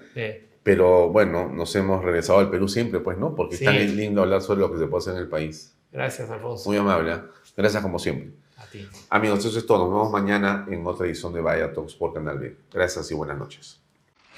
pero 0.63 1.09
bueno, 1.09 1.49
nos 1.49 1.75
hemos 1.75 2.03
regresado 2.03 2.39
al 2.39 2.49
Perú 2.49 2.67
siempre, 2.67 2.99
pues, 3.01 3.17
¿no? 3.17 3.35
Porque 3.35 3.57
Sí. 3.57 3.65
es 3.65 3.69
tan 3.69 3.97
lindo 3.97 4.21
hablar 4.21 4.41
sobre 4.41 4.59
lo 4.61 4.71
que 4.71 4.77
se 4.79 4.87
puede 4.87 5.01
hacer 5.01 5.13
en 5.15 5.19
el 5.21 5.27
país. 5.29 5.75
Gracias, 5.91 6.29
Alfonso. 6.29 6.69
Muy 6.69 6.77
amable. 6.77 7.13
¿eh? 7.13 7.21
Gracias 7.55 7.83
como 7.83 7.99
siempre. 7.99 8.31
A 8.57 8.65
ti. 8.65 8.87
Amigos, 9.09 9.43
eso 9.45 9.57
es 9.57 9.65
todo. 9.65 9.85
Nos 9.85 9.89
vemos 9.89 10.11
mañana 10.11 10.65
en 10.69 10.85
otra 10.85 11.05
edición 11.05 11.33
de 11.33 11.41
Vaya 11.41 11.73
Talks 11.73 11.95
por 11.95 12.13
Canal 12.13 12.39
B. 12.39 12.55
Gracias 12.71 13.11
y 13.11 13.13
buenas 13.13 13.37
noches. 13.37 13.79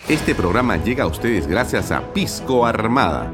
Este 0.08 0.36
programa 0.36 0.78
llega 0.78 1.06
a 1.06 1.08
ustedes 1.08 1.48
gracias 1.48 1.92
a 1.92 2.14
Pisco 2.14 2.66
Armada. 2.66 3.32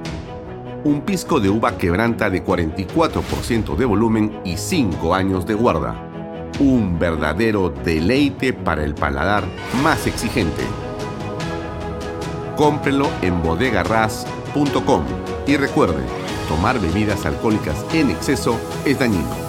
Un 0.84 1.02
pisco 1.02 1.40
de 1.40 1.50
uva 1.50 1.78
quebranta 1.78 2.30
de 2.30 2.44
44% 2.44 3.76
de 3.76 3.86
volumen 3.86 4.42
y 4.46 4.58
5 4.58 5.14
años 5.14 5.46
de 5.46 5.54
guarda. 5.54 6.06
Un 6.60 7.00
verdadero 7.00 7.70
deleite 7.70 8.54
para 8.54 8.84
el 8.84 8.94
paladar 8.94 9.44
más 9.82 10.06
exigente. 10.08 10.64
Cómprelo 12.56 13.10
en 13.22 13.42
bodegarras.com 13.42 15.06
y 15.48 15.58
recuerde, 15.58 16.04
tomar 16.50 16.82
bebidas 16.82 17.26
alcohólicas 17.26 17.86
en 17.94 18.10
exceso 18.10 18.60
es 18.84 19.00
dañino. 19.00 19.49